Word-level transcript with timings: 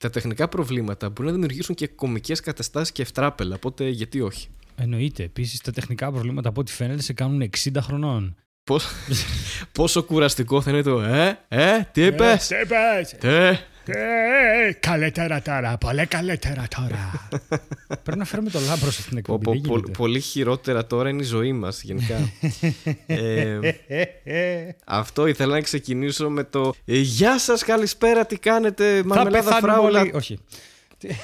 τα 0.00 0.10
τεχνικά 0.10 0.48
προβλήματα 0.48 1.08
μπορούν 1.08 1.26
να 1.26 1.32
δημιουργήσουν 1.32 1.74
και 1.74 1.86
κομικές 1.86 2.40
καταστάσεις 2.40 2.92
και 2.92 3.02
ευτράπελα. 3.02 3.54
Οπότε 3.54 3.88
γιατί 3.88 4.20
όχι; 4.20 4.48
Εννοείται. 4.76 5.22
Επίσης, 5.22 5.60
τα 5.60 5.72
τεχνικά 5.72 6.10
προβλήματα 6.12 6.48
από 6.48 6.60
ό,τι 6.60 6.72
φαίνεται 6.72 7.02
σε 7.02 7.12
κάνουν 7.12 7.50
60 7.64 7.70
χρονών. 7.80 8.36
Πώς, 8.64 8.86
πόσο 9.72 10.02
κουραστικό 10.02 10.60
θα 10.60 10.70
είναι 10.70 10.82
το 10.82 11.00
Ε, 11.00 11.38
ε, 11.48 11.88
τι 11.92 12.04
είπες; 12.04 12.46
Τι 12.46 12.56
είπες; 12.62 13.16
Τε. 13.92 13.98
Ε, 14.68 14.72
Καλύτερα 14.72 15.42
τώρα, 15.42 15.76
πολύ 15.78 16.06
καλύτερα 16.06 16.64
τώρα. 16.76 17.28
Πρέπει 18.02 18.18
να 18.18 18.24
φέρουμε 18.24 18.50
το 18.50 18.58
λάμπρο 18.60 18.90
σε 18.90 19.00
αυτήν 19.00 19.14
την 19.14 19.22
Πω, 19.22 19.34
εκπομπή. 19.34 19.44
πω, 19.44 19.52
δεν 19.52 19.60
πο- 19.70 19.76
γίνεται. 19.76 19.92
πολύ 19.98 20.20
χειρότερα 20.20 20.86
τώρα 20.86 21.08
είναι 21.08 21.22
η 21.22 21.24
ζωή 21.26 21.52
μας 21.52 21.82
γενικά. 21.82 22.16
ε, 23.06 24.68
αυτό 24.84 25.26
ήθελα 25.26 25.52
να 25.54 25.60
ξεκινήσω 25.60 26.30
με 26.30 26.44
το 26.44 26.74
ε, 26.84 26.98
Γεια 26.98 27.38
σας, 27.38 27.64
καλησπέρα, 27.64 28.26
τι 28.26 28.36
κάνετε, 28.38 28.96
Θα 29.00 29.06
Μαρμελάδα 29.06 29.44
πεθάνουμε 29.44 29.72
Φράουλα. 29.72 30.00
όλοι. 30.00 30.10
Όχι. 30.14 30.38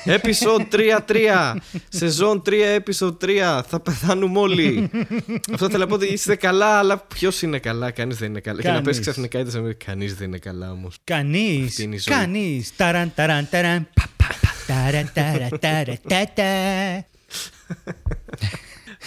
Episode 0.04 0.66
3-3. 0.72 1.56
Σεζόν 1.88 2.42
3, 2.46 2.52
episode 2.76 3.16
3. 3.24 3.60
Θα 3.68 3.80
πεθάνουμε 3.80 4.38
όλοι. 4.38 4.90
Αυτό 5.52 5.66
θέλω 5.66 5.78
να 5.78 5.86
πω 5.86 5.94
ότι 5.94 6.06
είστε 6.06 6.34
καλά, 6.34 6.78
αλλά 6.78 6.98
ποιος 6.98 7.42
είναι 7.42 7.58
καλά, 7.58 7.90
κανείς 7.90 8.16
δεν 8.16 8.28
είναι 8.28 8.40
καλά. 8.40 8.60
Και 8.60 8.66
να 8.66 8.72
Κανείς. 8.72 8.86
πέσει 8.88 9.00
ξαφνικά 9.00 9.38
είτε 9.38 9.50
σε 9.50 9.76
κανείς 9.84 10.14
δεν 10.14 10.26
είναι 10.28 10.38
καλά 10.38 10.70
όμως. 10.70 10.96
Κανείς. 11.04 11.66
Αυτή 11.66 11.82
είναι 11.82 11.94
η 11.94 11.98
ζωή. 11.98 12.16
Κανείς. 12.16 12.76
Ταραν, 12.76 13.12
ταραν, 13.14 13.48
ταραν. 13.50 13.88
πα, 13.94 14.08
πα, 14.16 14.28
πα, 14.40 14.52
ταραν, 14.66 15.12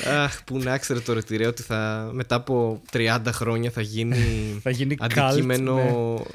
ταρα, 0.04 0.12
ταρα, 0.12 0.18
τα, 0.18 0.18
τα. 0.18 0.24
Αχ, 0.24 0.44
που 0.44 0.58
να 0.58 0.78
ξέρετε 0.78 1.06
το 1.06 1.14
ρετυρέ 1.14 1.48
ότι 1.48 1.62
θα, 1.64 2.10
μετά 2.14 2.36
από 2.36 2.82
30 2.92 3.20
χρόνια 3.32 3.72
θα 3.72 3.82
γίνει. 3.82 4.18
Θα 4.64 4.70
γίνει 4.70 4.96
cult, 5.00 5.08
αντικείμενο. 5.20 5.82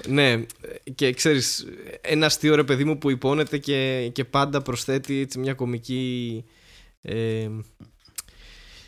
Ναι. 0.09 0.45
και 0.95 1.13
ξέρεις, 1.13 1.67
ένα 2.01 2.27
αστείο 2.27 2.55
ρε 2.55 2.65
παιδί 2.65 2.85
μου 2.85 2.99
που 2.99 3.11
υπόνεται 3.11 3.59
και, 3.59 4.09
και 4.13 4.25
πάντα 4.25 4.63
προσθέτει 4.63 5.21
έτσι 5.21 5.39
μια 5.39 5.55
κομική. 5.55 6.45
Ε, 7.03 7.49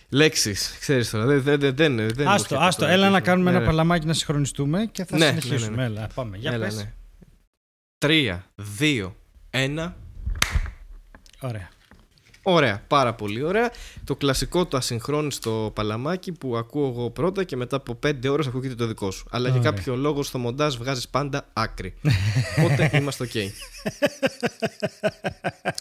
λέξεις, 0.09 0.77
ξέρεις 0.81 1.11
τώρα, 1.11 1.25
δεν, 1.27 1.43
δεν, 1.43 1.61
δεν, 1.61 1.75
δεν, 1.77 1.97
δεν 1.97 2.07
μου 2.19 2.29
Άστο, 2.31 2.55
έρχεται 2.55 2.65
άστο. 2.69 2.81
τώρα 2.81 2.93
Έλα 2.93 3.03
να 3.03 3.09
τίποτα. 3.15 3.31
κάνουμε 3.31 3.51
Ναι, 3.51 3.57
ένα 3.57 3.65
ναι. 3.67 3.71
παλαμάκι 3.71 4.07
να 4.07 4.13
συγχρονιστούμε 4.13 4.89
και 4.93 5.05
θα 5.05 5.17
Ναι, 5.17 5.31
ναι, 5.31 5.41
συνεχίσουμε. 5.41 5.77
ναι, 5.77 5.89
ναι. 5.89 5.99
Έλα, 5.99 6.09
πάμε. 6.15 6.37
Για 6.37 6.53
Έλα, 6.53 6.65
πες. 6.65 6.77
ναι. 6.77 6.93
Τρία, 7.99 8.47
δύο, 8.55 9.17
ένα. 9.51 9.97
Ωραία. 11.41 11.69
Ωραία, 12.49 12.83
πάρα 12.87 13.15
πολύ 13.15 13.43
ωραία. 13.43 13.71
Το 14.05 14.17
κλασικό 14.17 14.67
το 14.67 14.77
ασυγχρόνιστο 14.77 15.71
παλαμάκι 15.75 16.33
που 16.33 16.57
ακούω 16.57 16.89
εγώ 16.89 17.11
πρώτα 17.11 17.45
και 17.45 17.57
μετά 17.57 17.77
από 17.77 17.95
πέντε 17.95 18.29
ώρες 18.29 18.47
ακούγεται 18.47 18.75
το 18.75 18.87
δικό 18.87 19.11
σου. 19.11 19.27
Αλλά 19.31 19.49
για 19.49 19.59
Ωραία. 19.59 19.71
κάποιο 19.71 19.97
λόγο 19.97 20.23
στο 20.23 20.39
μοντάζ 20.39 20.77
βγάζεις 20.77 21.09
πάντα 21.09 21.47
άκρη. 21.53 21.95
Οπότε 22.59 22.91
είμαστε 22.93 23.25
οκ. 23.25 23.31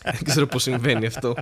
Δεν 0.04 0.24
ξέρω 0.24 0.46
πώς 0.46 0.62
συμβαίνει 0.62 1.06
αυτό. 1.06 1.36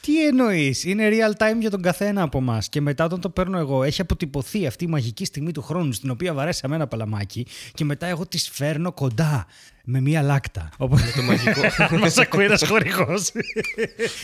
Τι 0.00 0.26
εννοείς, 0.26 0.84
είναι 0.84 1.08
real 1.12 1.42
time 1.42 1.56
για 1.60 1.70
τον 1.70 1.82
καθένα 1.82 2.22
από 2.22 2.38
εμάς. 2.38 2.68
Και 2.68 2.80
μετά 2.80 3.04
όταν 3.04 3.20
το 3.20 3.30
παίρνω 3.30 3.58
εγώ, 3.58 3.82
έχει 3.82 4.00
αποτυπωθεί 4.00 4.66
αυτή 4.66 4.84
η 4.84 4.86
μαγική 4.86 5.24
στιγμή 5.24 5.52
του 5.52 5.62
χρόνου 5.62 5.92
στην 5.92 6.10
οποία 6.10 6.34
βαρέσαμε 6.34 6.74
ένα 6.74 6.86
παλαμάκι 6.86 7.46
και 7.74 7.84
μετά 7.84 8.06
εγώ 8.06 8.26
τη 8.26 8.38
φέρνω 8.38 8.92
κοντά 8.92 9.46
με 9.84 10.00
μία 10.00 10.22
λάκτα. 10.22 10.68
Οπότε 10.76 11.02
Το 11.16 11.22
μαγικό. 11.22 11.60
μας 12.00 12.18
ακούει 12.18 12.44
ένας 12.44 12.62
χορηγός. 12.66 13.30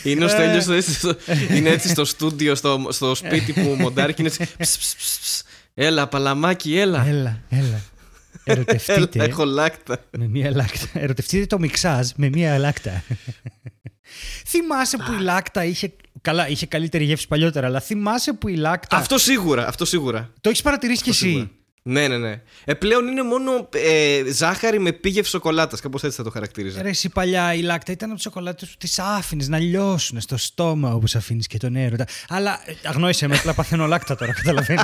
Είναι 0.05 0.25
ο 0.25 0.29
Στέλιος 0.29 0.69
έτσι 0.69 0.95
στο- 0.95 1.15
είναι 1.51 1.69
έτσι 1.71 1.89
στο 1.89 2.05
στούντιο, 2.05 2.55
στο, 2.55 2.87
στο 2.91 3.15
σπίτι 3.15 3.53
που 3.53 3.77
μοντάρει 3.79 4.15
και 4.15 4.23
είναι 4.23 4.31
έτσι. 4.39 4.55
«Ψ, 4.59 4.79
ψ, 4.79 4.95
ψ, 4.97 5.19
ψ. 5.19 5.43
Έλα, 5.75 6.09
παλαμάκι, 6.09 6.77
έλα. 6.79 7.07
έλα, 7.07 7.41
έλα. 7.49 7.81
Έλα, 8.45 8.59
Ερωτευτείτε 8.59 9.25
έχω 9.25 9.45
λάκτα. 9.45 10.05
με 10.19 10.29
μία 10.29 10.51
λάκτα. 10.51 10.87
Ερωτευτείτε 10.93 11.47
το 11.47 11.59
μιξάζ 11.59 12.09
με 12.17 12.29
μία 12.29 12.59
λάκτα. 12.59 13.03
Θυμάσαι 14.47 14.97
που 14.97 15.13
η 15.13 15.23
λάκτα 15.23 15.65
είχε. 15.65 15.93
Καλά, 16.21 16.49
είχε 16.49 16.67
καλύτερη 16.67 17.05
γεύση 17.05 17.29
παλιότερα, 17.29 17.67
αλλά 17.67 17.81
θυμάσαι 17.81 18.33
που 18.33 18.49
η 18.49 18.57
λάκτα. 18.57 18.97
Αυτό 18.97 19.19
σίγουρα, 19.19 19.67
αυτό 19.67 19.85
σίγουρα. 19.85 20.31
Το 20.41 20.49
έχεις 20.49 20.63
παρατηρήσει 20.63 21.03
κι 21.03 21.13
σίγουρα. 21.13 21.43
εσύ; 21.43 21.51
Ναι, 21.83 22.09
ναι, 22.09 22.19
ναι. 22.19 22.41
Ε, 22.65 22.75
πλέον 22.75 23.07
είναι 23.07 23.23
μόνο 23.23 23.69
ε, 23.71 24.23
ζάχαρη 24.33 24.79
με 24.79 24.93
επίγευση 24.93 25.31
σοκολάτας. 25.31 25.81
Κάπως 25.81 26.03
έτσι 26.05 26.17
θα 26.17 26.23
το 26.23 26.31
χαρακτήριζα. 26.31 26.83
Ρε 26.83 26.89
εσύ 26.89 27.09
παλιά 27.09 27.55
η 27.55 27.61
λάκτα 27.61 27.93
ήταν 27.93 28.07
από 28.07 28.15
τις 28.17 28.25
σοκολάτες 28.25 28.69
που 28.69 28.75
τις 28.79 28.99
άφηνες 28.99 29.49
να 29.49 29.59
λιώσουν 29.59 30.21
στο 30.21 30.37
στόμα 30.37 30.95
όπως 30.95 31.15
αφήνεις 31.15 31.47
και 31.47 31.59
τον 31.59 31.77
έρωτα. 31.77 32.07
Αλλά 32.29 32.61
ε, 32.65 32.73
αγνόησε 32.85 33.27
με, 33.29 33.37
απλά 33.37 33.55
παθαίνω 33.55 33.87
λάκτα 33.87 34.17
τώρα, 34.17 34.33
καταλαβαίνεις. 34.33 34.83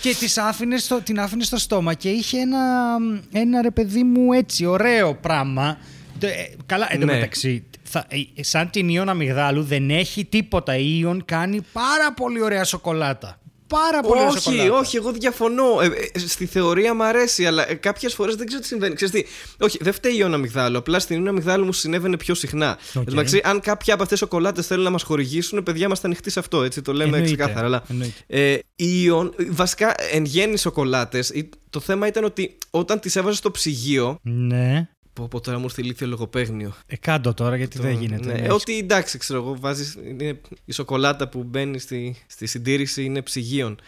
και 0.00 0.14
τις 0.14 0.38
άφηνες 0.38 0.82
στο, 0.82 1.00
την 1.02 1.20
άφηνες 1.20 1.46
στο 1.46 1.56
στόμα 1.58 1.94
και 1.94 2.08
είχε 2.08 2.38
ένα, 2.38 2.96
ένα 3.32 3.62
ρε 3.62 3.70
παιδί 3.70 4.02
μου 4.02 4.32
έτσι 4.32 4.64
ωραίο 4.64 5.14
πράγμα. 5.14 5.78
Τε- 6.26 6.38
ε, 6.38 6.56
καλά, 6.66 6.86
εν 6.90 7.00
τω 7.00 7.06
Ναι. 7.06 7.12
μεταξύ, 7.12 7.64
θα, 7.82 8.06
ε, 8.36 8.42
σαν 8.42 8.70
την 8.70 8.88
Ιον 8.88 9.08
Αμυγδάλου 9.08 9.62
δεν 9.62 9.90
έχει 9.90 10.24
τίποτα. 10.24 10.76
Η 10.76 10.96
Ιον 11.00 11.24
κάνει 11.24 11.60
πάρα 11.72 12.12
πολύ 12.16 12.42
ωραία 12.42 12.64
σοκολάτα. 12.64 13.36
Πάρα 13.66 14.00
πολύ 14.00 14.20
ωραία 14.20 14.28
Όχι, 14.32 14.40
σοκολάτα. 14.40 14.78
όχι, 14.78 14.96
εγώ 14.96 15.12
διαφωνώ. 15.12 15.80
Ε, 15.80 15.86
ε, 16.12 16.18
στη 16.18 16.46
θεωρία 16.46 16.94
μου 16.94 17.02
αρέσει, 17.04 17.46
αλλά 17.46 17.70
ε, 17.70 17.74
κάποιες 17.74 18.14
φορές 18.14 18.34
δεν 18.34 18.46
ξέρω 18.46 18.60
τι 18.60 18.66
συμβαίνει. 18.66 18.94
Ξέρεις 18.94 19.14
τι, 19.14 19.24
όχι, 19.58 19.78
δεν 19.80 19.92
φταίει 19.92 20.12
η 20.12 20.16
Ίον 20.18 20.34
Αμυγδάλου. 20.34 20.76
Απλά 20.78 20.98
στην 20.98 21.16
Ίον 21.16 21.30
Αμυγδάλου 21.30 21.64
μου 21.64 21.72
συνέβαινε 21.72 22.16
πιο 22.16 22.34
συχνά. 22.34 22.78
Οκ. 22.94 23.08
Εντάξει, 23.08 23.40
αν 23.44 23.60
κάποια 23.60 23.94
από 23.94 24.02
αυτές 24.02 24.18
τις 24.18 24.28
σοκολάτες 24.28 24.66
θέλουν 24.66 24.84
να 24.84 24.90
μας 24.90 25.02
χορηγήσουν, 25.02 25.62
παιδιά 25.62 25.88
είμαστε 25.88 25.94
ανοιχτοί 26.02 26.30
σε 26.30 26.38
αυτό. 26.38 26.62
Έτσι 26.62 26.82
το 26.82 26.92
λέμε 26.92 27.04
Εννοείται, 27.16 27.26
ξεκάθαρα. 27.36 27.66
Αλλά, 27.66 27.82
εννοείται. 27.90 28.14
ε, 28.26 28.52
η 28.76 29.00
Ιων, 29.02 29.34
βασικά 29.48 29.94
εν 30.12 30.24
γένει 30.24 30.56
σοκολάτες, 30.58 31.32
το 31.70 31.80
θέμα 31.80 32.06
ήταν 32.06 32.24
ότι 32.24 32.58
όταν 32.70 33.00
τις 33.00 33.16
έβαζες 33.16 33.38
στο 33.38 33.50
ψυγείο. 33.50 34.18
Ναι. 34.22 34.88
Πω, 35.12 35.28
πω 35.28 35.40
τώρα 35.40 35.58
μου 35.58 35.64
ήρθε 35.64 35.82
ηλίθιο 35.82 36.06
λογοπαίγνιο. 36.06 36.74
Ε, 36.86 36.96
κάντο 36.96 37.34
τώρα 37.34 37.56
γιατί 37.56 37.78
δεν 37.78 37.90
γίνεται. 37.90 38.32
Ναι, 38.32 38.40
ναι. 38.40 38.52
ότι 38.52 38.78
εντάξει, 38.78 39.18
ξέρω 39.18 39.38
εγώ, 39.40 39.56
βάζεις, 39.60 39.98
είναι, 40.08 40.40
η 40.64 40.72
σοκολάτα 40.72 41.28
που 41.28 41.42
μπαίνει 41.42 41.78
στη, 41.78 42.16
στη 42.26 42.46
συντήρηση 42.46 43.04
είναι 43.04 43.22
ψυγείων. 43.22 43.80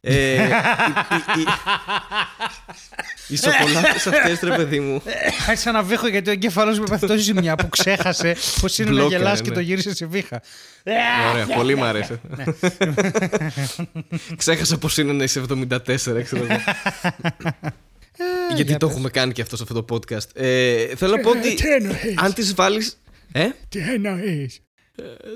Ε, 0.00 0.14
οι, 0.14 0.38
οι, 0.38 1.40
οι, 1.40 1.44
οι 3.28 3.36
σοκολάτες 3.36 4.06
αυτές, 4.06 4.40
ρε 4.40 4.56
παιδί 4.56 4.80
μου. 4.80 5.02
Άρχισα 5.48 5.72
να 5.72 5.82
βήχω 5.82 6.08
γιατί 6.08 6.28
ο 6.28 6.32
εγκέφαλος 6.32 6.78
μου 6.78 6.84
έπαθε 6.86 7.06
τόση 7.06 7.22
ζημιά 7.22 7.54
που 7.56 7.68
ξέχασε 7.68 8.36
πώ 8.60 8.68
είναι 8.78 8.90
να 8.90 8.96
Μπλόκαρε, 8.96 9.16
γελάσει 9.16 9.42
και 9.42 9.48
ναι. 9.48 9.54
το 9.54 9.60
γύρισες 9.60 9.96
σε 9.96 10.06
βήχα. 10.06 10.42
Ωραία, 11.30 11.46
πολύ 11.46 11.74
μ' 11.74 11.82
αρέσει. 11.82 12.20
Ξέχασα 14.36 14.78
πως 14.78 14.98
είναι 14.98 15.12
να 15.12 15.24
είσαι 15.24 15.44
74, 15.48 15.78
ξέρω 15.86 16.44
εγώ. 16.48 16.60
Γιατί 18.48 18.70
για 18.70 18.78
το 18.78 18.86
πες. 18.86 18.94
έχουμε 18.94 19.10
κάνει 19.10 19.32
και 19.32 19.42
αυτός 19.42 19.58
σε 19.58 19.64
αυτό 19.68 19.82
το 19.82 19.94
podcast. 19.96 20.26
Ε, 20.34 20.96
θέλω 20.96 21.16
να 21.16 21.20
πω 21.22 21.30
ότι 21.30 21.54
τι 21.54 21.68
εννοείς; 21.72 22.14
αν 22.16 22.32
τις 22.34 22.54
βάλεις... 22.54 22.96
Ε; 23.32 23.48
Τι 23.68 23.78
εννοείς, 23.78 24.60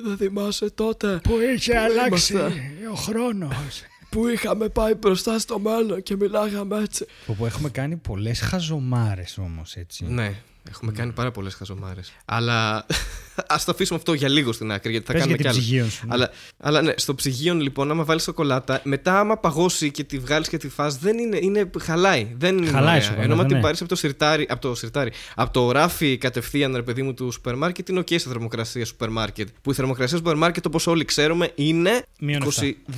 Δεν 0.05 0.17
θυμάσαι 0.17 0.71
τότε 0.71 1.21
που 1.23 1.33
είχε 1.55 1.78
αλλάξει 1.78 2.33
Είμαστε. 2.33 2.62
ο 2.91 2.94
χρόνος. 2.94 3.83
που 4.11 4.28
είχαμε 4.28 4.69
πάει 4.69 4.94
μπροστά 4.94 5.39
στο 5.39 5.59
μέλλον 5.59 6.03
και 6.03 6.17
μιλάγαμε 6.17 6.81
έτσι. 6.83 7.06
Που 7.37 7.47
έχουμε 7.47 7.69
κάνει 7.71 7.97
πολλές 7.97 8.41
χαζομάρες 8.41 9.39
όμως 9.39 9.75
έτσι. 9.75 10.05
Ναι, 10.05 10.34
έχουμε 10.71 10.93
κάνει 10.93 11.13
πάρα 11.13 11.31
πολλές 11.31 11.55
χαζομάρες. 11.55 12.13
Αλλά 12.25 12.87
ας 13.47 13.65
το 13.65 13.73
αφήσουμε 13.73 13.99
αυτό 13.99 14.13
για 14.13 14.29
λίγο 14.29 14.53
στην 14.53 14.73
άκρη, 14.73 14.91
γιατί 14.91 15.07
θα 15.07 15.13
Πες 15.13 15.21
κάνουμε 15.21 15.41
για 15.43 15.51
κι 15.51 15.57
την 15.57 15.61
άλλα. 15.61 15.69
ψυγείων 15.69 15.91
σου, 15.91 16.07
ναι. 16.07 16.15
Αλλά, 16.15 16.31
αλλά 16.57 16.83
ναι, 16.83 16.93
στο 16.97 17.15
ψυγείο 17.15 17.55
λοιπόν, 17.55 17.91
άμα 17.91 18.05
βάλεις 18.05 18.23
σοκολάτα, 18.23 18.81
μετά 18.85 19.19
άμα 19.21 19.37
παγώσει 19.37 19.91
και 19.91 20.05
τη 20.05 20.19
βγάλεις 20.19 20.49
και 20.49 20.57
τη 20.57 20.69
φας 20.69 20.99
δεν 20.99 21.19
είναι, 21.19 21.39
είναι 21.41 21.71
χαλάει. 21.81 22.35
Δεν 22.37 22.59
είναι 22.59 22.71
Χαλάει 22.71 22.83
η 22.83 22.89
ωραία. 22.89 23.01
σοκολάτα, 23.01 23.25
Ενώ 23.25 23.35
άμα 23.35 23.45
την 23.47 23.57
ναι. 23.57 23.63
πάρεις 23.63 23.81
από 23.81 23.89
το 23.89 23.97
συρτάρι, 23.97 24.47
από 24.51 24.61
το 24.61 24.75
συρτάρι, 24.75 25.12
από 25.35 25.53
το 25.53 25.71
ράφι 25.71 26.19
κατευθείαν, 26.19 26.75
ρε 26.75 26.83
παιδί 26.83 27.03
μου, 27.03 27.15
του 27.15 27.31
σούπερ 27.31 27.57
μάρκετ, 27.57 27.89
είναι 27.89 27.99
οκ 27.99 28.09
σε 28.09 28.19
θερμοκρασία 28.19 28.85
σούπερ 28.85 29.09
μάρκετ. 29.09 29.49
Που 29.63 29.71
η 29.71 29.75
θερμοκρασία 29.75 30.17
σούπερ 30.17 30.37
μάρκετ, 30.37 30.67
όπως 30.67 30.87
όλοι 30.87 31.05
ξέρουμε, 31.05 31.53
είναι 31.55 32.03
Μείον 32.21 32.43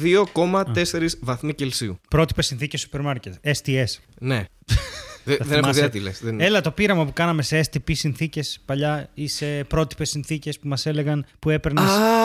22,4 0.02 1.06
βαθμοί 1.20 1.54
Κελσίου. 1.54 2.00
Πρότυπες 2.08 2.46
συνθήκες 2.46 2.80
σούπερ 2.80 3.00
μάρκετ. 3.00 3.34
STS. 3.44 3.84
Ναι. 4.18 4.44
δεν, 5.26 5.36
δεν 5.40 5.46
έχω 5.50 5.60
θυμάσαι. 5.60 5.78
ιδέα 5.78 5.90
τι 5.90 5.98
λες. 6.00 6.20
Δεν... 6.22 6.40
Έλα 6.40 6.60
το 6.60 6.70
πείραμα 6.70 7.04
που 7.04 7.12
κάναμε 7.12 7.42
σε 7.42 7.60
STP 7.70 7.90
συνθήκες 7.94 8.60
παλιά 8.64 9.08
ή 9.14 9.28
σε 9.28 9.46
πρότυπες 9.64 10.08
συνθήκες 10.10 10.58
που 10.58 10.68
μας 10.68 10.86
έλεγαν 10.86 11.26
που 11.38 11.50
έπαιρνες 11.50 11.84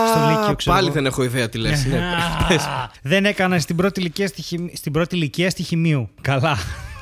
στο 0.10 0.20
Λύκειο. 0.30 0.56
ξέρω 0.56 0.76
πάλι 0.76 0.86
εγώ. 0.86 0.96
δεν 0.96 1.06
έχω 1.06 1.24
ιδέα 1.24 1.50
τι 1.50 1.58
λες. 1.58 1.86
ναι. 1.86 1.98
Α, 1.98 2.92
Δεν 3.02 3.26
έκανα 3.26 3.60
στην 3.60 3.76
πρώτη 3.76 4.00
ηλικία 4.00 4.28
στη, 4.28 4.42
χημ- 4.42 4.76
στην 4.76 4.92
πρώτη 4.92 5.16
ηλικία 5.16 5.50
στη 5.50 5.64
χημείου. 5.64 6.10
Καλά. 6.22 6.58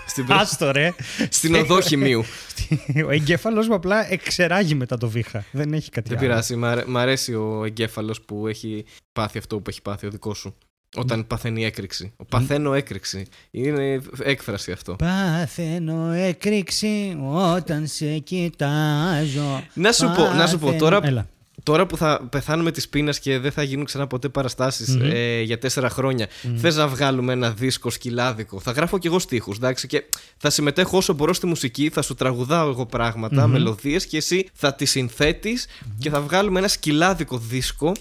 Στην 0.07 0.25
πρώτη- 0.25 0.42
Άστο 0.42 0.72
ρε. 0.72 0.94
Στην 1.30 1.56
οδό 1.56 1.81
χημείου. 1.81 2.24
Ο 3.07 3.10
εγκέφαλος 3.12 3.68
μου 3.68 3.74
απλά 3.74 4.12
εξεράγει 4.12 4.75
μετά 4.75 4.98
το 4.98 5.10
βήχα. 5.10 5.44
Δεν 5.51 5.74
έχει 5.74 5.90
κάτι 5.90 6.10
Δεν 6.10 6.18
άλλο. 6.18 6.28
πειράζει. 6.28 6.56
Μ' 6.56 6.66
αρέ- 6.66 6.86
μ' 6.88 6.98
αρέσει 6.98 7.34
ο 7.34 7.63
εγκέφαλος 7.66 8.22
που 8.22 8.48
έχει 8.48 8.86
πάθει 9.13 9.38
αυτό 9.38 9.60
που 9.60 9.69
έχει 9.69 9.81
πάθει 9.81 10.06
ο 10.06 10.10
δικός 10.10 10.38
σου. 10.38 10.56
Όταν 10.95 11.27
παθαίνει 11.27 11.65
έκρηξη. 11.65 12.13
Ο 12.18 12.25
παθαίνω 12.25 12.74
έκρηξη. 12.74 13.25
Είναι 13.51 14.01
έκφραση 14.24 14.71
αυτό. 14.71 14.95
Παθαίνω 14.95 16.12
έκρηξη 16.12 17.18
όταν 17.56 17.88
σε 17.88 18.18
κοιτάζω. 18.18 19.63
Να 19.74 19.91
σου 19.91 20.12
πω- 20.15 20.33
να 20.36 20.47
σου 20.47 20.59
πω, 20.59 20.65
Παθαίνω- 20.65 20.81
τώρα- 20.81 21.00
Έλα. 21.03 21.27
τώρα 21.63 21.86
που 21.86 21.97
θα 21.97 22.27
πεθάνουμε 22.30 22.71
τη 22.71 22.88
πείνα 22.89 23.12
και 23.12 23.39
δεν 23.39 23.51
θα 23.51 23.63
γίνουν 23.63 23.86
ξανά 23.86 24.07
ποτέ 24.07 24.30
παραστάσεις, 24.30 24.97
ε, 25.01 25.41
για 25.41 25.57
τέσσερα 25.57 25.89
χρόνια, 25.89 26.27
mm. 26.27 26.53
θες 26.57 26.75
να 26.75 26.88
βγάλουμε 26.88 27.33
ένα 27.33 27.51
δίσκο 27.51 27.89
σκυλάδικο; 27.89 28.59
Θα 28.59 28.71
γράφω 28.71 28.97
κι 28.97 29.07
εγώ 29.07 29.19
στίχους, 29.19 29.57
εντάξει, 29.57 29.88
και 29.88 30.03
θα 30.38 30.50
συμμετέχω 30.50 30.97
όσο 30.97 31.13
μπορώ 31.13 31.33
στη 31.33 31.45
μουσική, 31.45 31.89
θα 31.89 32.01
σου 32.01 32.13
τραγουδάω 32.15 32.69
εγώ 32.69 32.86
πράγματα, 32.86 33.45
mm-hmm. 33.45 33.50
μελωδίες 33.50 34.06
και 34.06 34.18
εσύ 34.18 34.47
θα 34.53 34.74
τις 34.74 34.89
συνθέτεις 34.91 35.65
και 36.00 36.09
θα 36.09 36.21
βγάλουμε 36.21 36.59
ένα 36.59 36.68
σκυλάδικο 36.68 37.38
δίσκο 37.38 37.91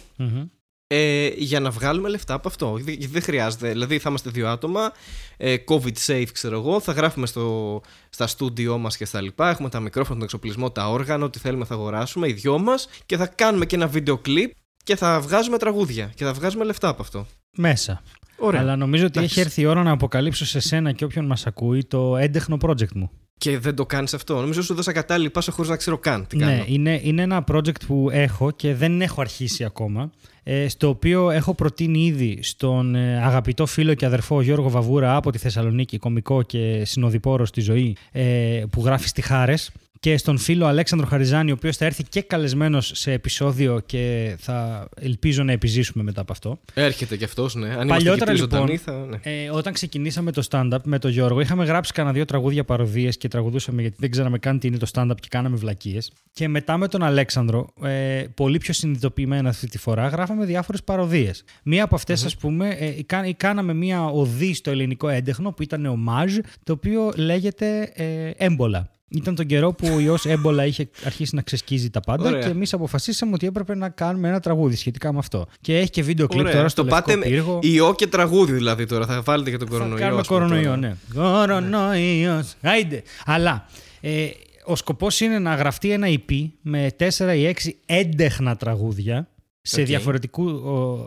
ε, 0.91 1.29
για 1.37 1.61
να 1.61 1.71
βγάλουμε 1.71 2.09
λεφτά 2.09 2.35
από 2.35 2.49
αυτό. 2.49 2.79
Δεν 3.09 3.23
χρειάζεται. 3.23 3.69
Δηλαδή 3.69 3.99
θα 3.99 4.09
είμαστε 4.09 4.31
δύο 4.31 4.49
άτομα, 4.49 4.93
ε, 5.37 5.57
COVID 5.69 5.93
safe 6.07 6.29
ξέρω 6.33 6.59
εγώ, 6.59 6.81
θα 6.81 6.93
γράφουμε 6.93 7.27
στο, 7.27 7.81
στα 8.11 8.27
στούντιό 8.27 8.79
μας 8.79 8.97
και 8.97 9.05
στα 9.05 9.21
λοιπά, 9.21 9.51
έχουμε 9.51 9.69
τα 9.69 9.81
μικρόφωνα, 9.81 10.15
τον 10.15 10.25
εξοπλισμό, 10.25 10.71
τα 10.71 10.91
όργανα, 10.91 11.25
ό,τι 11.25 11.39
θέλουμε 11.39 11.65
θα 11.65 11.75
αγοράσουμε, 11.75 12.29
οι 12.29 12.33
δυο 12.33 12.59
μας 12.59 12.89
και 13.07 13.17
θα 13.17 13.27
κάνουμε 13.27 13.67
και 13.67 13.77
ένα 13.77 13.87
βίντεο 13.87 14.19
κλιπ 14.19 14.53
και 14.85 14.97
θα 14.97 15.21
βγάζουμε 15.21 15.59
τραγούδια 15.59 16.11
και 16.15 16.25
θα 16.25 16.33
βγάζουμε 16.33 16.65
λεφτά 16.65 16.89
από 16.89 17.03
αυτό. 17.03 17.27
Μέσα. 17.57 18.03
Ωραία. 18.39 18.61
Αλλά 18.61 18.77
νομίζω 18.77 19.07
ότι 19.07 19.21
έχει 19.21 19.41
έρθει 19.41 19.61
η 19.61 19.67
ώρα 19.67 19.83
να 19.83 19.91
αποκαλύψω 19.91 20.47
σε 20.47 20.61
σένα 20.61 20.93
και 20.93 21.05
όποιον 21.05 21.27
μας 21.27 21.47
ακούει 21.47 21.85
το 21.85 22.17
έντεχνο 22.17 22.57
project 22.61 22.93
μου. 22.95 23.11
Και 23.39 23.59
δεν 23.59 23.75
το 23.75 23.87
κάνεις 23.87 24.15
αυτό. 24.15 24.41
Νομίζω 24.41 24.63
σου 24.63 24.75
δώσα 24.75 24.93
κατάλληλη 24.93 25.31
πάσα 25.31 25.53
χωρίς 25.53 25.71
να 25.71 25.77
ξέρω 25.77 25.99
καν 25.99 26.27
τι 26.27 26.37
κάνω. 26.37 26.51
Ναι, 26.53 26.65
είναι, 26.67 27.01
είναι 27.03 27.23
ένα 27.23 27.45
project 27.53 27.81
που 27.87 28.09
έχω 28.13 28.51
και 28.51 28.75
δεν 28.75 29.01
έχω 29.01 29.21
αρχίσει 29.21 29.65
ακόμα. 29.65 30.11
Ε, 30.43 30.69
στο 30.69 30.89
οποίο 30.89 31.31
έχω 31.31 31.55
προτείνει 31.55 32.05
ήδη 32.05 32.39
στον 32.43 32.95
ε, 32.95 33.25
αγαπητό 33.25 33.67
φίλο 33.67 33.95
και 33.95 34.07
αδερφό 34.07 34.41
Γιώργο 34.41 34.71
Βαβούρα 34.71 35.17
από 35.17 35.31
τη 35.31 35.39
Θεσσαλονίκη, 35.39 35.99
κομικό 35.99 36.43
και 36.43 36.83
συνοδοιπόρος 36.85 37.49
στη 37.49 37.61
ζωή, 37.61 37.97
ε, 38.13 38.63
που 38.71 38.85
γράφει 38.85 39.09
στη 39.09 39.23
Χάρες 39.23 39.71
και 40.01 40.17
στον 40.17 40.39
φίλο 40.39 40.67
Αλέξανδρο 40.67 41.07
Χαριζάνη, 41.07 41.51
ο 41.51 41.55
οποίος 41.55 41.77
θα 41.77 41.85
έρθει 41.85 42.03
και 42.03 42.23
καλεσμένος 42.23 42.91
σε 42.95 43.13
επεισόδιο 43.13 43.83
και 43.87 44.35
θα 44.39 44.89
ελπίζω 45.01 45.43
να 45.43 45.53
επιζήσουμε 45.53 46.05
μετά 46.05 46.21
από 46.21 46.33
αυτό. 46.33 46.61
Έρχεται 46.75 47.17
κι 47.17 47.25
αυτός, 47.25 47.55
ναι. 47.55 47.75
Αν 47.79 47.87
Παλιότερα 47.89 48.33
λοιπόν, 48.33 48.79
θα, 48.79 48.93
ναι. 48.93 49.19
ε, 49.23 49.51
όταν 49.51 49.73
ξεκινήσαμε 49.73 50.33
το 50.33 50.47
stand-up 50.51 50.79
με 50.85 50.99
τον 50.99 51.11
Γιώργο, 51.11 51.41
είχαμε 51.41 51.65
γράψει 51.65 51.93
κανένα 51.93 52.15
δύο 52.15 52.25
τραγούδια 52.25 52.65
παροδίες 52.65 53.17
και 53.17 53.29
τραγουδούσαμε 53.29 53.81
γιατί 53.81 53.97
δεν 53.99 54.11
ξέραμε 54.11 54.39
καν 54.39 54.59
τι 54.59 54.67
είναι 54.67 54.79
το 54.79 54.87
stand-up 54.95 55.17
και 55.21 55.29
κάναμε 55.31 55.57
βλακίες. 55.57 56.13
Και 56.33 56.49
μετά 56.49 56.77
με 56.77 56.89
τον 56.89 57.03
Αλέξανδρο, 57.03 57.73
ε, 57.83 58.25
πολύ 58.35 58.59
πιο 58.59 58.73
συνειδητοποιημένα 58.73 59.49
αυτή 59.49 59.69
τη 59.69 59.79
φορά, 59.79 60.09
γράφαμε 60.09 60.45
διάφορες 60.45 60.83
παροδίες. 60.83 61.45
Μία 61.63 61.85
από 61.85 61.95
αυτές, 61.95 62.25
ας 62.25 62.37
πούμε, 62.37 62.69
ε, 62.69 63.33
κάναμε 63.37 63.75
μία 63.75 64.05
οδή 64.05 64.55
στο 64.55 64.71
ελληνικό 64.71 65.09
έντεχνο 65.09 65.51
που 65.51 65.63
ήταν 65.63 65.87
ομάζ, 65.87 66.37
το 66.65 66.73
οποίο 66.73 67.13
λέγεται 67.17 67.93
ε, 67.95 68.31
έμπολα. 68.37 68.91
Ήταν 69.09 69.35
τον 69.35 69.47
καιρό 69.47 69.73
που 69.73 69.89
ο 69.95 69.99
ιό 69.99 70.17
έμπολα 70.25 70.67
είχε 70.67 70.89
αρχίσει 71.05 71.35
να 71.35 71.43
ξεσκίζει 71.43 71.91
τα 71.91 72.01
πάντα 72.01 72.29
Ωραία. 72.29 72.41
και 72.41 72.49
εμείς 72.49 72.73
αποφασίσαμε 72.73 73.33
ότι 73.35 73.47
έπρεπε 73.47 73.75
να 73.75 73.89
κάνουμε 73.89 74.29
ένα 74.29 74.41
τραγούδι 74.41 74.77
σχετικά 74.77 75.13
με 75.13 75.19
αυτό. 75.19 75.47
Και 75.61 75.79
έχει 75.79 75.91
και 75.91 76.03
βίντεο 76.03 76.27
κλιπ 76.27 76.51
τώρα 76.51 76.69
στο 76.69 76.83
το 76.83 76.89
πάτε 76.89 77.17
πύργο. 77.17 77.59
ιό 77.63 77.95
και 77.95 78.07
τραγούδι 78.07 78.53
δηλαδή 78.53 78.87
τώρα. 78.87 79.07
Θα 79.07 79.23
βάλετε 79.23 79.51
και 79.51 79.57
τον 79.57 79.69
κορονοϊό. 79.69 79.97
Θα 79.99 80.05
κάνουμε 80.05 80.23
κορονοϊό, 80.27 80.77
ναι. 80.77 80.97
Κορονοϊός. 81.15 82.55
Άιντε. 82.61 83.03
Αλλά 83.25 83.67
ε, 84.01 84.27
ο 84.65 84.77
σκοπός 84.77 85.21
είναι 85.21 85.39
να 85.39 85.55
γραφτεί 85.55 85.91
ένα 85.91 86.07
EP 86.09 86.49
με 86.63 86.91
4 86.99 87.05
ή 87.37 87.55
6 87.65 87.71
έντεχνα 87.87 88.57
τραγούδια 88.57 89.29
σε 89.69 89.81
okay. 89.81 89.85
διαφορετικού 89.85 90.63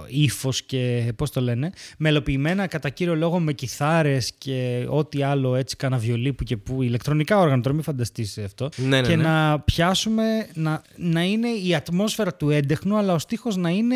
ύφος 0.08 0.64
και 0.64 1.14
πώς 1.16 1.32
το 1.32 1.42
λένε, 1.42 1.70
μελοποιημένα 1.98 2.68
κατά 2.68 2.90
κύριο 2.90 3.16
λόγο 3.16 3.40
με 3.40 3.54
κιθάρες 3.54 4.34
και 4.38 4.86
ό,τι 4.90 5.24
άλλο 5.24 5.56
έτσι 5.56 5.76
κάνα 5.76 5.98
βιολί 5.98 6.34
που 6.34 6.44
και 6.44 6.58
που, 6.58 6.82
ηλεκτρονικά 6.82 7.40
όργανα, 7.40 7.62
τώρα 7.62 7.76
μην 7.76 7.84
φανταστείς 7.84 8.38
αυτό, 8.38 8.70
ναι, 8.76 9.02
ναι, 9.02 9.08
και 9.08 9.16
ναι. 9.16 9.24
να 9.24 9.60
πιάσουμε, 9.60 10.48
να, 10.54 10.82
να 10.96 11.24
είναι 11.24 11.50
η 11.50 11.76
ατμόσφαιρα 11.76 12.36
του 12.36 12.50
έντεχνου, 12.50 12.98
αλλά 12.98 13.14
ο 13.14 13.20
στίχος 13.20 13.56
να 13.56 13.70
είναι 13.70 13.96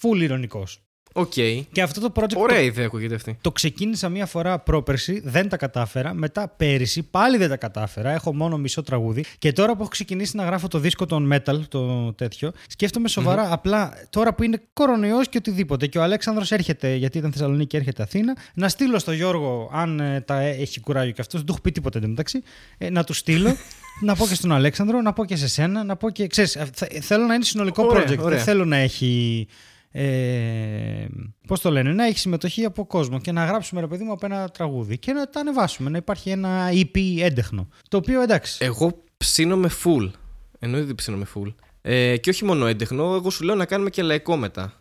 full 0.00 0.20
ηρωνικός. 0.20 0.85
Okay. 1.16 1.62
Και 1.72 1.82
αυτό 1.82 2.00
το 2.00 2.12
project. 2.14 2.36
Ωραία 2.36 2.60
ιδέα 2.60 2.86
ακούγεται 2.86 3.14
αυτή. 3.14 3.38
Το 3.40 3.52
ξεκίνησα 3.52 4.08
μία 4.08 4.26
φορά 4.26 4.58
πρόπερση, 4.58 5.20
δεν 5.24 5.48
τα 5.48 5.56
κατάφερα. 5.56 6.14
Μετά 6.14 6.48
πέρυσι 6.56 7.02
πάλι 7.02 7.36
δεν 7.36 7.48
τα 7.48 7.56
κατάφερα. 7.56 8.10
Έχω 8.10 8.34
μόνο 8.34 8.56
μισό 8.56 8.82
τραγούδι. 8.82 9.24
Και 9.38 9.52
τώρα 9.52 9.72
που 9.72 9.80
έχω 9.80 9.90
ξεκινήσει 9.90 10.36
να 10.36 10.44
γράφω 10.44 10.68
το 10.68 10.78
δίσκο 10.78 11.06
των 11.06 11.32
metal, 11.32 11.60
το 11.68 12.12
τέτοιο, 12.12 12.52
σκέφτομαι 12.68 13.08
Απλά 13.50 13.92
τώρα 14.10 14.34
που 14.34 14.42
είναι 14.42 14.62
κορονοϊός 14.72 15.28
και 15.28 15.38
οτιδήποτε. 15.38 15.86
Και 15.86 15.98
ο 15.98 16.02
Αλέξανδρος 16.02 16.52
έρχεται, 16.52 16.94
γιατί 16.94 17.18
ήταν 17.18 17.32
Θεσσαλονίκη 17.32 17.66
και 17.66 17.76
έρχεται 17.76 18.02
Αθήνα, 18.02 18.36
να 18.54 18.68
στείλω 18.68 18.98
στο 18.98 19.12
Γιώργο, 19.12 19.70
αν 19.72 20.00
ε, 20.00 20.20
τα 20.20 20.40
έχει 20.40 20.80
κουράγιο 20.80 21.12
και 21.12 21.20
αυτός, 21.20 21.38
δεν 21.38 21.46
του 21.46 21.52
έχω 21.52 21.60
πει 21.60 21.72
τίποτα 21.72 21.98
εντωμεταξύ, 21.98 22.42
ε, 22.78 22.90
να 22.90 23.04
του 23.04 23.12
στείλω. 23.12 23.56
να 24.00 24.14
πω 24.14 24.26
και 24.26 24.34
στον 24.34 24.52
Αλέξανδρο, 24.52 25.00
να 25.00 25.12
πω 25.12 25.24
και 25.24 25.36
σε 25.36 25.48
σένα, 25.48 25.84
να 25.84 25.96
πω 25.96 26.10
και. 26.10 26.26
Ξέρεις, 26.26 26.58
θέλω 27.00 27.26
να 27.26 27.34
είναι 27.34 27.44
συνολικό 27.44 27.88
project. 27.92 28.18
Δεν 28.18 28.38
θέλω 28.38 28.64
να 28.64 28.76
έχει 28.76 29.46
ε, 29.90 31.06
πώς 31.46 31.60
το 31.60 31.70
λένε, 31.70 31.92
να 31.92 32.06
έχει 32.06 32.18
συμμετοχή 32.18 32.64
από 32.64 32.86
κόσμο 32.86 33.20
και 33.20 33.32
να 33.32 33.44
γράψουμε 33.44 33.80
ρε 33.80 33.86
παιδί 33.86 34.04
μου 34.04 34.12
από 34.12 34.26
ένα 34.26 34.48
τραγούδι 34.48 34.98
και 34.98 35.12
να 35.12 35.28
τα 35.28 35.40
ανεβάσουμε, 35.40 35.90
να 35.90 35.96
υπάρχει 35.96 36.30
ένα 36.30 36.68
EP 36.70 37.18
έντεχνο. 37.18 37.68
Το 37.88 37.96
οποίο 37.96 38.20
εντάξει. 38.20 38.64
Εγώ 38.64 39.02
ψήνομαι 39.16 39.70
full. 39.84 40.10
Εννοείται 40.58 40.86
ότι 40.86 40.94
ψήνομαι 40.94 41.26
full. 41.34 41.54
Ε, 41.82 42.16
και 42.16 42.30
όχι 42.30 42.44
μόνο 42.44 42.66
έντεχνο, 42.66 43.14
εγώ 43.14 43.30
σου 43.30 43.44
λέω 43.44 43.54
να 43.54 43.66
κάνουμε 43.66 43.90
και 43.90 44.02
λαϊκό 44.02 44.36
μετά. 44.36 44.72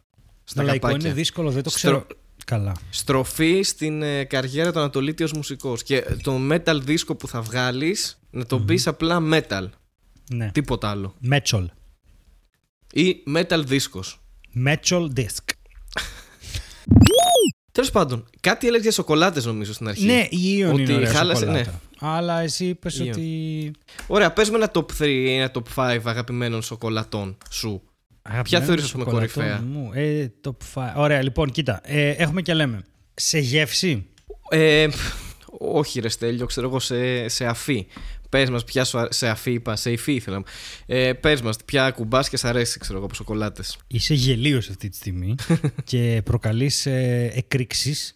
Στα 0.43 0.61
το 0.61 0.67
λαϊκό 0.67 0.89
είναι 0.89 1.13
δύσκολο, 1.13 1.51
δεν 1.51 1.63
το 1.63 1.69
ξέρω. 1.69 2.05
Καλά. 2.45 2.75
Στροφή 2.89 3.61
στην 3.61 4.01
ε, 4.01 4.23
καριέρα 4.23 4.71
του 4.71 4.79
Ανατολίτη 4.79 5.23
ως 5.23 5.31
μουσικός 5.31 5.83
και 5.83 6.03
το 6.23 6.39
metal 6.51 6.79
δίσκο 6.83 7.15
που 7.15 7.27
θα 7.27 7.41
βγάλεις 7.41 8.19
να 8.29 8.45
το 8.45 8.57
mm 8.57 8.65
πεις 8.65 8.87
απλά 8.87 9.19
metal. 9.31 9.69
Ναι. 10.33 10.51
Τίποτα 10.51 10.89
άλλο. 10.89 11.15
Metal. 11.31 11.65
Ή 12.93 13.23
metal 13.35 13.61
δίσκος. 13.65 14.24
Metal 14.65 15.07
Disc. 15.15 15.53
Τέλος 17.71 17.91
πάντων, 17.91 18.25
κάτι 18.39 18.67
έλεγε 18.67 18.83
για 18.83 18.91
σοκολάτες 18.91 19.45
νομίζω 19.45 19.73
στην 19.73 19.87
αρχή. 19.87 20.05
Ναι, 20.05 20.27
η 20.29 20.55
Ιον 20.57 20.77
είναι 20.77 20.93
ωραία 20.93 21.11
χάλασε, 21.11 21.45
ναι. 21.45 21.63
Αλλά 21.99 22.41
εσύ 22.41 22.65
είπες 22.65 22.99
ότι. 22.99 23.71
Ωραία, 24.07 24.31
πες 24.31 24.49
με 24.49 24.55
ένα 24.57 24.71
top 24.73 24.85
3 24.99 25.07
ή 25.07 25.33
ένα 25.33 25.51
top 25.53 25.61
5 25.75 25.99
αγαπημένων 26.05 26.61
σοκολατών 26.61 27.37
σου. 27.49 27.81
Ποια 28.43 28.61
θεωρείς 28.61 28.91
πούμε 28.91 29.03
κορυφαία; 29.03 29.61
Μου; 29.61 29.91
Ε, 29.93 30.27
top 30.47 30.55
5. 30.73 30.93
Ωραία, 30.95 31.21
λοιπόν, 31.21 31.51
κοίτα. 31.51 31.81
Ε, 31.83 32.09
έχουμε 32.09 32.41
και 32.41 32.53
λέμε. 32.53 32.81
Σε 33.13 33.39
γεύση; 33.39 34.05
Ε, 34.49 34.87
όχι, 35.59 35.99
ρε 35.99 36.09
Στέλιο, 36.09 36.45
ξέρω 36.45 36.67
εγώ 36.67 36.79
σε, 36.79 37.27
σε 37.27 37.45
αφή. 37.45 37.87
Πες 38.35 38.49
μας, 38.49 38.63
ποια 38.63 38.83
σου 38.83 39.07
σε 39.09 39.27
αφή, 39.27 39.51
είπα, 39.51 39.75
σε 39.75 39.91
υφή 39.91 40.13
ήθελα. 40.13 40.43
Ε, 40.85 41.13
Πες 41.13 41.41
μας, 41.41 41.57
ποια 41.65 41.91
κουμπά 41.91 42.21
και 42.21 42.37
σ' 42.37 42.45
αρέσει, 42.45 42.79
ξέρω 42.79 42.97
εγώ, 42.97 43.05
από 43.05 43.15
σοκολάτες. 43.15 43.77
Είσαι 43.87 44.13
γελίος 44.13 44.69
αυτή 44.69 44.89
τη 44.89 44.95
στιγμή 44.95 45.35
και 45.83 46.21
προκαλείς 46.25 46.85
ε, 46.85 47.31
εκρήξεις. 47.33 48.13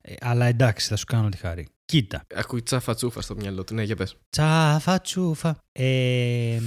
Ε, 0.00 0.14
αλλά 0.20 0.46
εντάξει, 0.46 0.88
θα 0.88 0.96
σου 0.96 1.04
κάνω 1.04 1.28
τη 1.28 1.36
χάρη. 1.36 1.66
Κοίτα. 1.84 2.26
Ακούει 2.34 2.62
τσάφα 2.62 2.94
τσούφα 2.94 3.20
στο 3.20 3.34
μυαλό 3.34 3.64
του. 3.64 3.74
Ναι, 3.74 3.82
για 3.82 3.96
πες. 3.96 4.16
Τσάφα 4.30 5.00
τσούφα. 5.00 5.58
Ε, 5.72 6.58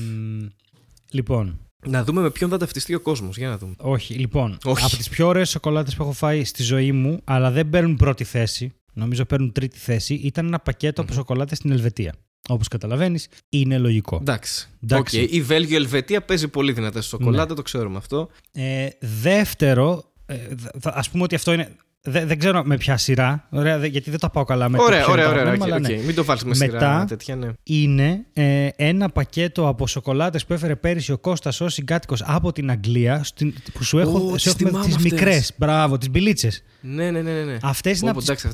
λοιπόν. 1.12 1.59
Να 1.85 2.04
δούμε 2.04 2.21
με 2.21 2.31
ποιον 2.31 2.49
θα 2.49 2.57
ταυτιστεί 2.57 2.94
ο 2.94 2.99
κόσμος. 2.99 3.37
Για 3.37 3.49
να 3.49 3.57
δούμε. 3.57 3.73
Όχι, 3.78 4.14
λοιπόν. 4.14 4.57
Όχι. 4.64 4.85
Από 4.85 4.97
τις 4.97 5.09
πιο 5.09 5.28
ωραίες 5.28 5.49
σοκολάτες 5.49 5.95
που 5.95 6.04
έχω 6.04 6.11
φάει 6.11 6.44
στη 6.44 6.64
ζωή 6.64 6.92
μου, 6.92 7.21
αλλά 7.23 7.52
δεν 7.52 7.69
παίρνουν 7.69 7.95
πρώτη 7.95 8.23
θέση, 8.23 8.73
νομίζω 8.94 9.26
παίρνουν 9.26 9.52
τρίτη 9.52 9.78
θέση, 9.78 10.14
ήταν 10.14 10.45
ένα 10.45 10.59
πακέτο 10.59 11.02
mm-hmm. 11.02 11.06
από 11.06 11.14
σοκολάτες 11.14 11.57
στην 11.57 11.71
Ελβετία. 11.71 12.14
Όπως 12.50 12.68
καταλαβαίνεις, 12.68 13.28
είναι 13.50 13.78
λογικό. 13.78 14.18
Εντάξει. 14.21 14.68
Okay. 14.90 15.28
Η 15.30 15.42
Βέλγιο-Ελβετία 15.42 16.21
παίζει 16.21 16.48
πολύ 16.48 16.71
δυνατά 16.71 17.02
στη 17.02 17.10
σοκολάτα, 17.10 17.50
ναι. 17.50 17.56
το 17.56 17.62
ξέρουμε 17.62 17.98
αυτό. 17.98 18.30
Ε, 18.52 18.88
δεύτερο, 19.00 20.04
ε, 20.26 20.36
ας 20.83 21.10
πούμε 21.10 21.24
ότι 21.24 21.36
αυτό 21.36 21.54
είναι. 21.54 21.76
Δεν, 22.04 22.28
δεν 22.28 22.40
ξέρω 22.40 22.64
με 22.66 22.78
ποια 22.78 22.98
σειρά, 22.98 23.48
ωραία, 23.52 23.86
γιατί 23.86 24.10
δεν 24.10 24.19
το 24.19 24.30
πάω 24.30 24.44
καλά 24.44 24.69
με 24.69 24.78
ωραία, 24.81 25.07
ωραία, 25.07 25.30
ωραία, 25.30 25.42
ωραία, 25.42 25.56
okay, 25.60 25.86
okay. 25.86 26.04
Μην 26.06 26.16
το 26.16 26.24
βάλεις 26.24 26.44
με 26.44 26.56
Μετά 26.57 26.66
σειρά 26.66 27.06
τέτοια, 27.06 27.36
ναι. 27.36 27.50
είναι 27.64 28.26
ε, 28.33 28.68
ένα 28.76 29.10
πακέτο 29.10 29.68
από 29.68 29.88
σοκολάτες 29.88 30.45
που 30.45 30.54
έφερε 30.54 30.76
πέρυσι 30.76 31.12
ο 31.12 31.18
Κώστας 31.18 31.62
ως 31.62 31.74
συγκάτοικος 31.74 32.24
από 32.26 32.52
την 32.52 32.71
Αγγλία 32.71 33.26
που 33.74 33.83
σου 33.83 34.00
έχω, 34.00 34.31
oh, 34.33 34.40
σου 34.40 34.56
έχουμε 34.60 34.83
τις 34.83 34.98
μικρές, 34.98 35.52
μπράβο, 35.57 35.98
τις 35.98 36.10
μπιλίτσες. 36.10 36.64
Ναι, 36.81 37.12
ναι, 37.12 37.21
ναι. 37.21 37.44
ναι. 37.44 37.57
Αυτές 37.62 38.00
είναι 38.00 38.10
από 38.10 38.19
τις... 38.19 38.45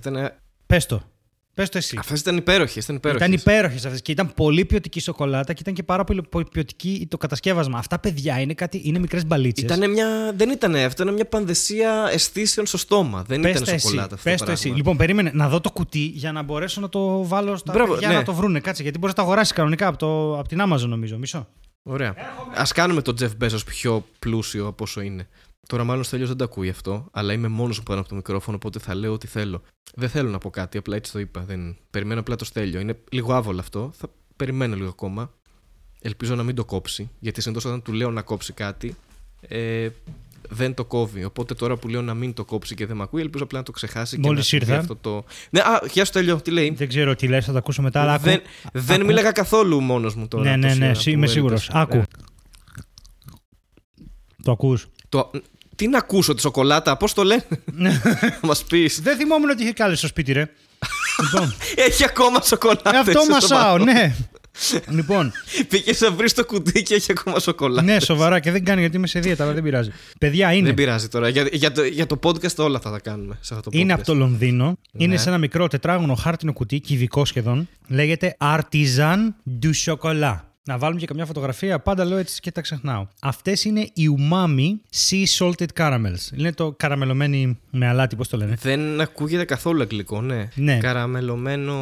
Πες 0.66 0.86
το. 0.86 1.02
Πες 1.58 1.70
το 1.70 1.78
εσύ. 1.78 1.96
Αυτές 2.00 2.20
ήταν 2.20 2.38
υπέροχες. 2.38 2.84
Ήταν 2.84 2.96
υπέροχες 2.96 3.28
ήταν 3.28 3.34
υπέροχες 3.40 3.86
αυτές 3.86 4.02
και 4.02 4.12
ήταν 4.12 4.34
πολύ 4.34 4.66
ποιοτική 4.66 5.00
σοκολάτα 5.00 5.54
και 5.54 5.62
ήταν 5.62 5.74
και 5.74 5.84
πάρα 5.84 6.04
πολύ 6.04 6.22
ποιοτική 6.52 7.08
το 7.10 7.18
κατασκεύασμα. 7.18 7.78
Αυτά 7.78 8.00
παιδιά 8.00 8.40
είναι, 8.40 8.54
κάτι, 8.54 8.82
είναι 8.84 9.00
μικρές 9.00 9.26
μπαλίτσες. 9.26 9.64
Ήτανε 9.64 9.88
μια... 9.88 10.08
Δεν 10.36 10.50
ήταν 10.50 10.76
αυτό, 10.76 11.04
ήταν 11.04 11.14
μια 11.14 11.26
πανδεσία 11.26 12.10
αισθήσεων 12.12 12.66
στο 12.66 12.78
στόμα. 12.78 13.24
Δεν 13.28 13.42
πες 13.42 13.60
ήταν 13.60 13.80
σοκολάτα 13.80 14.16
αυτό. 14.16 14.30
Πες 14.30 14.42
το 14.42 14.52
εσύ. 14.52 14.70
Λοιπόν, 14.70 14.98
περίμενε 14.98 15.32
να 15.34 15.50
δω 15.50 15.62
το 15.62 15.72
κουτί 15.72 16.12
για 16.14 16.32
να 16.32 16.42
μπορέσω 16.42 16.82
να 16.82 16.90
το 16.90 17.28
βάλω 17.28 17.56
στα 17.56 17.74
Μπράβο, 17.74 17.92
παιδιά 17.92 18.08
ναι. 18.08 18.14
να 18.14 18.24
το 18.24 18.34
βρούνε. 18.34 18.60
Κάτσε 18.60 18.84
γιατί 18.84 18.98
μπορείς 18.98 19.16
να 19.16 19.22
το 19.22 19.28
αγοράσεις 19.28 19.54
κανονικά 19.54 19.88
από, 19.88 19.98
το... 19.98 20.40
από 20.40 20.48
την 20.48 20.62
Amazon 20.62 20.88
νομίζω. 20.88 21.18
Μισό. 21.18 21.48
Ωραία. 21.88 22.16
Α 22.56 22.64
κάνουμε 22.74 23.02
τον 23.02 23.16
Jeff 23.20 23.32
Bezos 23.42 23.66
πιο 23.66 24.06
πλούσιο 24.20 24.68
από 24.68 24.84
όσο 24.84 25.02
είναι. 25.02 25.28
Τώρα, 25.68 25.84
μάλλον 25.84 26.02
ο 26.02 26.04
Στέλιος 26.04 26.28
δεν 26.28 26.38
τα 26.38 26.44
ακούει 26.44 26.70
αυτό, 26.70 27.08
αλλά 27.12 27.34
είμαι 27.34 27.48
μόνος 27.48 27.78
που 27.78 27.84
πάνω 27.84 28.00
από 28.00 28.10
το 28.10 28.16
μικρόφωνο, 28.16 28.56
οπότε 28.58 28.80
θα 28.80 28.96
λέω 28.96 29.14
ό,τι 29.14 29.28
θέλω. 29.28 29.62
Δεν 29.96 30.10
θέλω 30.10 30.30
να 30.30 30.38
πω 30.38 30.50
κάτι, 30.50 30.78
απλά 30.78 30.96
έτσι 30.96 31.12
το 31.12 31.20
είπα. 31.20 31.42
Δεν... 31.42 31.78
Περιμένω 31.90 32.20
απλά 32.20 32.36
το 32.36 32.46
Στέλιο. 32.46 32.80
Είναι 32.80 33.00
λίγο 33.12 33.34
άβολο 33.34 33.60
αυτό. 33.60 33.92
Θα 33.98 34.10
περιμένω 34.36 34.76
λίγο 34.76 34.90
ακόμα. 34.90 35.34
Ελπίζω 36.02 36.36
να 36.36 36.44
μην 36.44 36.56
το 36.56 36.66
κόψει, 36.66 37.10
γιατί 37.20 37.42
συνήθως 37.42 37.66
όταν 37.66 37.82
του 37.82 37.94
λέω 37.94 38.12
να 38.12 38.22
κόψει 38.22 38.54
κάτι, 38.54 38.96
ε, 39.42 39.90
δεν 40.50 40.74
το 40.74 40.86
κόβει. 40.86 41.24
Οπότε 41.24 41.54
τώρα 41.54 41.78
που 41.78 41.88
λέω 41.88 42.02
να 42.02 42.14
μην 42.14 42.34
το 42.34 42.46
κόψει 42.46 42.76
και 42.76 42.86
δεν 42.86 42.96
με 42.98 43.04
ακούει, 43.04 43.22
ελπίζω 43.22 43.44
απλά 43.44 43.58
να 43.60 43.66
το 43.66 43.72
ξεχάσει 43.72 44.18
Μόλις 44.18 44.30
και 44.50 44.56
να 44.58 44.62
συμβεί 44.64 44.66
ήρθα. 44.66 44.80
αυτό 44.80 44.96
το. 44.96 45.26
Ναι, 45.50 45.60
α, 45.60 45.82
γεια 45.92 46.06
σου 46.06 46.12
τέλειο, 46.12 46.42
τι 46.42 46.52
λέει; 46.52 46.74
Δεν 46.78 46.88
ξέρω 46.88 47.16
τι 47.16 47.28
λες, 47.28 47.46
θα 47.46 47.52
το 47.52 47.58
ακούσω 47.58 47.82
μετά, 47.82 48.02
αλλά 48.02 48.14
άκου. 48.14 48.24
δεν 48.24 48.42
δεν 48.74 48.96
άκου. 48.98 49.06
μίλαγα 49.06 49.32
καθόλου 49.32 49.82
μόνος 49.82 50.16
μου 50.16 50.28
τώρα. 50.28 50.44
Ναι, 50.50 50.56
ναι, 50.56 50.68
τόση 50.68 50.80
ναι, 50.80 50.86
ώρα 50.86 50.94
σι- 50.94 51.04
που 51.04 51.10
είμαι 51.10 51.26
μου 51.26 51.32
σίγουρος. 51.32 51.70
έλειπες. 51.70 51.82
Άκου. 51.82 51.96
Ναι. 51.98 52.04
Το 54.44 54.52
ακούς. 54.52 54.88
Το... 55.10 55.32
Τι 55.76 55.88
να 55.88 55.98
ακούσω 55.98 56.34
τη 56.34 56.42
σοκολάτα, 56.42 56.98
πώς 56.98 57.14
το 57.14 57.24
λένε; 57.24 57.46
μας 58.42 58.64
πεις. 58.64 59.02
Δεν 59.02 59.18
θυμόμουν 59.18 59.50
ότι 59.50 59.64
είχε 59.64 59.72
κάλεσε 59.74 59.98
στο 59.98 60.08
σπίτι, 60.08 60.32
ρε. 60.32 60.50
λοιπόν, 61.24 61.54
Έχει 61.76 62.04
ακόμα 62.04 62.42
σοκολάτα. 62.42 63.00
αυτό 63.00 63.26
μασάω, 63.30 63.78
ναι. 63.78 64.16
Λοιπόν, 64.90 65.32
Πήγες 65.70 66.02
να 66.02 66.12
βρεις 66.12 66.34
το 66.34 66.46
κουτί 66.46 66.84
και 66.84 66.94
έχει 66.96 67.12
ακόμα 67.12 67.40
σοκολάτα. 67.40 67.82
ναι, 67.82 68.00
σοβαρά 68.00 68.40
και 68.40 68.52
δεν 68.52 68.64
κάνει 68.64 68.80
γιατί 68.80 68.98
είμαι 68.98 69.08
σε 69.08 69.20
δίαιτα, 69.20 69.44
αλλά 69.44 69.54
δεν 69.54 69.64
πειράζει. 69.64 69.92
Παιδιά, 70.20 70.54
είναι. 70.54 70.66
Δεν 70.66 70.74
πειράζει 70.76 71.08
τώρα. 71.08 71.30
Για, 71.30 71.48
για, 71.52 71.72
το, 71.72 71.84
για 71.84 72.06
το 72.06 72.20
podcast 72.24 72.56
όλα 72.56 72.80
θα 72.80 72.92
τα 72.92 73.00
κάνουμε 73.00 73.38
σε 73.42 73.54
αυτό 73.54 73.70
το 73.70 73.78
podcast. 73.78 73.80
Είναι 73.82 73.94
από 73.94 74.04
το 74.04 74.14
Λονδίνο. 74.16 74.78
Είναι 74.98 75.14
Ναι. 75.14 75.20
σε 75.20 75.30
ένα 75.30 75.38
μικρό 75.38 75.68
τετράγωνο 75.68 76.16
χάρτινο 76.16 76.54
κουτί, 76.54 76.80
κυβικό 76.80 77.26
σχεδόν. 77.26 77.68
Λέγεται 77.88 78.38
Artisan 78.40 79.18
du 79.62 79.70
Chocolat. 79.86 80.40
Να 80.68 80.78
βάλουμε 80.78 81.00
και 81.00 81.06
καμιά 81.06 81.26
φωτογραφία. 81.26 81.80
Πάντα 81.80 82.06
λέω 82.06 82.18
έτσι 82.18 82.40
και 82.40 82.52
τα 82.52 82.62
ξεχνάω. 82.62 83.08
Αυτές 83.22 83.64
είναι 83.64 83.80
οι 83.82 84.18
Umami 84.18 84.96
Sea 85.10 85.24
Salted 85.38 85.68
Caramels. 85.78 86.38
Είναι 86.38 86.52
το 86.54 86.72
καραμελωμένοι 86.72 87.60
με 87.72 87.88
αλάτι, 87.88 88.16
πώς 88.16 88.28
το 88.28 88.38
λένε; 88.38 88.56
Δεν 88.62 89.02
ακούγεται 89.02 89.46
καθόλου 89.46 89.82
αγγλικό, 89.82 90.22
ναι. 90.22 90.50
Ναι. 90.56 90.78
Καραμελωμένο. 90.78 91.74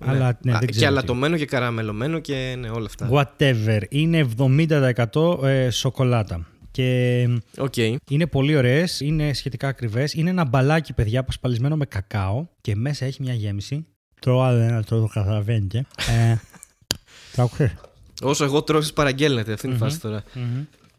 Αλλά, 0.00 0.38
ναι, 0.42 0.52
Α, 0.54 0.58
δεν 0.58 0.68
και 0.68 0.74
ξέρω 0.74 0.90
αλατωμένο 0.90 1.36
και 1.36 1.44
καραμελωμένο 1.44 2.18
και 2.18 2.56
ναι, 2.58 2.68
όλα 2.68 2.86
αυτά. 2.86 3.08
Whatever. 3.12 3.80
Είναι 3.88 4.28
70% 4.38 5.42
ε, 5.44 5.70
σοκολάτα. 5.70 6.46
Και 6.70 7.28
Οκ. 7.58 7.76
είναι 8.10 8.26
πολύ 8.26 8.56
ωραίες, 8.56 9.00
είναι 9.00 9.32
σχετικά 9.32 9.68
ακριβές. 9.68 10.12
Είναι 10.14 10.30
ένα 10.30 10.44
μπαλάκι, 10.44 10.92
παιδιά, 10.92 11.24
πασπαλισμένο 11.24 11.76
με 11.76 11.84
κακάο 11.86 12.46
και 12.60 12.76
μέσα 12.76 13.04
έχει 13.04 13.22
μια 13.22 13.34
γέμιση. 13.34 13.86
Τρώω 14.20 14.42
άλλο 14.42 14.58
ένα, 14.58 14.82
το 14.82 15.00
το 15.00 15.08
καταλαβαίνετε. 15.12 15.86
ε, 16.08 16.34
το 17.36 17.42
άκουσες; 17.42 17.74
Όσο 18.22 18.44
εγώ 18.44 18.62
τρώω, 18.62 18.78
εσείς 18.80 18.92
παραγγέλνετε. 18.92 19.52
Αυτή 19.52 19.66
είναι 19.66 19.74
η 19.74 19.78
φάση 19.78 20.00
τώρα. 20.00 20.24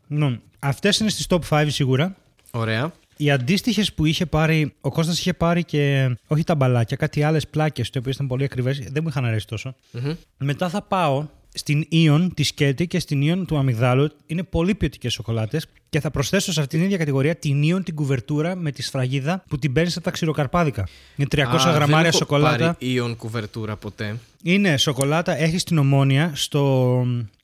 Λοιπόν, 0.07 0.41
Αυτές 0.59 0.99
είναι 0.99 1.09
στις 1.09 1.25
top 1.29 1.39
5 1.49 1.65
σίγουρα. 1.69 2.15
Ωραία. 2.51 2.91
Οι 3.17 3.31
αντίστοιχες 3.31 3.93
που 3.93 4.05
είχε 4.05 4.25
πάρει, 4.25 4.73
ο 4.81 4.89
Κώστας 4.89 5.19
είχε 5.19 5.33
πάρει 5.33 5.63
και 5.63 6.15
όχι 6.27 6.43
τα 6.43 6.55
μπαλάκια, 6.55 6.97
κάτι 6.97 7.23
άλλες 7.23 7.47
πλάκες, 7.47 7.87
οι 7.93 7.97
οποίες 7.97 8.15
ήταν 8.15 8.27
πολύ 8.27 8.43
ακριβές, 8.43 8.77
δεν 8.77 9.03
μου 9.03 9.09
είχαν 9.09 9.25
αρέσει 9.25 9.47
τόσο. 9.47 9.75
Μμμ. 9.91 10.13
Μετά 10.37 10.69
θα 10.69 10.81
πάω 10.81 11.27
στην 11.53 11.87
Ion 11.91 12.27
τη 12.33 12.43
Σκέτη 12.43 12.87
και 12.87 12.99
στην 12.99 13.21
Ion 13.23 13.43
του 13.47 13.57
Αμυγδάλου. 13.57 14.09
Είναι 14.25 14.43
πολύ 14.43 14.75
ποιοτικές 14.75 15.13
σοκολάτες. 15.13 15.67
Και 15.89 15.99
θα 15.99 16.11
προσθέσω 16.11 16.51
σε 16.51 16.59
αυτήν 16.61 16.77
την 16.77 16.87
ίδια 16.87 16.97
κατηγορία 16.97 17.35
την 17.35 17.61
Ion 17.63 17.85
την 17.85 17.95
κουβερτούρα 17.95 18.55
με 18.55 18.71
τη 18.71 18.81
σφραγίδα 18.81 19.43
που 19.47 19.57
την 19.57 19.73
παίρνεις 19.73 19.95
από 19.95 20.05
τα 20.05 20.11
ξηροκαρπάδικα. 20.11 20.87
Είναι 21.15 21.27
300 21.31 21.39
Α, 21.39 21.71
γραμμάρια 21.71 21.87
δεν 21.97 22.05
έχω 22.05 22.17
σοκολάτα. 22.17 22.57
πάρει 22.57 22.75
ίον 22.93 23.15
κουβερτούρα 23.15 23.75
ποτέ. 23.75 24.19
Είναι 24.43 24.77
σοκολάτα, 24.77 25.37
έχει 25.37 25.57
στην 25.57 25.77
ομόνια 25.77 26.31
στο 26.35 27.01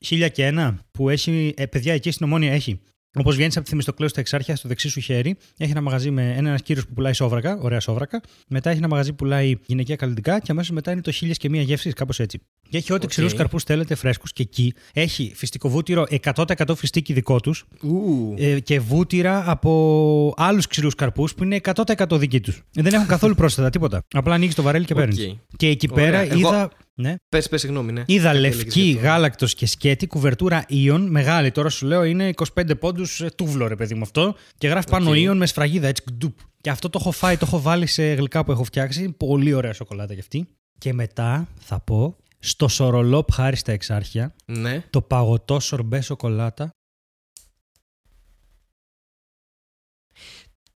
1001 0.10 0.74
που 0.92 1.10
έχει. 1.10 1.54
Ε, 1.58 1.66
παιδιά, 1.66 1.94
εκεί 1.94 2.12
στην 2.12 2.26
Ομόνοια 2.25 2.52
έχει. 2.52 2.80
Όπως 3.20 3.36
βγαίνεις 3.36 3.55
από 3.55 3.63
τη 3.63 3.70
Θεμιστοκλέου 3.70 4.10
στα 4.10 4.20
Εξάρχεια, 4.20 4.55
στο 4.55 4.67
δεξί 4.67 4.89
σου 4.89 5.00
χέρι, 5.00 5.36
έχει 5.58 5.72
ένα 5.72 5.82
μαγαζί 5.82 6.12
με 6.12 6.34
ένα 6.38 6.55
κύριος 6.55 6.88
που 6.88 6.93
πουλάει 6.93 7.13
σόβρακα, 7.13 7.58
ωραία 7.62 7.79
σόβρακα. 7.79 8.22
Μετά 8.48 8.70
έχει 8.70 8.77
ένα 8.79 8.88
μαγαζί 8.88 9.10
που 9.10 9.15
πουλάει 9.15 9.55
γυναικεία 9.65 9.96
καλλυντικά 9.96 10.40
και 10.39 10.51
αμέσως 10.51 10.72
μετά 10.75 10.91
είναι 10.91 11.01
το 11.01 11.12
χίλιες 11.12 11.38
και 11.38 11.50
μία 11.50 11.62
γεύσεις, 11.62 11.94
κάπως 11.93 12.20
έτσι. 12.20 12.39
Και 12.70 12.77
έχει 12.77 12.93
ό,τι 12.93 13.03
Οκ. 13.03 13.10
ξηρούς 13.10 13.34
καρπούς 13.34 13.63
θέλετε 13.63 13.96
φρέσκους 13.96 14.34
και 14.34 14.41
εκεί 14.41 14.74
έχει 14.93 15.32
φυστικό 15.36 15.70
βούτυρο 15.70 16.03
100% 16.10 16.75
φυστίκι 16.75 17.13
δικό 17.13 17.39
τους 17.39 17.65
Ου. 17.82 18.34
ε, 18.38 18.60
και 18.60 18.79
βούτυρα 18.79 19.51
από 19.51 20.34
άλλους 20.38 20.67
ξηρούς 20.67 20.96
καρπούς 20.96 21.34
που 21.36 21.43
είναι 21.43 21.55
100% 21.55 22.17
δικοί 22.17 22.39
τους. 22.39 22.62
Δεν 22.72 22.93
έχουν 22.93 23.08
καθόλου 23.08 23.36
πρόσθετα, 23.36 23.70
τίποτα. 23.70 24.03
Απλά 24.13 24.34
ανοίγεις 24.34 24.55
το 24.55 24.62
βαρέλι 24.62 24.86
και 24.86 24.93
Οκ. 24.93 25.00
παίρνεις. 25.00 25.36
Και 25.58 25.67
εκεί 25.67 25.88
Ωραία. 25.91 26.05
πέρα 26.05 26.20
Εγώ- 26.22 26.38
είδα. 26.38 26.70
Ναι. 26.96 27.16
Πες, 27.30 27.50
πες, 27.50 27.60
συγγνώμη, 27.62 27.92
ναι. 27.92 28.04
Είδα 28.06 28.24
Κάτι 28.26 28.38
έλεγες 28.38 28.58
λευκή 28.58 28.82
για 28.82 29.02
το- 29.02 29.08
γάλακτος 29.08 29.54
και 29.56 29.66
σκέτη, 29.66 30.08
κουβερτούρα 30.08 30.66
Ιων, 30.68 31.10
μεγάλη. 31.10 31.52
Τώρα 31.52 31.70
σου 31.70 31.86
λέω 31.86 32.04
είναι 32.04 32.28
25 32.56 32.76
πόντους 32.80 33.24
τούβλο, 33.36 33.68
ρε 33.68 33.76
παιδί 33.76 33.96
μου 33.96 34.02
αυτό. 34.02 34.36
Και 34.58 34.68
γράφει 34.68 34.90
πάνω 34.90 35.10
Οκ. 35.10 35.18
Ιων 35.18 35.38
με 35.38 35.46
σφραγίδα, 35.46 35.88
έτσι 35.88 36.04
γκντουπ. 36.12 36.38
Και 36.62 36.70
αυτό 36.70 36.90
το 36.90 36.98
έχω 37.02 37.12
φάει, 37.12 37.38
το 37.38 37.46
έχω 37.48 37.62
βάλει 37.62 37.86
σε 37.86 38.14
γλυκά 38.14 38.44
που 38.44 38.52
έχω 38.52 38.64
φτιάξει. 38.64 39.12
Πολύ 39.18 39.54
ωραία 39.54 39.74
σοκολάτα 39.74 40.14
κι 40.14 40.20
αυτή. 40.20 40.48
Και 40.78 40.94
μετά 40.94 41.48
θα 41.60 41.80
πω 41.80 42.16
στο 42.40 42.68
Σορολόπ 42.68 43.32
χάρη 43.32 43.56
στα 43.56 43.72
Εξάρχεια, 43.72 44.36
Ναι. 44.46 44.84
το 44.90 45.02
παγωτό 45.02 45.60
σορμπέ 45.60 46.02
σοκολάτα. 46.02 46.70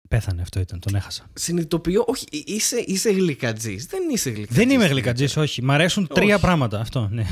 Πέθανε 0.08 0.42
αυτό 0.42 0.60
ήταν, 0.60 0.80
τον 0.80 0.94
έχασα. 0.94 1.24
Συνειδητοποιώ, 1.32 2.04
όχι, 2.06 2.24
ε, 2.32 2.38
είσαι, 2.44 2.84
είσαι 2.86 3.10
γλυκατζής. 3.10 3.86
Δεν 3.86 4.00
είσαι 4.12 4.30
γλυκατζής. 4.30 4.56
Δεν 4.56 4.70
είμαι 4.70 4.86
γλυκατζής, 4.86 5.36
όχι. 5.36 5.62
Μ' 5.62 5.70
αρέσουν 5.70 6.06
τρία 6.14 6.34
Όχι. 6.34 6.42
πράγματα. 6.44 6.80
Αυτό, 6.80 7.08
ναι. 7.12 7.26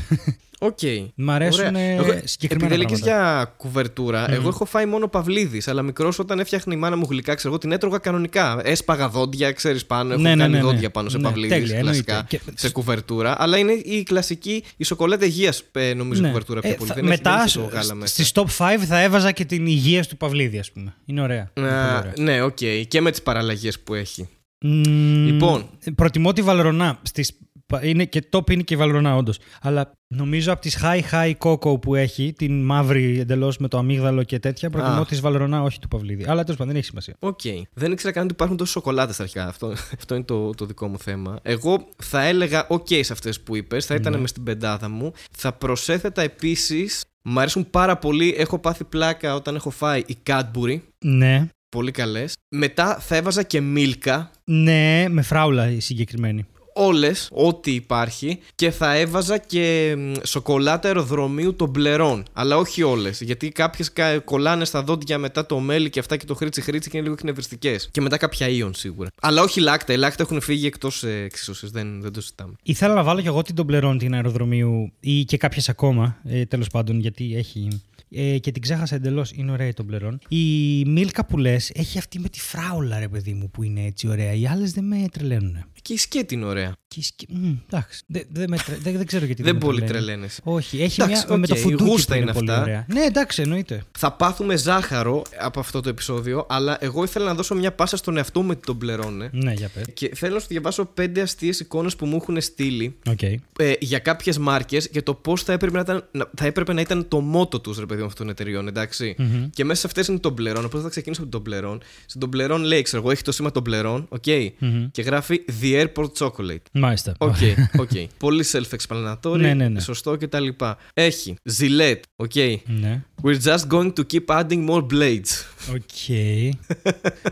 Οκ. 0.58 0.78
Μ' 1.14 1.30
αρέσουν 1.30 1.64
Ωραία. 1.66 1.80
ε, 1.80 1.92
Εγώ- 1.94 2.20
συγκεκριμένα 2.24 2.74
Επειδή 2.74 2.84
έλεγες 2.84 3.00
πράγματα. 3.00 3.34
για 3.42 3.54
κουβερτούρα, 3.56 4.30
εγώ 4.30 4.48
έχω 4.48 4.64
φάει 4.64 4.86
μόνο 4.86 5.08
παυλίδης. 5.08 5.68
Αλλά 5.68 5.82
μικρός 5.82 6.18
όταν 6.18 6.38
έφτιαχνε 6.38 6.74
η 6.74 6.76
μάνα 6.76 6.96
μου 6.96 7.06
γλυκά, 7.10 7.34
ξέρω 7.34 7.48
εγώ 7.52 7.58
την 7.62 7.72
έτρωγα 7.72 7.98
κανονικά. 7.98 8.60
Έσπαγα 8.64 9.08
δόντια, 9.08 9.52
ξέρεις 9.52 9.86
πάνω. 9.86 10.12
Έχω 10.12 10.22
Ναι, 10.22 10.28
ναι, 10.34 10.36
κάνει 10.42 10.52
ναι, 10.52 10.58
ναι. 10.58 10.64
δόντια 10.64 10.90
πάνω 10.90 11.08
σε 11.08 11.16
Ναι, 11.16 11.22
παυλίδης 11.22 11.56
τέλεια, 11.58 11.80
κλασικά. 11.80 12.12
εννοείται. 12.12 12.36
Και- 12.44 12.52
Σε 12.54 12.70
κουβερτούρα. 12.70 13.34
Αλλά 13.38 13.58
είναι 13.58 13.72
η 13.72 14.02
κλασική, 14.02 14.64
η 14.76 14.84
σοκολάτα 14.84 15.24
υγείας, 15.24 15.62
νομίζω, 15.96 16.20
Ναι. 16.20 16.26
κουβερτούρα 16.26 16.60
πιο 16.60 16.70
Ε, 16.70 16.74
πολύ. 16.74 16.88
θα- 16.88 16.94
δεν 16.94 17.04
έχει, 17.04 17.12
μετά 17.16 17.36
δεν 17.36 17.44
έχει 17.46 17.58
το 17.58 17.64
γάλα 17.64 17.94
μέσα. 17.94 18.12
στις 18.14 18.32
top 18.34 18.46
5 18.58 18.84
θα 18.86 19.00
έβαζα 19.02 19.32
και 19.32 19.44
την 19.44 19.66
υγεία 19.66 20.02
του 20.04 20.16
Παυλίδη, 20.16 20.58
ας 20.58 20.70
πούμε. 20.72 20.94
Είναι 21.06 21.20
ωραία. 21.22 21.50
Είναι 21.54 21.66
πολύ 21.66 21.78
Α, 21.80 21.98
ωραία. 21.98 22.12
ναι, 22.18 22.42
οκ. 22.42 22.58
Και 22.88 23.00
με 23.00 23.10
τις 23.10 23.22
παραλλαγές 23.22 23.80
που 23.80 23.94
έχει. 23.94 24.28
Μμμ, 24.60 25.26
Λοιπόν. 25.26 25.64
Προτιμώ 25.94 26.32
τη 26.32 26.42
Βαλρονά. 26.42 26.98
Στις, 27.02 27.38
είναι 27.82 28.04
και 28.04 28.28
top 28.30 28.50
είναι 28.50 28.62
και 28.62 28.74
η 28.74 28.76
Βαλρονά, 28.76 29.16
όντως. 29.16 29.38
Αλλά 29.60 29.92
νομίζω 30.14 30.52
από 30.52 30.60
τις 30.60 30.78
high 30.82 31.00
high 31.12 31.32
cocoa 31.38 31.80
που 31.80 31.94
έχει, 31.94 32.32
την 32.32 32.64
μαύρη 32.64 33.18
εντελώς 33.18 33.58
με 33.58 33.68
το 33.68 33.78
αμύγδαλο 33.78 34.22
και 34.22 34.38
τέτοια, 34.38 34.70
προτιμώ 34.70 35.00
Α. 35.00 35.06
τη 35.06 35.16
Βαλρονά, 35.16 35.62
όχι 35.62 35.78
του 35.78 35.88
Παυλίδη. 35.88 36.24
Αλλά 36.26 36.42
τέλος 36.42 36.56
πάντων 36.56 36.66
δεν 36.66 36.76
έχει 36.76 36.84
σημασία. 36.86 37.14
Οκ. 37.18 37.40
Δεν 37.72 37.92
ήξερα 37.92 38.12
καν 38.12 38.24
ότι 38.24 38.32
υπάρχουν 38.32 38.56
τόσες 38.56 38.72
σοκολάτες 38.72 39.20
αρχικά. 39.20 39.46
Αυτό, 39.46 39.66
αυτό 39.98 40.14
είναι 40.14 40.24
το, 40.24 40.50
το 40.50 40.64
δικό 40.64 40.88
μου 40.88 40.98
θέμα. 40.98 41.38
Εγώ 41.42 41.88
θα 41.96 42.22
έλεγα 42.24 42.66
οκ 42.68 42.86
σε 43.00 43.12
αυτές 43.12 43.40
που 43.40 43.56
είπες. 43.56 43.86
Θα 43.86 43.94
ήταν 43.94 44.12
Ναι. 44.12 44.18
μες 44.18 44.30
στην 44.30 44.42
πεντάδα 44.42 44.88
μου. 44.88 45.12
Θα 45.30 45.52
προσέθετα 45.52 46.22
επίσης. 46.22 47.04
Μ' 47.26 47.38
αρέσουν 47.38 47.70
πάρα 47.70 47.96
πολύ. 47.96 48.34
Έχω 48.38 48.58
πάθει 48.58 48.84
πλάκα 48.84 49.34
όταν 49.34 49.54
έχω 49.54 49.70
φάει 49.70 50.02
η 50.06 50.16
Cadbury. 50.26 50.80
Ναι. 51.04 51.48
Πολύ 51.74 51.90
καλές. 51.90 52.34
Μετά 52.48 52.98
θα 53.00 53.16
έβαζα 53.16 53.42
και 53.42 53.60
Μίλκα. 53.60 54.30
Ναι, 54.44 55.04
με 55.08 55.22
φράουλα 55.22 55.70
η 55.70 55.80
συγκεκριμένη. 55.80 56.46
Όλες, 56.74 57.28
ό,τι 57.32 57.74
υπάρχει. 57.74 58.38
Και 58.54 58.70
θα 58.70 58.94
έβαζα 58.94 59.38
και 59.38 59.94
μ, 59.98 60.12
σοκολάτα 60.24 60.88
αεροδρομίου 60.88 61.54
Τομπλερόν. 61.54 62.24
Αλλά 62.32 62.56
όχι 62.56 62.82
όλες. 62.82 63.20
Γιατί 63.20 63.48
κάποιες 63.48 63.92
κολλάνε 64.24 64.64
στα 64.64 64.82
δόντια 64.82 65.18
μετά 65.18 65.46
το 65.46 65.58
μέλι 65.58 65.90
και 65.90 65.98
αυτά 65.98 66.16
και 66.16 66.24
το 66.24 66.34
κρίτσι 66.34 66.60
κρίτσι 66.60 66.90
και 66.90 66.96
είναι 66.96 67.06
λίγο 67.06 67.18
εκνευριστικές. 67.18 67.88
Και 67.90 68.00
μετά 68.00 68.16
κάποια 68.16 68.48
Ίον 68.48 68.74
σίγουρα. 68.74 69.08
Αλλά 69.20 69.42
όχι 69.42 69.60
λάκτα. 69.60 69.92
Οι 69.92 69.96
λάκτα 69.96 70.22
έχουν 70.22 70.40
φύγει 70.40 70.66
εκτός 70.66 71.02
εξίσωσης. 71.02 71.70
Δεν, 71.70 72.00
δεν 72.00 72.12
το 72.12 72.20
συζητάμε. 72.20 72.54
Ήθελα 72.62 72.94
να 72.94 73.02
βάλω 73.02 73.20
κι 73.20 73.26
εγώ 73.26 73.42
την 73.42 73.54
Τομπλερόν 73.54 73.98
την 73.98 74.14
αεροδρομίου 74.14 74.92
ή 75.00 75.24
και 75.24 75.36
κάποιες 75.36 75.68
ακόμα, 75.68 76.16
ε, 76.24 76.44
τέλος 76.44 76.68
πάντων, 76.68 77.00
γιατί 77.00 77.34
έχει. 77.36 77.68
Ε, 78.16 78.38
και 78.38 78.50
την 78.50 78.62
ξέχασα 78.62 78.94
εντελώς. 78.94 79.32
Είναι 79.32 79.52
ωραία 79.52 79.66
η 79.66 79.72
Toblerone. 79.72 80.18
Η 80.28 80.84
Milka 80.84 81.24
που 81.24 81.38
λες 81.38 81.70
έχει 81.74 81.98
αυτή 81.98 82.18
με 82.18 82.28
τη 82.28 82.40
φράουλα, 82.40 82.98
ρε 82.98 83.08
παιδί 83.08 83.32
μου, 83.32 83.50
που 83.50 83.62
είναι 83.62 83.84
έτσι 83.84 84.08
ωραία. 84.08 84.32
Οι 84.32 84.46
άλλες 84.46 84.72
δεν 84.72 84.84
με 84.84 85.04
τρελαίνουν. 85.12 85.64
Και 85.84 85.92
η 85.92 85.96
σκέτη 85.96 86.34
είναι 86.34 86.44
ωραία. 86.44 86.72
Και 86.88 87.00
η 87.00 87.02
σκε- 87.02 87.28
Μμ, 87.30 87.52
εντάξει. 87.70 88.02
Δεν, 88.06 88.22
δεν, 88.30 88.48
με 88.48 88.56
τρε- 88.56 88.78
δεν, 88.78 88.96
δεν 88.96 89.06
ξέρω 89.06 89.24
γιατί 89.24 89.42
Δεν 89.42 89.54
με 89.54 89.60
πολύ 89.60 89.80
τρελαίνει. 89.80 90.04
τρελαίνεσαι. 90.04 90.40
Όχι, 90.44 90.82
έχει 90.82 91.02
Εντάξει, 91.02 91.24
μια 91.28 91.36
με 91.38 91.46
το 91.46 91.54
οκ, 91.54 91.58
φουντούκι 91.60 91.84
γούστα 91.90 92.12
που 92.14 92.20
είναι, 92.20 92.30
είναι 92.30 92.38
πολύ 92.38 92.50
αυτά. 92.50 92.62
ωραία. 92.62 92.86
Ναι, 92.88 93.00
εντάξει, 93.00 93.42
εννοείται. 93.42 93.82
Θα 93.98 94.12
πάθουμε 94.12 94.56
ζάχαρο 94.56 95.22
από 95.40 95.60
αυτό 95.60 95.80
το 95.80 95.88
επεισόδιο, 95.88 96.46
αλλά 96.48 96.76
εγώ 96.80 97.04
ήθελα 97.04 97.24
να 97.24 97.34
δώσω 97.34 97.54
μια 97.54 97.72
πάσα 97.72 97.96
στον 97.96 98.16
εαυτό 98.16 98.40
μου 98.40 98.46
με 98.46 98.54
το 98.54 98.78
Toblerone. 98.78 99.28
Ναι, 99.32 99.52
για 99.52 99.68
πες. 99.74 99.84
Και 99.94 100.10
θέλω 100.14 100.34
να 100.34 100.40
σου 100.40 100.46
διαβάσω 100.48 100.84
πέντε 100.84 101.20
αστείες 101.20 101.60
εικόνες 101.60 101.96
που 101.96 102.06
μου 102.06 102.16
έχουν 102.16 102.40
στείλει 102.40 102.96
Οκ. 103.10 103.22
ε, 103.22 103.38
για 103.80 103.98
κάποιες 103.98 104.38
μάρκες 104.38 104.88
για 104.92 105.02
το 105.02 105.14
πώς 105.14 105.42
θα, 105.42 105.52
έπρεπε 105.52 105.74
να 105.74 105.80
ήταν- 105.80 106.08
να- 106.12 106.30
θα 106.36 106.46
έπρεπε 106.46 106.72
να 106.72 106.80
ήταν 106.80 107.08
το 107.08 107.20
μότο 107.20 107.60
τους, 107.60 107.78
ρε 107.78 107.86
παιδί 107.86 108.00
μου, 108.00 108.06
αυτών 108.06 108.26
των 108.26 108.34
εταιριών, 108.38 108.68
εντάξει. 108.68 109.14
Μμμ. 109.18 109.50
Και 109.50 109.64
μέσα 109.64 109.80
σε 109.80 109.86
αυτές 109.86 110.06
είναι 110.06 110.18
το 110.18 110.34
Toblerone. 110.38 110.62
Οπότε 110.64 110.80
θα 110.82 110.88
ξεκινήσω 110.88 111.22
από 111.22 111.30
τον 111.30 111.42
Toblerone. 111.46 111.78
Στον 112.06 112.28
Toblerone 112.30 112.60
λέει, 112.64 112.82
ξέρω 112.82 113.02
εγώ, 113.02 113.10
έχει 113.10 113.22
το 113.22 113.32
σήμα 113.32 113.50
Toblerone, 113.54 114.04
OK. 114.08 114.24
Μμμ. 114.58 114.88
Και 114.90 115.02
γράφει 115.02 115.44
The 115.62 115.73
Airport 115.82 116.08
Chocolate. 116.18 116.62
Μάλιστα. 116.72 117.14
OK, 117.18 117.36
OK. 117.78 117.90
Πολύ 118.18 118.44
self-explanatory. 118.52 119.36
Ναι, 119.38 119.54
ναι, 119.54 119.68
ναι. 119.68 119.80
Σωστό 119.80 120.16
κτλ. 120.16 120.48
Έχει 120.94 121.34
Gillette, 121.58 122.00
OK. 122.16 122.34
Ναι. 122.66 123.02
We're 123.22 123.40
just 123.44 123.66
going 123.70 123.92
to 123.92 124.02
keep 124.12 124.24
adding 124.40 124.68
more 124.68 124.86
blades. 124.92 125.30
OK. 125.74 125.80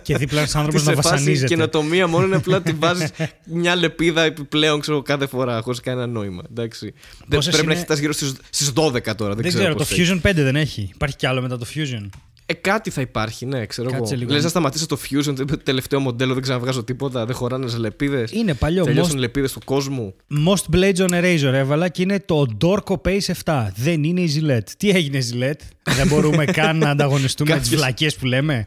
και 0.02 0.16
δίπλα 0.16 0.40
ένα 0.40 0.48
άνθρωπος 0.54 0.72
Τις 0.82 0.84
να 0.84 0.94
σε 0.94 1.00
φάση 1.00 1.08
βασανίζεται. 1.14 1.46
καινοτομία 1.46 2.06
μόνο 2.06 2.26
είναι 2.26 2.36
απλά 2.36 2.56
ότι 2.56 2.72
βάζεις 2.72 3.10
μια 3.46 3.74
λεπίδα 3.76 4.22
επιπλέον 4.22 4.80
ξέρω, 4.80 5.02
κάθε 5.02 5.26
φορά 5.26 5.60
χωρίς 5.60 5.80
κανένα 5.80 6.06
νόημα. 6.06 6.42
Εντάξει. 6.50 6.94
Δεν- 7.18 7.28
Πόσες 7.28 7.52
πρέπει 7.52 7.56
να 7.56 7.62
είναι- 7.62 7.72
έχεις 7.72 7.84
φτάσει 7.84 8.00
γύρω 8.00 8.12
στι 8.50 8.72
12 8.74 9.14
τώρα. 9.14 9.34
Δεν, 9.34 9.42
Δεν 9.42 9.52
ξέρω, 9.52 9.72
το 9.72 9.78
πώς 9.78 9.90
έχει. 9.90 10.12
Fusion 10.14 10.20
5 10.30 10.34
δεν 10.42 10.56
έχει. 10.56 10.90
Υπάρχει 10.94 11.16
κι 11.16 11.26
άλλο 11.26 11.42
μετά 11.42 11.58
το 11.58 11.66
Fusion. 11.74 12.08
Ε, 12.46 12.54
κάτι 12.54 12.90
θα 12.90 13.00
υπάρχει, 13.00 13.46
ναι, 13.46 13.66
ξέρω 13.66 13.90
Κάτσε 13.90 14.12
εγώ. 14.14 14.22
λίγο. 14.22 14.32
Λες 14.34 14.42
να 14.42 14.48
σταματήσω 14.48 14.86
το 14.86 14.98
Fusion, 15.10 15.34
το 15.46 15.56
τελευταίο 15.62 16.00
μοντέλο, 16.00 16.32
δεν 16.34 16.42
ξαναβγάζω 16.42 16.84
τίποτα, 16.84 17.26
δεν 17.26 17.34
χωράνε 17.34 17.68
σε 17.68 17.76
λεπίδες. 17.78 18.30
Είναι 18.32 18.54
παλιό. 18.54 18.84
Τελειώσαν 18.84 19.12
Most, 19.12 19.16
οι 19.16 19.18
λεπίδες 19.18 19.52
του 19.52 19.60
κόσμου. 19.64 20.14
most 20.48 20.76
Blades 20.76 20.96
on 20.96 21.10
Eraser 21.10 21.52
έβαλα 21.52 21.88
και 21.88 22.02
είναι 22.02 22.20
το 22.26 22.46
Dorco 22.60 22.94
Pace 23.04 23.32
7. 23.44 23.66
Δεν 23.76 24.02
είναι 24.04 24.20
η 24.20 24.32
Gillette. 24.40 24.70
Τι 24.76 24.90
έγινε 24.90 25.18
Gillette? 25.32 25.92
Δεν 25.96 26.06
μπορούμε 26.06 26.44
καν 26.44 26.78
να 26.78 26.90
ανταγωνιστούμε 26.90 27.50
με 27.54 27.56
τις 27.58 27.64
Κάποιες- 27.68 27.80
βλακίες 27.82 28.16
που 28.16 28.26
λέμε; 28.26 28.66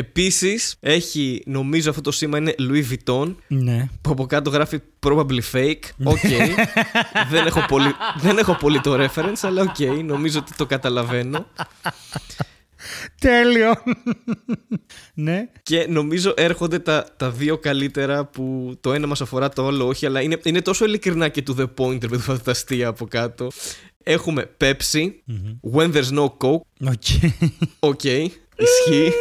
Επίσης, 0.00 0.76
έχει, 0.80 1.42
νομίζω 1.46 1.90
αυτό 1.90 2.02
το 2.02 2.10
σήμα 2.10 2.38
είναι 2.38 2.54
Louis 2.58 2.84
Vuitton, 2.92 3.34
ναι. 3.48 3.88
που 4.00 4.10
από 4.10 4.26
κάτω 4.26 4.50
γράφει 4.50 4.78
probably 5.06 5.40
fake. 5.52 5.82
OK. 6.04 6.18
δεν, 7.30 7.46
έχω 7.46 7.64
πολύ, 7.68 7.94
δεν 8.20 8.38
έχω 8.38 8.54
πολύ 8.54 8.80
το 8.80 9.04
reference, 9.04 9.40
αλλά 9.40 9.62
οκ, 9.62 10.04
νομίζω 10.04 10.38
ότι 10.38 10.52
το 10.56 10.66
καταλαβαίνω. 10.66 11.46
Τέλειο. 13.20 13.72
ναι. 15.14 15.48
Και 15.62 15.86
νομίζω 15.88 16.34
έρχονται 16.36 16.78
τα, 16.78 17.06
τα 17.16 17.30
δύο 17.30 17.58
καλύτερα 17.58 18.24
που 18.24 18.76
το 18.80 18.92
ένα 18.92 19.06
μας 19.06 19.20
αφορά 19.20 19.48
το 19.48 19.66
άλλο 19.66 19.86
όχι, 19.86 20.06
αλλά 20.06 20.20
είναι, 20.20 20.38
είναι 20.42 20.62
τόσο 20.62 20.84
ειλικρινά 20.84 21.28
και 21.28 21.42
to 21.46 21.60
the 21.60 21.66
point, 21.76 22.00
ρε 22.00 22.08
παιδί 22.08 22.24
μου, 22.28 22.38
τα 22.38 22.50
αστεία 22.50 22.88
από 22.88 23.06
κάτω. 23.06 23.48
Έχουμε 24.02 24.50
Pepsi, 24.60 25.10
When 25.72 25.92
There's 25.92 26.18
No 26.18 26.24
Coke, 26.24 26.60
OK. 26.80 27.04
OK, 27.78 28.04
ισχύει. 28.04 29.12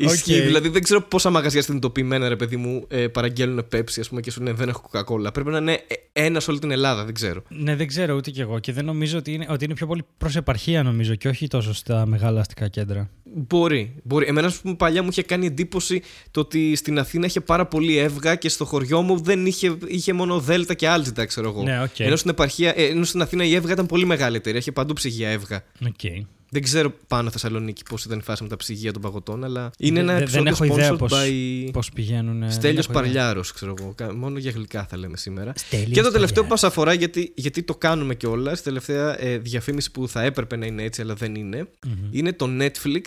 Ισχύει, 0.00 0.38
Οκ. 0.38 0.44
δηλαδή 0.44 0.68
δεν 0.68 0.82
ξέρω 0.82 1.02
πόσα 1.02 1.30
μαγαζιά 1.30 1.62
συνειδητοποιημένα 1.62 2.28
ρε 2.28 2.36
παιδί 2.36 2.56
μου 2.56 2.84
ε, 2.88 3.06
παραγγέλνουν 3.08 3.66
Pepsi 3.72 4.00
ας 4.00 4.08
πούμε 4.08 4.20
και 4.20 4.30
σου 4.30 4.42
λένε 4.42 4.56
δεν 4.56 4.68
έχω 4.68 4.90
Coca-Cola. 4.92 5.32
Πρέπει 5.32 5.50
να 5.50 5.58
είναι 5.58 5.72
ε, 5.72 5.94
ένα 6.12 6.40
σε 6.40 6.50
όλη 6.50 6.58
την 6.58 6.70
Ελλάδα, 6.70 7.04
δεν 7.04 7.14
ξέρω. 7.14 7.42
Ναι, 7.48 7.76
δεν 7.76 7.86
ξέρω 7.86 8.14
ούτε 8.14 8.30
κι 8.30 8.40
εγώ 8.40 8.58
και 8.58 8.72
δεν 8.72 8.84
νομίζω 8.84 9.18
ότι 9.18 9.32
είναι, 9.32 9.46
ότι 9.48 9.64
είναι 9.64 9.74
πιο 9.74 9.86
πολύ 9.86 10.04
προς 10.18 10.36
επαρχία 10.36 10.82
νομίζω 10.82 11.14
και 11.14 11.28
όχι 11.28 11.48
τόσο 11.48 11.74
στα 11.74 12.06
μεγάλα 12.06 12.40
αστικά 12.40 12.68
κέντρα. 12.68 13.10
Μπορεί, 13.34 13.94
μπορεί. 14.02 14.26
Εμένα, 14.26 14.46
ας 14.46 14.60
πούμε, 14.60 14.74
παλιά 14.74 15.02
μου 15.02 15.08
είχε 15.10 15.22
κάνει 15.22 15.46
εντύπωση 15.46 16.02
το 16.30 16.40
ότι 16.40 16.76
στην 16.76 16.98
Αθήνα 16.98 17.26
είχε 17.26 17.40
πάρα 17.40 17.66
πολύ 17.66 17.98
ΕΒΓΑ 17.98 18.34
και 18.34 18.48
στο 18.48 18.64
χωριό 18.64 19.02
μου 19.02 19.20
δεν 19.20 19.46
είχε, 19.46 19.76
είχε 19.86 20.12
μόνο 20.12 20.40
Δέλτα 20.40 20.74
και 20.74 20.88
Algida, 20.88 21.24
ξέρω 21.24 21.48
εγώ. 21.48 21.62
Ναι, 21.62 21.82
οκ. 21.82 22.00
ενώ, 22.00 22.16
στην 22.16 22.30
επαρχία, 22.30 22.72
ε, 22.76 22.84
ενώ 22.84 23.04
στην 23.04 23.22
Αθήνα 23.22 23.44
η 23.44 23.54
ΕΒΓΑ 23.54 23.72
ήταν 23.72 23.86
πολύ 23.86 24.04
μεγαλύτερη. 24.04 24.58
Είχε 24.58 24.72
παντού 24.72 24.92
ψυγεία 24.92 25.28
εύγα. 25.28 25.64
Οκ. 25.86 26.26
Δεν 26.50 26.62
ξέρω 26.62 26.92
πάνω 27.06 27.30
Θεσσαλονίκη 27.30 27.82
πώς 27.90 28.04
ήταν 28.04 28.18
η 28.18 28.22
φάση 28.22 28.42
με 28.42 28.48
τα 28.48 28.56
ψυγεία 28.56 28.92
των 28.92 29.02
παγωτών, 29.02 29.44
αλλά 29.44 29.70
είναι 29.78 30.00
Δεν- 30.00 30.08
ένα 30.08 30.18
δεν- 30.18 30.28
δεν 30.28 30.46
επεισόδιο 30.46 30.74
έχω 30.74 30.78
ιδέα 30.78 30.92
sponsored 30.92 30.98
πώς- 30.98 31.12
by 31.12 31.68
Πώς 31.72 31.90
πηγαίνουν. 31.90 32.42
ε, 32.42 32.50
Στέλιος 32.50 32.86
δεν 32.86 32.94
έχω 32.96 33.04
ιδέα. 33.08 33.22
Παρλιάρος, 33.22 33.52
ξέρω 33.52 33.74
εγώ. 33.80 33.92
Κα- 33.96 34.14
Μόνο 34.14 34.38
για 34.38 34.50
γλυκά 34.50 34.86
θα 34.90 34.96
λέμε 34.96 35.16
σήμερα. 35.16 35.52
Στέλιος 35.56 35.90
και 35.90 36.02
το 36.02 36.10
τελευταίο 36.10 36.42
που 36.42 36.48
Παρλιάρος. 36.48 36.62
μα 36.62 36.68
αφορά, 36.68 36.92
γιατί, 36.92 37.32
γιατί 37.36 37.62
το 37.62 37.74
κάνουμε 37.74 38.14
κιόλας, 38.14 38.58
στη 38.58 38.66
τελευταία 38.66 39.22
ε, 39.24 39.38
διαφήμιση 39.38 39.90
που 39.90 40.08
θα 40.08 40.22
έπρεπε 40.22 40.56
να 40.56 40.66
είναι 40.66 40.82
έτσι, 40.82 41.00
αλλά 41.00 41.14
δεν 41.14 41.34
είναι, 41.34 41.68
είναι 42.10 42.32
το 42.32 42.48
Netflix 42.60 43.02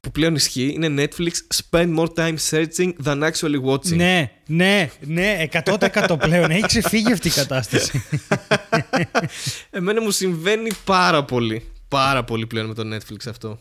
που 0.00 0.10
πλέον 0.10 0.34
ισχύει. 0.34 0.76
Είναι 0.80 1.04
Netflix 1.08 1.30
Spend 1.70 1.96
more 1.96 2.08
time 2.16 2.34
searching 2.50 2.92
than 3.04 3.30
actually 3.30 3.62
watching. 3.64 3.96
Ναι, 3.96 4.30
ναι, 4.46 4.90
ναι, 5.00 5.46
100% 5.52 6.16
πλέον. 6.18 6.50
Έχει 6.50 6.66
ξεφύγει 6.66 7.12
αυτή 7.12 7.28
η 7.28 7.30
κατάσταση. 7.30 8.02
Εμένα 9.70 10.02
μου 10.02 10.10
συμβαίνει 10.10 10.70
πάρα 10.84 11.24
πολύ. 11.24 11.62
Πάρα 11.94 12.24
πολύ 12.24 12.46
πλέον 12.46 12.66
με 12.66 12.74
το 12.74 12.82
Netflix 12.94 13.28
αυτό. 13.28 13.58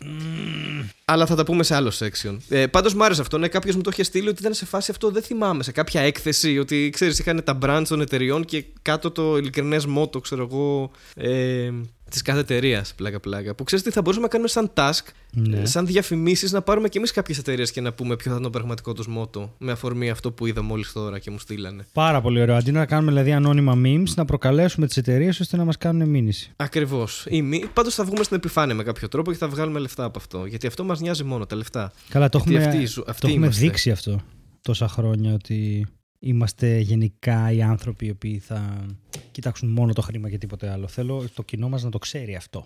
Αλλά 1.05 1.25
θα 1.25 1.35
τα 1.35 1.43
πούμε 1.43 1.63
σε 1.63 1.75
άλλο 1.75 1.91
section. 1.99 2.37
Ε, 2.49 2.67
Πάντως 2.67 2.93
μου 2.93 3.03
άρεσε 3.03 3.21
αυτό. 3.21 3.37
Ναι, 3.37 3.47
κάποιος 3.47 3.75
μου 3.75 3.81
το 3.81 3.89
είχε 3.93 4.03
στείλει 4.03 4.27
ότι 4.27 4.41
ήταν 4.41 4.53
σε 4.53 4.65
φάση 4.65 4.91
αυτό. 4.91 5.11
Δεν 5.11 5.23
θυμάμαι. 5.23 5.63
Σε 5.63 5.71
κάποια 5.71 6.01
έκθεση 6.01 6.57
ότι 6.59 6.89
ξέρεις, 6.93 7.19
είχαν 7.19 7.43
τα 7.43 7.57
brands 7.61 7.83
των 7.87 8.01
εταιριών 8.01 8.45
και 8.45 8.65
κάτω 8.81 9.11
το 9.11 9.37
ειλικρινές 9.37 9.85
μότο, 9.85 10.19
ξέρω 10.19 10.47
εγώ. 10.51 10.91
Ε, 11.15 11.71
Της 12.13 12.21
κάθε 12.21 12.39
εταιρείας, 12.39 12.93
πλάκα-πλάκα. 12.95 13.55
Που 13.55 13.63
ξέρεις 13.63 13.83
τι 13.85 13.91
θα 13.91 14.01
μπορούσαμε 14.01 14.25
να 14.25 14.31
κάνουμε 14.31 14.49
σαν 14.49 14.71
task, 14.73 15.11
Ναι. 15.31 15.57
ε, 15.59 15.65
σαν 15.65 15.85
διαφημίσεις, 15.85 16.51
να 16.51 16.61
πάρουμε 16.61 16.89
κι 16.89 16.97
εμείς 16.97 17.11
κάποιες 17.11 17.37
εταιρείες 17.37 17.71
και 17.71 17.81
να 17.81 17.93
πούμε 17.93 18.15
ποιο 18.15 18.25
θα 18.25 18.31
ήταν 18.31 18.43
το 18.43 18.49
πραγματικό 18.49 18.93
τους 18.93 19.07
μότο. 19.07 19.53
Με 19.57 19.71
αφορμή 19.71 20.09
αυτό 20.09 20.31
που 20.31 20.45
είδα 20.45 20.61
μόλις 20.61 20.91
τώρα 20.91 21.19
και 21.19 21.31
μου 21.31 21.39
στείλανε. 21.39 21.85
Πάρα 21.93 22.21
πολύ 22.21 22.41
ωραίο. 22.41 22.55
Αντί 22.55 22.71
να 22.71 22.85
κάνουμε 22.85 23.11
δηλαδή 23.11 23.31
ανώνυμα 23.31 23.73
memes, 23.85 24.09
να 24.15 24.25
προκαλέσουμε 24.25 24.87
τις 24.87 24.97
εταιρείες 24.97 25.39
ώστε 25.39 25.57
να 25.57 25.65
μας 25.65 25.77
κάνουν 25.77 26.09
μήνυση. 26.09 26.51
Ακριβώς. 26.55 27.27
Πάντως 27.73 27.93
θα 27.95 28.03
βγούμε 28.05 28.23
στην 28.23 28.37
επιφάνεια 28.37 28.75
με 28.75 28.83
κάποιο 28.83 29.07
τρόπο 29.07 29.31
και 29.31 29.37
θα 29.37 29.47
βγάλουμε 29.47 29.79
λεφτά 29.79 30.03
από 30.03 30.19
αυτό. 30.19 30.45
Γιατί 30.45 30.67
αυτό 30.67 30.83
μας 30.83 30.99
νοιάζει 30.99 31.23
μόνο 31.23 31.45
τα 31.45 31.55
λεφτά. 31.55 31.91
Καλά, 32.09 32.29
το 32.29 32.37
Γιατί 32.37 32.55
έχουμε, 32.55 32.73
αυτοί 32.73 32.85
ζου- 32.85 33.09
αυτοί 33.09 33.21
το 33.21 33.27
έχουμε 33.27 33.45
είμαστε. 33.45 33.65
δείξει 33.65 33.91
αυτό 33.91 34.19
τόσα 34.61 34.87
χρόνια 34.87 35.33
ότι 35.33 35.87
είμαστε 36.25 36.77
γενικά 36.77 37.51
οι 37.51 37.61
άνθρωποι 37.61 38.05
οι 38.05 38.09
οποίοι 38.09 38.37
θα 38.45 38.85
κοιτάξουν 39.31 39.69
μόνο 39.69 39.93
το 39.93 40.01
χρήμα 40.01 40.29
και 40.29 40.37
τίποτε 40.37 40.69
άλλο. 40.71 40.87
Θέλω 40.87 41.25
το 41.33 41.43
κοινό 41.43 41.69
μας 41.69 41.83
να 41.83 41.89
το 41.89 41.97
ξέρει 41.97 42.35
αυτό. 42.35 42.65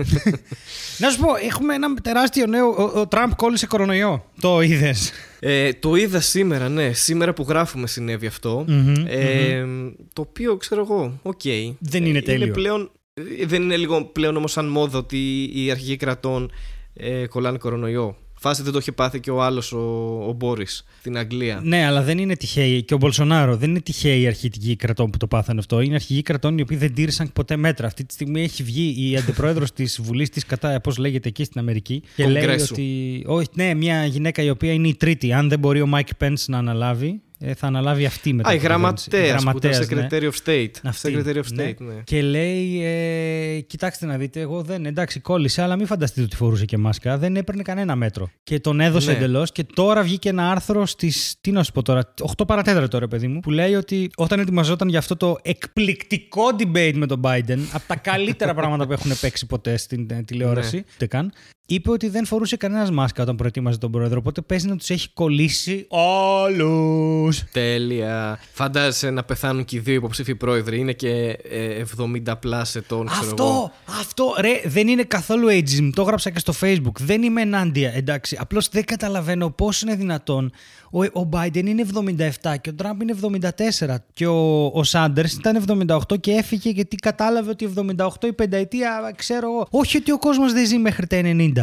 να 0.98 1.10
σου 1.10 1.18
πω, 1.20 1.26
έχουμε 1.50 1.74
ένα 1.74 1.94
τεράστιο 1.94 2.46
νέο. 2.46 2.66
Ο, 2.68 3.00
ο 3.00 3.06
Τραμπ 3.08 3.30
κόλλησε 3.36 3.66
κορονοϊό. 3.66 4.24
Το 4.40 4.60
είδες; 4.60 5.12
Ε, 5.40 5.72
το 5.72 5.94
είδα 5.94 6.20
σήμερα, 6.20 6.68
ναι. 6.68 6.92
Σήμερα 6.92 7.32
που 7.32 7.44
γράφουμε 7.48 7.86
συνέβη 7.86 8.26
αυτό. 8.26 8.64
Μμμ, 8.68 8.94
ε, 9.06 9.64
Το 10.12 10.20
οποίο 10.20 10.56
ξέρω 10.56 10.80
εγώ, 10.80 11.18
οκ. 11.22 11.40
Δεν 11.78 12.04
είναι 12.04 12.18
Ε, 12.18 12.22
τέλειο. 12.22 12.52
πλέον, 12.52 12.90
ε, 13.14 13.46
δεν 13.46 13.62
είναι 13.62 13.76
λίγο 13.76 14.04
πλέον 14.04 14.36
όμως 14.36 14.52
σαν 14.52 14.66
μόδα 14.68 14.98
ότι 14.98 15.50
οι 15.54 15.70
αρχηγοί 15.70 15.96
κρατών 15.96 16.50
ε, 16.94 17.26
κολλάνε 17.26 17.58
κορονοϊό. 17.58 18.16
Φάση 18.46 18.62
δεν 18.62 18.72
το 18.72 18.78
είχε 18.78 18.92
πάθει 18.92 19.20
και 19.20 19.30
ο 19.30 19.42
άλλος 19.42 19.72
ο, 19.72 19.78
ο 20.28 20.32
Μπόρις 20.32 20.84
στην 20.98 21.16
Αγγλία. 21.18 21.60
Ναι, 21.62 21.84
αλλά 21.84 22.02
δεν 22.02 22.18
είναι 22.18 22.36
τυχαίοι. 22.36 22.82
Και 22.82 22.94
ο 22.94 22.96
Μπολσονάρο 22.96 23.56
δεν 23.56 23.70
είναι 23.70 23.80
τυχαίοι 23.80 24.20
οι 24.20 24.26
αρχηγοί 24.26 24.76
κρατών 24.76 25.10
που 25.10 25.18
το 25.18 25.26
πάθανε 25.26 25.58
αυτό. 25.58 25.80
Είναι 25.80 25.94
αρχηγοί 25.94 26.22
κρατών 26.22 26.58
οι 26.58 26.62
οποίοι 26.62 26.76
δεν 26.76 26.94
τήρησαν 26.94 27.32
ποτέ 27.32 27.56
μέτρα. 27.56 27.86
Αυτή 27.86 28.04
τη 28.04 28.12
στιγμή 28.12 28.42
έχει 28.42 28.62
βγει 28.62 29.10
η 29.10 29.16
αντιπρόεδρος 29.16 29.72
της 29.72 30.00
Βουλής 30.02 30.30
της 30.30 30.46
κατά, 30.46 30.80
πώς 30.80 30.96
λέγεται 30.96 31.28
εκεί 31.28 31.44
στην 31.44 31.60
Αμερική. 31.60 32.02
Και 32.16 32.26
λέει 32.26 32.42
Κογκρέσου. 32.42 32.68
ότι. 32.72 33.24
Όχι, 33.26 33.48
ναι, 33.54 33.74
μια 33.74 34.04
γυναίκα 34.04 34.42
η 34.42 34.50
οποία 34.50 34.72
είναι 34.72 34.88
η 34.88 34.94
τρίτη. 34.94 35.32
Αν 35.32 35.48
δεν 35.48 35.58
μπορεί 35.58 35.80
ο 35.80 35.86
Μάικ 35.86 36.14
Πενς 36.14 36.38
να 36.46 36.58
αναλάβει, 36.58 37.06
ε, 37.06 37.25
θα 37.56 37.66
αναλάβει 37.66 38.04
αυτή 38.06 38.32
μετά. 38.32 38.48
Α, 38.48 38.52
η 38.54 38.58
την 38.58 38.66
κυβέρνηση. 38.68 39.08
γραμματέας 39.08 39.08
που 39.08 39.16
ήταν 39.16 39.36
γραμματέας, 39.36 39.88
ναι. 39.88 40.06
Secretary 40.10 40.30
of 40.32 40.44
State. 40.44 40.70
Αυτή, 40.88 41.14
Secretary 41.16 41.36
of 41.36 41.52
ναι. 41.54 41.64
State, 41.70 41.76
ναι. 41.78 41.94
Και 42.04 42.22
λέει, 42.22 42.82
ε, 42.84 43.60
κοιτάξτε 43.60 44.06
να 44.06 44.16
δείτε, 44.16 44.40
εγώ 44.40 44.62
δεν, 44.62 44.86
εντάξει, 44.86 45.20
κόλλησε, 45.20 45.62
αλλά 45.62 45.76
μην 45.76 45.86
φανταστείτε 45.86 46.22
ότι 46.22 46.36
φορούσε 46.36 46.64
και 46.64 46.76
μάσκα. 46.76 47.18
Δεν 47.18 47.36
έπαιρνε 47.36 47.62
κανένα 47.62 47.96
μέτρο. 47.96 48.30
Και 48.42 48.60
τον 48.60 48.80
έδωσε 48.80 49.10
Ναι. 49.10 49.16
εντελώς. 49.16 49.52
Και 49.52 49.64
τώρα 49.74 50.02
βγήκε 50.02 50.28
ένα 50.28 50.50
άρθρο 50.50 50.86
στις. 50.86 51.36
Τι 51.40 51.50
να 51.50 51.62
σου 51.62 51.72
πω 51.72 51.82
τώρα, 51.82 52.14
8 52.36 52.46
παρατέταρτο 52.46 52.88
τώρα, 52.88 53.08
παιδί 53.08 53.26
μου, 53.28 53.40
που 53.40 53.50
λέει 53.50 53.74
ότι 53.74 54.10
όταν 54.16 54.40
ετοιμαζόταν 54.40 54.88
για 54.88 54.98
αυτό 54.98 55.16
το 55.16 55.36
εκπληκτικό 55.42 56.42
debate 56.58 56.92
με 56.94 57.06
τον 57.06 57.20
Biden, 57.24 57.58
από 57.72 57.82
τα 57.86 57.96
καλύτερα 57.96 58.54
πράγματα 58.58 58.86
που 58.86 58.92
έχουν 58.92 59.10
παίξει 59.20 59.46
ποτέ 59.46 59.76
στην 59.76 60.06
ε, 60.10 60.22
τηλεόραση, 60.22 60.76
Ναι. 60.76 60.82
ούτε 60.94 61.06
καν, 61.06 61.32
είπε 61.66 61.90
ότι 61.90 62.08
δεν 62.08 62.24
φορούσε 62.24 62.56
κανένας 62.56 62.90
μάσκα 62.90 63.22
όταν 63.22 63.36
προετοίμαζε 63.36 63.78
τον 63.78 63.90
πρόεδρο. 63.90 64.18
Οπότε 64.18 64.40
παίζει 64.40 64.66
να 64.66 64.76
τους 64.76 64.90
έχει 64.90 65.08
κολλήσει 65.14 65.86
όλους. 65.88 67.44
Τέλεια. 67.52 68.38
Φαντάζεσαι 68.52 69.10
να 69.10 69.24
πεθάνουν 69.24 69.64
και 69.64 69.76
οι 69.76 69.78
δύο 69.78 69.94
υποψήφοι 69.94 70.34
πρόεδροι. 70.34 70.78
Είναι 70.78 70.92
και 70.92 71.38
ε, 71.50 71.82
70 72.26 72.32
πλάς 72.40 72.74
ετών, 72.74 73.06
ξέρω 73.06 73.34
εγώ. 73.38 73.62
Αυτό, 73.62 73.72
αυτό, 74.00 74.34
ρε, 74.40 74.60
δεν 74.64 74.88
είναι 74.88 75.02
καθόλου 75.02 75.48
ageism. 75.48 75.90
Το 75.94 76.02
έγραψα 76.02 76.30
και 76.30 76.38
στο 76.38 76.52
facebook. 76.60 76.96
Δεν 77.00 77.22
είμαι 77.22 77.40
ενάντια, 77.40 77.92
εντάξει. 77.94 78.36
Απλώς 78.40 78.68
δεν 78.68 78.84
καταλαβαίνω 78.84 79.50
πώς 79.50 79.82
είναι 79.82 79.94
δυνατόν. 79.94 80.52
Ο, 80.90 81.20
ο 81.20 81.28
Biden 81.32 81.66
είναι 81.66 81.84
77 82.42 82.54
και 82.60 82.70
ο 82.70 82.74
Τραμπ 82.74 83.02
είναι 83.02 83.14
74. 83.86 83.94
Και 84.12 84.26
ο, 84.26 84.66
ο 84.66 84.82
Σάντερς 84.82 85.32
ήταν 85.32 85.64
78 85.88 86.20
και 86.20 86.30
έφυγε 86.32 86.70
γιατί 86.70 86.96
κατάλαβε 86.96 87.50
ότι 87.50 87.72
78 87.96 88.08
η 88.22 88.32
πενταετία, 88.32 89.12
ξέρω 89.16 89.50
εγώ. 89.50 89.66
Όχι 89.70 89.96
ότι 89.96 90.12
ο 90.12 90.18
κόσμος 90.18 90.52
δεν 90.52 90.66
ζει 90.66 90.78
μέχρι 90.78 91.06
τα 91.06 91.20
90. 91.24 91.55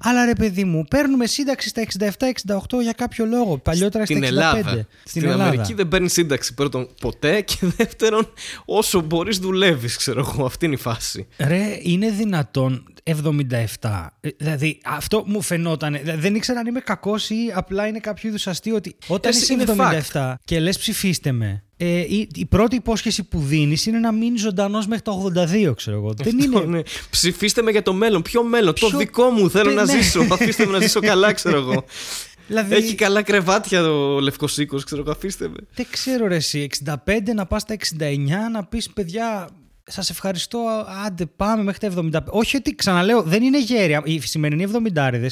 Αλλά 0.00 0.24
ρε 0.24 0.32
παιδί 0.32 0.64
μου, 0.64 0.84
παίρνουμε 0.90 1.26
σύνταξη 1.26 1.68
στα 1.68 1.82
67-68 2.78 2.82
για 2.82 2.92
κάποιο 2.92 3.26
λόγο. 3.26 3.58
Παλιότερα 3.58 4.04
στα 4.04 4.14
Στην 4.14 4.24
65. 4.26 4.28
Ελλάδα. 4.28 4.86
Στην, 5.04 5.24
Ελλάδα. 5.24 5.44
Αμερική 5.44 5.74
δεν 5.74 5.88
παίρνει 5.88 6.08
σύνταξη 6.08 6.54
πρώτον 6.54 6.88
ποτέ 7.00 7.40
και 7.40 7.56
δεύτερον 7.76 8.32
όσο 8.64 9.00
μπορείς 9.00 9.38
δουλεύεις 9.38 9.96
ξέρω 9.96 10.20
εγώ. 10.20 10.44
Αυτή 10.44 10.64
είναι 10.64 10.74
η 10.74 10.78
φάση. 10.78 11.26
Ρε, 11.38 11.78
είναι 11.82 12.10
δυνατόν 12.10 12.84
77. 13.80 14.06
Ε, 14.20 14.28
Δηλαδή, 14.36 14.80
αυτό 14.84 15.22
μου 15.26 15.42
φαινόταν. 15.42 15.98
δηλαδή, 16.02 16.20
Δεν 16.20 16.34
ήξερα 16.34 16.60
αν 16.60 16.66
είμαι 16.66 16.80
κακός 16.80 17.30
ή 17.30 17.52
απλά 17.54 17.86
είναι 17.86 17.98
κάποιο 17.98 18.28
είδους 18.28 18.46
αστείο 18.46 18.74
ότι 18.74 18.96
όταν 19.06 19.30
Εσύ 19.30 19.42
είσαι 19.42 19.52
είναι 19.52 20.00
77 20.12 20.34
και 20.44 20.60
λες 20.60 20.78
ψηφίστε 20.78 21.32
με. 21.32 21.62
Ε, 21.84 21.98
η, 22.00 22.28
η 22.34 22.44
πρώτη 22.46 22.76
υπόσχεση 22.76 23.22
που 23.24 23.38
δίνεις 23.38 23.86
είναι 23.86 23.98
να 23.98 24.12
μείνεις 24.12 24.40
ζωντανός 24.40 24.86
μέχρι 24.86 25.02
το 25.02 25.32
82, 25.70 25.72
ξέρω 25.76 25.96
εγώ. 25.96 26.14
Δεν 26.16 26.38
είναι. 26.38 26.60
Ναι. 26.60 26.80
Ψηφίστε 27.10 27.62
με 27.62 27.70
για 27.70 27.82
το 27.82 27.92
μέλλον. 27.92 28.22
Ποιο 28.22 28.42
μέλλον, 28.44 28.74
το 28.80 28.86
Ποιο- 28.86 28.98
δικό 28.98 29.30
μου. 29.30 29.50
Θέλω 29.50 29.70
Ναι. 29.70 29.76
να 29.76 29.84
ζήσω. 29.84 30.26
Αφήστε 30.32 30.66
με 30.66 30.72
να 30.72 30.80
ζήσω 30.80 31.00
καλά, 31.00 31.32
ξέρω 31.32 31.56
εγώ. 31.56 31.84
Δηλαδή, 32.46 32.74
Έχει 32.74 32.94
καλά 32.94 33.22
κρεβάτια 33.22 33.90
ο 33.90 34.20
Λευκός 34.20 34.58
Οίκος, 34.58 34.84
ξέρω 34.84 35.00
εγώ. 35.02 35.10
Αφήστε 35.10 35.48
με. 35.48 35.54
δεν 35.74 35.86
ξέρω 35.90 36.26
ρε 36.26 36.36
εσύ, 36.36 36.68
65 36.84 36.94
να 37.34 37.46
πας 37.46 37.62
στα 37.62 37.74
69 37.74 38.50
να 38.52 38.64
πεις 38.64 38.90
παιδιά 38.90 39.48
σας 39.92 40.10
ευχαριστώ. 40.10 40.58
Άντε, 41.06 41.26
πάμε 41.26 41.62
μέχρι 41.62 41.88
τα 41.88 42.02
75. 42.12 42.18
Όχι 42.30 42.56
ότι 42.56 42.74
ξαναλέω, 42.74 43.22
δεν 43.22 43.42
είναι 43.42 43.60
γέρια. 43.60 44.02
Οι 44.04 44.20
σημερινοί 44.20 44.66
70 44.72 44.78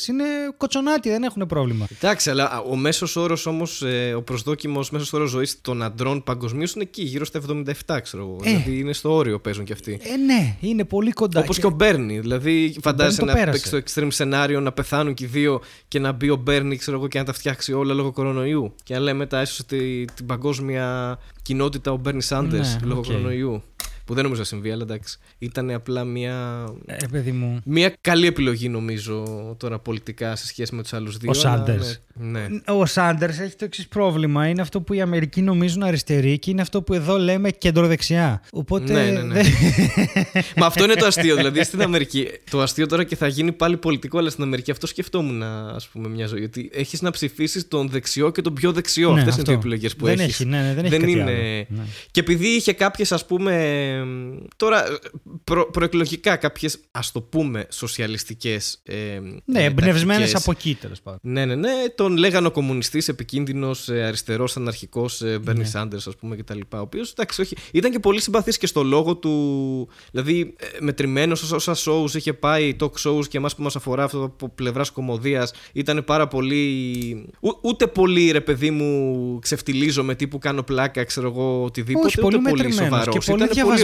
είναι 0.08 0.24
κοτσονάτι, 0.56 1.08
δεν 1.08 1.22
έχουν 1.22 1.46
πρόβλημα. 1.46 1.86
Εντάξει, 1.94 2.30
αλλά 2.30 2.60
ο 2.60 2.76
μέσος 2.76 3.16
όρος 3.16 3.46
όμως, 3.46 3.82
ε, 3.82 4.14
ο 4.14 4.22
προσδόκιμος 4.22 4.90
μέσος 4.90 5.12
όρος 5.12 5.30
ζωής 5.30 5.60
των 5.60 5.82
αντρών 5.82 6.22
παγκοσμίως 6.22 6.72
είναι 6.72 6.82
εκεί, 6.82 7.02
γύρω 7.02 7.24
στα 7.24 7.40
77, 7.86 8.00
ξέρω 8.02 8.22
εγώ. 8.22 8.38
Ε. 8.42 8.50
Δηλαδή 8.50 8.78
είναι 8.78 8.92
στο 8.92 9.12
όριο 9.12 9.40
παίζουν 9.40 9.64
κι 9.64 9.72
αυτοί. 9.72 10.00
Ε, 10.02 10.16
ναι, 10.16 10.56
είναι 10.60 10.84
πολύ 10.84 11.10
κοντά. 11.10 11.40
Όπως 11.40 11.58
και... 11.58 11.66
ο 11.66 11.70
Μπέρνι. 11.70 12.20
Δηλαδή, 12.20 12.76
φαντάζεσαι 12.82 13.24
να 13.24 13.34
παίξει 13.34 13.70
το 13.70 13.82
extreme 13.84 14.08
σενάριο 14.10 14.60
να 14.60 14.72
πεθάνουν 14.72 15.14
και 15.14 15.24
οι 15.24 15.26
δύο 15.26 15.60
και 15.88 15.98
να 15.98 16.12
μπει 16.12 16.30
ο 16.30 16.36
Μπέρνι, 16.36 16.76
ξέρω 16.76 16.96
εγώ, 16.96 17.08
και 17.08 17.18
να 17.18 17.24
τα 17.24 17.32
φτιάξει 17.32 17.72
όλα 17.72 17.94
λόγω 17.94 18.12
κορονοϊού. 18.12 18.74
Και 18.82 18.94
να 18.94 19.00
λέμε 19.00 19.18
μετά 19.18 19.42
ίσω 19.42 19.64
την 20.14 20.26
παγκόσμια 20.26 21.18
κοινότητα 21.42 21.92
ο 21.92 21.96
Μπέρνι 21.96 22.22
Σάντερς 22.22 22.74
ναι, 22.74 22.86
λόγω 22.86 23.00
okay. 23.00 23.06
κορονοϊού. 23.06 23.62
Που 24.10 24.16
δεν 24.16 24.24
νομίζω 24.24 24.42
να 24.42 24.46
συμβεί, 24.46 24.70
αλλά 24.70 24.82
εντάξει. 24.82 25.18
Ήταν 25.38 25.70
απλά 25.70 26.04
μια. 26.04 26.66
Ε, 26.86 26.96
παιδί 27.10 27.32
μου. 27.32 27.60
Μια 27.64 27.94
καλή 28.00 28.26
επιλογή, 28.26 28.68
νομίζω, 28.68 29.24
τώρα 29.58 29.78
πολιτικά 29.78 30.36
σε 30.36 30.46
σχέση 30.46 30.74
με 30.74 30.82
τους 30.82 30.92
άλλους 30.92 31.16
δύο. 31.16 31.30
Ο 31.30 31.34
Σάντερς. 31.34 32.00
Ναι. 32.14 32.46
Ο 32.66 32.86
Σάντερς 32.86 33.38
έχει 33.38 33.56
το 33.56 33.64
εξής 33.64 33.88
πρόβλημα. 33.88 34.48
Είναι 34.48 34.60
αυτό 34.60 34.80
που 34.80 34.92
οι 34.92 35.00
Αμερικοί 35.00 35.42
νομίζουν 35.42 35.82
αριστεροί 35.82 36.38
και 36.38 36.50
είναι 36.50 36.60
αυτό 36.60 36.82
που 36.82 36.94
εδώ 36.94 37.18
λέμε 37.18 37.50
κεντροδεξιά. 37.50 38.42
Οπότε. 38.52 38.92
Ναι, 38.92 39.10
ναι, 39.10 39.22
ναι. 39.22 39.40
Μα 40.56 40.66
αυτό 40.66 40.84
είναι 40.84 40.94
το 40.94 41.06
αστείο. 41.06 41.36
Δηλαδή 41.36 41.64
στην 41.64 41.82
Αμερική. 41.82 42.28
Το 42.50 42.60
αστείο 42.60 42.86
τώρα 42.86 43.04
και 43.04 43.16
θα 43.16 43.26
γίνει 43.26 43.52
πάλι 43.52 43.76
πολιτικό, 43.76 44.18
αλλά 44.18 44.30
στην 44.30 44.44
Αμερική 44.44 44.70
αυτό 44.70 44.86
σκεφτόμουν, 44.86 45.42
ας 45.42 45.88
πούμε, 45.88 46.08
μια 46.08 46.26
ζωή. 46.26 46.42
Ότι 46.42 46.70
έχεις 46.72 47.02
να 47.02 47.10
ψηφίσεις 47.10 47.68
τον 47.68 47.88
δεξιό 47.88 48.30
και 48.30 48.42
τον 48.42 48.54
πιο 48.54 48.72
δεξιό. 48.72 49.12
Ναι, 49.12 49.20
Αυτές 49.20 49.36
είναι 49.36 49.52
οι 49.52 49.54
επιλογές 49.54 49.96
που 49.96 50.06
έχεις. 50.06 50.24
Έχει, 50.24 50.44
ναι, 50.44 50.60
ναι, 50.60 50.74
δεν 50.74 50.84
έχει. 50.84 50.96
Δεν 50.96 51.08
είναι. 51.08 51.66
Ναι. 51.68 51.82
Και 52.10 52.20
επειδή 52.20 52.46
είχε 52.46 52.72
κάποιες, 52.72 53.12
ας 53.12 53.26
πούμε, 53.26 53.54
τώρα 54.56 54.84
προ, 55.44 55.70
προεκλογικά 55.70 56.36
κάποιες 56.36 56.78
ας 56.90 57.12
το 57.12 57.20
πούμε 57.20 57.66
σοσιαλιστικές. 57.70 58.80
Ε, 58.82 59.20
ναι, 59.44 59.64
εμπνευσμένες 59.64 60.34
από 60.34 60.50
εκεί 60.50 60.74
τέλος 60.80 61.00
πάντων. 61.00 61.18
Ναι, 61.22 61.44
ναι, 61.44 61.54
ναι. 61.54 61.70
Τον 61.94 62.16
λέγανε 62.16 62.46
ο 62.46 62.50
κομμουνιστής, 62.50 63.08
επικίνδυνος, 63.08 63.88
ε, 63.88 64.02
αριστερός, 64.02 64.56
αναρχικός, 64.56 65.22
Μπέρνι 65.40 65.64
Σάντερ, 65.64 65.98
ας 65.98 66.16
πούμε 66.16 66.36
κτλ. 66.36 66.60
Ο 66.72 66.78
οποίος 66.78 67.10
εντάξει, 67.10 67.40
όχι. 67.40 67.56
Ήταν 67.72 67.90
και 67.90 67.98
πολύ 67.98 68.20
συμπαθής 68.20 68.58
και 68.58 68.66
στο 68.66 68.82
λόγο 68.82 69.16
του. 69.16 69.88
Δηλαδή, 70.10 70.54
ε, 70.58 70.66
μετρημένος 70.80 71.52
όσα 71.52 71.76
shows 71.76 72.14
είχε 72.14 72.32
πάει, 72.32 72.76
talk 72.80 72.92
shows 73.04 73.28
και 73.28 73.38
εμάς 73.38 73.54
που 73.54 73.62
μας 73.62 73.76
αφορά 73.76 74.04
αυτό 74.04 74.22
από 74.24 74.48
πλευράς 74.48 74.90
κομμωδίας, 74.90 75.52
ήταν 75.72 76.04
πάρα 76.04 76.28
πολύ. 76.28 76.58
ούτε 77.62 77.86
πολύ 77.86 78.30
ρε 78.30 78.40
παιδί 78.40 78.70
μου 78.70 79.38
ξεφτιλίζω 79.38 80.04
με 80.04 80.14
τύπου 80.14 80.38
κάνω 80.38 80.62
πλάκα, 80.62 81.04
ξέρω 81.04 81.28
εγώ, 81.28 81.62
οτιδήποτε. 81.64 82.06
Όχι, 82.06 82.20
ούτε 82.24 82.36
πολύ, 82.36 82.56
πολύ 82.62 82.72
σοβαρός. 82.72 83.18
Και 83.18 83.30
πολύ 83.30 83.46
διαβασμένος. 83.46 83.79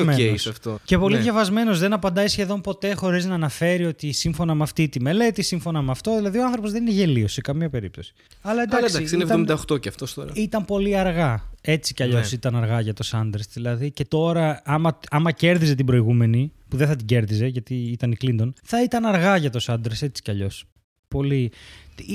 Αυτό. 0.48 0.78
Και 0.84 0.98
πολύ 0.98 1.16
ναι. 1.16 1.22
διαβασμένος. 1.22 1.78
Δεν 1.78 1.92
απαντάει 1.92 2.28
σχεδόν 2.28 2.60
ποτέ 2.60 2.94
χωρίς 2.94 3.24
να 3.24 3.34
αναφέρει 3.34 3.84
ότι 3.84 4.12
σύμφωνα 4.12 4.54
με 4.54 4.62
αυτή 4.62 4.88
τη 4.88 5.00
μελέτη, 5.00 5.42
σύμφωνα 5.42 5.82
με 5.82 5.90
αυτό. 5.90 6.16
Δηλαδή 6.16 6.38
ο 6.38 6.44
άνθρωπος 6.44 6.72
δεν 6.72 6.82
είναι 6.82 6.90
γελίος 6.90 7.32
σε 7.32 7.40
καμία 7.40 7.70
περίπτωση. 7.70 8.12
Αλλά 8.40 8.62
εντάξει, 8.62 8.76
Αλλά 8.76 8.86
εντάξει 8.86 9.14
είναι 9.14 9.54
78 9.70 9.80
και 9.80 9.88
αυτός 9.88 10.14
τώρα. 10.14 10.30
Ήταν 10.34 10.64
πολύ 10.64 10.96
αργά. 10.96 11.44
Έτσι 11.60 11.94
κι 11.94 12.02
αλλιώς 12.02 12.30
ναι. 12.30 12.36
ήταν 12.36 12.56
αργά 12.56 12.80
για 12.80 12.94
το 12.94 13.02
Σάντερ. 13.02 13.40
Δηλαδή. 13.52 13.90
Και 13.90 14.04
τώρα, 14.04 14.62
άμα, 14.64 14.98
άμα 15.10 15.32
κέρδιζε 15.32 15.74
την 15.74 15.86
προηγούμενη, 15.86 16.52
που 16.68 16.76
δεν 16.76 16.86
θα 16.86 16.96
την 16.96 17.06
κέρδιζε 17.06 17.46
γιατί 17.46 17.74
ήταν 17.74 18.12
η 18.12 18.16
Κλίντον, 18.16 18.54
θα 18.62 18.82
ήταν 18.82 19.04
αργά 19.04 19.36
για 19.36 19.50
το 19.50 19.58
Σάντερ 19.58 19.92
έτσι 19.92 20.22
κι 20.22 20.30
αλλιώς. 20.30 20.64
Πολύ. 21.08 21.52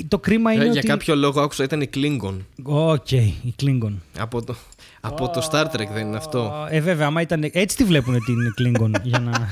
Το 0.07 0.19
κρίμα 0.19 0.53
είναι. 0.53 0.63
Ε, 0.63 0.67
ότι... 0.67 0.79
Για 0.79 0.89
κάποιο 0.89 1.15
λόγο 1.15 1.41
άκουσα 1.41 1.63
ήταν 1.63 1.81
η 1.81 1.89
Klingon. 1.93 2.37
OK, 2.63 3.07
okay, 3.09 3.31
η 3.43 3.53
Klingon. 3.61 3.93
Από 4.17 4.43
το, 4.43 4.55
από 5.01 5.29
το 5.29 5.47
Star 5.51 5.65
Trek 5.65 5.87
δεν 5.93 6.07
είναι 6.07 6.17
αυτό. 6.17 6.67
Ε, 6.69 6.79
βέβαια, 6.79 7.07
άμα 7.07 7.21
ήταν. 7.21 7.49
Έτσι 7.51 7.75
τη 7.75 7.83
βλέπουν 7.83 8.17
την 8.25 8.53
Klingon. 8.59 8.91
για 9.03 9.19
να. 9.19 9.49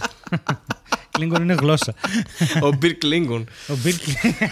Klingon 1.19 1.39
είναι 1.39 1.53
γλώσσα. 1.53 1.93
Ο 2.61 2.69
Bill 2.81 2.93
Klingon. 3.03 3.43
Ο 3.69 3.73
Bill 3.83 3.93
Klingon. 3.93 4.33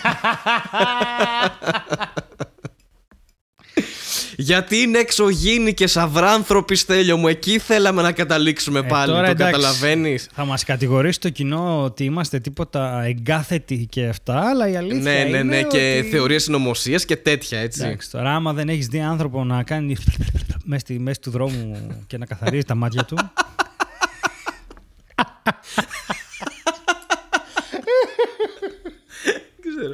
Γιατί 4.39 4.77
είναι 4.77 4.97
εξωγήινοι 4.97 5.73
και 5.73 5.87
σαυράνθρωποι, 5.87 6.75
Στέλιο 6.75 7.17
μου. 7.17 7.27
Εκεί 7.27 7.59
θέλαμε 7.59 8.01
να 8.01 8.11
καταλήξουμε 8.11 8.79
ε, 8.79 8.81
πάλι. 8.81 9.11
Τώρα, 9.11 9.27
το 9.27 9.43
καταλαβαίνεις. 9.43 10.29
Θα 10.33 10.45
μας 10.45 10.63
κατηγορήσει 10.63 11.19
το 11.19 11.29
κοινό 11.29 11.83
ότι 11.83 12.03
είμαστε 12.03 12.39
τίποτα 12.39 13.03
εγκάθετοι 13.03 13.87
και 13.89 14.07
αυτά, 14.07 14.49
αλλά 14.49 14.69
η 14.69 14.75
αλήθεια 14.75 15.01
ναι, 15.01 15.11
ναι, 15.11 15.27
είναι. 15.27 15.43
Ναι, 15.43 15.57
ότι... 15.57 15.67
και 15.67 16.05
θεωρίες 16.11 16.43
συνωμοσίας 16.43 17.05
και 17.05 17.15
τέτοια, 17.15 17.59
έτσι. 17.59 17.83
Εντάξει, 17.83 18.11
τώρα, 18.11 18.35
άμα 18.35 18.53
δεν 18.53 18.69
έχεις 18.69 18.87
δει 18.87 18.99
άνθρωπο 18.99 19.43
να 19.43 19.63
κάνει 19.63 19.95
μέσα 20.65 20.79
στη 20.79 20.99
μέση 20.99 21.21
του 21.21 21.31
δρόμου 21.31 21.93
και 22.07 22.17
να 22.17 22.25
καθαρίζει 22.25 22.63
τα 22.63 22.75
μάτια 22.75 23.03
του. 23.05 23.17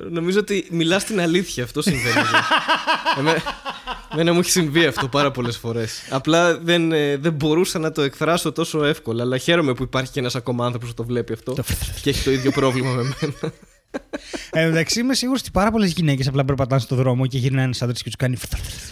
Νομίζω 0.09 0.39
ότι 0.39 0.67
μιλάς 0.69 1.03
την 1.03 1.21
αλήθεια. 1.21 1.63
Αυτό 1.63 1.81
συμβαίνει. 1.81 2.21
Δεν 4.15 4.29
μου 4.33 4.39
έχει 4.39 4.51
συμβεί 4.51 4.85
αυτό 4.85 5.07
πάρα 5.07 5.31
πολλές 5.31 5.57
φορές. 5.57 6.01
Απλά 6.09 6.57
δεν, 6.57 6.91
ε, 6.91 7.17
δεν 7.17 7.33
μπορούσα 7.33 7.79
να 7.79 7.91
το 7.91 8.01
εκφράσω 8.01 8.51
τόσο 8.51 8.83
εύκολα. 8.83 9.23
Αλλά 9.23 9.37
χαίρομαι 9.37 9.73
που 9.73 9.83
υπάρχει 9.83 10.11
και 10.11 10.19
ένας 10.19 10.35
ακόμα 10.35 10.65
άνθρωπος 10.65 10.89
που 10.89 10.95
το 10.95 11.03
βλέπει 11.03 11.33
αυτό 11.33 11.55
και 12.01 12.09
έχει 12.09 12.23
το 12.23 12.31
ίδιο 12.31 12.51
πρόβλημα 12.51 12.91
με 12.91 13.03
μένα. 13.03 13.53
Ε, 14.51 14.61
εντάξει, 14.61 14.99
είμαι 14.99 15.13
σίγουρος 15.13 15.41
ότι 15.41 15.51
πάρα 15.51 15.71
πολλές 15.71 15.91
γυναίκες 15.91 16.27
απλά 16.27 16.45
περπατάνε 16.45 16.81
στον 16.81 16.97
δρόμο 16.97 17.27
και 17.27 17.37
γυρνάνε 17.37 17.63
ένα 17.63 17.75
άντρα 17.79 17.95
και 17.95 18.03
τους 18.03 18.15
κάνει 18.15 18.37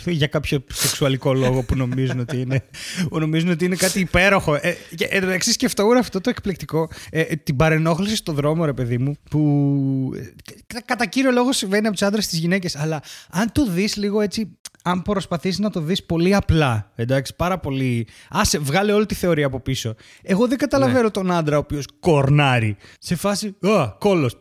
για 0.05 0.27
κάποιο 0.27 0.63
σεξουαλικό 0.73 1.34
λόγο 1.34 1.63
που 1.63 1.75
νομίζουν 1.75 2.19
ότι 2.19 2.41
είναι, 2.41 2.63
που 3.10 3.19
νομίζουν 3.19 3.49
ότι 3.49 3.65
είναι 3.65 3.75
κάτι 3.75 3.99
υπέροχο. 3.99 4.55
Ε, 4.55 4.77
και, 4.95 5.07
εντάξει, 5.10 5.51
σκεφτόμουν 5.51 5.97
αυτό 5.97 6.21
το 6.21 6.29
εκπληκτικό. 6.29 6.89
Ε, 7.10 7.23
την 7.23 7.55
παρενόχληση 7.55 8.15
στον 8.15 8.36
δρόμο, 8.36 8.65
ρε 8.65 8.73
παιδί 8.73 8.97
μου, 8.97 9.15
που 9.29 10.13
ε, 10.15 10.79
κατά 10.86 11.05
κύριο 11.05 11.31
λόγο 11.31 11.53
συμβαίνει 11.53 11.88
από 11.88 11.95
τους 11.95 12.07
άντρες 12.07 12.23
στις 12.23 12.39
γυναίκες. 12.39 12.75
Αλλά 12.75 13.01
αν 13.29 13.51
το 13.51 13.65
δεις 13.65 13.95
λίγο 13.95 14.21
έτσι 14.21 14.57
αν 14.82 15.02
προσπαθήσεις 15.02 15.60
να 15.60 15.70
το 15.70 15.80
δεις 15.80 16.04
πολύ 16.04 16.36
απλά, 16.36 16.91
εντάξει, 16.96 17.36
πάρα 17.36 17.60
πολύ. 17.60 18.08
Άσε, 18.30 18.58
βγάλε 18.58 18.91
όλη 18.91 19.06
τη 19.06 19.15
θεωρία 19.15 19.46
από 19.46 19.60
πίσω. 19.60 19.96
Εγώ 20.22 20.48
δεν 20.48 20.58
καταλαβαίνω 20.58 21.02
ναι. 21.02 21.10
τον 21.10 21.32
άντρα 21.32 21.56
ο 21.56 21.60
οποίος 21.60 21.86
κορνάρει. 22.00 22.78
Σε 23.00 23.15
φάση. 23.15 23.56
Α, 23.62 23.96
κόλος. 24.00 24.38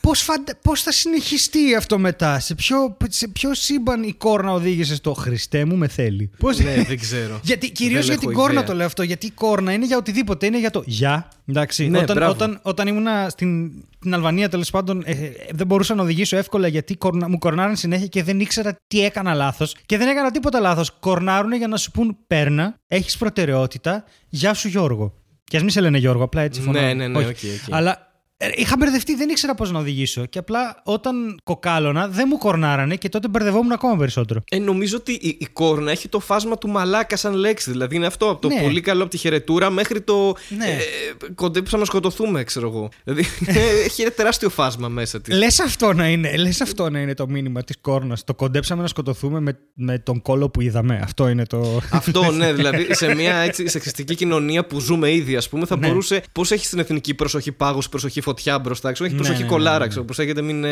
Πώς 0.00 0.20
φαντα... 0.20 0.52
Πώς 0.62 0.82
θα 0.82 0.92
συνεχιστεί 0.92 1.74
αυτό 1.74 1.98
μετά, 1.98 2.40
σε 2.40 2.54
ποιο, 2.54 2.96
σε 3.08 3.28
ποιο 3.28 3.54
σύμπαν 3.54 4.02
η 4.02 4.12
κόρνα 4.12 4.52
οδήγησε 4.52 4.94
στο 4.94 5.12
Χριστέ 5.12 5.64
μου 5.64 5.76
με 5.76 5.88
θέλει. 5.88 6.30
Πώς... 6.38 6.58
Ναι, 6.58 6.82
δεν 6.82 6.98
ξέρω. 6.98 7.40
γιατί, 7.50 7.70
Κυρίως 7.70 8.06
για 8.06 8.18
την 8.18 8.32
κόρνα 8.32 8.64
το 8.64 8.74
λέω 8.74 8.86
αυτό. 8.86 9.02
Γιατί 9.02 9.26
η 9.26 9.30
κόρνα 9.30 9.72
είναι 9.72 9.86
για 9.86 9.96
οτιδήποτε. 9.96 10.46
Είναι 10.46 10.58
για 10.58 10.70
το 10.70 10.82
γεια. 10.86 11.28
Εντάξει. 11.46 11.88
Ναι, 11.88 11.98
όταν, 11.98 12.22
όταν, 12.22 12.58
όταν 12.62 12.86
ήμουν 12.86 13.06
στην 13.28 13.72
την 14.02 14.14
Αλβανία 14.14 14.48
τέλος 14.48 14.70
πάντων 14.70 15.02
ε, 15.04 15.10
ε, 15.10 15.32
δεν 15.50 15.66
μπορούσα 15.66 15.94
να 15.94 16.02
οδηγήσω 16.02 16.36
εύκολα 16.36 16.68
γιατί 16.68 16.96
κορνα, 16.96 17.28
μου 17.28 17.38
κορνάραν 17.38 17.76
συνέχεια 17.76 18.06
και 18.06 18.22
δεν 18.22 18.40
ήξερα 18.40 18.76
τι 18.86 19.04
έκανα 19.04 19.34
λάθος. 19.34 19.76
Και 19.86 19.98
δεν 19.98 20.08
έκανα 20.08 20.30
τίποτα 20.30 20.60
λάθος. 20.60 20.90
Κορνάρουν 21.00 21.52
για 21.52 21.68
να 21.68 21.76
σου 21.76 21.90
πούν 21.90 22.16
παίρνα, 22.26 22.74
έχεις 22.86 23.16
προτεραιότητα, 23.16 24.04
γεια 24.28 24.54
σου 24.54 24.68
Γιώργο. 24.68 25.14
Και 25.44 25.56
ας 25.56 25.62
μην 25.62 25.72
σε 25.72 25.80
λένε 25.80 25.98
Γιώργο, 25.98 26.22
απλά 26.22 26.42
έτσι 26.42 26.60
φωνάζω. 26.60 26.86
Ναι, 26.86 26.92
ναι, 26.94 27.08
ναι, 27.08 27.26
okay, 27.26 27.30
okay. 27.30 27.68
Αλλά 27.70 27.90
ε, 27.90 28.11
είχα 28.54 28.76
μπερδευτεί, 28.78 29.14
δεν 29.14 29.28
ήξερα 29.28 29.54
πώς 29.54 29.70
να 29.70 29.78
οδηγήσω. 29.78 30.26
Και 30.26 30.38
απλά 30.38 30.80
όταν 30.84 31.40
κοκάλωνα 31.44 32.08
δεν 32.08 32.26
μου 32.30 32.38
κορνάρανε 32.38 32.96
και 32.96 33.08
τότε 33.08 33.28
μπερδευόμουν 33.28 33.72
ακόμα 33.72 33.96
περισσότερο. 33.96 34.40
Ε, 34.50 34.58
νομίζω 34.58 34.96
ότι 34.96 35.12
η, 35.12 35.36
η 35.40 35.46
κόρνα 35.52 35.90
έχει 35.90 36.08
το 36.08 36.20
φάσμα 36.20 36.58
του 36.58 36.68
μαλάκα 36.68 37.16
σαν 37.16 37.34
λέξη. 37.34 37.70
Δηλαδή 37.70 37.96
είναι 37.96 38.06
αυτό. 38.06 38.30
Από 38.30 38.40
το 38.40 38.48
ναι. 38.48 38.60
πολύ 38.60 38.80
καλό 38.80 39.02
από 39.02 39.10
τη 39.10 39.16
χαιρετούρα 39.16 39.70
μέχρι 39.70 40.00
το. 40.00 40.34
Ναι. 40.56 40.66
Ε, 40.66 41.32
κοντέψαμε 41.34 41.82
να 41.82 41.88
σκοτωθούμε, 41.88 42.44
ξέρω 42.44 42.68
εγώ. 42.68 42.88
Δηλαδή 43.04 43.26
έχει 43.86 44.02
ένα 44.02 44.10
τεράστιο 44.10 44.48
φάσμα 44.48 44.88
μέσα 44.88 45.20
της. 45.20 45.36
Λες 45.36 45.60
αυτό, 45.60 45.92
να 45.92 46.08
είναι, 46.08 46.36
λες 46.36 46.60
αυτό 46.60 46.90
να 46.90 47.00
είναι 47.00 47.14
το 47.14 47.28
μήνυμα 47.28 47.62
της 47.62 47.76
κόρνας. 47.80 48.24
Το 48.24 48.34
κοντέψαμε 48.34 48.82
να 48.82 48.88
σκοτωθούμε 48.88 49.40
με, 49.40 49.58
με 49.74 49.98
τον 49.98 50.22
κόλο 50.22 50.50
που 50.50 50.60
είδαμε. 50.60 51.00
Αυτό 51.02 51.28
είναι 51.28 51.46
το. 51.46 51.80
Αυτό, 51.90 52.30
ναι. 52.38 52.52
Δηλαδή 52.52 52.94
σε 52.94 53.14
μια 53.14 53.36
έτσι 53.36 53.68
σεξιστική 53.68 54.14
κοινωνία 54.14 54.66
που 54.66 54.80
ζούμε 54.80 55.12
ήδη, 55.12 55.36
ας 55.36 55.48
πούμε, 55.48 55.66
θα 55.66 55.76
ναι. 55.76 55.86
μπορούσε. 55.86 56.22
Πώς 56.32 56.50
έχει 56.50 56.68
την 56.68 56.78
εθνική 56.78 57.14
προσοχή 57.14 57.52
πάγου, 57.52 57.80
προσοχή 57.90 58.20
φωτιά 58.20 58.31
μπροστά, 58.58 58.92
ξέρω. 58.92 59.08
Έχει 59.08 59.18
ναι, 59.18 59.22
προσοχή 59.22 59.42
ναι, 59.42 59.48
κολάρα, 59.48 59.86
ξέρω. 59.86 60.04
Πώ 60.04 60.22
έχετε, 60.22 60.42
μην. 60.42 60.64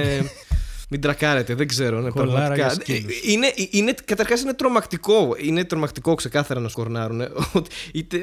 Ε, 0.90 0.96
μην 0.96 1.00
τρακάρετε, 1.00 1.54
δεν 1.54 1.68
ξέρω. 1.68 2.00
Ναι, 2.00 2.10
πραγματικά. 2.10 2.66
Ε, 2.66 2.94
είναι, 3.22 3.52
είναι, 3.70 3.94
Καταρχάς 4.04 4.42
είναι 4.42 4.52
τρομακτικό. 4.52 5.34
Είναι 5.42 5.64
τρομακτικό 5.64 6.14
ξεκάθαρα 6.14 6.60
να 6.60 6.68
σκορνάρουν. 6.68 7.22
είτε, 7.92 8.20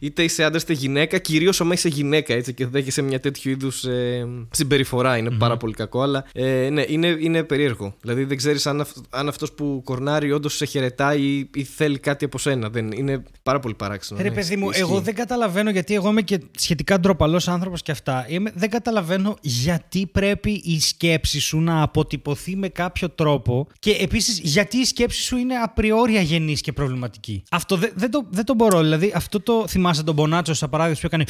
είτε 0.00 0.22
είσαι 0.22 0.44
άντρας 0.44 0.62
είτε 0.62 0.72
γυναίκα, 0.72 1.18
κυρίως 1.18 1.60
άμα 1.60 1.72
είσαι 1.72 1.88
γυναίκα 1.88 2.34
έτσι, 2.34 2.54
και 2.54 2.66
δέχεσαι 2.66 3.02
μια 3.02 3.20
τέτοιου 3.20 3.50
είδους 3.50 3.84
ε, 3.84 4.28
συμπεριφορά. 4.50 5.16
Είναι 5.16 5.28
mm-hmm. 5.32 5.38
πάρα 5.38 5.56
πολύ 5.56 5.74
κακό, 5.74 6.02
αλλά 6.02 6.24
ε, 6.32 6.68
ναι, 6.72 6.84
είναι, 6.88 7.16
είναι 7.20 7.42
περίεργο. 7.42 7.96
Δηλαδή 8.00 8.24
δεν 8.24 8.36
ξέρεις 8.36 8.66
αν, 8.66 8.86
αν 9.10 9.28
αυτός 9.28 9.52
που 9.52 9.82
κορνάρει 9.84 10.32
όντως 10.32 10.56
σε 10.56 10.64
χαιρετάει 10.64 11.22
ή, 11.22 11.50
ή, 11.54 11.64
θέλει 11.64 11.98
κάτι 11.98 12.24
από 12.24 12.38
σένα. 12.38 12.68
Δεν, 12.68 12.92
είναι 12.92 13.22
πάρα 13.42 13.60
πολύ 13.60 13.74
παράξενο. 13.74 14.20
Ρε 14.22 14.28
ναι, 14.28 14.34
παιδί 14.34 14.56
μου, 14.56 14.68
εγώ 14.72 15.00
δεν 15.00 15.14
καταλαβαίνω 15.14 15.70
γιατί 15.70 15.94
εγώ 15.94 16.08
είμαι 16.08 16.22
και 16.22 16.40
σχετικά 16.58 17.00
ντροπαλός 17.00 17.48
άνθρωπος 17.48 17.82
και 17.82 17.90
αυτά. 17.90 18.26
Είμαι, 18.28 18.52
δεν 18.54 18.70
καταλαβαίνω 18.70 19.36
γιατί 19.40 20.06
πρέπει 20.06 20.50
η 20.64 20.80
σκέψη 20.80 21.40
σου 21.40 21.60
να 21.60 21.82
αποτελεί 21.82 22.08
αποτυπωθεί 22.10 22.56
με 22.56 22.68
κάποιο 22.68 23.10
τρόπο 23.10 23.66
και 23.78 23.90
επίσης 23.90 24.38
γιατί 24.38 24.76
η 24.76 24.84
σκέψη 24.84 25.22
σου 25.22 25.36
είναι 25.36 25.54
απριόρια 25.54 26.20
αγενής 26.20 26.60
και 26.60 26.72
προβληματική. 26.72 27.42
Αυτό 27.50 27.76
δεν, 27.76 27.92
δεν, 27.94 28.10
το, 28.10 28.26
δεν 28.30 28.44
το 28.44 28.54
μπορώ. 28.54 28.80
Δηλαδή 28.80 29.12
αυτό 29.14 29.40
το 29.40 29.64
θυμάσαι 29.68 30.02
τον 30.02 30.14
Μπονάτσο 30.14 30.54
σαν 30.54 30.70
παράδειγμα 30.70 31.00
που 31.00 31.06
έκανε 31.06 31.24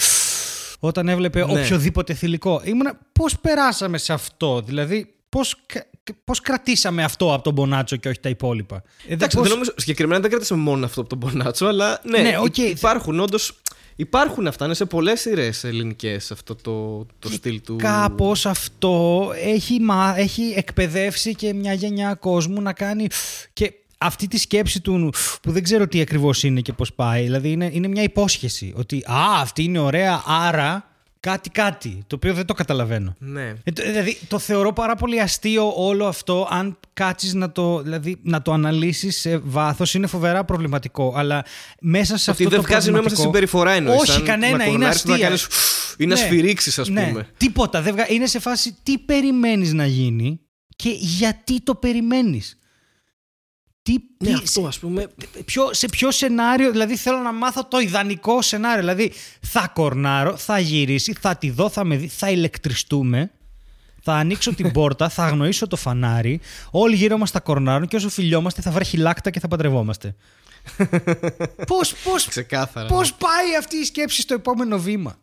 όταν 0.79 1.09
έβλεπε 1.09 1.45
Ναι. 1.45 1.61
οποιοδήποτε 1.61 2.15
θηλυκό. 2.15 2.61
Ήμουνα 2.65 2.99
πώς 3.13 3.39
περάσαμε 3.41 3.99
σε 3.99 4.13
αυτό; 4.13 4.63
Δηλαδή 4.67 5.15
πώς, 5.29 5.55
κα- 6.11 6.17
πώς 6.25 6.41
κρατήσαμε 6.41 7.05
αυτό 7.05 7.35
από 7.35 7.43
τον 7.43 7.53
Μπονάτσο 7.53 7.97
και 7.97 8.09
όχι 8.09 8.21
τα 8.21 8.29
υπόλοιπα; 8.29 8.83
Ε, 9.09 9.13
Εντάξει, 9.13 9.37
πώς- 9.37 9.45
δεν 9.47 9.53
νομίζω, 9.57 9.73
συγκεκριμένα 9.77 10.21
δεν 10.21 10.31
κρατήσαμε 10.31 10.63
μόνο 10.63 10.85
αυτό 10.85 11.01
από 11.01 11.09
τον 11.09 11.19
Μπονάτσο, 11.19 11.67
αλλά 11.67 12.01
ναι, 12.05 12.19
Ναι, 12.19 12.39
οκ. 12.39 12.59
υ- 12.59 12.69
υπάρχουν 12.71 13.21
όντως. 13.21 13.53
Υπάρχουν 13.97 14.47
αυτά, 14.47 14.65
είναι 14.65 14.75
σε 14.75 14.85
πολλές 14.85 15.21
σειρές 15.21 15.65
ελληνικές 15.65 16.31
αυτό 16.31 16.55
το, 16.55 17.07
το 17.19 17.31
στυλ 17.31 17.61
του. 17.61 17.77
Κάπως 17.77 18.47
αυτό 18.47 19.31
έχει, 19.45 19.81
μα, 19.81 20.15
έχει 20.17 20.53
εκπαιδεύσει 20.57 21.35
και 21.35 21.55
μια 21.55 21.73
γενιά 21.73 22.15
κόσμου 22.15 22.61
να 22.63 22.73
κάνει 22.73 23.07
και 23.53 23.73
αυτή 23.99 24.27
τη 24.29 24.39
σκέψη 24.39 24.81
του 24.81 25.13
που 25.43 25.53
δεν 25.53 25.63
ξέρω 25.63 25.87
τι 25.89 26.01
ακριβώς 26.01 26.43
είναι 26.43 26.61
και 26.61 26.73
πώς 26.73 26.93
πάει. 26.93 27.23
Δηλαδή 27.23 27.51
είναι, 27.51 27.71
είναι 27.73 27.89
μια 27.89 28.03
υπόσχεση 28.03 28.73
ότι 28.77 28.97
α, 28.97 29.41
αυτή 29.41 29.63
είναι 29.63 29.79
ωραία, 29.79 30.23
άρα 30.27 30.90
κάτι 31.21 31.51
κάτι, 31.51 32.03
το 32.07 32.15
οποίο 32.17 32.35
δεν 32.35 32.47
το 32.47 32.55
καταλαβαίνω. 32.55 33.15
Ναι. 33.19 33.55
Ε, 33.65 33.73
το- 33.73 33.83
δηλαδή 33.83 34.19
το 34.29 34.39
θεωρώ 34.39 34.73
πάρα 34.73 34.95
πολύ 34.97 35.21
αστείο 35.21 35.73
όλο 35.77 36.07
αυτό 36.07 36.49
αν 36.51 36.79
κάτσεις 36.93 37.35
να 37.35 37.53
το, 37.53 37.83
δηλαδή, 37.83 38.17
να 38.23 38.43
το 38.43 38.53
αναλύσεις 38.53 39.21
σε 39.21 39.39
βάθος 39.39 39.95
είναι 39.95 40.07
φοβερά 40.07 40.45
προβληματικό 40.45 41.13
αλλά 41.17 41.45
μέσα 41.81 42.17
σε 42.17 42.31
Ότι 42.31 42.43
αυτό 42.43 42.55
δεν 42.57 42.65
το 42.65 42.67
βγάζει 42.71 42.91
νόημα 42.91 43.09
στη 43.09 43.17
προβληματικό- 43.17 43.23
συμπεριφορά 43.57 43.73
εννοείς. 43.73 44.11
Όχι 44.11 44.23
κανένα, 44.23 44.65
είναι 44.65 44.87
αστεία. 44.87 45.17
Να 45.17 45.19
κάνεις, 45.23 45.47
ή 45.99 46.07
να 46.07 46.15
Ναι. 46.15 46.21
σφυρίξει, 46.21 46.81
ας 46.81 46.89
Ναι, 46.89 47.07
πούμε. 47.07 47.27
τίποτα. 47.37 47.83
Δεν 47.83 47.95
βγα... 47.95 48.11
Είναι 48.11 48.27
σε 48.27 48.39
φάση 48.39 48.77
τι 48.83 48.99
περιμένεις 48.99 49.73
να 49.73 49.87
γίνει 49.87 50.41
και 50.77 50.91
γιατί 50.99 51.61
το 51.63 51.75
περιμένεις. 51.75 52.59
Τι, 53.83 53.93
Ναι, 54.19 54.29
τι- 54.29 54.35
αυτό 54.35 54.67
ας 54.67 54.79
πούμε. 54.79 55.07
ποιο, 55.45 55.69
σε 55.75 55.89
ποιο 55.89 56.11
σενάριο, 56.11 56.71
δηλαδή 56.71 56.97
θέλω 56.97 57.19
να 57.19 57.33
μάθω 57.33 57.65
το 57.65 57.79
ιδανικό 57.79 58.43
σενάριο. 58.43 58.81
Δηλαδή 58.81 59.13
θα 59.41 59.71
κορνάρω, 59.75 60.37
θα 60.37 60.59
γυρίσει, 60.59 61.13
θα 61.21 61.37
τη 61.37 61.51
δω, 61.51 61.69
θα 61.69 61.85
με 61.85 61.97
δει, 61.97 62.07
θα 62.09 62.31
ηλεκτριστούμε. 62.31 63.31
Θα 64.03 64.15
ανοίξω 64.15 64.55
την 64.55 64.73
πόρτα, 64.77 65.09
θα 65.09 65.25
αγνοήσω 65.25 65.67
το 65.67 65.77
φανάρι. 65.77 66.41
Όλοι 66.71 66.97
γύρω 66.97 67.19
μας 67.19 67.31
θα 67.31 67.41
κορνάρουν 67.41 67.89
και 67.89 67.97
όσο 67.97 68.09
φιλιόμαστε 68.09 68.63
θα 68.63 68.71
βρέχει 68.71 68.97
λάκτα 68.97 69.31
και 69.31 69.41
θα 69.41 69.49
παντρευόμαστε. 69.49 70.15
πώς, 71.67 71.95
πώς, 72.05 72.27
Ξεκάθαρα. 72.29 72.89
πώς 72.89 73.15
πάει 73.15 73.57
αυτή 73.59 73.77
η 73.77 73.85
σκέψη 73.85 74.21
στο 74.21 74.35
επόμενο 74.35 74.79
βήμα; 74.79 75.19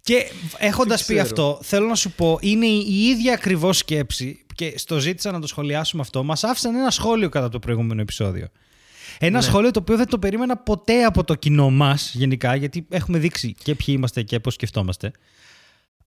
και 0.00 0.30
έχοντας 0.58 1.00
πει 1.04 1.12
ξέρω. 1.14 1.22
αυτό, 1.28 1.58
θέλω 1.62 1.86
να 1.86 1.94
σου 1.94 2.10
πω, 2.12 2.38
είναι 2.40 2.66
η 2.66 2.84
η 2.88 3.06
ίδια 3.08 3.32
ακριβώς 3.32 3.78
σκέψη 3.78 4.45
και 4.56 4.74
στο 4.78 4.98
ζήτησα 4.98 5.32
να 5.32 5.40
το 5.40 5.46
σχολιάσουμε 5.46 6.02
αυτό. 6.02 6.22
Μας 6.22 6.44
άφησαν 6.44 6.74
ένα 6.74 6.90
σχόλιο 6.90 7.28
κατά 7.28 7.48
το 7.48 7.58
προηγούμενο 7.58 8.00
επεισόδιο. 8.00 8.48
Ένα 9.18 9.40
σχόλιο 9.40 9.70
το 9.70 9.80
οποίο 9.80 9.96
δεν 9.96 10.08
το 10.08 10.18
περίμενα 10.18 10.56
ποτέ 10.56 11.04
από 11.04 11.24
το 11.24 11.34
κοινό 11.34 11.70
μας 11.70 12.14
γενικά, 12.14 12.54
γιατί 12.54 12.86
έχουμε 12.88 13.18
δείξει 13.18 13.54
και 13.62 13.74
ποιοι 13.74 13.94
είμαστε 13.98 14.22
και 14.22 14.40
πώς 14.40 14.54
σκεφτόμαστε. 14.54 15.12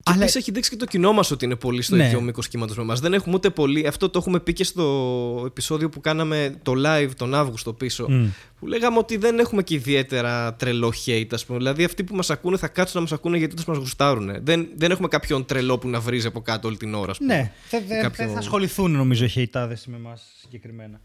Και 0.06 0.12
Αλλά- 0.12 0.22
επίσης 0.22 0.40
έχει 0.40 0.50
δείξει 0.50 0.70
και 0.70 0.76
το 0.76 0.86
κοινό 0.86 1.12
μας 1.12 1.30
ότι 1.30 1.44
είναι 1.44 1.56
πολύ 1.56 1.82
στο 1.82 1.96
Ναι. 1.96 2.04
ίδιο 2.06 2.20
μήκος 2.20 2.48
κύματος 2.48 2.76
με 2.76 2.82
εμάς. 2.82 3.00
Δεν 3.00 3.14
έχουμε 3.14 3.34
ούτε 3.34 3.50
πολύ. 3.50 3.86
Αυτό 3.86 4.08
το 4.08 4.18
έχουμε 4.18 4.40
πει 4.40 4.52
και 4.52 4.64
στο 4.64 5.42
επεισόδιο 5.46 5.88
που 5.88 6.00
κάναμε 6.00 6.54
το 6.62 6.72
live 6.86 7.08
τον 7.16 7.34
Αύγουστο 7.34 7.72
πίσω. 7.72 8.06
Μμ. 8.10 8.26
Που 8.58 8.66
λέγαμε 8.66 8.98
ότι 8.98 9.16
δεν 9.16 9.38
έχουμε 9.38 9.62
και 9.62 9.74
ιδιαίτερα 9.74 10.54
τρελό 10.54 10.92
hate, 11.06 11.26
ας 11.30 11.44
πούμε. 11.46 11.58
Δηλαδή 11.58 11.84
αυτοί 11.84 12.04
που 12.04 12.14
μας 12.16 12.30
ακούνε 12.30 12.56
θα 12.56 12.68
κάτσουν 12.68 12.94
να 12.96 13.00
μας 13.00 13.12
ακούνε 13.12 13.38
γιατί 13.38 13.54
τους 13.54 13.64
μας 13.64 13.76
γουστάρουν. 13.76 14.30
Δεν, 14.44 14.68
δεν 14.76 14.90
έχουμε 14.90 15.08
κάποιον 15.08 15.44
τρελό 15.44 15.78
που 15.78 15.88
να 15.88 16.00
βρίζει 16.00 16.26
από 16.26 16.40
κάτω 16.40 16.68
όλη 16.68 16.76
την 16.76 16.94
ώρα, 16.94 17.10
ας 17.10 17.18
πούμε. 17.18 17.34
Ναι, 17.34 17.52
δεν 17.70 17.82
δεν- 17.88 18.02
Κάποιο- 18.02 18.24
δεν 18.24 18.32
θα 18.34 18.38
ασχοληθούν 18.40 18.90
νομίζω 18.90 19.24
οι 19.24 19.28
χεϊτάδες 19.28 19.86
με 19.86 19.96
εμάς 19.96 20.22
συγκεκριμένα. 20.40 21.00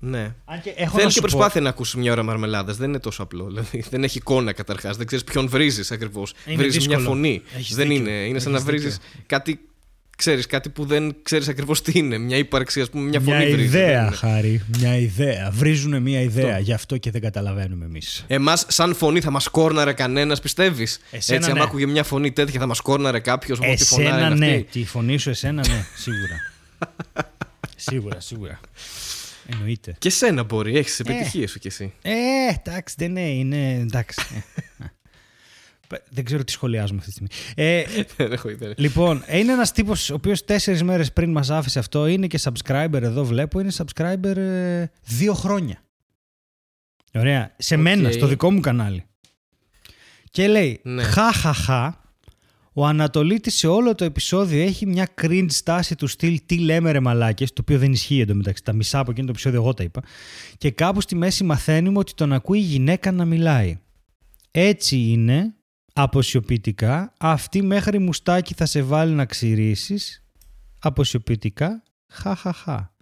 Ναι. 0.00 0.34
Αν 0.44 0.60
και 0.60 0.70
έχω 0.76 0.90
Θέλει 0.90 1.02
να 1.02 1.08
και 1.08 1.10
σου 1.10 1.20
πω- 1.20 1.28
προσπάθεια 1.30 1.60
να 1.60 1.68
ακούσει 1.68 1.98
μια 1.98 2.12
ώρα 2.12 2.22
μαρμελάδα. 2.22 2.72
Δεν 2.72 2.88
είναι 2.88 2.98
τόσο 2.98 3.22
απλό. 3.22 3.46
Δηλαδή, 3.46 3.84
δεν 3.90 4.04
έχει 4.04 4.18
εικόνα 4.18 4.52
καταρχάς. 4.52 4.96
Δεν 4.96 5.06
ξέρεις 5.06 5.24
ποιον 5.24 5.48
βρίζεις 5.48 5.90
ακριβώς. 5.90 6.34
Είναι 6.46 6.56
Βρίζεις 6.56 6.86
μια 6.86 6.96
δύσκολο. 6.96 7.16
φωνή. 7.16 7.42
Έχεις 7.56 7.74
δεν 7.76 7.88
δίκιο. 7.88 8.02
είναι. 8.02 8.10
Είναι 8.10 8.38
σαν 8.38 8.52
Έχεις 8.54 8.64
να 8.64 8.70
βρίζεις 8.70 8.92
δίκιο. 8.94 9.22
κάτι. 9.26 9.60
Ξέρεις, 10.16 10.46
κάτι 10.46 10.68
που 10.68 10.84
δεν 10.84 11.16
ξέρεις 11.22 11.48
ακριβώς 11.48 11.82
τι 11.82 11.92
είναι. 11.98 12.18
Μια 12.18 12.36
ύπαρξη, 12.36 12.80
ας 12.80 12.90
πούμε, 12.90 13.08
μια 13.08 13.20
φωνή 13.20 13.36
Μια 13.36 13.46
βρίζει. 13.46 13.62
ιδέα, 13.64 14.10
Χάρη. 14.12 14.62
Μια 14.78 14.96
ιδέα. 14.98 15.50
Βρίζουν 15.52 16.02
μια 16.02 16.20
ιδέα. 16.20 16.58
Γι' 16.58 16.72
αυτό 16.72 16.96
και 16.96 17.10
δεν 17.10 17.20
καταλαβαίνουμε 17.20 17.84
εμείς. 17.84 18.24
Εμάς, 18.26 18.64
σαν 18.68 18.94
φωνή, 18.94 19.20
θα 19.20 19.30
μας 19.30 19.48
κόρναρε 19.48 19.92
κανένας, 19.92 20.40
πιστεύεις; 20.40 21.00
Εσένα, 21.10 21.38
Έτσι, 21.38 21.52
ναι. 21.52 21.58
άμα 21.58 21.68
άκουγε 21.68 21.86
μια 21.86 22.04
φωνή 22.04 22.32
τέτοια, 22.32 22.60
θα 22.60 22.66
μας 22.66 22.80
κόρναρε 22.80 23.18
κάποιος. 23.18 23.58
Ό,τι 23.58 23.84
φωνά 23.84 24.02
Εσένα 24.08 24.26
είναι 24.26 24.34
ναι. 24.46 24.46
αυτή. 24.54 24.66
Τη 24.70 24.84
φωνή 24.84 25.16
σου, 25.18 25.30
εσένα 25.30 25.66
ναι. 25.68 25.84
Σίγουρα. 25.96 26.36
σίγουρα, 27.76 28.20
σίγουρα. 28.20 28.60
Εννοείται. 29.52 29.94
Και 29.98 30.10
σένα 30.10 30.42
μπορεί, 30.42 30.76
έχεις 30.76 30.96
τι 30.96 31.02
Ε. 31.06 31.12
επιτυχίες 31.14 31.50
σου 31.50 31.58
κι 31.58 31.66
εσύ. 31.66 31.92
Ε, 32.02 32.12
εντάξει, 32.58 32.94
δεν 32.98 33.16
είναι, 33.16 33.28
είναι 33.30 33.72
εντάξει. 33.72 34.20
Ε. 35.90 35.96
δεν 36.10 36.24
ξέρω 36.24 36.44
τι 36.44 36.52
σχολιάζουμε 36.52 36.98
αυτή 37.04 37.10
τη 37.12 37.28
στιγμή. 37.30 37.64
Ε, 37.68 37.84
Δεν 38.16 38.32
έχω 38.32 38.48
ιδέα. 38.48 38.72
λοιπόν, 38.76 39.24
είναι 39.30 39.52
ένας 39.52 39.72
τύπος 39.72 40.10
ο 40.10 40.14
οποίος 40.14 40.44
τέσσερις 40.44 40.82
μέρες 40.82 41.12
πριν 41.12 41.30
μας 41.30 41.50
άφησε 41.50 41.78
αυτό. 41.78 42.06
Είναι 42.06 42.26
και 42.26 42.40
subscriber 42.42 42.98
εδώ, 43.02 43.24
βλέπω. 43.24 43.60
Είναι 43.60 43.70
subscriber 43.76 44.36
ε, 44.36 44.86
δύο 45.04 45.34
χρόνια. 45.34 45.82
Ωραία. 47.14 47.54
Σε 47.58 47.74
Οκ. 47.74 47.80
μένα, 47.80 48.10
στο 48.10 48.26
δικό 48.26 48.50
μου 48.50 48.60
κανάλι. 48.60 49.04
Και 50.30 50.48
λέει, 50.48 50.80
Ναι. 50.84 51.02
χαχαχα, 51.02 52.07
ο 52.80 52.86
Ανατολίτης 52.86 53.54
σε 53.54 53.66
όλο 53.66 53.94
το 53.94 54.04
επεισόδιο 54.04 54.62
έχει 54.62 54.86
μια 54.86 55.08
cringe 55.22 55.50
στάση 55.50 55.94
του 55.94 56.06
στυλ 56.06 56.40
τι 56.46 56.58
λέμε 56.58 56.90
ρε 56.90 57.00
μαλάκες, 57.00 57.52
το 57.52 57.60
οποίο 57.60 57.78
δεν 57.78 57.92
ισχύει 57.92 58.20
εντωμεταξύ. 58.20 58.62
Τα 58.64 58.72
μισά 58.72 58.98
από 58.98 59.10
εκείνο 59.10 59.26
το 59.26 59.32
επεισόδιο 59.32 59.60
εγώ 59.60 59.74
τα 59.74 59.82
είπα. 59.82 60.02
Και 60.58 60.70
κάπου 60.70 61.00
στη 61.00 61.14
μέση 61.14 61.44
μαθαίνουμε 61.44 61.98
ότι 61.98 62.14
τον 62.14 62.32
ακούει 62.32 62.58
η 62.58 62.62
γυναίκα 62.62 63.12
να 63.12 63.24
μιλάει. 63.24 63.78
Έτσι 64.50 64.96
είναι, 64.96 65.54
αποσιωπητικά, 65.92 67.12
αυτή 67.18 67.62
μέχρι 67.62 67.98
μουστάκι 67.98 68.54
θα 68.54 68.66
σε 68.66 68.82
βάλει 68.82 69.12
να 69.14 69.24
ξυρίσεις, 69.24 70.24
αποσιωπητικά, 70.78 71.82
χαχαχα. 72.08 72.94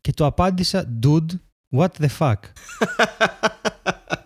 Και 0.00 0.12
το 0.12 0.26
απάντησα, 0.26 0.98
dude, 1.02 1.40
what 1.78 2.04
the 2.04 2.08
fuck; 2.18 2.38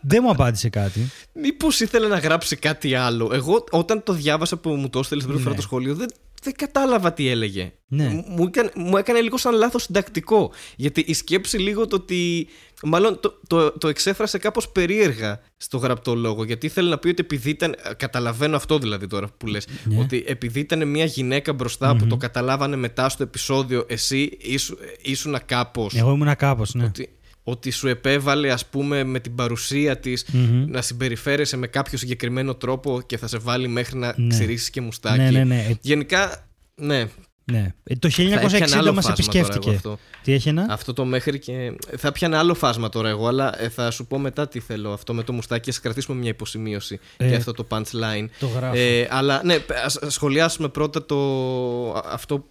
δεν 0.00 0.20
μου 0.22 0.30
απάντησε 0.30 0.68
κάτι. 0.68 1.10
Μήπως 1.32 1.80
ήθελε 1.80 2.08
να 2.08 2.18
γράψει 2.18 2.56
κάτι 2.56 2.94
άλλο. 2.94 3.30
Εγώ, 3.32 3.64
όταν 3.70 4.02
το 4.02 4.12
διάβασα 4.12 4.56
που 4.56 4.70
μου 4.70 4.88
το 4.90 4.98
έστειλες 4.98 5.24
την 5.24 5.32
πρώτη 5.32 5.42
φορά 5.42 5.54
Ναι. 5.54 5.60
το 5.60 5.66
σχολείο, 5.66 5.94
δεν, 5.94 6.08
δεν 6.42 6.52
κατάλαβα 6.56 7.12
τι 7.12 7.28
έλεγε. 7.28 7.72
Ναι. 7.86 8.08
Μου, 8.08 8.24
μου 8.28 8.44
έκανε, 8.46 8.70
μου 8.74 8.96
έκανε 8.96 9.20
λίγο 9.20 9.36
σαν 9.36 9.54
λάθος 9.54 9.82
συντακτικό. 9.82 10.52
Γιατί 10.76 11.00
η 11.00 11.14
σκέψη 11.14 11.58
λίγο 11.58 11.86
το 11.86 11.96
ότι. 11.96 12.48
Μάλλον 12.82 13.20
το, 13.20 13.40
το, 13.46 13.70
το 13.72 13.88
εξέφρασε 13.88 14.38
κάπως 14.38 14.68
περίεργα 14.68 15.40
στο 15.56 15.78
γραπτό 15.78 16.14
λόγο. 16.14 16.44
Γιατί 16.44 16.66
ήθελε 16.66 16.88
να 16.88 16.98
πει 16.98 17.08
ότι 17.08 17.20
επειδή 17.22 17.50
ήταν. 17.50 17.74
Καταλαβαίνω 17.96 18.56
αυτό 18.56 18.78
δηλαδή 18.78 19.06
τώρα 19.06 19.28
που 19.36 19.46
λες 19.46 19.66
Ναι. 19.84 20.00
Ότι 20.00 20.24
επειδή 20.26 20.60
ήταν 20.60 20.88
μια 20.88 21.04
γυναίκα 21.04 21.52
μπροστά 21.52 21.96
που 21.96 22.06
το 22.06 22.16
καταλάβανε 22.16 22.76
μετά 22.76 23.08
στο 23.08 23.22
επεισόδιο, 23.22 23.84
εσύ 23.88 24.36
ήσου, 24.40 24.76
ήσουν 25.02 25.38
κάπως. 25.46 25.94
Εγώ 25.94 26.10
ήμουν 26.12 26.36
κάπως, 26.36 26.74
ναι. 26.74 26.84
Ότι, 26.84 27.08
ότι 27.42 27.70
σου 27.70 27.88
επέβαλε 27.88 28.50
ας 28.50 28.66
πούμε 28.66 29.04
με 29.04 29.20
την 29.20 29.34
παρουσία 29.34 29.98
της 29.98 30.24
Μμμ. 30.32 30.64
να 30.70 30.82
συμπεριφέρεσαι 30.82 31.56
με 31.56 31.66
κάποιο 31.66 31.98
συγκεκριμένο 31.98 32.54
τρόπο 32.54 33.00
και 33.06 33.16
θα 33.18 33.26
σε 33.26 33.38
βάλει 33.38 33.68
μέχρι 33.68 33.98
να 33.98 34.14
Ναι. 34.16 34.26
ξυρίσεις 34.26 34.70
και 34.70 34.80
μουστάκι. 34.80 35.18
Ναι, 35.18 35.30
ναι, 35.30 35.44
ναι. 35.44 35.58
Ε, 35.70 35.74
Γενικά, 35.80 36.46
ναι. 36.74 37.08
ναι. 37.44 37.74
Ε, 37.84 37.96
το 37.96 38.10
Θα 38.10 38.22
έπιανε 38.22 38.66
1960 38.66 38.72
άλλο 38.78 38.92
μας 38.92 39.04
φάσμα 39.04 39.12
επισκέφτηκε. 39.12 39.58
τώρα 39.58 39.66
εγώ 39.66 39.76
αυτό. 39.76 39.98
Τι 40.22 40.32
έχει 40.32 40.48
ένα; 40.48 40.66
Αυτό 40.70 40.92
το 40.92 41.04
μέχρι 41.04 41.38
και. 41.38 41.72
Θα 41.96 42.12
πιάνε 42.12 42.36
άλλο 42.36 42.54
φάσμα 42.54 42.88
τώρα 42.88 43.08
εγώ, 43.08 43.26
αλλά 43.26 43.62
ε, 43.62 43.68
θα 43.68 43.90
σου 43.90 44.06
πω 44.06 44.18
μετά 44.18 44.48
τι 44.48 44.60
θέλω. 44.60 44.92
Αυτό 44.92 45.14
με 45.14 45.22
το 45.22 45.32
μουστάκι, 45.32 45.70
ας 45.70 45.80
κρατήσουμε 45.80 46.18
μια 46.18 46.28
υποσημείωση 46.30 46.98
Ε, 47.16 47.28
για 47.28 47.36
αυτό 47.36 47.52
το 47.52 47.66
punchline. 47.70 48.26
Το 48.38 48.46
γράφω. 48.46 48.76
Ε, 48.76 49.08
αλλά 49.10 49.40
ναι, 49.44 49.56
ας 49.84 49.96
ας 49.96 50.12
σχολιάσουμε 50.14 50.68
πρώτα 50.68 51.04
το, 51.06 51.16
α- 51.94 52.02
αυτό 52.12 52.46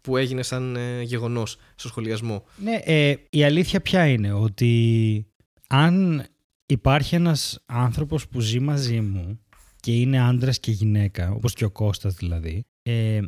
που 0.00 0.16
έγινε 0.16 0.42
σαν 0.42 0.76
ε, 0.76 1.02
γεγονός 1.02 1.56
στο 1.74 1.88
σχολιασμό. 1.88 2.44
Ναι, 2.62 2.80
ε, 2.84 3.14
η 3.30 3.44
αλήθεια 3.44 3.80
ποια 3.80 4.06
είναι, 4.06 4.32
ότι 4.32 5.26
αν 5.68 6.24
υπάρχει 6.66 7.14
ένας 7.14 7.62
άνθρωπος 7.66 8.28
που 8.28 8.40
ζει 8.40 8.60
μαζί 8.60 9.00
μου 9.00 9.40
και 9.80 9.92
είναι 9.92 10.20
άντρας 10.20 10.60
και 10.60 10.70
γυναίκα, 10.70 11.30
όπως 11.30 11.52
και 11.52 11.64
ο 11.64 11.70
Κώστας 11.70 12.14
δηλαδή, 12.14 12.64
ε, 12.82 13.20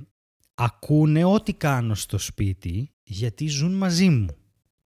ακούνε 0.54 1.24
ό,τι 1.24 1.52
κάνω 1.52 1.94
στο 1.94 2.18
σπίτι 2.18 2.92
γιατί 3.02 3.46
ζουν 3.46 3.72
μαζί 3.72 4.08
μου. 4.08 4.34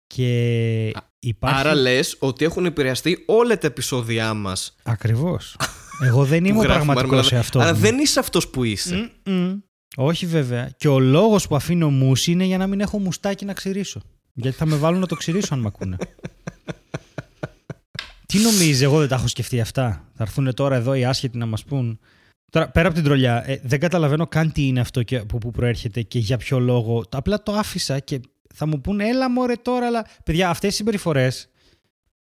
Και 0.06 0.92
υπάρχει... 1.18 1.58
Άρα 1.58 1.74
λες 1.74 2.16
ότι 2.18 2.44
έχουν 2.44 2.64
επηρεαστεί 2.64 3.22
όλα 3.26 3.58
τα 3.58 3.66
επεισόδια 3.66 4.34
μας 4.34 4.74
Ακριβώς. 4.82 5.56
Εγώ 6.02 6.24
δεν 6.24 6.42
που 6.42 6.48
είμαι 6.48 6.58
ο 6.58 6.62
γράφουμε 6.62 6.92
πραγματικός 6.92 7.10
Μαρμελάδα. 7.10 7.36
εαυτός 7.36 7.62
Αλλά 7.62 7.74
μου. 7.74 7.80
δεν 7.80 7.98
είσαι 7.98 8.18
αυτός 8.18 8.48
που 8.48 8.64
είσαι. 8.64 9.10
Μμμ. 9.24 9.58
Όχι 9.96 10.26
βέβαια. 10.26 10.70
Και 10.76 10.88
ο 10.88 10.98
λόγος 10.98 11.46
που 11.46 11.56
αφήνω 11.56 11.90
μουσι 11.90 12.30
είναι 12.30 12.44
για 12.44 12.58
να 12.58 12.66
μην 12.66 12.80
έχω 12.80 12.98
μουστάκι 12.98 13.44
να 13.44 13.52
ξυρίσω. 13.52 14.00
Γιατί 14.32 14.56
θα 14.56 14.66
με 14.66 14.76
βάλουν 14.76 15.00
να 15.00 15.06
το 15.06 15.14
ξυρίσω 15.14 15.54
αν 15.54 15.60
με 15.60 15.66
ακούνε. 15.66 15.96
Τι 18.26 18.38
νομίζει, 18.38 18.84
εγώ 18.84 18.98
δεν 18.98 19.08
τα 19.08 19.14
έχω 19.14 19.26
σκεφτεί 19.26 19.60
αυτά. 19.60 20.08
Θα 20.14 20.22
έρθουν 20.22 20.54
τώρα 20.54 20.76
εδώ 20.76 20.94
οι 20.94 21.04
άσχετοι 21.04 21.38
να 21.38 21.46
μας 21.46 21.64
πούν 21.64 21.98
Τώρα, 22.54 22.70
πέρα 22.70 22.86
από 22.86 22.96
την 22.96 23.04
τρολιά, 23.04 23.42
ε, 23.46 23.60
δεν 23.62 23.80
καταλαβαίνω 23.80 24.26
καν 24.26 24.52
τι 24.52 24.66
είναι 24.66 24.80
αυτό 24.80 25.02
και 25.02 25.16
από 25.16 25.38
πού 25.38 25.50
προέρχεται 25.50 26.02
και 26.02 26.18
για 26.18 26.36
ποιο 26.36 26.58
λόγο. 26.58 27.04
Απλά 27.10 27.42
το 27.42 27.52
άφησα 27.52 27.98
και 27.98 28.20
θα 28.54 28.66
μου 28.66 28.80
πούνε, 28.80 29.08
έλα 29.08 29.30
μωρέ 29.30 29.54
τώρα, 29.54 29.86
αλλά. 29.86 30.06
Παιδιά, 30.24 30.48
αυτές 30.48 30.72
οι 30.72 30.76
συμπεριφορές 30.76 31.48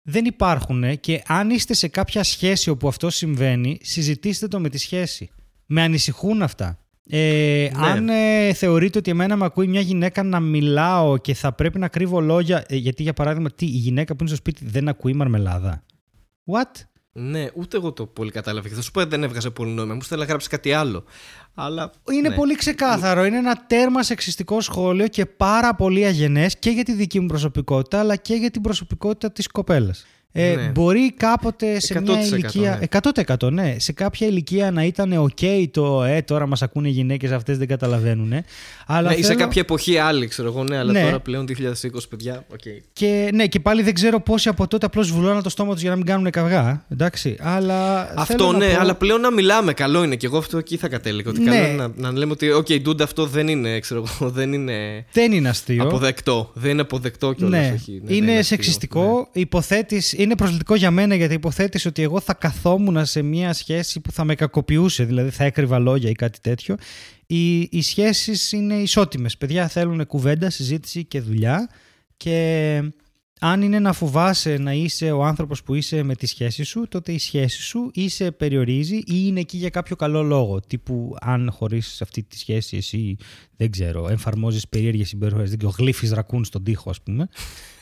δεν 0.02 0.26
υπάρχουν 0.26 1.00
και 1.00 1.24
αν 1.28 1.50
είστε 1.50 1.74
σε 1.74 1.88
κάποια 1.88 2.24
σχέση 2.24 2.70
όπου 2.70 2.88
αυτό 2.88 3.10
συμβαίνει, 3.10 3.78
συζητήστε 3.82 4.48
το 4.48 4.60
με 4.60 4.70
τη 4.70 4.78
σχέση. 4.78 5.30
Με 5.66 5.82
ανησυχούν 5.82 6.42
αυτά. 6.42 6.85
Ε, 7.10 7.70
Ναι. 7.78 7.88
Αν 7.88 8.10
ε, 8.10 8.54
θεωρείτε 8.54 8.98
ότι 8.98 9.12
εμένα 9.12 9.36
με 9.36 9.46
ακούει 9.46 9.68
μια 9.68 9.82
γυναίκα 9.82 10.24
να 10.24 10.40
μιλάω 10.40 11.18
και 11.18 11.34
θα 11.34 11.54
πρέπει 11.54 11.80
να 11.80 11.88
κρύβω 11.88 12.20
λόγια. 12.20 12.66
ε, 12.68 12.76
γιατί 12.76 13.04
για 13.04 13.14
παράδειγμα, 13.14 13.50
τι, 13.52 13.66
η 13.66 13.70
γυναίκα 13.70 14.12
που 14.12 14.18
είναι 14.20 14.28
στο 14.28 14.38
σπίτι 14.38 14.66
δεν 14.66 14.88
ακούει 14.88 15.14
μαρμελάδα; 15.14 15.84
What? 16.52 16.82
Ναι, 17.18 17.48
ούτε 17.54 17.78
εγώ 17.78 17.92
το 17.92 18.06
πολύ 18.06 18.32
κατάλαβα. 18.32 18.68
Και 18.68 18.76
θα 18.76 18.82
σου 18.82 18.92
πω 18.92 19.00
ότι 19.00 19.10
δεν 19.10 19.24
έβγαζε 19.24 19.50
πολύ 19.50 19.72
νόημα. 19.72 19.94
Μου 19.94 20.00
ήθελα 20.04 20.22
να 20.22 20.28
γράψει 20.28 20.50
κάτι 20.50 20.74
άλλο. 20.74 21.04
Αλλά. 21.54 21.92
Είναι 22.12 22.30
ναι. 22.30 22.36
πολύ 22.36 22.56
ξεκάθαρο. 22.56 23.26
Είναι 23.26 23.38
ένα 23.38 23.66
τέρμα 23.68 24.04
σεξιστικό 24.04 24.62
σχόλιο 24.62 25.08
και 25.08 25.26
πάρα 25.26 25.76
πολύ 25.76 26.06
αγενές 26.06 26.58
και 26.60 26.70
για 26.70 26.84
τη 26.84 26.94
δική 26.94 27.20
μου 27.20 27.28
προσωπικότητα 27.28 28.00
αλλά 28.00 28.16
και 28.16 28.34
για 28.34 28.52
την 28.52 28.62
προσωπικότητα 28.62 29.32
της 29.32 29.48
κοπέλας. 29.48 30.06
Ε, 30.38 30.56
Ναι. 30.56 30.62
Μπορεί 30.74 31.14
κάποτε 31.18 31.80
σε 31.80 32.02
μια 32.02 32.14
100% 32.14 32.34
ηλικία. 32.34 32.78
ναι. 32.80 32.86
100% 33.38 33.52
ναι. 33.52 33.76
Σε 33.80 33.92
κάποια 33.92 34.28
ηλικία 34.28 34.72
να 34.72 34.84
ήταν 34.84 35.30
OK 35.40 35.66
το 35.72 36.04
ε, 36.04 36.22
τώρα 36.22 36.48
μας 36.48 36.62
ακούνε 36.62 36.88
οι 36.88 36.92
γυναίκες 36.92 37.32
αυτές 37.32 37.58
δεν 37.58 37.68
καταλαβαίνουν. 37.68 38.34
Αλλά 38.88 39.10
Ναι, 39.10 39.16
ή 39.16 39.22
σε 39.22 39.28
θέλω- 39.28 39.40
κάποια 39.40 39.62
εποχή 39.62 39.98
άλλη, 39.98 40.28
ξέρω 40.28 40.48
εγώ, 40.48 40.64
ναι, 40.64 40.78
αλλά 40.78 40.92
Ναι. 40.92 41.02
τώρα 41.02 41.20
πλέον 41.20 41.46
2020, 41.46 42.08
παιδιά. 42.10 42.46
οκ. 42.54 42.60
Και, 42.94 43.30
ναι, 43.34 43.48
και 43.48 43.60
πάλι 43.60 43.82
δεν 43.82 43.94
ξέρω 43.94 44.20
πόσοι 44.20 44.50
από 44.50 44.68
τότε 44.68 44.86
απλώς 44.86 45.12
βουλώναν 45.12 45.44
το 45.44 45.50
στόμα 45.50 45.72
τους 45.74 45.82
για 45.82 45.90
να 45.90 45.96
μην 45.96 46.06
κάνουν 46.06 46.30
καυγά. 46.30 46.86
Εντάξει. 46.90 47.36
Αλλά. 47.40 48.06
θέλω 48.06 48.14
Αυτό 48.22 48.52
να 48.52 48.58
ναι, 48.58 48.68
πω- 48.74 48.80
αλλά 48.80 48.96
πλέον 48.96 49.22
να 49.22 49.32
μιλάμε, 49.32 49.74
καλό 49.74 50.04
είναι. 50.04 50.16
Και 50.16 50.26
εγώ 50.26 50.38
αυτό 50.38 50.58
εκεί 50.58 50.78
θα 50.78 50.88
κατέληγα. 50.88 51.30
Ότι 51.30 51.40
Ναι. 51.42 51.52
καλό 51.52 51.68
είναι 51.68 51.76
να, 51.96 52.10
να 52.12 52.18
λέμε 52.18 52.32
ότι, 52.32 52.48
OK, 52.58 52.82
ντούντα, 52.82 53.04
αυτό 53.04 53.26
δεν 53.26 53.48
είναι, 53.48 53.80
ξέρω 53.80 54.04
εγώ, 54.20 54.30
δεν 54.38 54.54
είναι 54.54 55.06
Δεν 55.12 55.32
είναι 55.32 55.50
αστείο. 55.50 55.84
αποδεκτό. 55.84 56.52
Δεν 56.54 56.72
είναι 56.72 56.82
αποδεκτό 56.82 57.34
κιόλας. 57.34 57.60
Ναι, 57.62 57.74
όχι, 57.76 57.92
ναι, 57.92 58.00
δεν 58.08 58.16
είναι 58.18 58.30
αστείο, 58.32 58.44
σεξιστικό. 58.44 59.28
Υποθέτεις, 59.32 60.14
είναι 60.26 60.36
προσλητικό 60.36 60.76
για 60.76 60.92
μένα 60.92 61.16
γιατί 61.16 61.34
υποθέτεις 61.34 61.86
ότι 61.86 62.02
εγώ 62.02 62.20
θα 62.20 62.34
καθόμουν 62.34 63.06
σε 63.06 63.22
μια 63.22 63.54
σχέση 63.54 64.00
που 64.00 64.12
θα 64.12 64.24
με 64.24 64.36
κακοποιούσε, 64.36 65.04
δηλαδή 65.04 65.30
θα 65.30 65.44
έκρυβα 65.44 65.80
λόγια 65.80 66.10
ή 66.10 66.14
κάτι 66.14 66.40
τέτοιο. 66.42 66.76
Οι, 67.28 67.60
οι 67.60 67.82
σχέσεις 67.82 68.52
είναι 68.52 68.76
ισότιμες. 68.76 69.38
Παιδιά 69.38 69.68
θέλουν 69.68 70.06
κουβέντα, 70.06 70.50
συζήτηση 70.50 71.04
και 71.06 71.22
δουλειά 71.22 71.70
και 72.18 72.82
αν 73.40 73.62
είναι 73.62 73.80
να 73.80 73.94
φοβάσαι 73.94 74.58
να 74.58 74.74
είσαι 74.74 75.12
ο 75.12 75.24
άνθρωπος 75.24 75.64
που 75.64 75.74
είσαι 75.74 76.04
με 76.04 76.16
τη 76.16 76.26
σχέση 76.26 76.64
σου, 76.64 76.88
τότε 76.88 77.12
η 77.12 77.18
σχέση 77.18 77.62
σου 77.62 77.92
ή 77.94 78.10
σε 78.10 78.32
περιορίζει 78.32 78.96
ή 78.96 79.04
είναι 79.08 79.40
εκεί 79.40 79.58
για 79.58 79.70
κάποιο 79.70 79.96
καλό 79.96 80.24
λόγο. 80.24 80.60
Τύπου 80.60 81.16
αν 81.22 81.52
χωρίς 81.52 82.02
αυτή 82.02 82.24
τη 82.24 82.38
σχέση 82.38 82.78
εσύ, 82.78 83.18
δεν 83.58 83.72
ξέρω, 83.72 84.08
εφαρμόζεις 84.10 84.68
περίεργες 84.68 85.08
συμπεριφορές, 85.08 85.50
δεν 85.50 85.58
ξέρω, 85.58 85.74
γλύφεις 85.78 86.12
ρακούν 86.12 86.46
στον 86.46 86.64
τοίχο 86.64 86.90
ας 86.90 87.02
πούμε. 87.02 87.30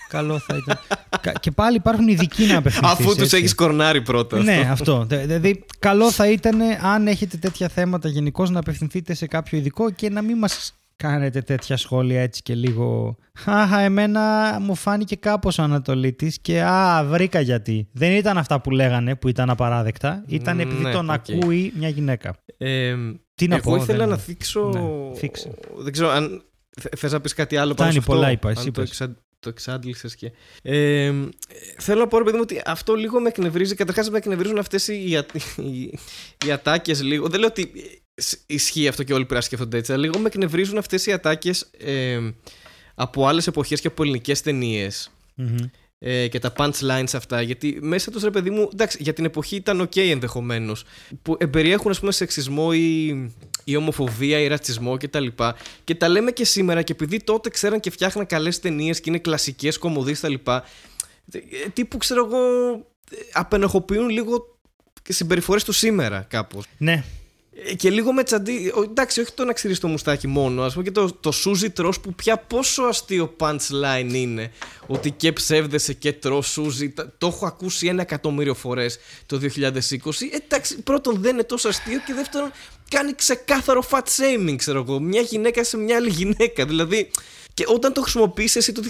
Καλό 0.10 0.39
θα 0.39 0.56
ήταν. 0.58 0.80
Κα- 1.22 1.32
και 1.32 1.52
πάλι 1.52 1.76
υπάρχουν 1.76 2.08
ειδικοί 2.08 2.46
να 2.46 2.58
απευθυνθείς. 2.58 2.92
Αφού 2.92 3.13
τους 3.13 3.22
έτσι. 3.24 3.38
έχεις 3.38 3.56
κορνάρει 3.56 4.02
πρώτα. 4.02 4.44
Ναι, 4.44 4.54
αυτό. 4.72 4.72
αυτό. 4.72 5.06
Δε- 5.16 5.26
Δηλαδή, 5.26 5.66
καλό 5.80 6.12
θα 6.12 6.30
ήταν 6.30 6.62
αν 6.82 7.08
έχετε 7.08 7.38
τέτοια 7.38 7.68
θέματα 7.68 8.10
γενικώς 8.10 8.50
να 8.50 8.60
απευθυνθείτε 8.60 9.13
σε 9.13 9.28
κάποιο 9.28 9.58
ειδικό 9.58 9.92
και 9.92 10.10
να 10.10 10.22
μην 10.22 10.38
μας 10.38 10.74
κάνετε 10.96 11.42
τέτοια 11.42 11.78
σχόλια 11.78 12.22
έτσι 12.22 12.42
και 12.42 12.56
λίγο. 12.56 13.16
Χαχα, 13.39 13.80
εμένα 13.80 14.58
μου 14.62 14.76
φάνηκε 14.76 15.16
κάπως 15.16 15.58
ο 15.58 15.63
Ανατολίτη 15.63 16.34
και 16.42 16.62
α, 16.63 17.04
βρήκα 17.04 17.39
γιατί. 17.39 17.88
Δεν 17.92 18.12
ήταν 18.12 18.38
αυτά 18.38 18.62
που 18.62 18.72
λέγανε 18.72 19.16
που 19.16 19.28
ήταν 19.28 19.50
απαράδεκτα. 19.50 20.24
Ήταν 20.28 20.60
επειδή 20.60 20.84
Ναι, 20.84 20.92
τον 20.92 21.10
οκ. 21.10 21.13
ακούει 21.30 21.74
μια 21.78 21.89
γυναίκα. 21.89 22.36
Ε, 22.58 22.96
Τι 23.36 23.48
να 23.48 23.56
εγώ 23.56 23.70
πω, 23.70 23.76
ήθελα 23.84 23.98
δεν- 23.98 24.10
να 24.10 24.18
θίξω. 24.18 24.70
Ναι, 24.74 25.16
θίξε. 25.18 25.52
Δεν 25.78 25.92
ξέρω 25.92 26.10
αν. 26.10 26.44
Θε 26.98 27.10
να 27.10 27.22
πεις 27.22 27.34
κάτι 27.34 27.56
άλλο 27.58 27.74
πάνω 27.74 27.76
Φτάνει, 27.89 27.92
σε 27.92 28.00
αυτό. 28.00 28.12
πολλά 28.13 28.32
είπα, 28.32 28.48
αν 28.50 28.56
εσύ 28.58 28.72
το, 28.72 28.82
πες. 28.82 28.89
εξα... 28.89 29.16
το 29.44 29.50
εξάντλησες 29.50 30.16
και. 30.16 30.32
Ε, 30.62 31.14
θέλω 31.78 32.00
να 32.00 32.08
πω, 32.08 32.18
ρε 32.18 32.24
παιδί 32.24 32.36
μου, 32.36 32.44
ότι 32.44 32.62
αυτό 32.66 32.94
λίγο 32.94 33.20
με 33.20 33.28
εκνευρίζει. 33.28 33.76
Καταρχάς, 33.76 34.10
με 34.10 34.18
εκνευρίζουν 34.18 34.58
αυτές 34.58 34.88
οι, 34.88 35.16
α... 35.18 35.26
οι... 35.56 36.00
οι 36.46 36.52
ατάκες 36.52 37.04
λίγο. 37.04 37.28
Δεν 37.28 37.40
λέω 37.40 37.50
ότι 37.50 37.72
ε, 38.16 38.24
ισχύει 38.46 38.88
αυτό 38.88 39.04
και 39.04 39.14
όλοι 39.14 39.24
πρέπει 39.24 39.40
να 39.40 39.46
σκέφτονται 39.46 39.78
έτσι, 39.78 39.92
αλλά 39.94 40.02
λίγο 40.02 40.20
με 40.20 40.28
εκνευρίζουν 40.28 40.78
αυτές 40.78 41.06
οι 41.06 41.12
ατάκες 41.12 41.70
ε, 41.78 42.20
από 42.96 43.28
άλλες 43.28 43.48
εποχές 43.48 43.82
και 43.82 43.88
από 43.88 44.04
ελληνικές 44.04 44.42
ταινίες 44.42 45.12
Μμμ. 45.36 45.56
ε, 46.00 46.28
και 46.28 46.40
τα 46.40 46.54
punchlines 46.58 47.14
αυτά. 47.14 47.42
Γιατί 47.42 47.78
μέσα 47.82 48.12
τους 48.12 48.24
ρε 48.24 48.32
παιδί 48.32 48.50
μου, 48.50 48.70
εντάξει, 48.74 48.98
για 49.02 49.14
την 49.14 49.26
εποχή 49.26 49.56
ήταν 49.56 49.82
ok 49.82 49.98
ενδεχομένως. 49.98 50.84
Που 51.22 51.36
εμπεριέχουν, 51.40 51.92
ας 51.92 52.00
πούμε, 52.00 52.12
σεξισμό 52.12 52.70
ή, 52.74 53.10
ή 53.63 53.76
ομοφοβία 53.76 54.39
ή 54.39 54.47
ρατσισμό 54.47 54.91
κτλ. 54.97 54.99
Και, 55.04 55.08
τα 55.08 55.19
λοιπά. 55.19 55.56
και 55.84 55.95
τα 55.95 56.08
λέμε 56.10 56.32
και 56.32 56.45
σήμερα 56.45 56.82
και 56.82 56.91
επειδή 56.91 57.19
τότε 57.23 57.49
ξέραν 57.49 57.80
και 57.80 57.89
φτιάχναν 57.89 58.26
καλές 58.26 58.60
ταινίες 58.60 58.99
και 58.99 59.10
είναι 59.10 59.19
κλασικές 59.19 59.78
κομμωδίες 59.78 60.19
κτλ. 60.19 60.34
ε, 61.32 61.39
Τύπου 61.73 61.97
ξέρω 61.97 62.26
εγώ, 62.26 62.38
ε, 63.12 63.17
απενοχοποιούν 63.34 64.10
λίγο 64.10 64.58
και 65.04 65.13
συμπεριφορές 65.13 65.63
του 65.63 65.71
σήμερα 65.71 66.26
κάπως. 66.30 66.65
Ναι. 66.78 67.04
Ε, 67.65 67.73
Και 67.76 67.89
λίγο 67.89 68.13
με 68.13 68.23
τσαντί. 68.23 68.71
ο- 68.76 68.82
Εντάξει, 68.84 69.21
όχι 69.21 69.32
το 69.34 69.43
να 69.45 69.54
ξυρίσει 69.54 69.80
το 69.80 69.88
μουστάκι 69.88 70.28
μόνο. 70.28 70.63
Α 70.63 70.69
πούμε 70.71 70.84
και 70.84 70.91
το, 70.91 71.12
το 71.13 71.32
σούζι 71.32 71.69
τρως 71.69 71.99
που 71.99 72.13
πια 72.13 72.38
πόσο 72.38 72.84
αστείο 72.84 73.36
punchline 73.39 74.10
είναι. 74.13 74.52
Ότι 74.88 75.12
και 75.12 75.34
ψεύδεσαι 75.34 75.93
και 75.93 76.13
τρώ 76.13 76.41
σούζι. 76.41 76.89
Τα- 76.89 77.13
Το 77.17 77.28
έχω 77.28 77.45
ακούσει 77.45 77.88
ένα 77.88 78.02
εκατομμύριο 78.02 78.54
φορές 78.54 78.99
το 79.26 79.38
2020. 79.38 80.30
Εντάξει, 80.32 80.82
πρώτον 80.82 81.21
δεν 81.21 81.34
είναι 81.34 81.43
τόσο 81.43 81.67
αστείο 81.67 81.99
και 82.06 82.13
δεύτερον 82.13 82.52
κάνει 82.94 83.14
ξεκάθαρο 83.14 83.84
fat 83.90 83.98
shaming, 83.98 84.56
ξέρω 84.56 84.80
εγώ. 84.80 85.00
Μια 85.00 85.22
γυναίκα 85.22 85.64
σε 85.64 85.78
μια 85.78 85.96
άλλη 85.96 86.10
γυναίκα. 86.10 86.66
Δηλαδή. 86.66 87.12
Και 87.54 87.66
όταν 87.68 87.94
το 87.94 88.02
χρησιμοποιήσει 88.02 88.58
εσύ 88.58 88.72
το 88.72 88.82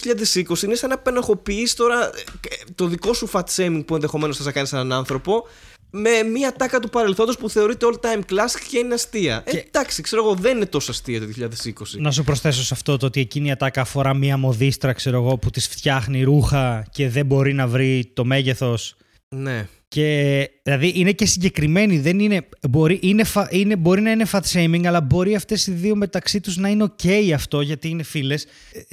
2020, 0.50 0.64
είναι 0.64 0.76
σαν 0.76 0.90
να 0.90 0.98
πενοχοποιείς 0.98 1.74
τώρα 1.74 2.06
ε, 2.06 2.56
το 2.76 2.88
δικό 2.88 3.14
σου 3.14 3.30
fat 3.32 3.44
shaming 3.56 3.84
που 3.86 3.96
ενδεχομένως 3.96 4.38
θα 4.38 4.44
σε 4.44 4.52
κάνει 4.52 4.68
έναν 4.72 4.92
άνθρωπο 4.92 5.48
με 5.96 6.24
μια 6.24 6.54
τάκα 6.54 6.80
του 6.80 6.90
παρελθόντος 6.90 7.38
που 7.38 7.50
θεωρείται 7.50 7.86
all 7.90 8.06
time 8.06 8.20
classic 8.20 8.62
και 8.70 8.78
είναι 8.78 8.94
αστεία. 8.94 9.44
Ε, 9.46 9.58
εντάξει, 9.58 10.02
ξέρω 10.02 10.24
εγώ, 10.24 10.36
δεν 10.36 10.56
είναι 10.56 10.66
τόσο 10.66 10.92
αστεία 10.92 11.20
το 11.20 11.26
2020. 11.40 11.72
Να 11.98 12.12
σου 12.12 12.24
προσθέσω 12.24 12.64
σε 12.64 12.74
αυτό 12.74 12.98
το 12.98 13.06
ότι 13.06 13.20
εκείνη 13.20 13.48
η 13.48 13.52
ατάκα 13.52 13.82
αφορά 13.82 14.14
μία 14.14 14.38
μοδίστρα, 14.38 14.94
ξέρω 14.94 15.18
εγώ, 15.18 15.38
που 15.38 15.50
της 15.50 15.68
φτιάχνει 15.68 16.24
ρούχα 16.24 16.86
και 16.92 17.10
δεν 17.10 17.26
μπορεί 17.26 17.54
να 17.54 17.68
βρει 17.68 18.12
το 18.14 18.26
μέγεθος. 18.26 18.96
Ναι. 19.30 19.68
Και 19.94 20.50
δηλαδή 20.64 20.92
είναι 20.96 21.12
και 21.12 21.26
συγκεκριμένη. 21.26 22.00
Δεν 22.00 22.20
είναι, 22.20 22.48
μπορεί, 22.70 23.00
είναι, 23.02 23.24
φα- 23.24 23.48
είναι, 23.54 23.76
μπορεί 23.76 24.02
να 24.02 24.12
είναι 24.12 24.26
fat 24.32 24.40
shaming, 24.54 24.86
αλλά 24.86 25.02
μπορεί 25.02 25.36
αυτές 25.36 25.68
οι 25.68 25.72
δύο 25.72 25.96
μεταξύ 25.96 26.40
τους 26.40 26.58
να 26.58 26.70
είναι 26.70 26.86
OK 27.02 27.32
αυτό 27.36 27.62
γιατί 27.62 27.90
είναι 27.90 28.04
φίλες. 28.04 28.46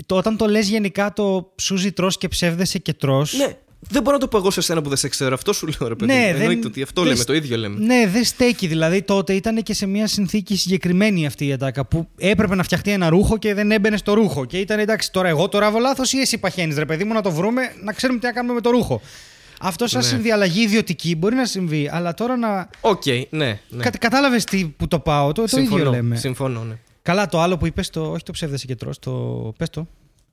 Όταν 0.08 0.36
το 0.36 0.46
λες 0.46 0.68
γενικά 0.68 1.12
το 1.12 1.52
σούζι 1.60 1.92
τρως 1.92 2.18
και 2.18 2.28
ψεύδεσαι 2.28 2.78
και 2.78 2.92
τρως. 2.92 3.34
Ναι. 3.38 3.46
Δεν 3.88 4.02
μπορώ 4.02 4.16
να 4.16 4.22
το 4.22 4.28
πω 4.28 4.36
εγώ 4.38 4.50
σε 4.50 4.60
σένα 4.60 4.82
που 4.82 4.88
δεν 4.88 4.98
σε 4.98 5.08
ξέρω. 5.08 5.34
Αυτό 5.34 5.52
σου 5.52 5.66
λέω, 5.66 5.88
ρε 5.88 5.94
παιδί. 5.94 6.12
Ναι, 6.12 6.18
μου. 6.18 6.32
δεν- 6.32 6.40
Εννοείται 6.40 6.66
ότι 6.66 6.82
αυτό 6.82 7.02
δεν- 7.02 7.12
λέμε, 7.12 7.24
το 7.24 7.34
ίδιο 7.34 7.56
λέμε. 7.56 7.78
Ναι, 7.84 8.06
δεν 8.12 8.24
στέκει. 8.24 8.66
Δηλαδή 8.66 9.02
τότε 9.02 9.32
ήταν 9.32 9.62
και 9.62 9.74
σε 9.74 9.86
μια 9.86 10.06
συνθήκη 10.06 10.56
συγκεκριμένη 10.56 11.26
αυτή 11.26 11.46
η 11.46 11.52
ατάκα 11.52 11.86
που 11.86 12.08
έπρεπε 12.18 12.54
να 12.54 12.62
φτιαχτεί 12.62 12.90
ένα 12.90 13.08
ρούχο 13.08 13.38
και 13.38 13.54
δεν 13.54 13.70
έμπαινε 13.70 13.96
στο 13.96 14.12
ρούχο. 14.14 14.44
Και 14.44 14.58
ήταν 14.58 14.78
εντάξει, 14.78 15.12
τώρα 15.12 15.28
εγώ 15.28 15.48
τώρα 15.48 15.70
λάθος 15.70 16.12
ή 16.12 16.18
εσύ 16.18 16.38
παχαίνεις, 16.38 16.76
ρε 16.76 16.84
παιδί 16.84 17.04
μου, 17.04 17.12
να 17.12 17.20
το 17.22 17.30
βρούμε, 17.30 17.62
να 17.84 17.92
ξέρουμε 17.92 18.18
τι 18.18 18.26
να 18.26 18.32
κάνουμε 18.32 18.54
με 18.54 18.60
το 18.60 18.70
ρούχο. 18.70 19.00
Αυτό 19.62 19.86
σαν 19.86 20.00
Ναι. 20.00 20.06
συνδιαλλαγή 20.06 20.60
ιδιωτική 20.62 21.16
μπορεί 21.16 21.34
να 21.34 21.44
συμβεί, 21.46 21.88
αλλά 21.92 22.14
τώρα 22.14 22.36
να. 22.36 22.68
Οκ, 22.80 23.02
ναι. 23.30 23.60
ναι. 23.68 23.82
Κα, 23.82 23.90
Κατάλαβες 23.90 24.44
πού 24.76 24.88
το 24.88 24.98
πάω, 25.00 25.32
το, 25.32 25.44
το 25.44 25.56
ίδιο 25.60 25.68
Συμφωνώ, 25.70 25.90
λέμε. 25.90 26.16
συμφωνώ, 26.16 26.64
ναι. 26.64 26.74
Καλά, 27.02 27.26
το 27.26 27.40
άλλο 27.40 27.56
που 27.58 27.66
είπες, 27.66 27.90
το, 27.90 28.10
όχι 28.10 28.22
το 28.22 28.32
ψεύδεσαι 28.32 28.66
και 28.66 28.76
τρως, 28.76 28.98
το. 28.98 29.10
Πες 29.58 29.70
το. 29.70 29.86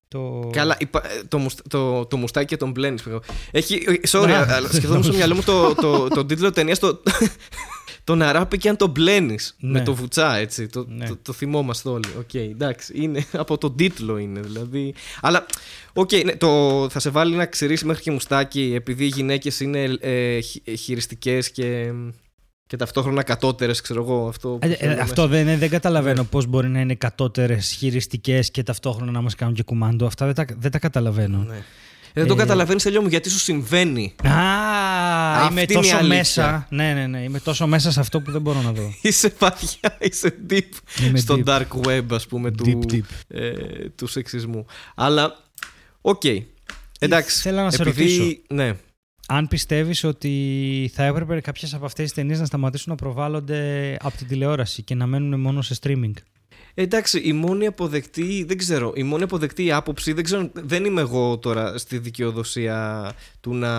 Το... 0.10 0.50
Καλά, 0.52 0.76
είπα, 0.80 1.02
ε, 1.06 1.24
το, 1.28 1.38
μουσ- 1.38 1.68
το, 1.70 2.06
το 2.06 2.18
μουστάκι 2.18 2.46
και 2.46 2.58
τον 2.58 2.72
πλένεις. 2.72 3.04
Sorry, 4.10 4.28
Να. 4.28 4.56
αλλά 4.56 4.68
σκεφτόμουν 4.68 5.04
στο 5.04 5.14
μυαλό 5.14 5.36
μου 5.36 5.42
το, 5.44 5.76
το, 5.76 6.08
το 6.08 6.26
τίτλο 6.26 6.52
ταινίας. 6.52 6.80
Το, 6.80 7.02
τον 8.08 8.32
Αράπη 8.32 8.58
κι 8.58 8.70
αν 8.70 8.76
τον 8.78 8.90
πλένεις. 8.90 9.38
Ναι. 9.60 9.72
Με 9.72 9.82
το 9.86 9.96
Βουτσά, 9.96 10.36
έτσι. 10.36 10.68
Το, 10.68 10.86
Ναι. 10.90 11.08
το, 11.08 11.18
το 11.22 11.34
θυμόμαστε 11.34 11.90
όλοι. 11.90 12.08
Οκ, 12.20 12.34
εντάξει. 12.34 12.94
Είναι, 12.96 13.26
από 13.32 13.58
τον 13.58 13.76
τίτλο 13.76 14.18
είναι, 14.18 14.40
δηλαδή. 14.40 14.94
Αλλά, 15.22 15.46
οκ, 15.94 16.12
ναι, 16.24 16.36
το, 16.36 16.88
θα 16.90 17.00
σε 17.00 17.10
βάλει 17.10 17.36
να 17.36 17.46
ξυρίσει 17.46 17.86
μέχρι 17.86 18.04
και 18.04 18.12
μουστάκι 18.12 18.72
επειδή 18.76 19.04
οι 19.06 19.08
γυναίκες 19.08 19.60
είναι 19.60 19.84
ε, 20.00 20.40
χειριστικές 20.78 21.52
και, 21.52 21.92
και 22.68 22.76
ταυτόχρονα 22.76 23.24
κατώτερες, 23.24 23.82
ξέρω 23.82 24.02
εγώ. 24.04 24.28
Αυτό, 24.28 24.50
που 24.50 24.60
Ε, 24.68 24.72
ε, 24.72 24.76
θέλω 24.76 25.02
αυτό 25.02 25.28
δεν, 25.28 25.58
δεν 25.58 25.70
καταλαβαίνω 25.70 26.24
πώς 26.24 26.46
μπορεί 26.46 26.68
να 26.68 26.80
είναι 26.80 26.96
κατώτερες 26.96 27.72
χειριστικές 27.72 28.52
και 28.52 28.64
ταυτόχρονα 28.64 29.12
να 29.12 29.22
μας 29.22 29.36
κάνουν 29.36 29.54
και 29.54 29.64
κουμάντο. 29.64 30.06
Αυτά 30.06 30.26
δεν 30.26 30.36
τα, 30.36 30.46
δεν 30.58 30.72
τα 30.72 30.80
καταλαβαίνω. 30.80 31.38
μέσα. 31.38 31.54
Ναι. 31.54 31.64
Ε, 32.18 32.20
δεν 32.20 32.28
το 32.28 32.34
Ε, 32.34 32.38
καταλαβαίνεις, 32.38 32.86
Ελιό 32.86 33.02
μου, 33.02 33.08
γιατί 33.08 33.30
σου 33.30 33.40
συμβαίνει. 33.40 34.14
Α, 34.24 34.30
Αυτή 35.36 35.52
είμαι 35.52 35.62
είναι 35.62 35.72
η 35.72 35.76
τόσο 35.76 35.96
αλήθεια. 35.96 36.18
μέσα. 36.18 36.68
Ναι, 36.70 36.94
ναι, 36.94 37.08
ναι. 37.08 37.24
Είμαι 37.24 37.40
τόσο 37.40 37.68
μέσα 37.68 37.92
σε 37.92 38.00
αυτό 38.00 38.22
που 38.22 38.32
δεν 38.32 38.42
μπορώ 38.42 38.62
να 38.62 38.72
δω. 38.72 38.94
Είσαι 39.02 39.34
βαθιά, 39.40 39.98
είσαι 40.00 40.36
deep 40.50 40.70
Είμαι 41.08 41.18
στο 41.20 41.36
deep. 41.46 41.50
dark 41.50 41.88
web, 41.88 42.04
ας 42.12 42.28
πούμε, 42.28 42.52
του, 42.52 42.64
Deep, 42.66 42.92
deep. 42.94 43.02
Ε, 43.28 43.52
του 43.96 44.08
σεξισμού. 44.08 44.66
Αλλά, 44.96 45.44
οκ. 46.02 46.22
Εντάξει. 47.00 47.38
Ήθελα 47.40 47.64
να 47.64 47.72
σε 47.72 47.82
επειδή, 47.82 48.18
ρωτήσω. 48.18 48.38
Ναι. 48.50 48.74
αν 49.28 49.48
πιστεύεις 49.48 50.04
ότι 50.04 50.92
θα 50.94 51.04
έπρεπε 51.04 51.42
κάποιες 51.42 51.74
από 51.74 51.86
αυτές 51.86 52.04
τις 52.06 52.14
ταινίες 52.14 52.40
να 52.40 52.46
σταματήσουν 52.46 52.92
να 52.92 52.96
προβάλλονται 52.98 53.98
από 54.02 54.18
την 54.18 54.28
τηλεόραση 54.28 54.82
και 54.84 54.96
να 54.96 55.06
μένουν 55.06 55.40
μόνο 55.40 55.62
σε 55.62 55.76
streaming; 55.82 56.14
Εντάξει, 56.80 57.20
η 57.20 57.34
μόνη 57.34 57.68
αποδεκτή, 57.68 58.44
δεν 58.48 58.58
ξέρω, 58.58 58.94
η 58.96 59.04
μόνη 59.04 59.24
αποδεκτή 59.24 59.72
άποψη, 59.72 60.14
δεν 60.14 60.24
ξέρω, 60.24 60.50
δεν 60.54 60.86
είμαι 60.86 61.02
εγώ 61.02 61.38
τώρα 61.38 61.78
στη 61.78 61.98
δικαιοδοσία 61.98 63.12
του 63.40 63.54
να 63.54 63.72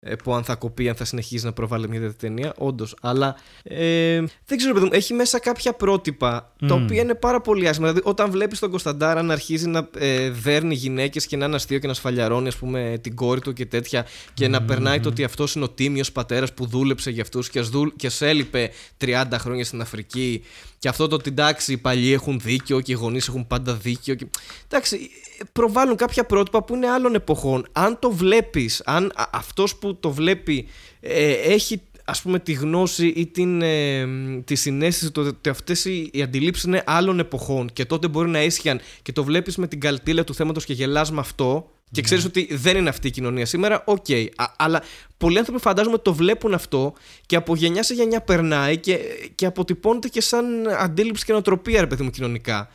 ε, 0.00 0.14
πω 0.24 0.34
αν 0.34 0.44
θα 0.44 0.54
κοπεί, 0.54 0.88
αν 0.88 0.94
θα 0.94 1.04
συνεχίσει 1.04 1.44
να 1.44 1.52
προβάλλει 1.52 1.88
μια 1.88 2.00
τέτοια 2.00 2.16
ταινία. 2.18 2.54
Όντως. 2.58 2.96
Αλλά 3.00 3.36
ε, 3.62 4.22
δεν 4.44 4.58
ξέρω, 4.58 4.74
παιδί 4.74 4.84
μου, 4.84 4.90
έχει 4.92 5.14
μέσα 5.14 5.38
κάποια 5.38 5.72
πρότυπα 5.72 6.52
τα 6.66 6.74
οποία 6.74 7.02
είναι 7.02 7.14
πάρα 7.14 7.40
πολύ 7.40 7.68
άσχημα. 7.68 7.88
Δηλαδή, 7.88 8.08
όταν 8.08 8.30
βλέπεις 8.30 8.58
τον 8.58 8.70
Κωνσταντάρα 8.70 9.22
να 9.22 9.32
αρχίζει 9.32 9.68
να 9.68 9.88
ε, 9.98 10.30
δέρνει 10.30 10.74
γυναίκες 10.74 11.26
και 11.26 11.36
να 11.36 11.44
είναι 11.44 11.54
αστείο 11.54 11.78
και 11.78 11.86
να 11.86 11.94
σφαλιαρώνει, 11.94 12.48
ας 12.48 12.56
πούμε, 12.56 12.98
την 13.00 13.14
κόρη 13.14 13.40
του 13.40 13.52
και 13.52 13.66
τέτοια, 13.66 14.06
και 14.34 14.48
να 14.48 14.62
περνάει 14.62 15.00
το 15.00 15.08
ότι 15.08 15.24
αυτός 15.24 15.54
είναι 15.54 15.64
ο 15.64 15.68
τίμιος 15.68 16.12
πατέρας 16.12 16.54
που 16.54 16.66
δούλεψε 16.66 17.10
για 17.10 17.22
αυτούς 17.22 17.50
και, 17.50 17.62
και 17.96 18.08
σε 18.08 18.28
έλειπε 18.28 18.70
30 19.00 19.24
χρόνια 19.32 19.64
στην 19.64 19.80
Αφρική. 19.80 20.42
Και 20.78 20.88
αυτό 20.88 21.08
το 21.08 21.14
ότι 21.14 21.30
εντάξει, 21.30 21.72
οι 21.72 21.76
παλιοί 21.76 22.10
έχουν 22.14 22.40
δίκιο 22.40 22.80
και 22.80 22.92
οι 22.92 22.94
γονείς 22.94 23.28
έχουν 23.28 23.46
πάντα 23.46 23.74
δίκιο. 23.74 24.14
Και... 24.14 24.26
Εντάξει, 24.64 25.10
προβάλλουν 25.52 25.96
κάποια 25.96 26.24
πρότυπα 26.24 26.64
που 26.64 26.74
είναι 26.74 26.88
άλλων 26.88 27.14
εποχών. 27.14 27.66
Αν 27.72 27.98
το 27.98 28.10
βλέπεις, 28.10 28.82
αν 28.84 29.12
αυτός 29.30 29.76
που 29.76 29.96
το 29.96 30.10
βλέπει 30.10 30.68
ε, 31.00 31.32
έχει 31.32 31.82
ας 32.04 32.22
πούμε 32.22 32.38
τη 32.38 32.52
γνώση 32.52 33.06
ή 33.06 33.26
την, 33.26 33.62
ε, 33.62 34.06
τη 34.44 34.54
συναίσθηση 34.54 35.10
ότι 35.16 35.48
αυτές 35.48 35.84
οι, 35.84 36.10
οι 36.12 36.22
αντιλήψεις 36.22 36.64
είναι 36.64 36.82
άλλων 36.86 37.18
εποχών 37.18 37.70
και 37.72 37.84
τότε 37.84 38.08
μπορεί 38.08 38.28
να 38.28 38.42
ίσχυαν 38.42 38.80
και 39.02 39.12
το 39.12 39.24
βλέπεις 39.24 39.56
με 39.56 39.66
την 39.66 39.80
καλτίλα 39.80 40.24
του 40.24 40.34
θέματος 40.34 40.64
και 40.64 40.72
γελάς 40.72 41.10
με 41.10 41.20
αυτό 41.20 41.70
και 41.90 42.02
ξέρεις 42.02 42.24
ναι. 42.24 42.30
ότι 42.34 42.54
δεν 42.54 42.76
είναι 42.76 42.88
αυτή 42.88 43.06
η 43.06 43.10
κοινωνία 43.10 43.46
σήμερα, 43.46 43.82
οκ. 43.86 44.04
Okay. 44.08 44.26
Αλλά 44.56 44.82
πολλοί 45.16 45.38
άνθρωποι 45.38 45.60
φαντάζομαι 45.60 45.94
ότι 45.94 46.04
το 46.04 46.14
βλέπουν 46.14 46.54
αυτό 46.54 46.94
και 47.26 47.36
από 47.36 47.54
γενιά 47.54 47.82
σε 47.82 47.94
γενιά 47.94 48.20
περνάει 48.20 48.78
και, 48.78 48.98
και 49.34 49.46
αποτυπώνεται 49.46 50.08
και 50.08 50.20
σαν 50.20 50.68
αντίληψη 50.78 51.24
και 51.24 51.32
νοοτροπία, 51.32 51.80
ρε 51.80 51.86
παιδί 51.86 52.02
μου, 52.02 52.10
κοινωνικά. 52.10 52.68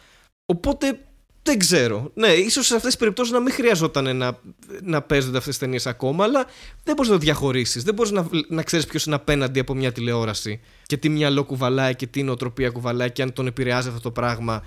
Οπότε 0.46 1.00
δεν 1.44 1.60
ξέρω. 1.60 2.12
Ναι, 2.14 2.28
ίσως 2.28 2.66
σε 2.66 2.76
αυτές 2.76 2.90
τις 2.90 3.00
περιπτώσεις 3.00 3.34
να 3.34 3.40
μην 3.40 3.54
χρειαζόταν 3.54 4.18
να, 4.18 4.40
να 4.82 5.02
παίζονται 5.02 5.38
αυτές 5.38 5.58
τις 5.58 5.64
ταινίες 5.64 5.88
ακόμα, 5.88 6.24
αλλά 6.24 6.46
δεν 6.84 6.96
μπορείς 6.96 7.12
να 7.12 7.18
το 7.18 7.24
διαχωρίσεις. 7.24 7.84
Δεν 7.84 7.94
μπορείς 7.94 8.12
να, 8.12 8.28
να 8.48 8.64
ξέρεις 8.64 8.86
ποιος 8.86 9.06
είναι 9.06 9.16
απέναντι 9.16 9.60
από 9.60 9.74
μια 9.74 9.92
τηλεόραση 9.92 10.60
και 10.86 10.98
τι 10.98 11.10
μυαλό 11.10 11.44
κουβαλάει 11.44 11.96
και 11.96 12.08
τι 12.08 12.24
νοοτροπία 12.24 12.70
κουβαλάει 12.70 13.12
και 13.12 13.22
αν 13.22 13.34
τον 13.34 13.48
επηρεάζει 13.48 13.88
αυτό 13.88 14.02
το 14.02 14.12
πράγμα 14.12 14.64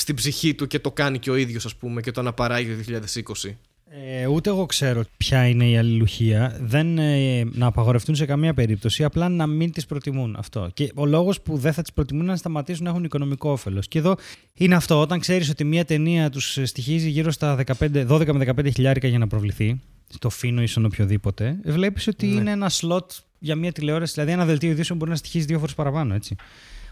στην 0.00 0.14
ψυχή 0.14 0.54
του 0.54 0.66
και 0.66 0.78
το 0.78 0.90
κάνει 0.90 1.18
και 1.18 1.30
ο 1.30 1.36
ίδιος 1.36 1.64
ας 1.64 1.74
πούμε 1.74 2.00
και 2.00 2.10
το 2.10 2.20
αναπαράγει 2.20 2.74
το 2.74 3.00
2020. 3.44 3.54
Ε, 3.92 4.26
ούτε 4.26 4.50
εγώ 4.50 4.66
ξέρω 4.66 5.02
ποια 5.16 5.46
είναι 5.46 5.68
η 5.68 5.78
αλληλουχία. 5.78 6.58
Δεν 6.60 6.98
ε, 6.98 7.44
να 7.44 7.66
απαγορευτούν 7.66 8.14
σε 8.14 8.26
καμία 8.26 8.54
περίπτωση, 8.54 9.04
απλά 9.04 9.28
να 9.28 9.46
μην 9.46 9.72
τις 9.72 9.86
προτιμούν 9.86 10.36
αυτό. 10.38 10.70
Και 10.74 10.92
ο 10.94 11.06
λόγος 11.06 11.40
που 11.40 11.56
δεν 11.56 11.72
θα 11.72 11.82
τις 11.82 11.92
προτιμούν 11.92 12.22
είναι 12.22 12.32
να 12.32 12.38
σταματήσουν 12.38 12.84
να 12.84 12.90
έχουν 12.90 13.04
οικονομικό 13.04 13.50
όφελος. 13.50 13.88
Και 13.88 13.98
εδώ 13.98 14.16
είναι 14.54 14.74
αυτό. 14.74 15.00
Όταν 15.00 15.20
ξέρεις 15.20 15.50
ότι 15.50 15.64
μία 15.64 15.84
ταινία 15.84 16.30
τους 16.30 16.58
στοιχίζει 16.62 17.08
γύρω 17.08 17.30
στα 17.30 17.58
15, 17.78 18.06
12 18.08 18.32
με 18.32 18.52
15 18.56 18.72
χιλιάρικα 18.72 19.08
για 19.08 19.18
να 19.18 19.26
προβληθεί, 19.26 19.80
στο 20.08 20.30
φίνο 20.30 20.62
ή 20.62 20.66
στον 20.66 20.84
οποιοδήποτε, 20.84 21.60
βλέπεις 21.64 22.06
ότι 22.06 22.26
ναι. 22.26 22.40
είναι 22.40 22.50
ένα 22.50 22.68
σλότ 22.68 23.10
για 23.38 23.56
μία 23.56 23.72
τηλεόραση. 23.72 24.12
Δηλαδή, 24.12 24.32
ένα 24.32 24.44
δελτίο 24.44 24.70
ειδήσεων 24.70 24.98
μπορεί 24.98 25.10
να 25.10 25.16
στοιχίζει 25.16 25.44
δύο 25.44 25.58
φορές 25.58 25.74
παραπάνω, 25.74 26.14
έτσι. 26.14 26.36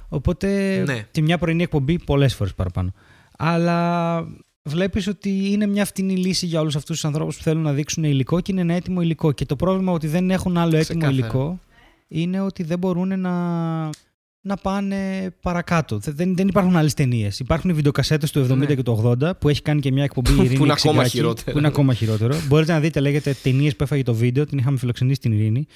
Οπότε 0.08 0.82
ναι. 0.86 1.06
τη 1.10 1.22
μια 1.22 1.38
πρωινή 1.38 1.62
εκπομπή 1.62 1.98
πολλές 2.04 2.34
φορές 2.34 2.54
παραπάνω. 2.54 2.92
Αλλά 3.38 4.18
βλέπεις 4.62 5.06
ότι 5.06 5.50
είναι 5.50 5.66
μια 5.66 5.84
φτηνή 5.84 6.16
λύση 6.16 6.46
για 6.46 6.60
όλους 6.60 6.76
αυτούς 6.76 6.94
τους 6.94 7.04
ανθρώπους 7.04 7.36
που 7.36 7.42
θέλουν 7.42 7.62
να 7.62 7.72
δείξουν 7.72 8.04
υλικό 8.04 8.40
και 8.40 8.52
είναι 8.52 8.60
ένα 8.60 8.74
έτοιμο 8.74 9.00
υλικό. 9.00 9.32
Και 9.32 9.46
το 9.46 9.56
πρόβλημα 9.56 9.92
ότι 9.92 10.06
δεν 10.06 10.30
έχουν 10.30 10.56
άλλο 10.56 10.76
έτοιμο 10.76 11.08
υλικό 11.08 11.60
είναι 12.08 12.40
ότι 12.40 12.62
δεν 12.62 12.78
μπορούν 12.78 13.20
να, 13.20 13.34
να 14.40 14.56
πάνε 14.62 15.30
παρακάτω. 15.40 15.98
Δεν, 15.98 16.36
δεν 16.36 16.48
υπάρχουν 16.48 16.76
άλλες 16.76 16.94
ταινίες. 16.94 17.38
Υπάρχουν 17.38 17.70
οι 17.70 17.72
βιντεοκασέτες 17.72 18.30
του 18.30 18.46
70 18.50 18.56
ναι. 18.56 18.66
και 18.66 18.82
του 18.82 19.16
80 19.20 19.30
που 19.38 19.48
έχει 19.48 19.62
κάνει 19.62 19.80
και 19.80 19.92
μια 19.92 20.04
εκπομπή 20.04 20.32
Ειρήνη. 20.38 20.56
που 20.56 20.64
είναι 20.64 20.72
ακόμα 20.72 21.06
χειρότερο. 21.06 21.52
Που 21.52 21.58
είναι 21.58 21.66
ακόμα 21.66 21.94
χειρότερο. 21.94 22.36
Μπορείτε 22.48 22.72
να 22.72 22.80
δείτε, 22.80 23.00
λέγεται 23.00 23.36
ταινίες 23.42 23.76
που 23.76 23.82
έφαγε 23.82 24.02
το 24.02 24.14
βίντεο. 24.14 24.46
Την 24.46 24.58
είχαμε 24.58 24.78
φιλοξενήσει 24.78 25.16
στην 25.16 25.32
Ειρήνη. 25.32 25.66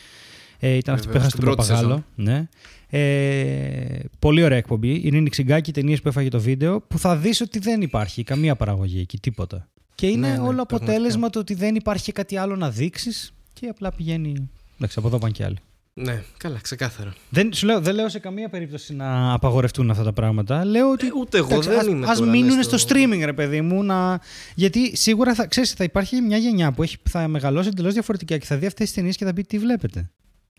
Ε, 0.64 0.74
ήταν 0.74 0.94
αυτή 0.94 1.08
που 1.08 1.16
έχασε 1.16 1.36
τον 1.36 1.44
Παπαγάλο. 1.44 2.04
Ναι. 2.14 2.48
Ε, 2.88 3.98
πολύ 4.18 4.42
ωραία 4.42 4.58
εκπομπή. 4.58 4.88
Είναι 4.88 5.00
Ειρήνη 5.06 5.30
Ξυγκάκη, 5.30 5.72
ταινίες 5.72 6.02
που 6.02 6.08
έφαγε 6.08 6.28
το 6.28 6.40
βίντεο, 6.40 6.80
που 6.80 6.98
θα 6.98 7.16
δεις 7.16 7.40
ότι 7.40 7.58
δεν 7.58 7.82
υπάρχει 7.82 8.22
καμία 8.22 8.56
παραγωγή 8.56 9.00
εκεί, 9.00 9.18
τίποτα. 9.18 9.68
Και 9.94 10.06
είναι 10.06 10.28
ναι, 10.28 10.36
ναι, 10.36 10.46
όλο 10.46 10.62
αποτέλεσμα 10.62 11.30
το 11.30 11.38
ότι 11.38 11.54
δεν 11.54 11.74
υπάρχει 11.74 12.12
κάτι 12.12 12.36
άλλο 12.36 12.56
να 12.56 12.70
δείξεις 12.70 13.34
και 13.52 13.66
απλά 13.66 13.92
πηγαίνει. 13.92 14.50
Εντάξει, 14.76 14.98
από 14.98 15.08
εδώ 15.08 15.18
πάνε 15.18 15.32
και 15.32 15.44
άλλοι. 15.44 15.56
Ναι, 15.94 16.22
καλά, 16.36 16.58
ξεκάθαρα. 16.62 17.14
Δεν, 17.28 17.52
σου 17.52 17.66
λέω, 17.66 17.80
δεν 17.80 17.94
λέω 17.94 18.08
σε 18.08 18.18
καμία 18.18 18.48
περίπτωση 18.48 18.94
να 18.94 19.32
απαγορευτούν 19.32 19.90
αυτά 19.90 20.02
τα 20.02 20.12
πράγματα. 20.12 20.64
Λέω 20.64 20.90
ότι. 20.90 21.06
Ε, 21.06 21.10
ούτε 21.20 21.38
εγώ 21.38 21.60
δεν 21.60 21.78
ας, 21.78 21.86
είμαι. 21.86 22.06
Α 22.06 22.30
μείνουν 22.30 22.62
στο... 22.62 22.76
streaming, 22.88 23.22
ρε 23.24 23.32
παιδί 23.32 23.60
μου. 23.60 23.82
Να... 23.82 24.20
Γιατί 24.54 24.96
σίγουρα 24.96 25.34
θα, 25.34 25.46
ξέρεις, 25.46 25.72
θα 25.72 25.84
υπάρχει 25.84 26.20
μια 26.20 26.36
γενιά 26.36 26.72
που 26.72 26.82
έχει, 26.82 26.96
θα 27.08 27.28
μεγαλώσει 27.28 27.68
εντελώς 27.68 27.92
διαφορετικά 27.92 28.38
και 28.38 28.46
θα 28.46 28.56
δει 28.56 28.66
αυτές 28.66 28.86
τις 28.86 28.94
ταινίες 28.94 29.16
και 29.16 29.24
θα 29.24 29.32
πει 29.32 29.42
τι 29.42 29.58
βλέπετε; 29.58 30.10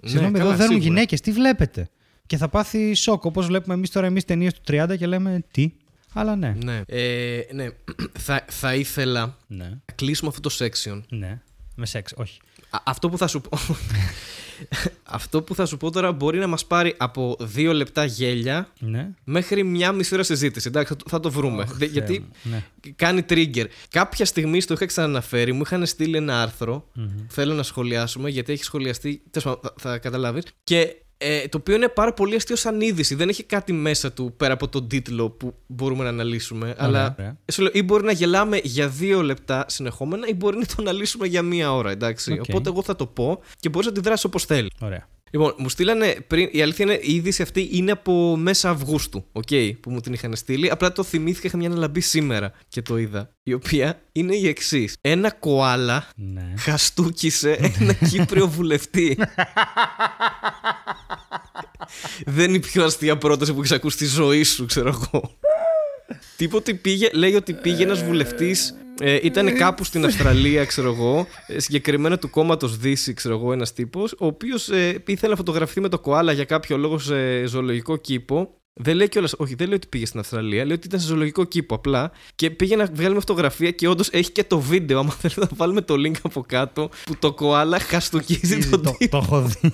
Ναι, 0.03 0.09
Συγγνώμη, 0.09 0.39
εδώ 0.39 0.55
δέρνουν 0.55 0.79
γυναίκες, 0.79 1.21
τι 1.21 1.31
βλέπετε; 1.31 1.89
Και 2.25 2.37
θα 2.37 2.49
πάθει 2.49 2.93
σοκ. 2.93 3.25
Όπως 3.25 3.45
βλέπουμε 3.45 3.73
εμείς 3.73 3.89
τώρα 3.89 4.05
εμείς 4.05 4.25
ταινίες 4.25 4.53
του 4.53 4.61
30 4.67 4.95
και 4.97 5.07
λέμε 5.07 5.43
τι. 5.51 5.71
Αλλά 6.13 6.35
ναι. 6.35 6.55
Ναι. 6.63 6.81
Ε, 6.85 7.41
ναι. 7.51 7.67
θα, 8.19 8.45
θα 8.49 8.75
ήθελα 8.75 9.37
ναι. 9.47 9.63
να 9.63 9.93
κλείσουμε 9.95 10.31
αυτό 10.35 10.49
το 10.49 10.55
section. 10.59 11.01
Ναι. 11.09 11.41
Με 11.75 11.85
σεξ, 11.85 12.13
όχι. 12.15 12.39
αυτό 12.83 13.09
που 13.09 13.17
θα 13.17 13.27
σου 13.27 13.41
πω. 13.41 13.57
αυτό 15.03 15.41
που 15.41 15.55
θα 15.55 15.65
σου 15.65 15.77
πω 15.77 15.91
τώρα 15.91 16.11
μπορεί 16.11 16.39
να 16.39 16.47
μας 16.47 16.65
πάρει 16.65 16.95
από 16.97 17.37
δύο 17.39 17.73
λεπτά 17.73 18.05
γέλια 18.05 18.67
ναι. 18.79 19.09
μέχρι 19.23 19.63
μια 19.63 19.91
μισή 19.91 20.13
ώρα 20.13 20.23
συζήτηση. 20.23 20.67
Εντάξει, 20.67 20.95
θα, 21.09 21.19
το 21.19 21.31
βρούμε. 21.31 21.67
γιατί 21.91 22.29
ναι. 22.43 22.63
κάνει 22.95 23.25
trigger. 23.29 23.65
Κάποια 23.89 24.25
στιγμή 24.25 24.61
στο 24.61 24.73
είχα 24.73 24.85
ξαναναφέρει, 24.85 25.51
μου 25.51 25.61
είχαν 25.61 25.85
στείλει 25.85 26.17
ένα 26.17 26.41
άρθρο. 26.41 26.87
Θέλω 27.27 27.53
να 27.53 27.63
σχολιάσουμε 27.63 28.29
γιατί 28.29 28.51
έχει 28.51 28.63
σχολιαστεί. 28.63 29.21
Θα, 29.31 29.59
θα 29.79 29.97
καταλάβεις. 29.97 30.43
Και 30.63 30.95
ε, 31.23 31.47
το 31.47 31.57
οποίο 31.57 31.75
είναι 31.75 31.87
πάρα 31.87 32.13
πολύ 32.13 32.35
αστείο 32.35 32.55
σαν 32.55 32.81
είδηση. 32.81 33.15
Δεν 33.15 33.29
έχει 33.29 33.43
κάτι 33.43 33.73
μέσα 33.73 34.11
του 34.11 34.33
πέρα 34.37 34.53
από 34.53 34.67
τον 34.67 34.87
τίτλο 34.87 35.29
που 35.29 35.53
μπορούμε 35.67 36.03
να 36.03 36.09
αναλύσουμε. 36.09 36.75
αλλά 36.77 37.15
ωραία. 37.19 37.71
ή 37.71 37.83
μπορεί 37.83 38.03
να 38.03 38.11
γελάμε 38.11 38.59
για 38.63 38.87
δύο 38.87 39.21
λεπτά 39.21 39.65
συνεχόμενα, 39.67 40.27
ή 40.27 40.33
μπορεί 40.33 40.57
να 40.57 40.65
το 40.65 40.75
αναλύσουμε 40.79 41.27
για 41.27 41.41
μία 41.41 41.73
ώρα. 41.73 41.91
Εντάξει. 41.91 42.39
Οπότε 42.49 42.69
εγώ 42.69 42.83
θα 42.83 42.95
το 42.95 43.05
πω 43.05 43.41
και 43.59 43.69
μπορείς 43.69 43.87
να 43.87 43.93
τη 43.93 43.99
δράσεις 44.01 44.25
όπως 44.25 44.45
θέλεις. 44.45 44.71
Ωραία. 44.79 45.07
Λοιπόν, 45.33 45.53
μου 45.57 45.69
στείλανε 45.69 46.15
πριν. 46.27 46.49
Η 46.51 46.61
αλήθεια 46.61 46.85
είναι 46.85 46.99
η 47.01 47.13
είδηση 47.13 47.41
αυτή 47.41 47.69
είναι 47.71 47.91
από 47.91 48.35
μέσα 48.37 48.69
Αυγούστου. 48.69 49.25
Okay, 49.31 49.71
που 49.79 49.91
μου 49.91 49.99
την 49.99 50.13
είχαν 50.13 50.35
στείλει. 50.35 50.69
Απλά 50.69 50.91
το 50.91 51.03
θυμήθηκα, 51.03 51.47
είχα 51.47 51.57
μια 51.57 51.67
αναλαμπή 51.67 51.99
σήμερα 51.99 52.53
και 52.67 52.81
το 52.81 52.97
είδα. 52.97 53.29
Η 53.43 53.53
οποία 53.53 54.01
είναι 54.11 54.35
η 54.35 54.47
εξής. 54.47 54.97
Ένα 55.01 55.31
κοάλα 55.31 56.07
ναι. 56.15 56.53
χαστούκισε 56.57 57.51
ένα 57.79 57.93
Κύπριο 58.09 58.47
βουλευτή. 58.47 59.17
Δεν 62.25 62.47
είναι 62.47 62.57
η 62.57 62.59
πιο 62.59 62.83
αστεία 62.83 63.17
πρόταση 63.17 63.53
που 63.53 63.59
έχεις 63.59 63.71
ακούσει 63.71 63.95
στη 63.95 64.05
ζωή 64.05 64.43
σου, 64.43 64.65
ξέρω 64.65 64.87
εγώ. 64.87 65.37
Τίποτε 66.37 66.73
πήγε, 66.73 67.09
λέει 67.13 67.35
ότι 67.35 67.53
πήγε 67.53 67.83
ένας 67.83 68.03
βουλευτής 68.03 68.73
ε, 68.99 69.19
ήταν 69.21 69.55
κάπου 69.55 69.83
στην 69.83 70.05
Αυστραλία, 70.05 70.65
ξέρω 70.65 70.91
εγώ, 70.91 71.27
ε, 71.47 71.59
συγκεκριμένα 71.59 72.17
του 72.17 72.29
κόμματος 72.29 72.77
Δύση, 72.77 73.13
ξέρω 73.13 73.35
εγώ, 73.35 73.53
ένας 73.53 73.73
τύπος, 73.73 74.11
ο 74.11 74.25
οποίος 74.25 74.69
ε, 74.69 75.03
ήθελε 75.05 75.31
να 75.31 75.37
φωτογραφηθεί 75.37 75.81
με 75.81 75.89
το 75.89 75.99
κοάλα 75.99 76.31
για 76.31 76.45
κάποιο 76.45 76.77
λόγο 76.77 76.99
σε 76.99 77.45
ζωολογικό 77.45 77.97
κήπο. 77.97 78.49
Δεν 78.75 78.95
λέει 78.95 79.09
κιόλας, 79.09 79.33
όχι, 79.37 79.55
δεν 79.55 79.67
λέει 79.67 79.75
ότι 79.75 79.87
πήγε 79.87 80.05
στην 80.05 80.19
Αυστραλία, 80.19 80.65
λέει 80.65 80.75
ότι 80.75 80.87
ήταν 80.87 80.99
σε 80.99 81.07
ζωολογικό 81.07 81.43
κήπο 81.43 81.75
απλά 81.75 82.11
και 82.35 82.49
πήγε 82.49 82.75
να 82.75 82.85
βγάλει 82.85 83.13
φωτογραφία 83.13 83.71
και 83.71 83.87
όντως 83.87 84.09
έχει 84.11 84.31
και 84.31 84.43
το 84.43 84.59
βίντεο. 84.59 84.99
Άμα 84.99 85.11
θέλετε 85.21 85.41
να 85.41 85.47
βάλουμε 85.55 85.81
το 85.81 85.93
link 85.93 86.15
από 86.21 86.41
κάτω 86.41 86.89
που 87.03 87.15
το 87.19 87.33
κοάλα 87.33 87.79
χαστοκίζει 87.79 88.69
τον 88.69 88.81
τύπο. 88.97 89.17
Το 89.17 89.17
έχω 89.17 89.41
δει. 89.41 89.73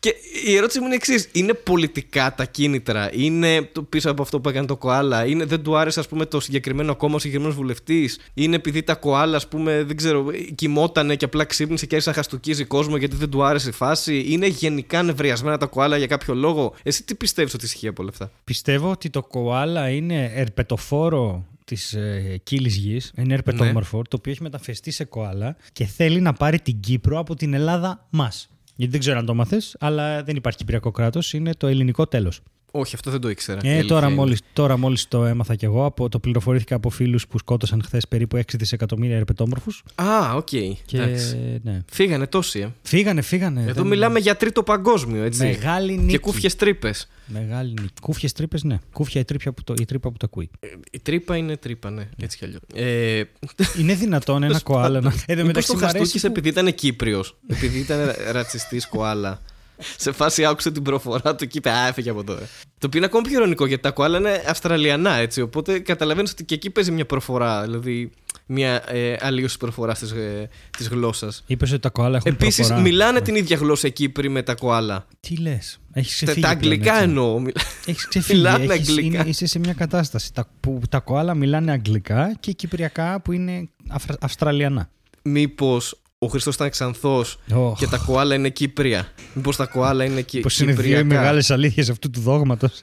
Και 0.00 0.14
η 0.46 0.56
ερώτηση 0.56 0.80
μου 0.80 0.86
είναι 0.86 0.94
εξής: 0.94 1.28
Είναι 1.32 1.54
πολιτικά 1.54 2.34
τα 2.34 2.44
κίνητρα, 2.44 3.10
είναι 3.12 3.70
πίσω 3.88 4.10
από 4.10 4.22
αυτό 4.22 4.40
που 4.40 4.48
έκανε 4.48 4.66
το 4.66 4.76
Κοάλα, 4.76 5.26
είναι, 5.26 5.44
δεν 5.44 5.62
του 5.62 5.76
άρεσε 5.76 6.00
ας 6.00 6.08
πούμε, 6.08 6.26
το 6.26 6.40
συγκεκριμένο 6.40 6.96
κόμμα, 6.96 7.14
ο 7.14 7.18
συγκεκριμένος 7.18 7.56
βουλευτής, 7.56 8.18
είναι 8.34 8.56
επειδή 8.56 8.82
τα 8.82 8.94
Κοάλα, 8.94 9.36
ας 9.36 9.48
πούμε, 9.48 9.82
δεν 9.82 9.96
ξέρω, 9.96 10.26
κοιμότανε 10.54 11.16
και 11.16 11.24
απλά 11.24 11.44
ξύπνησε 11.44 11.86
και 11.86 11.94
άρχισε 11.94 12.10
να 12.10 12.16
χαστοκίζει 12.16 12.64
κόσμο 12.64 12.96
γιατί 12.96 13.16
δεν 13.16 13.30
του 13.30 13.44
άρεσε 13.44 13.68
η 13.68 13.72
φάση, 13.72 14.24
είναι 14.28 14.46
γενικά 14.46 15.02
νευριασμένα 15.02 15.58
τα 15.58 15.66
Κοάλα 15.66 15.96
για 15.96 16.06
κάποιο 16.06 16.34
λόγο; 16.34 16.74
Εσύ 16.82 17.02
τι 17.02 17.14
πιστεύεις 17.14 17.54
ότι 17.54 17.64
ισχύει 17.64 17.88
από 17.88 18.02
όλα 18.02 18.10
αυτά; 18.10 18.30
Πιστεύω 18.44 18.90
ότι 18.90 19.10
το 19.10 19.22
Κοάλα 19.22 19.88
είναι 19.88 20.32
ερπετοφόρο 20.34 21.44
της 21.64 21.92
ε, 21.92 22.40
κοίλης 22.42 22.76
γης, 22.76 23.12
είναι 23.16 23.34
ερπετόμορφο, 23.34 23.96
ναι. 23.96 24.02
το 24.02 24.16
οποίο 24.16 24.32
έχει 24.32 24.42
μεταμφιεστεί 24.42 24.90
σε 24.90 25.04
κοάλα 25.04 25.56
και 25.72 25.84
θέλει 25.84 26.20
να 26.20 26.32
πάρει 26.32 26.60
την 26.60 26.80
Κύπρο 26.80 27.18
από 27.18 27.34
την 27.34 27.54
Ελλάδα 27.54 28.06
μας. 28.10 28.48
Γιατί 28.80 28.92
δεν 28.92 29.00
ξέρω 29.00 29.18
αν 29.18 29.26
το 29.26 29.34
'μαθες, 29.34 29.60
αλλά 29.78 30.22
δεν 30.22 30.36
υπάρχει 30.36 30.58
Κυπριακό 30.58 30.90
κράτος, 30.90 31.32
είναι 31.32 31.54
το 31.54 31.66
ελληνικό 31.66 32.06
τέλος. 32.06 32.40
Όχι, 32.70 32.94
αυτό 32.94 33.10
δεν 33.10 33.20
το 33.20 33.28
ήξερα. 33.30 33.60
Ε, 33.62 33.78
Η 33.78 33.84
τώρα 33.84 34.00
αλήθεια 34.06 34.22
μόλις, 34.22 34.40
τώρα 34.52 34.76
μόλις 34.76 35.08
το 35.08 35.24
έμαθα 35.24 35.54
κι 35.54 35.64
εγώ, 35.64 35.84
από, 35.84 36.08
το 36.08 36.18
πληροφορήθηκα 36.18 36.74
από 36.74 36.90
φίλους 36.90 37.26
που 37.26 37.38
σκότωσαν 37.38 37.82
χθες 37.84 38.08
περίπου 38.08 38.36
6 38.36 38.42
δισεκατομμύρια 38.58 39.16
ερπετόμορφους. 39.16 39.82
είναι. 40.00 40.08
Α, 40.10 40.34
οκ. 40.34 40.46
Και 40.46 40.76
Εντάξει. 40.92 41.60
ναι. 41.62 41.80
Φύγανε 41.92 42.26
τόσοι, 42.26 42.58
ε. 42.60 42.68
Φύγανε, 42.82 43.22
φύγανε. 43.22 43.60
Εδώ 43.62 43.72
Δεν- 43.72 43.86
μιλάμε 43.86 44.18
για 44.18 44.36
τρίτο 44.36 44.62
παγκόσμιο, 44.62 45.22
έτσι. 45.22 45.42
Μεγάλη 45.44 45.96
νίκη. 45.96 46.06
Και 46.10 46.18
κούφιες 46.18 46.56
τρύπες. 46.56 47.08
Μεγάλη 47.26 47.68
νίκη. 47.80 47.92
Κούφιες 48.02 48.32
τρύπες, 48.32 48.62
ναι. 48.64 48.78
Κούφια 48.92 49.20
η 49.20 49.24
τρύπα 49.24 49.52
που 49.52 49.64
το, 49.64 49.74
η 49.80 49.84
τρύπα 49.84 50.10
που 50.10 50.16
το 50.16 50.26
ακούει. 50.30 50.50
Η 50.90 50.98
τρύπα 50.98 51.36
είναι 51.36 51.56
τρύπα, 51.56 51.90
ναι, 51.90 52.08
έτσι 52.22 52.36
κι 52.38 52.44
αλλιώς. 52.44 52.60
Ε, 52.74 53.22
Είναι 53.80 53.94
δυνατόν 53.94 54.42
ένα 54.42 54.60
κοάλα 54.60 55.00
να. 55.00 55.08
Εν 55.26 55.36
τω 55.38 55.44
Μήπως 55.44 55.46
μεταξύ 55.46 55.68
το 55.68 55.74
μου 55.74 55.80
αρέσει 55.84 55.98
χαστούκησε 55.98 56.26
που- 56.26 56.32
επειδή 56.32 56.48
ήταν 56.48 56.74
Κύπριος, 56.74 57.36
επειδή 57.46 57.78
ήταν 57.78 57.98
ρατσιστής 58.32 58.86
κοάλα. 58.88 59.40
Σε 60.04 60.12
φάση 60.12 60.44
άκουσε 60.44 60.70
την 60.70 60.82
προφορά 60.82 61.34
του 61.34 61.46
και 61.46 61.58
είπε 61.58 61.70
Α, 61.70 61.86
έφυγε 61.86 62.10
από 62.10 62.24
τώρα. 62.24 62.40
Το 62.78 62.86
οποίο 62.86 62.98
είναι 62.98 63.06
ακόμη 63.06 63.28
πιο 63.28 63.36
ειρωνικό 63.38 63.66
γιατί 63.66 63.82
τα 63.82 63.90
κοάλα 63.90 64.18
είναι 64.18 64.42
Αυστραλιανά 64.48 65.14
έτσι. 65.14 65.40
Οπότε 65.40 65.78
καταλαβαίνεις 65.78 66.30
ότι 66.30 66.44
και 66.44 66.54
εκεί 66.54 66.70
παίζει 66.70 66.90
μια 66.90 67.06
προφορά. 67.06 67.62
Δηλαδή 67.62 68.10
μια 68.46 68.82
ε, 68.92 69.16
αλλοίωση 69.20 69.56
προφορά 69.58 69.94
τη 69.94 70.06
ε, 70.20 70.46
της 70.78 70.88
γλώσσας. 70.88 71.42
Είπες 71.46 71.70
ότι 71.70 71.80
τα 71.80 71.88
κοάλα 71.88 72.16
έχουν 72.16 72.32
Επίσης, 72.32 72.56
προφορά. 72.56 72.80
μιλάνε 72.80 73.20
την 73.20 73.34
ίδια 73.34 73.56
γλώσσα 73.56 73.86
οι 73.86 73.92
Κύπροι 73.92 74.28
με 74.28 74.42
τα 74.42 74.54
κοάλα. 74.54 75.06
Τι 75.20 75.36
λες; 75.36 75.80
Έχεις 75.92 76.18
Τα, 76.18 76.24
ξεφύγει. 76.24 76.46
τα 76.46 76.56
πλέον, 76.56 76.72
αγγλικά 76.72 76.92
έτσι. 76.92 77.04
εννοώ. 77.04 77.38
Μιλά- 77.38 77.62
Έχεις 77.86 78.06
ξεφύγει. 78.08 78.38
Μιλάνε 78.38 78.64
Έχεις, 78.74 78.88
αγγλικά. 78.88 79.18
είναι- 79.20 79.28
είσαι 79.28 79.46
σε 79.46 79.58
μια 79.58 79.72
κατάσταση 79.72 80.32
τα, 80.34 80.48
που 80.60 80.80
τα 80.88 80.98
κοάλα 80.98 81.34
μιλάνε 81.34 81.72
αγγλικά 81.72 82.36
και 82.40 82.52
κυπριακά 82.52 83.20
που 83.20 83.32
είναι 83.32 83.68
Αφρα- 83.88 84.18
Αυστραλιανά. 84.20 84.90
Μήπως 85.22 86.00
ο 86.22 86.26
Χριστός 86.26 86.54
ήταν 86.54 86.70
Ξανθό 86.70 87.24
Oh. 87.54 87.72
και 87.76 87.86
τα 87.86 87.96
κοάλα 87.98 88.34
είναι 88.34 88.48
Κύπρια. 88.48 89.08
Μήπως 89.34 89.56
τα 89.56 89.66
κοάλα 89.66 90.04
είναι 90.04 90.20
Κι- 90.22 90.40
Πώ 90.40 90.48
είναι 90.62 90.72
δύο 90.72 90.82
Κυπριακά. 90.82 91.04
μεγάλες 91.04 91.50
αλήθειες 91.50 91.90
αυτού 91.90 92.10
του 92.10 92.20
δόγματος. 92.20 92.72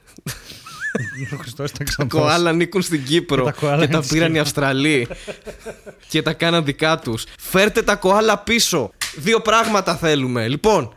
Ο 1.32 1.36
Χριστός 1.36 1.70
ήταν 1.70 1.86
Τα 1.86 1.92
ξανθός. 1.92 2.20
κοάλα 2.20 2.50
ανήκουν 2.50 2.82
στην 2.82 3.04
Κύπρο 3.04 3.44
Και 3.44 3.50
τα 3.50 3.56
κοάλα 3.60 3.76
και 3.78 3.82
είναι 3.84 3.92
τα 3.92 4.00
της 4.00 4.08
πήραν 4.08 4.24
οι 4.26 4.28
Κύπρου. 4.28 4.42
Αυστραλοί 4.42 5.08
και 6.08 6.22
τα 6.22 6.32
κάναν 6.32 6.64
δικά 6.64 6.98
τους. 6.98 7.24
Φέρτε 7.38 7.82
τα 7.82 7.96
κοάλα 7.96 8.38
πίσω. 8.38 8.90
Δύο 9.16 9.40
πράγματα 9.40 9.96
θέλουμε. 9.96 10.48
Λοιπόν, 10.48 10.92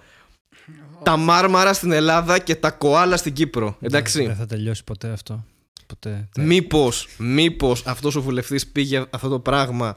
τα 1.03 1.17
μάρμαρα 1.17 1.73
στην 1.73 1.91
Ελλάδα 1.91 2.39
και 2.39 2.55
τα 2.55 2.71
κοάλα 2.71 3.17
στην 3.17 3.33
Κύπρο. 3.33 3.65
Δεν 3.65 3.89
Εντάξει. 3.89 4.35
θα 4.37 4.45
τελειώσει 4.45 4.83
ποτέ 4.83 5.09
αυτό. 5.09 5.45
Ποτέ. 5.87 6.29
Μήπως, 6.37 7.07
μήπως 7.17 7.83
αυτός 7.85 8.15
ο 8.15 8.21
βουλευτής 8.21 8.67
πήγε 8.67 9.03
αυτό 9.09 9.29
το 9.29 9.39
πράγμα 9.39 9.95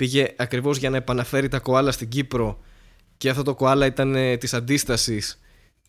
πήγε 0.00 0.34
ακριβώς 0.36 0.78
για 0.78 0.90
να 0.90 0.96
επαναφέρει 0.96 1.48
τα 1.48 1.58
κοάλα 1.58 1.92
στην 1.92 2.08
Κύπρο 2.08 2.60
και 3.16 3.28
αυτό 3.28 3.42
το 3.42 3.54
κοάλα 3.54 3.86
ήταν 3.86 4.14
ε, 4.14 4.36
της 4.36 4.54
αντίστασης 4.54 5.40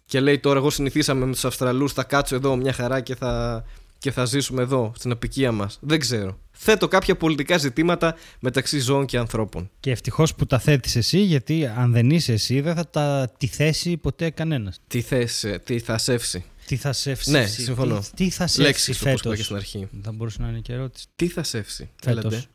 και 0.05 0.19
λέει 0.19 0.39
τώρα 0.39 0.59
εγώ 0.59 0.69
συνηθίσαμε 0.69 1.25
με 1.25 1.31
τους 1.31 1.45
Αυστραλούς 1.45 1.93
θα 1.93 2.03
κάτσω 2.03 2.35
εδώ 2.35 2.55
μια 2.55 2.73
χαρά 2.73 3.01
και 3.01 3.15
θα, 3.15 3.63
και 3.97 4.11
θα 4.11 4.25
ζήσουμε 4.25 4.61
εδώ 4.61 4.91
στην 4.95 5.11
απικία 5.11 5.51
μας. 5.51 5.77
Δεν 5.81 5.99
ξέρω. 5.99 6.39
Θέτω 6.51 6.87
κάποια 6.87 7.15
πολιτικά 7.15 7.57
ζητήματα 7.57 8.15
μεταξύ 8.39 8.79
ζώων 8.79 9.05
και 9.05 9.17
ανθρώπων. 9.17 9.69
Και 9.79 9.91
ευτυχώς 9.91 10.35
που 10.35 10.45
τα 10.45 10.59
θέτεις 10.59 10.95
εσύ, 10.95 11.19
γιατί 11.19 11.65
αν 11.65 11.91
δεν 11.91 12.09
είσαι 12.09 12.33
εσύ, 12.33 12.61
δεν 12.61 12.75
θα 12.75 12.89
τα 12.89 13.31
τη 13.37 13.47
θέσει 13.47 13.97
ποτέ 13.97 14.29
κανένας. 14.29 14.79
Τι 14.87 15.01
θες, 15.01 15.43
ε, 15.43 15.61
τι 15.63 15.79
θα 15.79 15.97
σεύσει. 15.97 16.45
Τι 16.65 16.75
θα 16.75 16.93
σεύσει. 16.93 17.31
Ναι, 17.31 17.39
εσύ, 17.39 17.61
συμφωνώ. 17.61 17.99
Τι, 17.99 18.23
τι 18.23 18.29
θα 18.29 18.47
σεύσει 18.47 18.61
Λέξεις 18.61 19.01
όπως 19.01 19.11
είπα 19.11 19.21
φέτο. 19.21 19.35
και 19.35 19.43
στην 19.43 19.55
αρχή. 19.55 19.87
Θα 20.03 20.11
μπορούσε 20.11 20.41
να 20.41 20.47
είναι 20.47 20.59
και 20.59 20.73
ερώτηση. 20.73 21.05
Τι 21.15 21.27
θα 21.27 21.43
σεύσει. 21.43 21.89
Φέτος. 22.03 22.21
Έλατε. 22.21 22.47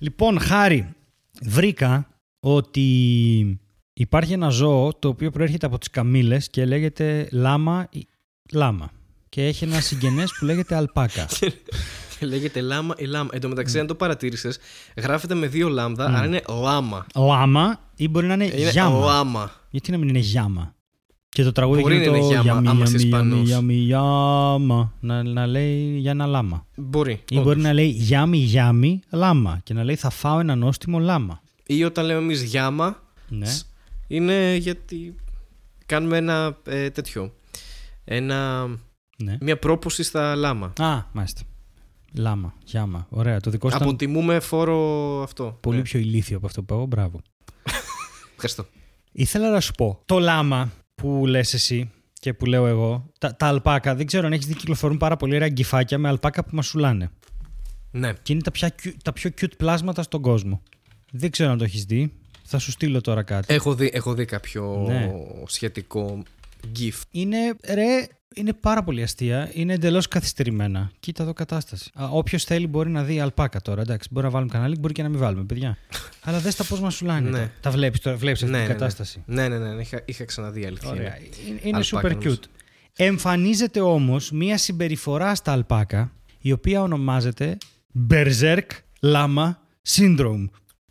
Μμ. 0.00 0.04
Λοιπόν, 0.04 0.40
Χάρη, 0.40 0.94
βρήκα 1.42 2.08
ότι 2.40 3.60
υπάρχει 3.92 4.32
ένα 4.32 4.48
ζώο 4.48 4.94
το 4.94 5.08
οποίο 5.08 5.30
προέρχεται 5.30 5.66
από 5.66 5.78
τις 5.78 5.90
καμήλες 5.90 6.48
και 6.48 6.64
λέγεται 6.64 7.28
λάμα 7.32 7.86
ή 7.90 8.06
λάμα. 8.52 8.90
Και 9.28 9.46
έχει 9.46 9.64
ένα 9.64 9.80
συγγενές 9.80 10.32
που 10.38 10.44
λέγεται 10.44 10.74
αλπάκα. 10.74 11.28
Λέγεται 12.20 12.60
λάμα 12.60 12.94
ή 12.98 13.04
λάμα. 13.04 13.28
Εν 13.32 13.40
τω 13.40 13.48
μεταξύ, 13.48 13.78
αν 13.78 13.86
το 13.86 13.94
παρατήρησες, 13.94 14.58
γράφεται 14.96 15.34
με 15.34 15.46
δύο 15.46 15.68
λάμδα, 15.68 16.04
άρα 16.04 16.26
είναι 16.26 16.42
λάμα. 16.48 17.06
Λάμα 17.14 17.80
ή 17.96 18.08
μπορεί 18.08 18.26
να 18.26 18.34
είναι, 18.34 18.44
Είναι 18.44 18.70
γιάμα. 18.70 18.98
λάμα. 19.04 19.52
Γιατί 19.70 19.90
να 19.90 19.98
μην 19.98 20.08
είναι 20.08 20.18
γιάμα; 20.18 20.74
Και 21.38 21.44
το 21.44 21.52
τραγούδι 21.52 21.80
Μπορεί 21.80 21.94
γίνεται 21.94 22.10
να 22.10 22.16
είναι 22.16 22.26
το 22.26 22.32
γιάμα, 22.32 22.60
γιαμί, 22.60 22.68
άμα 22.68 22.82
είσαι 22.84 22.96
γιαμί, 22.96 23.08
γιαμί, 23.08 23.26
Ισπανός. 23.28 23.48
γιαμί, 23.48 23.74
γιάμα. 23.74 24.92
Να, 25.00 25.22
να 25.22 25.46
λέει 25.46 25.96
για 25.98 26.10
ένα 26.10 26.26
λάμα. 26.26 26.66
Μπορεί. 26.76 27.12
Ή 27.12 27.34
όντως. 27.34 27.44
μπορεί 27.44 27.60
να 27.60 27.72
λέει 27.72 27.86
γιάμι, 27.86 28.38
γιάμι, 28.38 29.00
λάμα. 29.10 29.60
Και 29.64 29.74
να 29.74 29.84
λέει 29.84 29.94
θα 29.96 30.10
φάω 30.10 30.38
ένα 30.40 30.54
νόστιμο 30.54 30.98
λάμα. 30.98 31.40
Ή 31.66 31.84
όταν 31.84 32.04
λέμε 32.04 32.20
εμείς 32.20 32.42
γιάμα, 32.42 33.02
Ναι. 33.28 33.46
είναι 34.06 34.56
γιατί 34.56 35.14
κάνουμε 35.86 36.16
ένα 36.16 36.58
ε, 36.66 36.90
τέτοιο. 36.90 37.32
Ένα, 38.04 38.66
ναι. 39.18 39.36
μια 39.40 39.58
πρόποση 39.58 40.02
στα 40.02 40.34
λάμα. 40.34 40.72
Α, 40.78 41.02
μάλιστα. 41.12 41.40
Λάμα, 42.14 42.54
γιάμα. 42.64 43.06
Ωραία. 43.10 43.40
Το 43.40 43.50
δικό 43.50 43.68
σου 43.70 43.76
ήταν 43.76 43.88
Αποτιμούμε 43.88 44.40
φόρο 44.40 44.78
αυτό. 45.22 45.58
πολύ 45.60 45.76
Ναι. 45.76 45.82
πιο 45.82 45.98
ηλίθιο 46.00 46.36
από 46.36 46.46
αυτό 46.46 46.60
που 46.62 46.66
είπα 46.66 46.74
εγώ. 46.74 46.86
Μπράβο. 46.86 47.20
Ευχαριστώ. 48.34 48.66
Ήθελα 49.12 49.50
να 49.50 49.60
σου 49.60 49.72
πω. 49.72 50.02
Το 50.06 50.18
λάμα 50.18 50.70
που 51.02 51.26
λες 51.26 51.54
εσύ 51.54 51.90
και 52.20 52.34
που 52.34 52.46
λέω 52.46 52.66
εγώ, 52.66 53.10
τα, 53.18 53.36
τα 53.36 53.46
αλπάκα, 53.46 53.94
δεν 53.94 54.06
ξέρω 54.06 54.26
αν 54.26 54.32
έχεις 54.32 54.46
δει, 54.46 54.54
κυκλοφορούν 54.54 54.96
πάρα 54.96 55.16
πολύ 55.16 55.34
ωραία 55.34 55.48
γκυφάκια 55.48 55.98
με 55.98 56.08
αλπάκα 56.08 56.44
που 56.44 56.50
μασουλάνε. 56.52 57.10
Ναι. 57.90 58.12
Και 58.22 58.32
είναι 58.32 58.42
τα, 58.42 58.50
πια, 58.50 58.68
κιου- 58.68 59.02
τα 59.02 59.12
πιο 59.12 59.30
cute 59.40 59.56
πλάσματα 59.56 60.02
στον 60.02 60.20
κόσμο. 60.22 60.62
Δεν 61.10 61.30
ξέρω 61.30 61.50
αν 61.50 61.58
το 61.58 61.64
έχεις 61.64 61.84
δει. 61.84 62.12
Θα 62.44 62.58
σου 62.58 62.70
στείλω 62.70 63.00
τώρα 63.00 63.22
κάτι. 63.22 63.54
Έχω 63.54 63.74
δει, 63.74 63.90
έχω 63.92 64.14
δει 64.14 64.24
κάποιο 64.24 64.84
Ναι. 64.88 65.10
σχετικό 65.46 66.22
GIF. 66.78 67.00
Είναι, 67.10 67.36
ρε, 67.74 68.06
είναι 68.34 68.52
πάρα 68.52 68.82
πολύ 68.82 69.02
αστεία. 69.02 69.50
Είναι 69.52 69.72
εντελώς 69.72 70.08
καθυστερημένα. 70.08 70.90
Κοίτα 71.00 71.22
εδώ 71.22 71.32
κατάσταση. 71.32 71.90
Όποιος 72.10 72.44
θέλει 72.44 72.66
μπορεί 72.66 72.90
να 72.90 73.02
δει 73.02 73.20
αλπάκα 73.20 73.60
τώρα. 73.60 73.80
Εντάξει, 73.80 74.08
μπορεί 74.12 74.26
να 74.26 74.32
βάλουμε 74.32 74.52
κανάλι, 74.52 74.78
μπορεί 74.78 74.92
και 74.92 75.02
να 75.02 75.08
μην 75.08 75.18
βάλουμε, 75.18 75.44
παιδιά. 75.44 75.78
Αλλά 76.24 76.38
δες 76.38 76.56
τα 76.56 76.64
πώς 76.64 76.80
μας 76.80 76.94
σουλάνε. 76.94 77.30
Ναι. 77.30 77.38
Τα, 77.38 77.50
τα 77.60 77.70
βλέπεις 77.70 78.00
τώρα, 78.00 78.16
βλέπεις 78.16 78.42
αυτή 78.42 78.54
ναι, 78.54 78.58
την 78.58 78.68
ναι, 78.68 78.72
ναι. 78.74 78.80
κατάσταση. 78.80 79.22
Ναι, 79.26 79.48
ναι, 79.48 79.58
ναι, 79.58 79.80
είχα, 79.80 80.02
είχα 80.04 80.24
ξαναδεί 80.24 80.66
αλήθεια. 80.66 80.90
Ωραία. 80.90 81.18
είναι. 81.18 81.28
Είναι, 81.48 81.60
είναι 81.62 81.76
Αλπάκα, 81.76 82.08
super 82.08 82.12
νομίζω. 82.12 82.34
cute. 82.34 82.44
Εμφανίζεται 82.96 83.80
όμως 83.80 84.30
μία 84.30 84.58
συμπεριφορά 84.58 85.34
στα 85.34 85.52
αλπάκα 85.52 86.12
η 86.38 86.52
οποία 86.52 86.82
ονομάζεται 86.82 87.58
Berserk 88.10 88.66
Lama 89.00 89.50
Syndrome. 89.88 90.44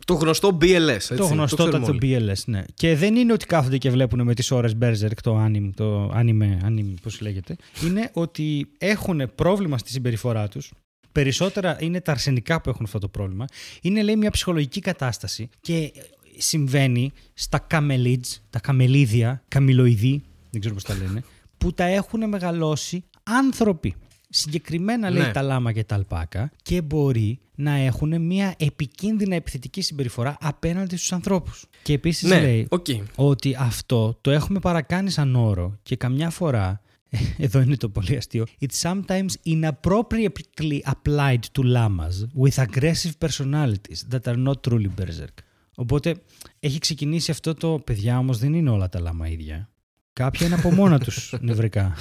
Το 0.08 0.14
γνωστό 0.14 0.58
BLS. 0.60 0.88
Έτσι, 0.88 1.14
το 1.14 1.24
γνωστό 1.24 1.56
ξέρουμε 1.56 1.86
το 1.86 1.90
όλοι. 1.90 2.18
BLS, 2.30 2.42
ναι. 2.46 2.64
Και 2.74 2.96
δεν 2.96 3.16
είναι 3.16 3.32
ότι 3.32 3.46
κάθονται 3.46 3.78
και 3.78 3.90
βλέπουν 3.90 4.22
με 4.22 4.34
τις 4.34 4.50
ώρες 4.50 4.76
Berserk 4.82 5.18
το 5.22 5.44
anime, 5.44 5.70
το 5.74 6.12
anime, 6.14 6.66
anime 6.66 6.94
πώς 7.02 7.20
λέγεται. 7.20 7.56
Είναι 7.84 8.10
ότι 8.12 8.68
έχουν 8.78 9.30
πρόβλημα 9.34 9.78
στη 9.78 9.90
συμπεριφορά 9.90 10.48
τους. 10.48 10.72
Περισσότερα 11.12 11.76
είναι 11.80 12.00
τα 12.00 12.12
αρσενικά 12.12 12.60
που 12.60 12.70
έχουν 12.70 12.84
αυτό 12.84 12.98
το 12.98 13.08
πρόβλημα. 13.08 13.44
Είναι 13.82 14.02
λέει 14.02 14.16
μια 14.16 14.30
ψυχολογική 14.30 14.80
κατάσταση 14.80 15.48
και 15.60 15.92
συμβαίνει 16.36 17.12
στα 17.34 17.58
καμελίτς, 17.58 18.42
τα 18.50 18.58
καμελίδια, 18.60 19.42
καμιλοειδή, 19.48 20.22
δεν 20.50 20.60
ξέρω 20.60 20.74
πώς 20.74 20.84
τα 20.84 20.94
λένε, 20.94 21.22
που 21.58 21.72
τα 21.72 21.84
έχουν 21.84 22.28
μεγαλώσει 22.28 23.04
άνθρωποι. 23.22 23.94
Συγκεκριμένα 24.28 25.10
λέει 25.10 25.22
Ναι. 25.22 25.32
τα 25.32 25.42
λάμα 25.42 25.72
και 25.72 25.84
τα 25.84 25.94
αλπάκα 25.94 26.50
και 26.62 26.82
μπορεί 26.82 27.38
να 27.54 27.70
έχουν 27.74 28.20
μια 28.22 28.54
επικίνδυνα 28.58 29.34
επιθετική 29.34 29.80
συμπεριφορά 29.80 30.36
απέναντι 30.40 30.96
στους 30.96 31.12
ανθρώπους. 31.12 31.64
Και 31.82 31.92
επίσης 31.92 32.28
Ναι, 32.28 32.40
λέει 32.40 32.66
οκ. 32.70 32.86
ότι 33.14 33.56
αυτό 33.58 34.18
το 34.20 34.30
έχουμε 34.30 34.58
παρακάνει 34.58 35.10
σαν 35.10 35.34
όρο 35.36 35.78
και 35.82 35.96
καμιά 35.96 36.30
φορά, 36.30 36.80
εδώ 37.38 37.60
είναι 37.60 37.76
το 37.76 37.88
πολύ 37.88 38.16
αστείο, 38.16 38.44
it's 38.60 38.90
sometimes 38.90 39.28
inappropriately 39.46 40.80
applied 40.84 41.38
to 41.52 41.62
llamas 41.62 42.26
with 42.44 42.64
aggressive 42.64 43.12
personalities 43.26 44.00
that 44.12 44.20
are 44.32 44.42
not 44.46 44.60
truly 44.68 44.88
berserk. 45.00 45.34
Οπότε 45.74 46.14
έχει 46.60 46.78
ξεκινήσει 46.78 47.30
αυτό 47.30 47.54
το 47.54 47.78
παιδιά 47.86 48.18
όμως 48.18 48.38
δεν 48.38 48.54
είναι 48.54 48.70
όλα 48.70 48.88
τα 48.88 49.00
λάμα 49.00 49.28
ίδια. 49.28 49.68
Κάποια 50.12 50.46
είναι 50.46 50.54
από 50.54 50.70
μόνα 50.72 50.98
τους 50.98 51.34
νευρικά. 51.40 51.94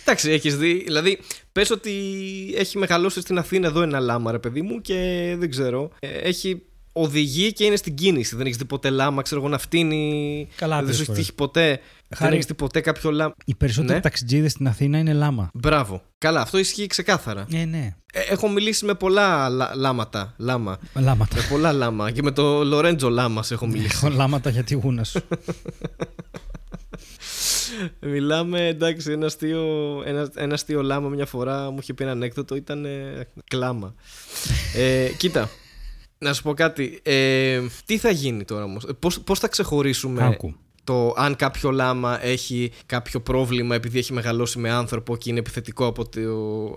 Εντάξει, 0.00 0.30
έχεις 0.30 0.56
δει. 0.56 0.82
Δηλαδή, 0.86 1.18
πες 1.52 1.70
ότι 1.70 1.92
έχει 2.56 2.78
μεγαλώσει 2.78 3.20
στην 3.20 3.38
Αθήνα 3.38 3.66
εδώ 3.66 3.82
ένα 3.82 4.00
λάμα, 4.00 4.32
ρε 4.32 4.38
παιδί 4.38 4.62
μου, 4.62 4.80
και 4.80 5.34
δεν 5.38 5.50
ξέρω. 5.50 5.90
ε, 5.98 6.08
Έχει 6.08 6.62
οδηγεί 6.92 7.52
και 7.52 7.64
είναι 7.64 7.76
στην 7.76 7.94
κίνηση. 7.94 8.36
Δεν 8.36 8.46
έχεις 8.46 8.58
δει 8.58 8.64
ποτέ 8.64 8.90
λάμα, 8.90 9.22
ξέρω 9.22 9.40
εγώ, 9.40 9.50
να 9.50 9.58
φτύνει. 9.58 10.48
Καλά, 10.56 10.76
δεν 10.76 10.84
τρεις 10.84 10.96
σου 10.96 11.02
έχει 11.02 11.10
φορές. 11.10 11.24
τύχει 11.24 11.34
ποτέ. 11.36 11.80
Χάρη- 12.08 12.24
Δεν 12.24 12.32
έχεις 12.32 12.46
δει 12.46 12.54
ποτέ 12.54 12.80
κάποιο 12.80 13.10
λάμα. 13.10 13.34
Οι 13.44 13.54
περισσότεροι 13.54 13.94
Ναι. 13.94 14.00
ταξιτζίδες 14.00 14.52
στην 14.52 14.66
Αθήνα 14.68 14.98
είναι 14.98 15.12
λάμα. 15.12 15.50
Μπράβο. 15.54 16.02
Καλά, 16.18 16.40
αυτό 16.40 16.58
ισχύει 16.58 16.86
ξεκάθαρα. 16.86 17.46
Ε, 17.52 17.64
ναι. 17.64 17.94
Ε, 18.12 18.20
έχω 18.30 18.48
μιλήσει 18.48 18.84
με 18.84 18.94
πολλά 18.94 19.48
λα- 19.48 19.74
λάματα. 19.74 20.34
Λάμα. 20.38 20.78
Λάματα. 20.94 21.36
με 21.36 21.42
πολλά 21.50 21.72
λάμα. 21.72 22.10
Και 22.10 22.22
με 22.22 22.30
το 22.30 22.64
Λορέντζο 22.64 23.08
Λάμας 23.10 23.50
έχω 23.50 23.66
μιλήσει. 23.66 23.90
Έχω 23.94 24.08
λάματα 24.20 24.50
για 24.50 24.64
τη 24.64 24.74
γούνα 24.74 25.04
σου. 25.04 25.20
Μιλάμε, 28.00 28.66
εντάξει, 28.66 29.12
ένα 29.12 29.26
αστείο, 29.26 29.62
ένα, 30.06 30.30
ένα 30.34 30.54
αστείο 30.54 30.82
λάμα 30.82 31.08
μια 31.08 31.26
φορά 31.26 31.70
μου 31.70 31.78
είχε 31.80 31.94
πει 31.94 32.02
ένα 32.02 32.12
ανέκδοτο, 32.12 32.54
ήταν 32.54 32.84
ε, 32.84 33.26
κλάμα. 33.48 33.94
ε, 34.76 35.08
κοίτα, 35.16 35.50
να 36.18 36.32
σου 36.32 36.42
πω 36.42 36.54
κάτι. 36.54 37.00
Ε, 37.02 37.60
τι 37.84 37.98
θα 37.98 38.10
γίνει 38.10 38.44
τώρα 38.44 38.64
όμως, 38.64 38.86
πώς, 38.98 39.20
πώς 39.20 39.38
θα 39.38 39.48
ξεχωρίσουμε 39.48 40.24
Άκου. 40.24 40.54
Το 40.84 41.14
αν 41.16 41.36
κάποιο 41.36 41.70
λάμα 41.70 42.24
έχει 42.24 42.72
κάποιο 42.86 43.20
πρόβλημα 43.20 43.74
επειδή 43.74 43.98
έχει 43.98 44.12
μεγαλώσει 44.12 44.58
με 44.58 44.70
άνθρωπο 44.70 45.16
και 45.16 45.30
είναι 45.30 45.38
επιθετικό 45.38 45.86
από, 45.86 46.08
το, 46.08 46.20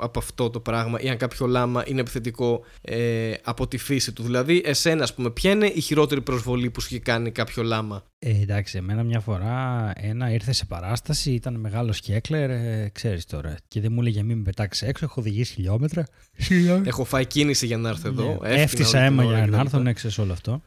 από 0.02 0.20
αυτό 0.20 0.50
το 0.50 0.60
πράγμα 0.60 1.00
ή 1.02 1.10
αν 1.10 1.18
κάποιο 1.18 1.48
λάμα 1.48 1.84
είναι 1.88 2.00
επιθετικό 2.02 2.62
ε, 2.82 3.34
από 3.44 3.68
τη 3.68 3.78
φύση 3.78 4.12
του. 4.12 4.24
Δηλαδή, 4.24 4.62
εσένα, 4.66 5.04
ας 5.04 5.14
πούμε, 5.14 5.30
ποια 5.30 5.52
είναι 5.52 5.66
η 5.66 5.80
χειρότερη 5.80 6.22
προσβολή 6.22 6.70
που 6.70 6.82
σου 6.82 6.88
έχει 6.92 7.00
κάνει 7.00 7.32
κάποιο 7.32 7.64
λάμα; 7.64 8.04
Ε, 8.20 8.30
εντάξει, 8.42 8.78
εμένα 8.78 9.04
μια 9.04 9.20
φορά 9.20 9.92
ένα 9.96 10.32
ήρθε 10.32 10.52
σε 10.52 10.66
παράσταση, 10.66 11.32
ήταν 11.32 11.56
μεγάλος 11.56 11.98
σκέκλερ, 11.98 12.50
ε, 12.50 12.90
ξέρεις 12.94 13.26
τώρα. 13.26 13.56
Και 13.68 13.82
δεν 13.82 13.92
μου 13.92 14.02
έλεγε 14.02 14.24
μην 14.24 14.38
με 14.38 14.44
πετάξεις 14.44 14.88
έξω, 14.88 15.06
έχω 15.06 15.22
οδηγήσει 15.22 15.54
χιλιόμετρα. 15.54 16.06
έχω 16.84 17.04
φάει 17.04 17.26
κίνηση 17.26 17.66
για 17.66 17.78
να 17.78 17.90
έρθω 17.90 18.08
εδώ. 18.08 18.40
Ναι. 18.42 18.50
Έφτιασα 18.50 19.00
αίμα 19.00 19.24
για 19.24 19.48
να 19.48 19.60
έρθω, 19.60 19.80
ναι, 19.80 19.94
ξέρεις 19.94 20.18
όλο 20.18 20.32
αυτό. 20.32 20.62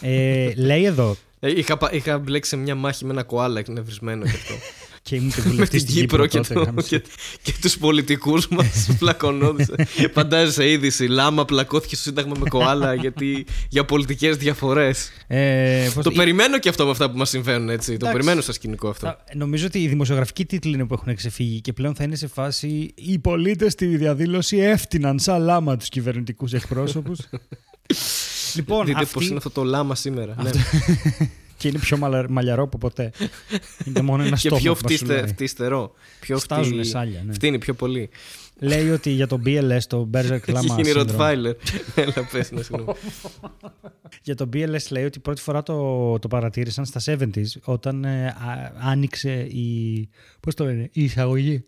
ε, 0.00 0.52
λέει 0.56 0.84
εδώ, 0.84 1.10
ε, 1.10 1.31
είχα, 1.48 1.78
είχα 1.92 2.18
μπλέξει 2.18 2.50
σε 2.50 2.56
μια 2.56 2.74
μάχη 2.74 3.04
με 3.04 3.10
ένα 3.12 3.22
κοάλα 3.22 3.58
εκνευρισμένο 3.58 4.24
γι' 4.24 4.34
αυτό. 4.34 4.54
και 5.02 5.16
ήμουν 5.16 5.30
και 5.30 5.42
με 5.52 5.66
την 5.66 5.86
Κύπρο 5.86 6.26
και, 6.26 6.40
το, 6.40 6.74
και, 6.88 7.02
και 7.42 7.52
τους 7.60 7.78
πολιτικούς 7.78 8.48
μας 8.48 8.88
πλακωνόντουσαν. 8.98 9.76
Φαντάζεσαι 10.12 10.70
είδηση, 10.70 11.06
λάμα 11.06 11.44
πλακώθηκε 11.44 11.94
στο 11.94 12.04
Σύνταγμα 12.04 12.34
με 12.38 12.48
κοάλα 12.48 12.94
γιατί, 12.94 13.46
για 13.68 13.84
πολιτικές 13.84 14.36
διαφορές. 14.36 15.10
Ε, 15.26 15.88
το 16.02 16.10
περιμένω 16.10 16.58
και 16.58 16.68
αυτό 16.68 16.84
με 16.84 16.90
αυτά 16.90 17.10
που 17.10 17.16
μας 17.16 17.28
συμβαίνουν 17.28 17.68
έτσι. 17.68 17.96
Το 17.96 18.08
περιμένω 18.12 18.40
στο 18.40 18.52
σκηνικό 18.52 18.88
αυτό. 18.88 19.16
Νομίζω 19.34 19.66
ότι 19.66 19.82
οι 19.82 19.88
δημοσιογραφικοί 19.88 20.44
τίτλοι 20.44 20.72
είναι 20.72 20.84
που 20.84 20.94
έχουν 20.94 21.14
ξεφύγει 21.14 21.60
και 21.60 21.72
πλέον 21.72 21.94
θα 21.94 22.04
είναι 22.04 22.16
σε 22.16 22.26
φάση 22.26 22.92
οι 22.94 23.18
πολίτες 23.18 23.72
στη 23.72 23.86
διαδήλωση 23.86 24.56
έφτυναν 24.56 25.18
σαν 25.18 25.42
λάμα 25.42 25.76
τους 25.76 25.88
κυβερνητικούς 25.88 26.52
εκπρόσωπους. 26.52 27.18
Λοιπόν, 28.54 28.86
Δείτε 28.86 29.00
αυτή... 29.00 29.14
πώς 29.14 29.26
είναι 29.26 29.36
αυτό 29.36 29.50
το 29.50 29.64
λάμα 29.64 29.94
σήμερα. 29.94 30.34
Ναι. 30.42 30.50
και 31.62 31.68
είναι 31.68 31.78
πιο 31.78 31.98
μαλλιαρό 32.28 32.62
από 32.62 32.78
ποτέ. 32.78 33.12
Είναι 33.84 34.00
μόνο 34.00 34.22
ένα 34.22 34.36
στόμα. 34.36 34.56
Και 34.56 34.62
πιο 34.62 34.74
φτίστε, 34.74 35.26
φτιστερό. 35.26 35.92
Πιο 36.20 36.38
Φτάζουν 36.38 36.72
φτύ... 36.72 36.84
σάλια. 36.88 37.22
Ναι. 37.26 37.32
Φτύνει 37.32 37.58
πιο 37.58 37.74
πολύ. 37.74 38.10
Λέει 38.58 38.90
ότι 38.90 39.10
για 39.10 39.26
το 39.26 39.40
BLS, 39.44 39.80
το 39.86 40.10
Berserk 40.14 40.40
Lama 40.54 40.54
Έχει 40.54 40.66
γίνει 40.66 40.92
Rottweiler. 40.94 41.52
Έλα 41.94 42.28
πες, 42.32 42.50
ναι, 42.50 42.62
συγγνώμη. 42.62 42.92
για 44.22 44.34
το 44.34 44.48
BLS 44.52 44.88
λέει 44.90 45.04
ότι 45.04 45.20
πρώτη 45.20 45.40
φορά 45.40 45.62
το, 45.62 46.18
το 46.18 46.28
παρατήρησαν 46.28 46.84
στα 46.84 47.00
70s 47.06 47.44
όταν 47.64 48.04
ε, 48.04 48.36
άνοιξε 48.80 49.32
η... 49.32 50.08
Πώς 50.40 50.54
το 50.54 50.64
λένε, 50.64 50.88
η 50.92 51.02
εισαγωγή. 51.04 51.64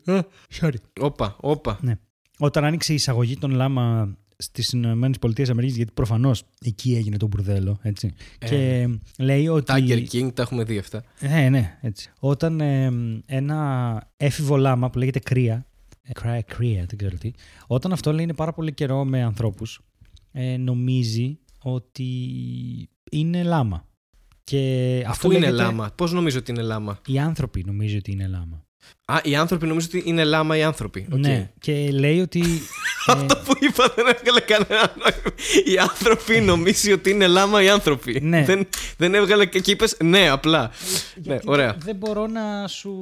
sorry. 0.61 0.75
Όπα, 1.01 1.37
όπα. 1.41 1.79
Ναι. 1.81 1.99
Όταν 2.39 2.65
άνοιξε 2.65 2.93
η 2.93 2.95
εισαγωγή 2.95 3.37
των 3.37 3.51
λάμα 3.51 4.17
στις 4.37 4.73
ΗΠΑ, 4.73 5.29
γιατί 5.57 5.93
προφανώς 5.95 6.43
εκεί 6.61 6.95
έγινε 6.95 7.17
το 7.17 7.27
μπουρδέλο. 7.27 7.79
Έτσι. 7.83 8.15
Ε, 8.39 8.49
και 8.49 8.89
λέει 9.19 9.49
ότι. 9.49 9.73
Tiger 9.77 10.05
King, 10.13 10.35
τα 10.35 10.43
έχουμε 10.43 10.65
δει 10.65 10.79
αυτά. 10.79 11.05
Ναι, 11.21 11.49
ναι, 11.49 11.79
έτσι. 11.81 12.11
Όταν 12.19 12.61
ε, 12.61 12.91
ένα 13.27 14.11
έφηβο 14.17 14.57
λάμα 14.57 14.91
που 14.91 14.99
λέγεται 14.99 15.19
κρύα. 15.19 15.67
Ε, 16.03 16.41
κρύα, 16.43 16.85
δεν 16.89 16.99
ξέρω 16.99 17.17
τι. 17.17 17.31
Όταν 17.67 17.93
αυτό 17.93 18.13
λέει 18.13 18.25
είναι 18.25 18.35
πάρα 18.35 18.53
πολύ 18.53 18.73
καιρό 18.73 19.05
με 19.05 19.23
ανθρώπους, 19.23 19.81
ε, 20.33 20.57
νομίζει 20.57 21.39
ότι 21.63 22.09
είναι 23.11 23.43
λάμα. 23.43 23.89
Και 24.45 25.05
αυτό 25.07 25.33
είναι 25.33 25.51
λάμα. 25.51 25.91
Πώς 25.97 26.13
νομίζω 26.13 26.39
ότι 26.39 26.51
είναι 26.51 26.63
λάμα; 26.63 27.01
Οι 27.07 27.19
άνθρωποι 27.19 27.63
νομίζουν 27.67 27.99
ότι 27.99 28.13
είναι 28.13 28.27
λάμα. 28.27 28.65
Α, 29.05 29.21
οι 29.23 29.37
άνθρωποι 29.37 29.67
νομίζω 29.67 29.87
ότι 29.91 30.03
είναι 30.05 30.25
λάμα 30.25 30.57
οι 30.57 30.63
άνθρωποι. 30.63 31.09
Okay. 31.13 31.19
Ναι, 31.19 31.51
και 31.61 31.91
λέει 31.93 32.21
ότι. 32.21 32.43
Αυτό 33.07 33.37
που 33.37 33.53
είπα 33.61 33.93
δεν 33.97 34.07
έβγαλε 34.07 34.41
κανένα 34.41 34.95
νόημα. 34.99 35.35
Οι 35.65 35.79
άνθρωποι 35.79 36.41
νομίζει 36.41 36.93
ότι 36.93 37.11
είναι 37.11 37.27
λάμα 37.27 37.63
οι 37.63 37.69
άνθρωποι. 37.69 38.21
Ναι. 38.23 38.45
Δεν, 38.45 38.69
δεν 38.97 39.15
έβγαλε 39.15 39.47
και 39.47 39.71
είπες 39.71 39.97
ναι, 40.03 40.29
απλά. 40.29 40.71
ναι, 41.15 41.39
ωραία. 41.45 41.77
Δεν 41.79 41.97
μπορώ 41.97 42.27
να 42.27 42.69
σου 42.69 42.93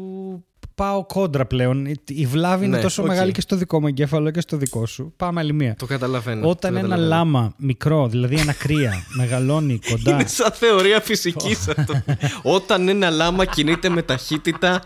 πάω 0.74 1.06
κόντρα 1.06 1.46
πλέον. 1.46 1.86
Η 2.06 2.26
βλάβη 2.26 2.64
είναι 2.64 2.76
ναι, 2.76 2.82
τόσο 2.82 3.02
μεγάλη 3.02 3.32
και 3.32 3.40
στο 3.40 3.56
δικό 3.56 3.80
μου 3.80 3.86
εγκέφαλο 3.86 4.30
και 4.30 4.40
στο 4.40 4.56
δικό 4.56 4.86
σου. 4.86 5.12
Πάμε 5.16 5.40
άλλη 5.40 5.52
μία. 5.52 5.74
Το 5.78 5.86
καταλαβαίνω. 5.86 6.48
Όταν 6.48 6.76
ένα 6.76 6.96
λάμα 6.96 7.54
μικρό, 7.56 8.08
δηλαδή 8.08 8.36
ένα 8.36 8.52
κρύα, 8.52 9.04
μεγαλώνει 9.18 9.80
κοντά. 9.90 10.12
Είναι 10.12 10.26
σαν 10.26 10.50
θεωρία 10.52 11.00
φυσικής 11.00 11.68
αυτό. 11.68 12.02
Όταν 12.42 12.88
ένα 12.88 13.10
λάμα 13.10 13.44
κινείται 13.44 13.88
με 13.88 14.02
ταχύτητα 14.02 14.82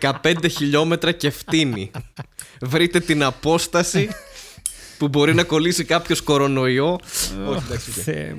15 0.00 0.10
χιλιόμετρα 0.50 1.12
και 1.12 1.30
φτύνει. 1.30 1.90
Βρείτε 2.60 3.00
την 3.00 3.22
απόσταση 3.22 4.08
που 4.98 5.08
μπορεί 5.08 5.34
να 5.34 5.44
κολλήσει 5.44 5.84
κάποιος 5.84 6.20
κορονοϊό. 6.20 6.98
Όχι, 7.48 7.62
εντάξει. 7.66 8.34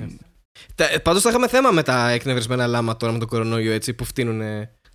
Πάντως 1.02 1.22
θα 1.22 1.28
είχαμε 1.28 1.48
θέμα 1.48 1.70
με 1.70 1.82
τα 1.82 2.10
εκνευρισμένα 2.10 2.66
λάμα 2.66 2.96
τώρα 2.96 3.12
με 3.12 3.18
το 3.18 3.26
κορονοϊό 3.26 3.72
έτσι 3.72 3.94
που 3.94 4.04
φτύνουν 4.04 4.40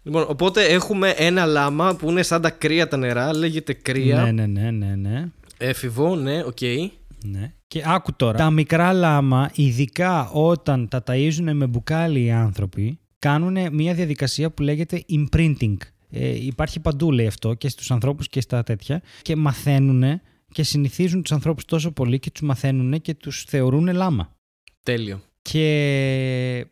Λοιπόν, 0.04 0.26
οπότε 0.28 0.64
έχουμε 0.64 1.10
ένα 1.10 1.46
λάμα 1.46 1.96
που 1.96 2.10
είναι 2.10 2.24
σαν 2.24 2.42
τα 2.42 2.50
κρύα 2.50 2.88
τα 2.88 2.98
νερά, 2.98 3.36
λέγεται 3.36 3.74
κρύα. 3.74 4.24
Ναι, 4.24 4.32
ναι, 4.32 4.46
ναι, 4.46 4.72
ναι. 4.72 4.96
ναι. 4.96 5.32
Έφηβο, 5.58 6.16
ναι, 6.16 6.44
οκ. 6.44 6.58
Okay. 6.62 6.90
Ναι. 7.26 7.54
Και 7.68 7.84
άκου 7.86 8.14
τώρα. 8.14 8.38
Τα 8.38 8.50
μικρά 8.50 8.94
λάμα, 8.94 9.52
ειδικά 9.56 10.30
όταν 10.30 10.88
τα 10.88 11.04
ταΐζουν 11.06 11.52
με 11.54 11.68
μπουκάλι 11.68 12.24
οι 12.24 12.32
άνθρωποι, 12.32 13.00
κάνουν 13.20 13.74
μια 13.76 13.94
διαδικασία 13.94 14.52
που 14.52 14.62
λέγεται 14.64 15.04
imprinting. 15.10 15.78
Ε, 16.10 16.46
υπάρχει 16.46 16.80
παντού 16.80 17.12
λέει 17.12 17.28
αυτό 17.28 17.54
και 17.54 17.70
στους 17.70 17.92
ανθρώπους 17.92 18.28
και 18.28 18.42
στα 18.42 18.64
τέτοια 18.64 19.02
και 19.22 19.36
μαθαίνουν 19.36 20.22
και 20.52 20.64
συνηθίζουν 20.64 21.22
τους 21.22 21.32
ανθρώπους 21.32 21.66
τόσο 21.66 21.92
πολύ 21.92 22.20
και 22.20 22.32
τους 22.32 22.42
μαθαίνουν 22.42 23.02
και 23.02 23.14
τους 23.14 23.44
θεωρούν 23.44 23.94
λάμα. 23.94 24.36
Τέλειο. 24.84 25.22
Και 25.42 26.68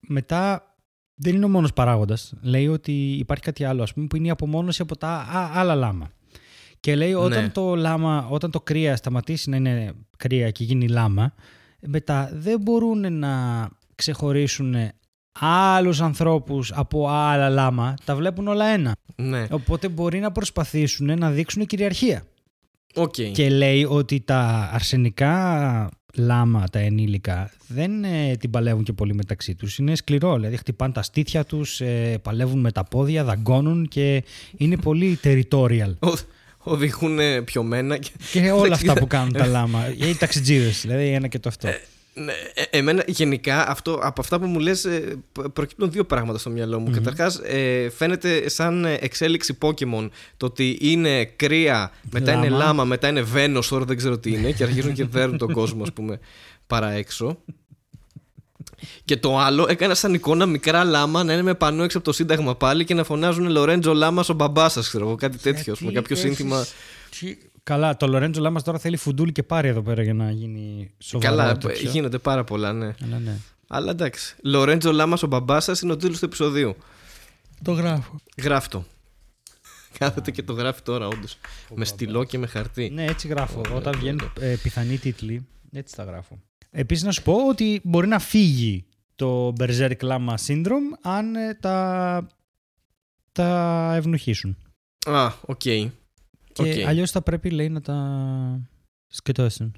μετά 0.00 0.74
δεν 1.18 1.34
είναι 1.34 1.44
ο 1.44 1.48
μόνος 1.48 1.72
παράγοντας. 1.72 2.32
Λέει 2.40 2.68
ότι 2.68 2.92
υπάρχει 3.12 3.42
κάτι 3.42 3.64
άλλο, 3.64 3.82
ας 3.82 3.94
πούμε, 3.94 4.06
που 4.06 4.16
είναι 4.16 4.26
η 4.26 4.30
απομόνωση 4.30 4.82
από 4.82 4.96
τα 4.96 5.26
άλλα 5.54 5.74
λάμα. 5.74 6.10
Και 6.80 6.96
λέει 6.96 7.14
όταν 7.14 7.42
ναι. 7.42 7.48
το 7.48 7.74
λάμα, 7.74 8.26
όταν 8.30 8.50
το 8.50 8.60
κρύα 8.60 8.96
σταματήσει 8.96 9.50
να 9.50 9.56
είναι 9.56 9.92
κρύα 10.16 10.50
και 10.50 10.64
γίνει 10.64 10.88
λάμα, 10.88 11.34
μετά 11.80 12.30
δεν 12.32 12.60
μπορούν 12.60 13.18
να 13.18 13.32
ξεχωρίσουν 13.94 14.74
άλλους 15.40 16.00
ανθρώπους 16.00 16.72
από 16.72 17.08
άλλα 17.08 17.48
λάμα, 17.48 17.94
τα 18.04 18.16
βλέπουν 18.16 18.48
όλα 18.48 18.66
ένα. 18.66 18.96
Ναι. 19.16 19.46
Οπότε 19.50 19.88
μπορεί 19.88 20.18
να 20.18 20.32
προσπαθήσουν 20.32 21.18
να 21.18 21.30
δείξουν 21.30 21.66
κυριαρχία. 21.66 22.22
Okay. 22.94 23.30
Και 23.32 23.50
λέει 23.50 23.84
ότι 23.84 24.20
τα 24.20 24.70
αρσενικά 24.72 25.90
λάμα, 26.18 26.64
τα 26.72 26.78
ενήλικα, 26.78 27.50
δεν 27.66 28.04
ε, 28.04 28.36
την 28.36 28.50
παλεύουν 28.50 28.82
και 28.82 28.92
πολύ 28.92 29.14
μεταξύ 29.14 29.54
τους. 29.54 29.78
Είναι 29.78 29.94
σκληρό, 29.94 30.34
δηλαδή 30.34 30.56
χτυπάνε 30.56 30.92
τα 30.92 31.02
στήθια 31.02 31.44
τους, 31.44 31.80
ε, 31.80 32.18
παλεύουν 32.22 32.60
με 32.60 32.72
τα 32.72 32.84
πόδια, 32.84 33.24
δαγκώνουν 33.24 33.88
και 33.88 34.24
είναι 34.56 34.76
πολύ 34.76 35.18
territorial. 35.22 35.94
Οδηγούν 36.58 37.18
πιωμένα. 37.44 37.96
Και, 37.96 38.10
και 38.32 38.50
όλα 38.50 38.74
αυτά 38.74 38.92
που 38.92 39.06
κάνουν 39.06 39.32
τα 39.32 39.46
λάμα. 39.46 39.94
Οι 39.98 40.14
ταξιτζίδες, 40.14 40.80
δηλαδή 40.80 41.06
ένα 41.06 41.28
και 41.28 41.38
το 41.38 41.48
αυτό. 41.48 41.68
Ε, 42.18 42.22
ναι, 42.22 42.32
ε, 42.54 42.78
εμένα 42.78 43.04
γενικά 43.06 43.68
αυτό, 43.68 43.98
από 44.02 44.20
αυτά 44.20 44.38
που 44.38 44.46
μου 44.46 44.58
λες 44.58 44.84
ε, 44.84 45.18
προκύπτουν 45.52 45.90
δύο 45.90 46.04
πράγματα 46.04 46.38
στο 46.38 46.50
μυαλό 46.50 46.78
μου. 46.78 46.90
Mm-hmm. 46.90 46.94
Καταρχάς 46.94 47.40
ε, 47.44 47.90
φαίνεται 47.96 48.48
σαν 48.48 48.84
εξέλιξη 48.84 49.58
Pokemon 49.60 50.08
το 50.36 50.46
ότι 50.46 50.78
είναι 50.80 51.24
κρύα, 51.24 51.92
μετά 52.10 52.32
είναι 52.32 52.48
λάμα, 52.48 52.84
μετά 52.84 53.08
είναι 53.08 53.24
Venos, 53.34 53.64
τώρα 53.68 53.84
δεν 53.84 53.96
ξέρω 53.96 54.18
τι 54.18 54.32
είναι 54.32 54.52
και 54.52 54.62
αρχίζουν 54.62 54.92
και 54.92 55.04
δέρουν 55.04 55.38
τον 55.38 55.52
κόσμο 55.52 55.82
ας 55.82 55.92
πούμε 55.92 56.18
παρά 56.66 56.90
έξω. 56.90 57.38
Και 59.04 59.16
το 59.16 59.38
άλλο, 59.38 59.66
έκανα 59.68 59.94
σαν 59.94 60.14
εικόνα 60.14 60.46
μικρά 60.46 60.84
λάμα 60.84 61.24
να 61.24 61.32
είναι 61.32 61.42
με 61.42 61.54
πανό 61.54 61.82
έξω 61.82 61.98
από 61.98 62.06
το 62.06 62.12
Σύνταγμα 62.12 62.56
πάλι 62.56 62.84
και 62.84 62.94
να 62.94 63.04
φωνάζουν 63.04 63.50
Λορέντζο 63.50 63.94
Λάμα 63.94 64.24
ο 64.28 64.32
μπαμπάς 64.32 64.72
σας, 64.72 64.88
ξέρω 64.88 65.06
εγώ, 65.06 65.14
κάτι 65.14 65.38
τέτοιο. 65.38 65.74
Με 65.80 65.92
κάποιο 65.92 66.16
σύνθημα. 66.16 66.66
Καλά, 67.68 67.96
το 67.96 68.06
Λορέντζο 68.06 68.40
Λάμας 68.40 68.62
τώρα 68.62 68.78
θέλει 68.78 68.96
φουντούλ 68.96 69.28
και 69.28 69.42
πάρει 69.42 69.68
εδώ 69.68 69.82
πέρα 69.82 70.02
για 70.02 70.14
να 70.14 70.30
γίνει 70.30 70.90
σοβαρό. 70.98 71.36
Καλά, 71.36 71.58
γίνονται 71.72 72.18
πάρα 72.18 72.44
πολλά, 72.44 72.72
ναι. 72.72 72.94
Αλλά, 73.04 73.18
ναι. 73.18 73.36
Αλλά 73.68 73.90
εντάξει. 73.90 74.36
Λορέντζο 74.42 74.92
Λάμας 74.92 75.22
ο 75.22 75.26
μπαμπάς 75.26 75.64
σας 75.64 75.80
είναι 75.80 75.92
ο 75.92 75.96
τίτλος 75.96 76.18
του 76.18 76.24
επεισοδίου. 76.24 76.76
Το 77.62 77.72
γράφω. 77.72 78.20
Γράφτο. 78.42 78.84
Κάθεται 79.98 80.30
και 80.30 80.42
το 80.42 80.52
γράφει 80.52 80.82
τώρα, 80.82 81.06
όντως. 81.06 81.38
Με 81.74 81.84
στυλό 81.84 82.24
και 82.24 82.38
με 82.38 82.46
χαρτί. 82.46 82.90
Ναι, 82.90 83.04
έτσι 83.04 83.28
γράφω. 83.28 83.60
Όταν 83.74 83.98
βγαίνουν 83.98 84.32
ε, 84.40 84.54
πιθανοί 84.62 84.98
τίτλοι, 84.98 85.46
έτσι 85.72 85.96
τα 85.96 86.04
γράφω. 86.04 86.38
Επίσης, 86.70 87.04
να 87.04 87.12
σου 87.12 87.22
πω 87.22 87.48
ότι 87.48 87.80
μπορεί 87.84 88.06
να 88.06 88.18
φύγει 88.18 88.84
το 89.16 89.52
Berserk 89.58 89.98
Lama 90.00 90.34
Syndrome 90.46 90.98
αν 91.02 91.36
ε, 91.36 91.54
τα, 91.54 92.26
τα 93.32 93.92
ευνουχίσουν. 93.94 94.56
Α, 95.06 95.32
οκ. 95.46 95.60
Okay. 95.64 95.88
Και 96.62 96.74
okay. 96.74 96.80
αλλιώς 96.82 97.10
θα 97.10 97.22
πρέπει, 97.22 97.50
λέει, 97.50 97.68
να 97.68 97.80
τα 97.80 98.70
σκοτώσουν. 99.06 99.74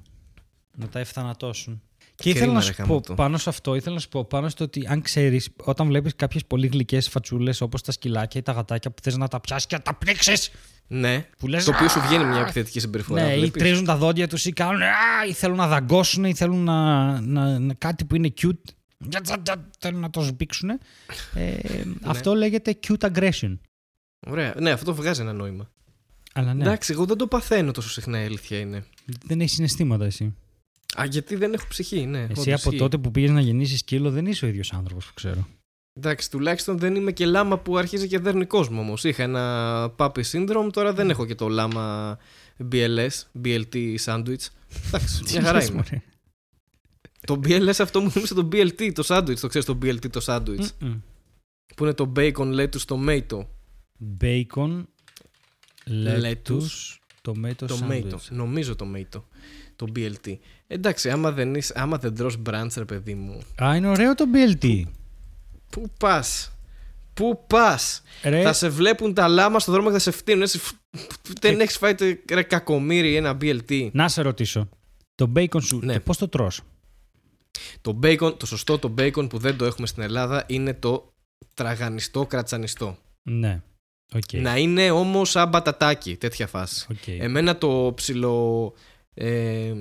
Να 0.77 0.87
τα 0.87 0.99
ευθανατώσουν. 0.99 1.81
Και 2.15 2.29
ήθελα 2.29 2.53
να 2.53 2.61
σου 2.61 2.73
πω 2.87 3.01
πάνω 3.15 3.37
σε 3.37 3.49
αυτό, 3.49 3.75
ήθελα 3.75 3.95
να 3.95 4.01
σου 4.01 4.09
πω 4.09 4.25
πάνω 4.25 4.49
στο 4.49 4.63
ότι 4.63 4.87
αν 4.87 5.01
ξέρεις, 5.01 5.49
όταν 5.63 5.87
βλέπεις 5.87 6.15
κάποιες 6.15 6.45
πολύ 6.45 6.67
γλυκές 6.67 7.09
φατσούλες 7.09 7.61
όπως 7.61 7.81
τα 7.81 7.91
σκυλάκια 7.91 8.39
ή 8.39 8.43
τα 8.43 8.51
γατάκια 8.51 8.91
που 8.91 9.01
θες 9.01 9.17
να 9.17 9.27
τα 9.27 9.39
πιάσεις 9.39 9.67
και 9.67 9.75
να 9.75 9.81
τα 9.81 9.93
πνίξεις. 9.93 10.51
Ναι. 10.87 11.25
Που 11.37 11.47
λες, 11.47 11.63
το 11.63 11.71
οποίο 11.75 11.89
σου 11.89 11.99
βγαίνει 11.99 12.23
μια 12.23 12.39
επιθετική 12.39 12.79
συμπεριφορά. 12.79 13.25
Ναι, 13.25 13.33
ή 13.33 13.51
τρίζουν 13.51 13.85
τα 13.85 13.97
δόντια 13.97 14.27
τους 14.27 14.45
ή 14.45 14.51
κάνουν. 14.51 14.81
ή 15.29 15.33
θέλουν 15.33 15.57
να 15.57 15.67
δαγκώσουν 15.67 16.23
ή 16.23 16.33
θέλουν 16.33 16.63
να, 16.63 17.21
να, 17.21 17.59
να, 17.59 17.73
κάτι 17.73 18.05
που 18.05 18.15
είναι 18.15 18.33
cute. 18.41 18.73
Θέλουν 19.79 19.99
να 19.99 20.09
το 20.09 20.21
σμπίξουν. 20.21 20.69
Ε, 20.69 21.55
αυτό 22.13 22.33
λέγεται 22.35 22.79
cute 22.87 23.11
aggression. 23.11 23.57
Ωραία. 24.27 24.55
Ναι, 24.59 24.71
αυτό 24.71 24.95
βγάζει 24.95 25.21
ένα 25.21 25.33
νόημα. 25.33 25.69
Αλλά 26.33 26.53
ναι, 26.53 26.63
Εντάξει, 26.63 26.91
εγώ 26.91 27.05
δεν 27.05 27.17
το 27.17 27.27
παθαίνω 27.27 27.71
τόσο 27.71 27.89
συχνά, 27.89 28.21
η 28.21 28.25
αλήθεια 28.25 28.59
είναι. 28.59 28.85
δεν 29.25 29.39
έχεις 29.41 29.53
συναισθήματα 29.53 30.05
εσύ. 30.05 30.35
Α, 30.99 31.05
γιατί 31.05 31.35
δεν 31.35 31.53
έχω 31.53 31.65
ψυχή, 31.69 32.05
ναι. 32.05 32.19
Εσύ 32.19 32.31
όντως 32.31 32.45
από 32.47 32.53
ισχύει. 32.55 32.77
τότε 32.77 32.97
που 32.97 33.11
πήγες 33.11 33.29
να 33.29 33.41
γεννήσεις 33.41 33.79
σκύλο 33.79 34.11
δεν 34.11 34.25
είσαι 34.25 34.45
ο 34.45 34.47
ίδιος 34.47 34.73
άνθρωπος 34.73 35.05
που 35.05 35.13
ξέρω. 35.13 35.47
Εντάξει, 35.93 36.29
τουλάχιστον 36.31 36.77
δεν 36.77 36.95
είμαι 36.95 37.11
και 37.11 37.25
λάμα 37.25 37.57
που 37.59 37.77
αρχίζει 37.77 38.07
και 38.07 38.19
δέρνει 38.19 38.45
κόσμο 38.45 38.79
όμως. 38.79 39.03
Είχα 39.03 39.23
ένα 39.23 39.93
puppy 39.97 40.21
syndrome, 40.31 40.69
τώρα 40.73 40.93
δεν 40.93 41.09
έχω 41.09 41.25
και 41.25 41.35
το 41.35 41.47
λάμα 41.47 42.17
BLS, 42.71 43.09
BLT 43.43 43.95
sandwich. 44.05 44.45
Εντάξει, 44.87 45.23
μια 45.31 45.41
χαρά 45.41 45.53
λες, 45.57 45.67
είμαι. 45.67 45.75
μωρέ. 45.75 46.01
Το 47.25 47.39
BLS 47.43 47.79
αυτό 47.79 48.01
μου 48.01 48.11
θύμισε 48.11 48.33
το 48.33 48.47
BLT, 48.51 48.91
το 48.93 49.03
sandwich. 49.07 49.39
Το 49.39 49.47
ξέρεις 49.47 49.67
το 49.67 49.77
BLT, 49.81 50.09
το 50.09 50.21
sandwich. 50.25 50.67
Μμμ. 50.79 50.99
Που 51.75 51.83
είναι 51.83 51.93
το 51.93 52.11
bacon, 52.15 52.55
lettuce, 52.59 52.85
tomato. 52.87 53.45
Bacon, 54.21 54.83
lettuce, 55.87 56.21
Lettuce, 56.21 56.97
tomato 57.21 57.65
Tomato. 57.67 57.89
sandwich. 57.89 58.29
Νομίζω 58.29 58.75
tomato. 58.79 59.23
Το 59.75 59.87
BLT. 59.95 60.37
Εντάξει, 60.67 61.09
άμα 61.09 61.31
δεν, 61.31 61.55
είσαι, 61.55 61.73
άμα 61.77 61.97
δεν 61.97 62.15
τρως 62.15 62.37
brunch, 62.45 62.73
ρε 62.77 62.85
παιδί 62.85 63.13
μου. 63.13 63.41
Α, 63.63 63.75
είναι 63.75 63.87
ωραίο 63.87 64.15
το 64.15 64.25
BLT. 64.33 64.83
Πού 65.69 65.91
πας; 65.99 66.51
Πού 67.13 67.43
πας; 67.47 68.01
Ρε, 68.23 68.41
Θα 68.41 68.53
σε 68.53 68.69
βλέπουν 68.69 69.13
τα 69.13 69.27
λάμα 69.27 69.59
στο 69.59 69.71
δρόμο 69.71 69.87
και 69.87 69.93
θα 69.93 69.99
σε 69.99 70.11
φτύνουν. 70.11 70.41
Έτσι, 70.41 70.57
φ- 70.59 70.75
δεν 71.41 71.59
έχεις 71.59 71.77
φάει 71.77 71.95
το 71.95 72.05
ρε 72.31 72.43
κακομοίρη 72.43 73.15
ένα 73.15 73.37
BLT. 73.41 73.89
να 73.93 74.07
σε 74.09 74.21
ρωτήσω. 74.21 74.69
Το 75.15 75.31
bacon 75.35 75.63
σου, 75.63 75.79
Ναι. 75.83 75.93
και 75.93 75.99
πώς 75.99 76.17
το 76.17 76.27
τρως; 76.27 76.61
Το 77.81 77.99
bacon, 78.03 78.33
το 78.39 78.45
σωστό 78.45 78.79
το 78.79 78.93
bacon 78.97 79.29
που 79.29 79.37
δεν 79.37 79.57
το 79.57 79.65
έχουμε 79.65 79.87
στην 79.87 80.03
Ελλάδα 80.03 80.43
είναι 80.47 80.73
το 80.73 81.13
τραγανιστό 81.53 82.25
κρατσανιστό. 82.25 82.97
Ναι. 83.23 83.61
Οκ. 84.15 84.33
Να 84.33 84.57
είναι 84.57 84.91
όμως 84.91 85.29
σαν 85.29 85.49
μπατατάκι, 85.49 86.15
τέτοια 86.15 86.47
φάση. 86.47 86.85
Οκ. 86.91 87.07
Εμένα 87.07 87.57
το 87.57 87.91
ψιλό. 87.95 88.73
Ε, 89.13 89.73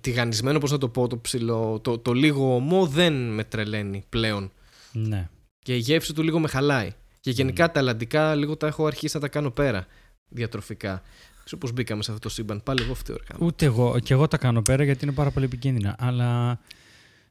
τηγανισμένο, 0.00 0.58
πώς 0.58 0.70
να 0.70 0.78
το 0.78 0.88
πω, 0.88 1.06
το 1.06 1.18
ψιλό, 1.18 1.80
το, 1.80 1.98
το 1.98 2.12
λίγο 2.12 2.54
ωμό 2.54 2.86
δεν 2.86 3.12
με 3.34 3.44
τρελαίνει 3.44 4.04
πλέον. 4.08 4.52
Ναι. 4.92 5.28
Και 5.58 5.74
η 5.74 5.78
γεύση 5.78 6.14
του 6.14 6.22
λίγο 6.22 6.38
με 6.38 6.48
χαλάει. 6.48 6.92
Και 7.20 7.30
γενικά 7.30 7.70
τα 7.70 7.80
αλλαντικά 7.80 8.34
λίγο 8.34 8.56
τα 8.56 8.66
έχω 8.66 8.86
αρχίσει 8.86 9.14
να 9.14 9.20
τα 9.20 9.28
κάνω 9.28 9.50
πέρα 9.50 9.86
διατροφικά. 10.28 10.90
Δεν 11.34 11.44
ξέρω 11.44 11.60
πώς 11.60 11.72
μπήκαμε 11.72 12.02
σε 12.02 12.10
αυτό 12.10 12.28
το 12.28 12.34
σύμπαν. 12.34 12.62
Πάλι 12.62 12.82
εγώ 12.82 12.94
φταίω. 12.94 13.16
ρε 13.16 13.22
γάμο. 13.30 13.46
Ούτε 13.46 13.64
εγώ. 13.64 13.98
Και 13.98 14.12
εγώ 14.12 14.28
τα 14.28 14.38
κάνω 14.38 14.62
πέρα 14.62 14.84
γιατί 14.84 15.04
είναι 15.04 15.14
πάρα 15.14 15.30
πολύ 15.30 15.46
επικίνδυνα. 15.46 15.96
Αλλά 15.98 16.60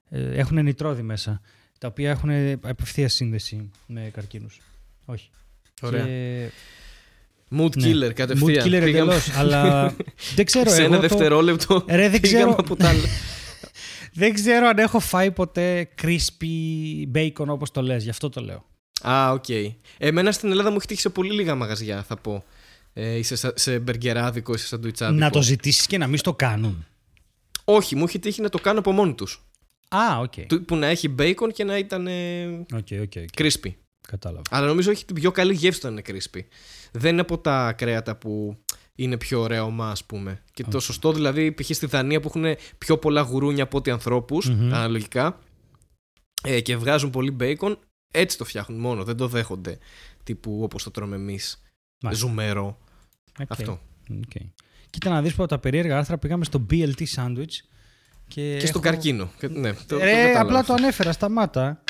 ε, 0.10 0.39
έχουν 0.39 0.64
νητρόδι 0.64 1.01
μέσα. 1.01 1.41
Τα 1.80 1.88
οποία 1.88 2.10
έχουν 2.10 2.30
απευθείας 2.62 3.14
σύνδεση 3.14 3.72
με 3.88 4.10
καρκίνους. 4.14 4.62
Όχι. 5.06 5.30
Ωραία. 5.82 6.05
Και... 6.05 6.49
Mood 7.57 7.76
ναι. 7.78 7.88
killer 7.89 8.13
κατευθείαν. 8.13 8.63
Mood 8.63 8.67
killer 8.67 8.69
Πήγαμε 8.84 8.88
εντελώς. 8.89 9.30
αλλά 9.36 9.93
δεν 10.36 10.45
ξέρω. 10.45 10.69
σε 10.69 10.76
εγώ 10.84 10.86
ένα 10.86 10.95
το- 10.95 11.01
δευτερόλεπτο. 11.07 11.86
Ρε, 11.88 12.09
δεν 12.09 12.19
πήγαμε 12.21 12.43
ξέρω, 12.43 12.55
από 12.59 12.76
τα 12.76 12.89
άλλα. 12.89 13.03
δεν 14.13 14.34
ξέρω 14.34 14.67
αν 14.67 14.78
έχω 14.78 14.99
φάει 14.99 15.32
ποτέ 15.32 15.89
crispy 16.01 17.15
bacon 17.15 17.47
όπως 17.47 17.71
το 17.71 17.82
λες. 17.82 18.03
Γι' 18.03 18.09
αυτό 18.09 18.30
το 18.30 18.41
λέω. 18.41 18.65
Α, 19.01 19.32
οκ. 19.32 19.45
Εμένα 19.97 20.32
στην 20.32 20.49
Ελλάδα 20.51 20.69
μου 20.69 20.76
έχει 20.78 20.88
τύχει 20.88 21.01
σε 21.01 21.09
πολύ 21.09 21.32
λίγα 21.34 21.55
μαγαζιά, 21.55 22.03
θα 22.03 22.15
πω. 22.17 22.43
Ε, 22.93 23.17
είσαι 23.17 23.36
σε, 23.36 23.51
σε 23.55 23.80
μπεργκεράδικο 23.80 24.53
ή 24.53 24.57
σε 24.57 24.67
σαντουιτσάδικο. 24.67 25.19
Να 25.19 25.30
το 25.30 25.41
ζητήσεις 25.41 25.86
και 25.86 25.97
να 25.97 26.07
μην 26.07 26.17
στο 26.17 26.34
κάνουν. 26.34 26.86
Όχι, 27.63 27.95
μου 27.95 28.03
έχει 28.03 28.19
τύχει 28.19 28.41
να 28.41 28.49
το 28.49 28.57
κάνω 28.59 28.80
από 28.80 28.91
μόνοι 28.91 29.13
τους. 29.13 29.45
Α, 29.88 30.19
οκ. 30.19 30.34
Που 30.65 30.76
να 30.76 30.88
έχει 30.88 31.15
bacon 31.19 31.49
και 31.53 31.63
να 31.63 31.78
ήταν 31.78 32.07
ε, 32.07 32.45
Οκ, 32.73 32.88
οκ, 33.01 33.11
οκ. 33.17 33.30
crispy. 33.38 33.71
Κατάλαβα. 34.08 34.41
Αλλά 34.49 34.68
νομίζω 34.68 34.91
έχει 34.91 35.06
την 35.06 35.16
πιο 35.16 35.32
καλή 35.32 35.53
γεύση 35.53 35.80
όταν 35.80 35.91
είναι 35.91 36.01
crispy. 36.08 36.39
Δεν 36.91 37.12
είναι 37.12 37.22
από 37.22 37.38
τα 37.38 37.74
κρέατα 37.74 38.16
που 38.16 38.58
είναι 38.95 39.18
πιο 39.18 39.41
ωραία 39.41 39.64
ωμά, 39.64 39.89
ας 39.89 40.03
πούμε. 40.06 40.43
Και 40.53 40.64
το 40.64 40.80
σωστό 40.80 41.14
δηλαδή, 41.14 41.51
π.χ. 41.51 41.70
στη 41.76 41.86
Δανία 41.86 42.20
που 42.20 42.28
έχουν 42.36 42.56
πιο 42.78 42.97
πολλά 42.97 43.22
γουρούνια 43.22 43.64
από 43.64 43.78
ό,τι 43.78 43.91
ανθρώπους, 43.91 44.49
Μμμ. 44.49 44.74
αναλογικά, 44.74 45.39
ε, 46.43 46.62
και 46.62 46.78
βγάζουν 46.78 47.10
πολύ 47.10 47.36
bacon, 47.39 47.76
έτσι 48.14 48.38
το 48.38 48.45
φτιάχνουν 48.45 48.80
μόνο. 48.80 49.03
Δεν 49.03 49.18
το 49.18 49.28
δέχονται 49.28 49.78
τύπου 50.24 50.60
όπως 50.64 50.84
το 50.84 50.91
τρώμε 50.91 51.16
εμείς. 51.16 51.62
Μάλιστα. 52.01 52.28
Ζουμερό. 52.28 52.78
Οκ. 53.39 53.45
Αυτό. 53.51 53.80
Οκ. 54.12 54.41
Κοίτα 54.89 55.10
να 55.10 55.22
δεις 55.22 55.34
που 55.36 55.43
από 55.43 55.51
τα 55.51 55.60
περίεργα 55.60 55.97
άρθρα 55.97 56.18
πήγαμε 56.18 56.45
στο 56.45 56.66
BLT 56.70 57.03
sandwich 57.16 57.56
και, 58.28 58.58
Και 58.60 58.66
στον 58.68 58.70
έχω- 58.70 58.80
καρκίνο. 58.80 59.30
Και- 59.39 59.47
Ναι, 59.47 59.74
το, 59.74 59.80
το 59.88 59.97
Ρε, 59.97 60.12
κατάλαβα 60.12 60.39
απλά 60.41 60.60
αυτό. 60.60 60.76
το 60.76 60.82
ανέφερα, 60.82 61.12
σταμάτα. 61.12 61.84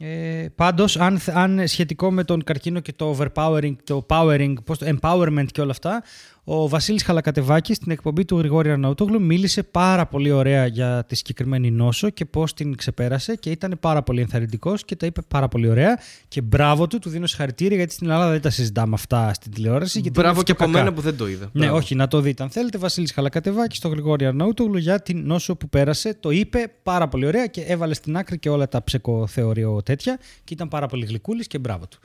Ε, 0.00 0.46
πάντως, 0.54 0.96
αν, 0.96 1.20
αν 1.26 1.68
σχετικό 1.68 2.10
με 2.10 2.24
τον 2.24 2.44
καρκίνο 2.44 2.80
και 2.80 2.92
το 2.92 3.16
overpowering, 3.18 3.74
το 3.84 4.06
powering, 4.08 4.54
πώς 4.64 4.78
το 4.78 4.96
empowerment 5.00 5.46
και 5.52 5.60
όλα 5.60 5.70
αυτά, 5.70 6.02
ο 6.50 6.68
Βασίλης 6.68 7.02
Χαλακατεβάκης 7.02 7.76
στην 7.76 7.90
εκπομπή 7.90 8.24
του 8.24 8.38
Γρηγόρη 8.38 8.70
Αρναούτογλου 8.70 9.22
μίλησε 9.22 9.62
πάρα 9.62 10.06
πολύ 10.06 10.30
ωραία 10.30 10.66
για 10.66 11.04
τη 11.08 11.16
συγκεκριμένη 11.16 11.70
νόσο 11.70 12.10
και 12.10 12.24
πώς 12.24 12.54
την 12.54 12.76
ξεπέρασε 12.76 13.34
και 13.34 13.50
ήταν 13.50 13.76
πάρα 13.80 14.02
πολύ 14.02 14.20
ενθαρρυντικός 14.20 14.84
και 14.84 14.96
τα 14.96 15.06
είπε 15.06 15.20
πάρα 15.28 15.48
πολύ 15.48 15.68
ωραία 15.68 15.98
και 16.28 16.40
μπράβο 16.40 16.86
του, 16.86 16.98
του 16.98 17.08
δίνω 17.08 17.26
συγχαρητήρια 17.26 17.76
γιατί 17.76 17.92
στην 17.92 18.10
Ελλάδα 18.10 18.30
δεν 18.30 18.40
τα 18.40 18.50
συζητάμε 18.50 18.94
αυτά 18.94 19.32
στην 19.34 19.52
τηλεόραση. 19.52 20.00
γιατί 20.00 20.20
Μπράβο 20.20 20.34
είναι 20.34 20.42
και 20.44 20.52
από 20.52 20.64
κακά. 20.64 20.78
μένα 20.78 20.92
που 20.92 21.00
δεν 21.00 21.16
το 21.16 21.28
είδα. 21.28 21.48
Ναι, 21.52 21.60
Μπράβο. 21.64 21.76
όχι, 21.76 21.94
να 21.94 22.08
το 22.08 22.20
δείτε. 22.20 22.42
Αν 22.42 22.50
θέλετε, 22.50 22.78
Βασίλης 22.78 23.12
Χαλακατεβάκης 23.12 23.78
στο 23.78 23.88
Γρηγόρη 23.88 24.26
Αρναούτογλου 24.26 24.78
για 24.78 25.00
την 25.02 25.26
νόσο 25.26 25.56
που 25.56 25.68
πέρασε. 25.68 26.14
Το 26.20 26.30
είπε 26.30 26.72
πάρα 26.82 27.08
πολύ 27.08 27.26
ωραία 27.26 27.46
και 27.46 27.60
έβαλε 27.60 27.94
στην 27.94 28.16
άκρη 28.16 28.38
και 28.38 28.48
όλα 28.48 28.68
τα 28.68 28.84
ψεκοθεωριό 28.84 29.82
τέτοια 29.82 30.18
και 30.44 30.54
ήταν 30.54 30.68
πάρα 30.68 30.86
πολύ 30.86 31.04
γλυκούλης 31.04 31.46
και 31.46 31.58
μπράβο 31.58 31.86
του. 31.86 31.98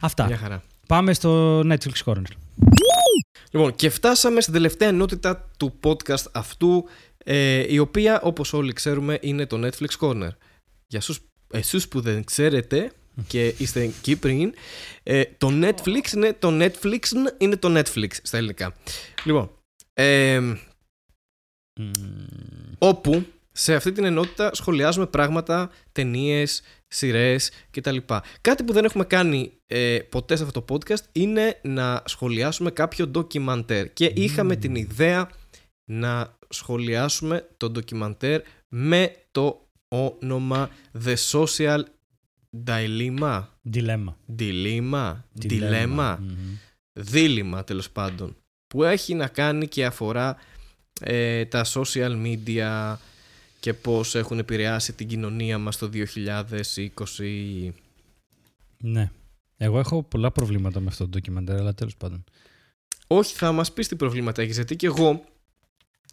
Αυτά. 0.00 0.26
Μια 0.26 0.36
χαρά. 0.36 0.62
Πάμε 0.86 1.12
στο 1.12 1.60
Netflix 1.60 2.04
Corner. 2.04 2.43
Λοιπόν, 3.50 3.74
και 3.74 3.90
φτάσαμε 3.90 4.40
στην 4.40 4.52
τελευταία 4.52 4.88
ενότητα 4.88 5.50
του 5.58 5.78
podcast 5.82 6.24
αυτού, 6.32 6.88
ε, 7.24 7.72
η 7.72 7.78
οποία, 7.78 8.20
όπως 8.20 8.52
όλοι 8.52 8.72
ξέρουμε, 8.72 9.18
είναι 9.20 9.46
το 9.46 9.66
Netflix 9.66 9.98
Corner. 10.00 10.30
Για 10.86 10.98
εσούς, 10.98 11.20
εσούς 11.52 11.88
που 11.88 12.00
δεν 12.00 12.24
ξέρετε 12.24 12.92
και 13.26 13.54
είστε 13.58 13.86
Κύπριοι, 14.00 14.52
ε, 15.02 15.22
το 15.38 15.48
Netflix 15.52 16.12
είναι 16.14 16.32
το 16.38 16.48
Netflix 16.62 17.06
είναι 17.38 17.56
το 17.56 17.78
Netflix 17.78 18.08
στα 18.22 18.36
ελληνικά. 18.36 18.74
Λοιπόν, 19.24 19.50
ε, 19.92 20.40
όπου 22.78 23.24
σε 23.52 23.74
αυτή 23.74 23.92
την 23.92 24.04
ενότητα 24.04 24.54
σχολιάζουμε 24.54 25.06
πράγματα, 25.06 25.70
ταινίες, 25.92 26.62
σειρές 26.94 27.50
κτλ. 27.70 27.96
Κάτι 28.40 28.64
που 28.64 28.72
δεν 28.72 28.84
έχουμε 28.84 29.04
κάνει 29.04 29.52
ε, 29.66 29.98
ποτέ 30.08 30.36
σε 30.36 30.44
αυτό 30.44 30.62
το 30.62 30.74
podcast 30.74 31.02
είναι 31.12 31.60
να 31.62 32.02
σχολιάσουμε 32.06 32.70
κάποιο 32.70 33.06
ντοκιμαντέρ. 33.06 33.92
Και 33.92 34.12
είχαμε 34.14 34.56
την 34.56 34.74
ιδέα 34.74 35.30
να 35.84 36.36
σχολιάσουμε 36.48 37.48
το 37.56 37.70
ντοκιμαντέρ 37.70 38.40
με 38.68 39.12
το 39.30 39.68
όνομα 39.88 40.70
The 41.04 41.14
Social 41.30 41.82
Dilemma. 42.66 43.42
Dilemma. 43.74 44.14
Dilemma. 44.36 44.36
Dilemma. 44.38 45.16
Dilemma. 45.42 46.16
Μμμ. 46.20 46.58
Δίλημα 46.92 47.64
τέλος 47.64 47.90
πάντων. 47.90 48.36
Που 48.66 48.84
έχει 48.84 49.14
να 49.14 49.28
κάνει 49.28 49.68
και 49.68 49.84
αφορά 49.84 50.36
ε, 51.00 51.44
τα 51.44 51.64
social 51.64 52.22
media 52.24 52.96
και 53.64 53.74
πώς 53.74 54.14
έχουν 54.14 54.38
επηρεάσει 54.38 54.92
την 54.92 55.06
κοινωνία 55.06 55.58
μας 55.58 55.76
το 55.76 55.90
2020. 55.92 57.70
Ναι. 58.78 59.10
Εγώ 59.56 59.78
έχω 59.78 60.02
πολλά 60.02 60.30
προβλήματα 60.30 60.80
με 60.80 60.86
αυτό 60.88 61.04
το 61.04 61.10
ντοκιμαντέρ, 61.10 61.58
αλλά 61.58 61.74
τέλος 61.74 61.96
πάντων. 61.96 62.24
Όχι, 63.06 63.34
θα 63.34 63.52
μας 63.52 63.72
πεις 63.72 63.88
τι 63.88 63.96
προβλήματα 63.96 64.42
έχεις, 64.42 64.54
γιατί 64.54 64.76
και 64.76 64.86
εγώ, 64.86 65.24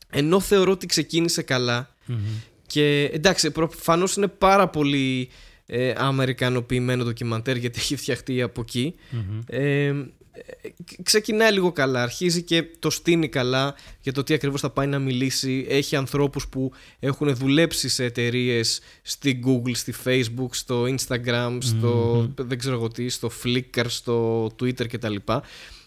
ενώ 0.10 0.40
θεωρώ 0.40 0.72
ότι 0.72 0.86
ξεκίνησε 0.86 1.42
καλά 1.42 1.96
Μμμ. 2.06 2.18
και 2.68 3.04
εντάξει, 3.14 3.52
προφανώς 3.52 4.16
είναι 4.16 4.28
πάρα 4.28 4.68
πολύ 4.68 5.30
ε, 5.66 5.94
αμερικανοποιημένο 5.98 7.04
ντοκιμαντέρ 7.04 7.56
γιατί 7.56 7.80
έχει 7.80 7.96
φτιαχτεί 7.96 8.42
από 8.42 8.62
εκεί. 8.62 8.96
Μμμ. 9.10 9.40
Ε, 9.46 9.86
ε, 9.86 9.94
ξεκινάει 11.04 11.52
λίγο 11.52 11.72
καλά, 11.72 12.02
αρχίζει 12.02 12.42
και 12.42 12.66
το 12.80 12.90
στείνει 12.90 13.30
καλά 13.30 13.76
για 14.02 14.14
το 14.14 14.24
τι 14.24 14.34
ακριβώς 14.34 14.62
θα 14.62 14.70
πάει 14.70 14.88
να 14.88 15.00
μιλήσει. 15.00 15.66
Έχει 15.70 15.96
ανθρώπους 15.96 16.48
που 16.48 16.72
έχουν 17.00 17.36
δουλέψει 17.36 17.90
σε 17.90 18.04
εταιρείες 18.04 18.82
στη 19.02 19.40
Google, 19.46 19.76
στη 19.76 19.94
Facebook, 20.04 20.50
στο 20.52 20.84
Instagram, 20.84 21.58
στο 21.60 22.28
δεν 22.36 22.58
ξέρω 22.58 22.76
εγώ 22.76 22.88
τι, 22.88 23.10
στο 23.10 23.32
Flickr, 23.44 23.86
στο 23.88 24.46
Twitter 24.46 24.88
κτλ. 24.88 25.16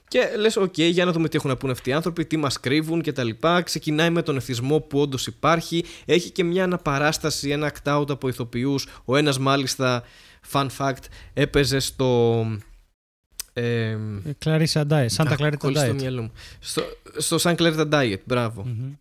Και 0.08 0.30
λες, 0.38 0.56
οκ, 0.56 0.78
για 0.78 1.04
να 1.04 1.12
δούμε 1.12 1.28
τι 1.28 1.36
έχουν 1.36 1.50
να 1.50 1.56
πούνε 1.56 1.72
αυτοί 1.72 1.90
οι 1.90 1.92
άνθρωποι, 1.92 2.24
τι 2.24 2.36
μας 2.36 2.60
κρύβουν 2.60 3.02
κτλ. 3.02 3.28
Ξεκινάει 3.64 4.10
με 4.10 4.22
τον 4.22 4.36
εθισμό 4.36 4.80
που 4.80 5.00
όντως 5.00 5.26
υπάρχει. 5.26 5.84
Έχει 6.04 6.30
και 6.30 6.44
μια 6.44 6.64
αναπαράσταση, 6.64 7.48
ένα 7.50 7.72
act-out 7.72 8.10
από 8.10 8.28
ηθοποιούς. 8.28 8.86
Ο 9.04 9.16
ένας 9.16 9.38
μάλιστα, 9.38 10.02
fun 10.52 10.66
fact, 10.78 11.02
έπαιζε 11.34 11.78
στο... 11.78 12.46
Ε, 13.56 13.62
Ε, 13.90 13.98
Clarissa 14.38 14.86
Diet. 14.86 15.10
Santa 15.10 15.32
Α, 15.32 15.36
Clarita 15.36 15.56
κόλλησε 15.58 15.84
στο 15.84 15.92
Diet. 15.94 16.08
μυαλό 16.08 16.22
μου. 16.22 16.32
Στο, 16.58 16.82
στο 17.16 17.38
Santa 17.38 17.54
Clarita 17.58 17.88
Diet, 17.92 18.20
μπράβο. 18.24 18.62
Μμμ. 18.64 18.92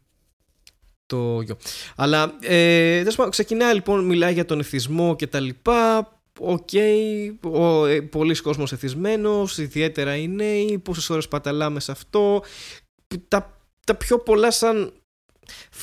το 1.06 1.42
γιο. 1.42 1.58
Αλλά 1.96 2.34
ε, 2.42 3.04
ξεκινάει 3.30 3.74
λοιπόν, 3.74 4.06
μιλάει 4.06 4.34
για 4.34 4.46
τον 4.46 4.60
εθισμό 4.60 5.16
και 5.16 5.28
τα 5.28 5.40
λοιπά. 5.40 6.08
OK, 6.40 6.68
okay, 6.72 7.34
ε, 7.90 8.00
πολύς 8.00 8.36
κόσμος 8.36 8.72
εθισμένος, 8.72 9.58
ιδιαίτερα 9.58 10.16
οι 10.16 10.28
νέοι, 10.28 10.80
πόσες 10.84 11.10
ώρες 11.10 11.28
σπαταλάμε 11.28 11.80
σε 11.80 11.92
αυτό. 11.92 12.44
Τα, 13.28 13.60
τα 13.86 13.96
πιο 13.96 14.20
πολλά 14.20 14.52
σαν 14.52 14.94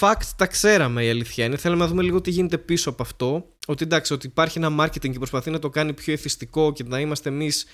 facts 0.01 0.31
τα 0.37 0.47
ξέραμε 0.47 1.05
η 1.05 1.09
αλήθεια 1.11 1.45
είναι. 1.45 1.57
Θέλουμε 1.57 1.83
να 1.83 1.89
δούμε 1.89 2.03
λίγο 2.03 2.21
τι 2.21 2.31
γίνεται 2.31 2.59
πίσω 2.59 2.91
από 2.91 3.03
αυτό. 3.03 3.55
Ότι 3.67 3.85
εντάξει, 3.85 4.13
ότι 4.13 4.27
υπάρχει 4.27 4.59
ένα 4.59 4.85
marketing 4.85 5.11
και 5.11 5.19
προσπαθεί 5.19 5.51
να 5.51 5.59
το 5.59 5.69
κάνει 5.71 5.93
πιο 5.93 6.13
εθιστικό 6.13 6.73
και 6.73 6.85
να 6.87 7.01
είμαστε 7.01 7.29
εμείς 7.29 7.67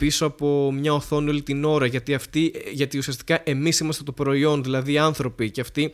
πίσω 0.00 0.26
από 0.26 0.72
μια 0.72 0.92
οθόνη 0.92 1.28
όλη 1.28 1.42
την 1.42 1.64
ώρα 1.64 1.86
γιατί, 1.86 2.14
αυτή, 2.14 2.52
γιατί 2.72 2.98
ουσιαστικά 2.98 3.40
εμείς 3.44 3.78
είμαστε 3.78 4.02
το 4.02 4.12
προϊόν, 4.12 4.62
δηλαδή 4.62 4.92
οι 4.92 4.98
άνθρωποι 4.98 5.50
και 5.50 5.60
αυτοί 5.60 5.92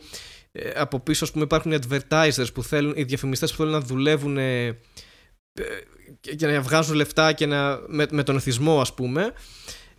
ε, 0.51 0.69
από 0.75 0.99
πίσω 0.99 1.23
ας 1.23 1.31
πούμε 1.31 1.43
υπάρχουν 1.43 1.71
οι 1.71 1.77
advertisers 1.81 2.53
που 2.53 2.63
θέλουν, 2.63 2.93
οι 2.95 3.03
διαφημιστές 3.03 3.51
που 3.51 3.57
θέλουν 3.57 3.71
να 3.71 3.79
δουλεύουν 3.79 4.37
ε, 4.37 4.77
και 6.19 6.47
να 6.47 6.61
βγάζουν 6.61 6.95
λεφτά 6.95 7.33
και 7.33 7.45
να, 7.45 7.79
με, 7.87 8.05
με 8.11 8.23
τον 8.23 8.35
εθισμό 8.35 8.81
ας 8.81 8.93
πούμε 8.93 9.33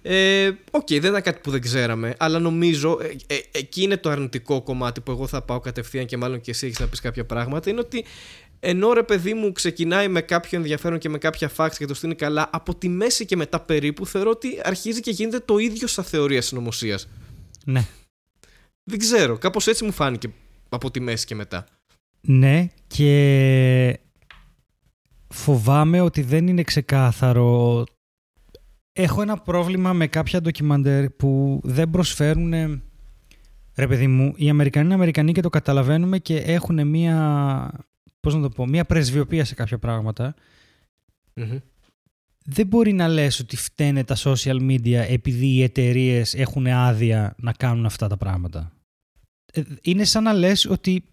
ε, 0.02 0.50
OK, 0.70 0.80
okay, 0.80 1.00
δεν 1.00 1.10
ήταν 1.10 1.22
κάτι 1.22 1.40
που 1.42 1.50
δεν 1.50 1.60
ξέραμε, 1.60 2.14
αλλά 2.18 2.38
νομίζω 2.38 2.98
ε, 3.02 3.34
ε, 3.34 3.40
εκεί 3.52 3.82
είναι 3.82 3.96
το 3.96 4.10
αρνητικό 4.10 4.62
κομμάτι 4.62 5.00
που 5.00 5.10
εγώ 5.10 5.26
θα 5.26 5.42
πάω 5.42 5.60
κατευθείαν 5.60 6.06
και 6.06 6.16
μάλλον 6.16 6.40
και 6.40 6.50
εσύ 6.50 6.66
έχεις 6.66 6.78
να 6.78 6.86
πεις 6.86 7.00
κάποια 7.00 7.24
πράγματα. 7.24 7.70
Είναι 7.70 7.80
ότι 7.80 8.04
ενώ 8.60 8.92
ρε 8.92 9.02
παιδί 9.02 9.34
μου 9.34 9.52
ξεκινάει 9.52 10.08
με 10.08 10.20
κάποιο 10.20 10.58
ενδιαφέρον 10.58 10.98
και 10.98 11.08
με 11.08 11.18
κάποια 11.18 11.50
facts 11.56 11.74
και 11.78 11.86
το 11.86 11.94
στήνει 11.94 12.14
καλά, 12.14 12.50
από 12.52 12.74
τη 12.74 12.88
μέση 12.88 13.24
και 13.24 13.36
μετά 13.36 13.60
περίπου 13.60 14.06
θεωρώ 14.06 14.30
ότι 14.30 14.60
αρχίζει 14.62 15.00
και 15.00 15.10
γίνεται 15.10 15.38
το 15.38 15.58
ίδιο 15.58 15.86
στα 15.86 16.02
θεωρία 16.02 16.42
συνωμοσίας. 16.42 17.08
Ναι. 17.64 17.86
Δεν 18.84 18.98
ξέρω, 18.98 19.38
κάπως 19.38 19.66
έτσι 19.66 19.84
μου 19.84 19.92
φάνηκε 19.92 20.30
από 20.68 20.90
τη 20.90 21.00
μέση 21.00 21.26
και 21.26 21.34
μετά. 21.34 21.66
Ναι, 22.20 22.68
και 22.86 23.98
φοβάμαι 25.28 26.00
ότι 26.00 26.22
δεν 26.22 26.46
είναι 26.46 26.62
ξεκάθαρο. 26.62 27.84
Έχω 28.92 29.22
ένα 29.22 29.36
πρόβλημα 29.36 29.92
με 29.92 30.06
κάποια 30.06 30.40
ντοκιμαντέρ 30.40 31.10
που 31.10 31.60
δεν 31.64 31.90
προσφέρουν... 31.90 32.82
Ρε 33.74 33.86
παιδί 33.86 34.06
μου, 34.06 34.32
οι 34.36 34.48
Αμερικανοί 34.48 34.84
είναι 34.84 34.94
Αμερικανοί 34.94 35.32
και 35.32 35.40
το 35.40 35.50
καταλαβαίνουμε 35.50 36.18
και 36.18 36.36
έχουν 36.36 36.86
μία 36.86 37.87
πώς 38.20 38.34
να 38.34 38.40
το 38.40 38.48
πω, 38.48 38.66
μια 38.66 38.84
πρεσβειοποία 38.84 39.44
σε 39.44 39.54
κάποια 39.54 39.78
Δεν 42.44 42.66
μπορεί 42.66 42.92
να 42.92 43.08
λες 43.08 43.40
ότι 43.40 43.56
φταίνε 43.56 44.04
τα 44.04 44.16
social 44.18 44.60
media 44.70 45.04
επειδή 45.08 45.46
οι 45.46 45.62
εταιρείες 45.62 46.34
έχουν 46.34 46.66
άδεια 46.66 47.34
να 47.38 47.52
κάνουν 47.52 47.86
αυτά 47.86 48.08
τα 48.08 48.16
πράγματα. 48.16 48.72
Ε, 49.52 49.62
είναι 49.82 50.04
σαν 50.04 50.22
να 50.22 50.32
λες 50.32 50.64
ότι 50.64 51.04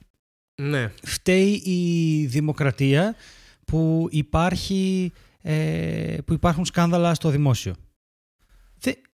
ναι. 0.61 0.91
φταίει 1.03 1.51
η 1.53 2.25
δημοκρατία 2.25 3.15
που, 3.65 4.07
υπάρχει, 4.11 5.11
ε, 5.41 6.17
που 6.25 6.33
υπάρχουν 6.33 6.65
σκάνδαλα 6.65 7.13
στο 7.13 7.29
δημόσιο. 7.29 7.75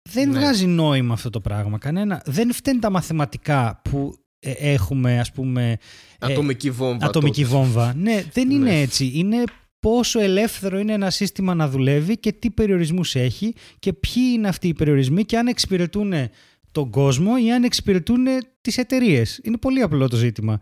δεν 0.02 0.30
ναι. 0.30 0.38
βγάζει 0.38 0.66
νόημα 0.66 1.14
αυτό 1.14 1.30
το 1.30 1.40
πράγμα 1.40 1.78
κανένα. 1.78 2.22
Δεν 2.26 2.52
φταίνουν 2.52 2.80
τα 2.80 2.90
μαθηματικά 2.90 3.80
που 3.84 4.14
ε, 4.14 4.25
έχουμε 4.58 5.20
ας 5.20 5.32
πούμε... 5.32 5.78
Ε, 6.18 6.32
ατομική 6.32 6.70
βόμβα. 6.70 7.06
Ατομική 7.06 7.44
βόμβα. 7.44 7.94
Ναι, 7.96 8.24
δεν 8.32 8.50
είναι 8.50 8.70
ναι. 8.70 8.80
έτσι. 8.80 9.10
Είναι 9.14 9.44
πόσο 9.80 10.20
ελεύθερο 10.20 10.78
είναι 10.78 10.92
ένα 10.92 11.10
σύστημα 11.10 11.54
να 11.54 11.68
δουλεύει 11.68 12.18
και 12.18 12.32
τι 12.32 12.50
περιορισμούς 12.50 13.14
έχει 13.14 13.54
και 13.78 13.92
ποιοι 13.92 14.22
είναι 14.34 14.48
αυτοί 14.48 14.68
οι 14.68 14.74
περιορισμοί 14.74 15.24
και 15.24 15.38
αν 15.38 15.46
εξυπηρετούν 15.46 16.12
τον 16.72 16.90
κόσμο 16.90 17.32
ή 17.44 17.52
αν 17.52 17.64
εξυπηρετούν 17.64 18.26
τις 18.60 18.78
εταιρείες. 18.78 19.40
Είναι 19.42 19.56
πολύ 19.56 19.80
απλό 19.80 20.08
το 20.08 20.16
ζήτημα. 20.16 20.60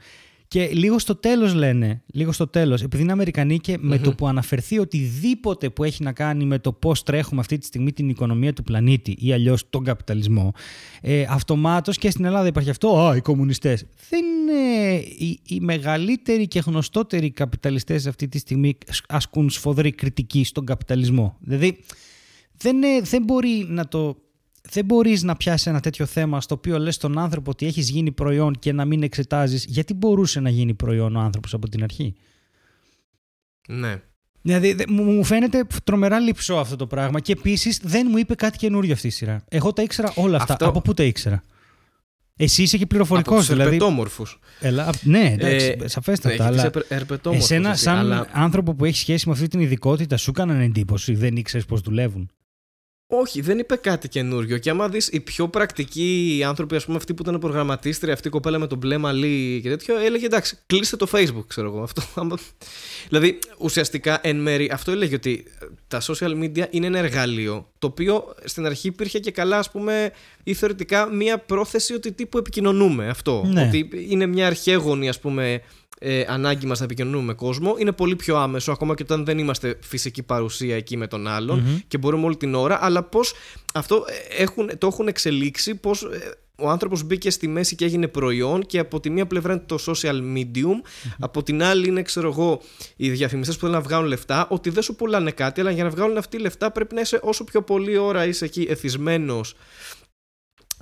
Και 0.55 0.69
λίγο 0.73 0.99
στο 0.99 1.17
τέλος 1.17 1.55
λένε, 1.55 2.03
λίγο 2.07 2.33
στο 2.33 2.47
τέλος, 2.47 2.83
επειδή 2.83 3.03
είναι 3.03 3.13
Αμερικανοί 3.13 3.59
και 3.59 3.77
με 3.81 3.99
το 3.99 4.15
που 4.15 4.29
αναφερθεί 4.29 4.79
οτιδήποτε 4.79 5.71
που 5.71 5.85
έχει 5.85 6.03
να 6.03 6.13
κάνει 6.13 6.45
με 6.45 6.59
το 6.59 6.73
πώς 6.73 7.03
τρέχουμε 7.03 7.41
αυτή 7.41 7.59
τη 7.59 7.67
στιγμή 7.67 7.93
την 7.93 8.09
οικονομία 8.09 8.53
του 8.53 8.63
πλανήτη 8.63 9.17
ή 9.19 9.33
αλλιώς 9.33 9.71
τον 9.71 9.85
καπιταλισμό, 9.85 10.53
ε, 11.01 11.27
αυτομάτως 11.29 11.99
και 11.99 12.11
στην 12.11 12.25
Ελλάδα 12.25 12.47
υπάρχει 12.47 12.71
αυτό, 12.71 12.99
α, 12.99 13.17
οι 13.17 13.21
κομμουνιστές. 13.21 13.87
Δεν 14.11 14.25
είναι 14.25 14.95
οι, 15.19 15.41
οι 15.49 15.61
μεγαλύτεροι 15.61 16.49
και 16.49 16.63
γνωστότεροι 16.67 17.31
καπιταλιστές 17.31 18.07
αυτή 18.07 18.29
τη 18.29 18.39
στιγμή 18.39 18.79
ασκούν 19.09 19.51
σφοδρή 19.51 19.93
κριτική 19.93 20.45
στον 20.45 20.67
καπιταλισμό. 20.67 21.37
Δηλαδή 21.41 21.79
δεν, 22.57 22.77
δεν 23.03 23.23
μπορεί 23.23 23.67
να 23.69 23.89
το 23.89 24.17
δεν 24.71 24.85
μπορείς 24.85 25.23
να 25.23 25.37
πιάσεις 25.37 25.67
ένα 25.67 25.81
τέτοιο 25.81 26.07
θέμα 26.07 26.41
στο 26.41 26.55
οποίο 26.55 26.79
λες 26.79 26.95
στον 26.95 27.19
άνθρωπο 27.19 27.51
ότι 27.51 27.67
έχεις 27.67 27.91
γίνει 27.91 28.13
προϊόν 28.13 28.59
και 28.59 28.73
να 28.73 28.85
μην 28.85 29.03
εξετάζεις 29.03 29.65
γιατί 29.65 29.95
μπορούσε 29.95 30.41
να 30.41 30.51
γίνει 30.51 30.75
προϊόν 30.75 31.17
ο 31.17 31.21
άνθρωπος 31.21 31.55
από 31.55 31.69
την 31.69 31.83
αρχή; 31.83 32.15
Ναι. 33.69 34.03
Δηλαδή 34.43 34.77
μου 34.89 35.25
φαίνεται 35.25 35.67
τρομερά 35.85 36.19
λυψό 36.19 36.55
αυτό 36.55 36.77
το 36.77 36.87
πράγμα 36.87 37.21
και 37.21 37.33
επίσης 37.33 37.81
δεν 37.83 38.07
μου 38.11 38.19
είπε 38.19 38.35
κάτι 38.35 38.59
καινούριο 38.59 38.93
αυτή 38.93 39.07
η 39.07 39.11
σειρά. 39.11 39.45
Εγώ 39.49 39.73
τα 39.73 39.83
ήξερα 39.83 40.13
όλα 40.15 40.37
αυτά. 40.37 40.57
Από 40.61 40.81
πού 40.81 40.95
τα 40.95 41.03
ήξερα; 41.03 41.43
Εσύ 42.37 42.63
είσαι 42.63 42.77
και 42.77 42.87
πληροφορικός. 42.87 43.47
Δηλαδή. 43.47 43.75
Ερπετόμορφους. 43.75 44.39
Ναι, 45.03 45.37
εντάξει, 45.39 45.77
ε, 45.81 45.89
σαφέστατα. 45.89 46.51
Ναι, 46.51 46.61
αλλά 46.61 46.71
εσένα, 47.31 47.75
σαν 47.75 47.97
αλλά... 47.97 48.27
άνθρωπο 48.33 48.75
που 48.75 48.85
έχει 48.85 48.97
σχέση 48.97 49.29
με 49.29 49.35
αυτή 49.35 49.49
την 49.49 49.61
ειδικότητα, 49.61 50.17
σου 50.17 50.31
έκαναν 50.31 50.61
εντύπωση. 50.61 51.15
Δεν 51.15 51.37
ήξερες 51.37 51.67
πώς 51.67 51.81
δουλεύουν; 51.81 52.31
Όχι, 53.07 53.41
δεν 53.41 53.59
είπε 53.59 53.77
κάτι 53.77 54.09
καινούριο. 54.09 54.59
Και 54.59 54.71
άμα 54.71 54.89
δεις 54.89 55.09
οι 55.09 55.21
πιο 55.21 55.49
πρακτικοί 55.49 56.43
άνθρωποι, 56.47 56.77
ας 56.77 56.85
πούμε, 56.85 56.97
αυτοί 56.97 57.15
που 57.15 57.23
ήταν 57.23 57.39
προγραμματίστρια, 57.39 58.13
αυτή 58.13 58.29
η 58.29 58.31
κοπέλα 58.31 58.59
με 58.59 58.67
τον 58.67 58.79
μπλε 58.79 58.99
μαλλί 58.99 59.61
και 59.63 59.69
τέτοιο, 59.69 59.99
έλεγε 59.99 60.27
εντάξει, 60.27 60.59
κλείστε 60.67 60.97
το 60.97 61.09
Facebook, 61.13 61.45
ξέρω 61.47 61.67
εγώ. 61.67 61.83
Αυτό, 61.83 62.03
δηλαδή, 63.09 63.39
ουσιαστικά 63.59 64.21
εν 64.23 64.37
μέρη, 64.37 64.71
αυτό 64.73 64.91
έλεγε 64.91 65.15
ότι 65.15 65.45
τα 65.89 66.01
social 66.01 66.43
media 66.43 66.67
είναι 66.71 66.87
ένα 66.87 66.99
εργαλείο 66.99 67.69
το 67.79 67.87
οποίο 67.87 68.35
στην 68.45 68.67
αρχή 68.67 68.89
υπήρχε 68.89 69.19
και 69.19 69.31
καλά, 69.31 69.59
ας 69.59 69.71
πούμε, 69.71 70.13
ή 70.43 70.55
θεωρητικά 70.55 71.07
μία 71.07 71.39
πρόθεση 71.39 71.95
ότι 71.95 72.13
τύπου 72.13 72.39
επικοινωνούμε. 72.39 73.09
Αυτό. 73.09 73.45
Ναι. 73.47 73.67
Ότι 73.67 73.89
είναι 74.09 74.27
μια 74.27 74.47
αρχαίγονη, 74.47 75.09
ας 75.09 75.21
πούμε, 75.21 75.63
ε, 75.99 76.25
ανάγκη 76.29 76.67
μας 76.67 76.79
να 76.79 76.85
επικοινωνούμε 76.85 77.25
με 77.25 77.35
κόσμο. 77.35 77.75
Είναι 77.79 77.93
πολύ 77.93 78.17
πιο 78.17 78.37
άμεσο, 78.37 78.73
ακόμα 78.73 78.95
και 78.95 79.03
όταν 79.03 79.25
δεν 79.25 79.39
είμαστε 79.39 79.79
φυσική 79.83 80.23
παρουσία 80.23 80.77
εκεί 80.77 80.97
με 80.97 81.07
τον 81.07 81.27
αλλον 81.27 81.83
και 81.89 81.99
μπορούμε 81.99 82.25
όλη 82.27 82.37
την 82.37 82.55
ώρα. 82.55 82.85
Αλλά 82.85 83.03
πώς 83.03 83.35
αυτό 83.75 84.05
ε, 84.37 84.43
έχουν, 84.43 84.71
το 84.79 84.87
έχουν 84.87 85.09
εξελίξει, 85.09 85.75
πώς 85.75 86.03
ε, 86.03 86.35
ο 86.57 86.71
άνθρωπος 86.71 87.03
μπήκε 87.03 87.31
στη 87.31 87.49
μέση 87.49 87.75
και 87.75 87.85
έγινε 87.85 88.09
προϊόν 88.09 88.67
και 88.67 88.79
από 88.79 89.01
τη 89.01 89.11
μία 89.11 89.27
πλευρά 89.27 89.53
είναι 89.53 89.63
το 89.67 89.79
social 89.87 90.37
medium, 90.37 90.89
από 91.19 91.43
την 91.43 91.63
άλλη 91.63 91.89
είναι 91.89 92.03
ξέρω 92.03 92.29
εγώ 92.29 92.61
οι 92.97 93.11
διαφημιστές 93.11 93.55
που 93.55 93.61
θέλουν 93.61 93.75
να 93.75 93.81
βγάλουν 93.81 94.09
λεφτά, 94.09 94.47
ότι 94.51 94.71
δεν 94.71 94.83
σου 94.83 94.95
πουλάνε 94.95 95.31
κάτι, 95.31 95.61
αλλά 95.61 95.71
για 95.71 95.85
να 95.85 95.91
βγάλουν 95.91 96.17
αυτοί 96.17 96.39
λεφτά 96.39 96.71
πρέπει 96.71 96.95
να 96.95 97.01
είσαι 97.01 97.21
όσο 97.23 97.45
πιο 97.45 97.63
πολλή 97.63 97.97
ώρα 97.97 98.27
είσαι 98.27 98.45
εκεί 98.45 98.67
εθισμένος 98.71 99.55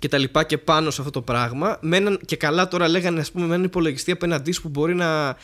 και 0.03 0.09
τα 0.09 0.19
λοιπά 0.19 0.45
και 0.45 0.59
πάνω 0.59 0.91
σε 0.91 1.01
αυτό 1.01 1.13
το 1.13 1.23
πράγμα. 1.23 1.79
Με 1.81 1.97
έναν, 1.97 2.21
και 2.25 2.37
καλά 2.37 2.69
τώρα 2.69 2.89
λέγανε 2.89 3.21
ας 3.21 3.31
πούμε 3.31 3.47
με 3.47 3.55
έναν 3.55 3.67
υπολογιστή 3.67 4.11
απέναντί 4.11 4.53
σου 4.53 4.63
που 4.63 4.69
μπορεί 4.69 4.95
να... 4.95 5.37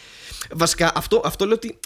Βασικά 0.53 0.93
αυτό, 0.95 1.23
αυτό 1.25 1.45
λέω 1.45 1.55
ότι... 1.55 1.79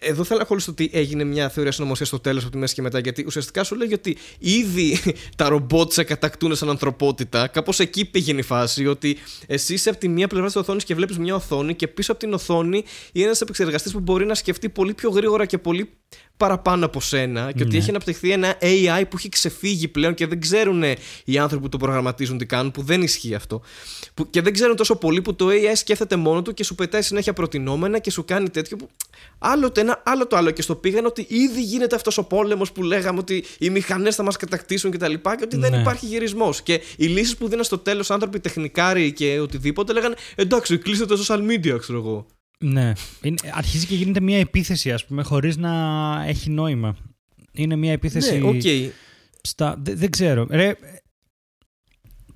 Εδώ 0.00 0.24
θέλω 0.24 0.38
να 0.38 0.44
χωρίσω 0.46 0.70
ότι 0.70 0.90
έγινε 0.92 1.24
μια 1.24 1.48
θεωρία 1.48 1.72
συνωμοσία 1.72 2.06
στο 2.06 2.18
τέλος 2.18 2.42
από 2.42 2.52
τη 2.52 2.58
μέση 2.58 2.74
και 2.74 2.82
μετά 2.82 2.98
γιατί 2.98 3.24
ουσιαστικά 3.26 3.64
σου 3.64 3.74
λέγει 3.74 3.94
ότι 3.94 4.16
ήδη 4.38 4.98
τα 5.36 5.48
ρομπότς 5.48 5.94
σε 5.94 6.04
κατακτούν 6.04 6.54
σαν 6.54 6.68
ανθρωπότητα. 6.68 7.46
Κάπως 7.46 7.80
εκεί 7.80 8.04
πήγαινε 8.04 8.38
η 8.40 8.42
φάση 8.42 8.86
ότι 8.86 9.18
εσύ 9.46 9.74
είσαι 9.74 9.88
από 9.88 9.98
τη 9.98 10.08
μία 10.08 10.28
πλευρά 10.28 10.46
της 10.46 10.56
οθόνης 10.56 10.84
και 10.84 10.94
βλέπεις 10.94 11.18
μια 11.18 11.34
οθόνη 11.34 11.74
και 11.74 11.88
πίσω 11.88 12.12
από 12.12 12.20
την 12.20 12.32
οθόνη 12.32 12.84
είναι 13.12 13.24
ένας 13.24 13.40
επεξεργαστής 13.40 13.92
που 13.92 14.00
μπορεί 14.00 14.24
να 14.26 14.34
σκεφτεί 14.34 14.68
πολύ 14.68 14.94
πιο 14.94 15.10
γρήγορα 15.10 15.46
και 15.46 15.58
πολύ 15.58 15.90
παραπάνω 16.36 16.86
από 16.86 17.00
σένα 17.00 17.52
και 17.52 17.62
ότι 17.62 17.72
ναι. 17.72 17.78
έχει 17.78 17.90
αναπτυχθεί 17.90 18.30
ένα 18.30 18.58
AI 18.60 19.02
που 19.08 19.16
έχει 19.16 19.28
ξεφύγει 19.28 19.88
πλέον 19.88 20.14
και 20.14 20.26
δεν 20.26 20.40
ξέρουν 20.40 20.82
οι 21.24 21.38
άνθρωποι 21.38 21.62
που 21.62 21.68
το 21.68 21.76
προγραμματίζουν 21.76 22.38
τι 22.38 22.46
κάνουν, 22.46 22.70
που 22.70 22.82
δεν 22.82 23.02
ισχύει 23.02 23.34
αυτό. 23.34 23.62
Που, 24.14 24.30
και 24.30 24.40
δεν 24.40 24.52
ξέρουν 24.52 24.76
τόσο 24.76 24.96
πολύ 24.96 25.22
που 25.22 25.34
το 25.34 25.46
AI 25.48 25.72
σκέφτεται 25.74 26.16
μόνο 26.16 26.42
του 26.42 26.54
και 26.54 26.64
σου 26.64 26.74
πετάει 26.74 27.02
συνέχεια 27.02 27.32
προτινόμενα 27.32 27.98
και 27.98 28.10
σου 28.10 28.24
κάνει 28.24 28.50
τέτοιο 28.50 28.76
που. 28.76 28.88
Άλλο 29.38 29.72
το 29.72 29.80
ένα, 29.80 30.02
άλλο 30.04 30.26
το 30.26 30.36
άλλο. 30.36 30.50
Και 30.50 30.62
στο 30.62 30.74
πήγαν 30.74 31.06
ότι 31.06 31.26
ήδη 31.28 31.62
γίνεται 31.62 31.94
αυτός 31.94 32.18
ο 32.18 32.24
πόλεμος 32.24 32.72
που 32.72 32.82
λέγαμε 32.82 33.18
ότι 33.18 33.44
οι 33.58 33.70
μηχανές 33.70 34.14
θα 34.14 34.22
μας 34.22 34.36
κατακτήσουν 34.36 34.90
κτλ. 34.90 35.12
Και, 35.12 35.18
και, 35.22 35.44
ότι 35.44 35.56
δεν 35.56 35.70
ναι. 35.70 35.80
υπάρχει 35.80 36.06
γυρισμός. 36.06 36.62
Και 36.62 36.80
οι 36.96 37.06
λύσεις 37.06 37.36
που 37.36 37.48
δίναν 37.48 37.64
στο 37.64 37.78
τέλος 37.78 38.10
άνθρωποι 38.10 38.40
τεχνικάροι 38.40 39.12
και 39.12 39.40
οτιδήποτε 39.40 39.92
λέγανε 39.92 40.14
εντάξει, 40.34 40.78
κλείστε 40.78 41.04
το 41.04 41.24
social 41.26 41.50
media, 41.50 41.78
ξέρω 41.78 41.98
εγώ. 41.98 42.26
Ναι. 42.62 42.92
Είναι, 43.22 43.36
αρχίζει 43.52 43.86
και 43.86 43.94
γίνεται 43.94 44.20
μια 44.20 44.38
επίθεση, 44.38 44.92
ας 44.92 45.06
πούμε, 45.06 45.22
χωρίς 45.22 45.56
να 45.56 45.72
έχει 46.26 46.50
νόημα. 46.50 46.96
Είναι 47.52 47.76
μια 47.76 47.92
επίθεση... 47.92 48.38
Ναι, 48.38 48.50
okay. 48.50 48.88
Στα... 49.42 49.76
Δεν, 49.82 50.10
ξέρω. 50.10 50.46
Ρε, 50.50 50.74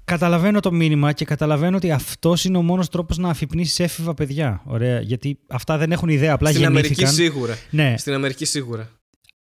καταλαβαίνω 0.05 0.61
το 0.61 0.73
μήνυμα 0.73 1.13
και 1.13 1.25
καταλαβαίνω 1.25 1.77
ότι 1.77 1.91
αυτός 1.91 2.45
είναι 2.45 2.57
ο 2.57 2.63
μόνος 2.63 2.89
τρόπος 2.89 3.19
να 3.19 3.29
αφυπνίσεις 3.29 3.81
έφηβα 3.81 4.15
παιδιά. 4.15 4.63
Ωραία, 4.65 5.01
γιατί 5.01 5.39
αυτά 5.47 5.79
δεν 5.79 5.93
έχουν 5.93 6.09
ιδέα, 6.09 6.33
απλά 6.33 6.49
Στην 6.51 6.61
γεννήθηκαν. 6.61 7.07
Αμερική 7.07 7.23
σίγουρα. 7.23 7.59
Ναι. 7.71 7.95
Στην 7.99 8.13
Αμερική 8.13 8.45
σίγουρα. 8.45 8.91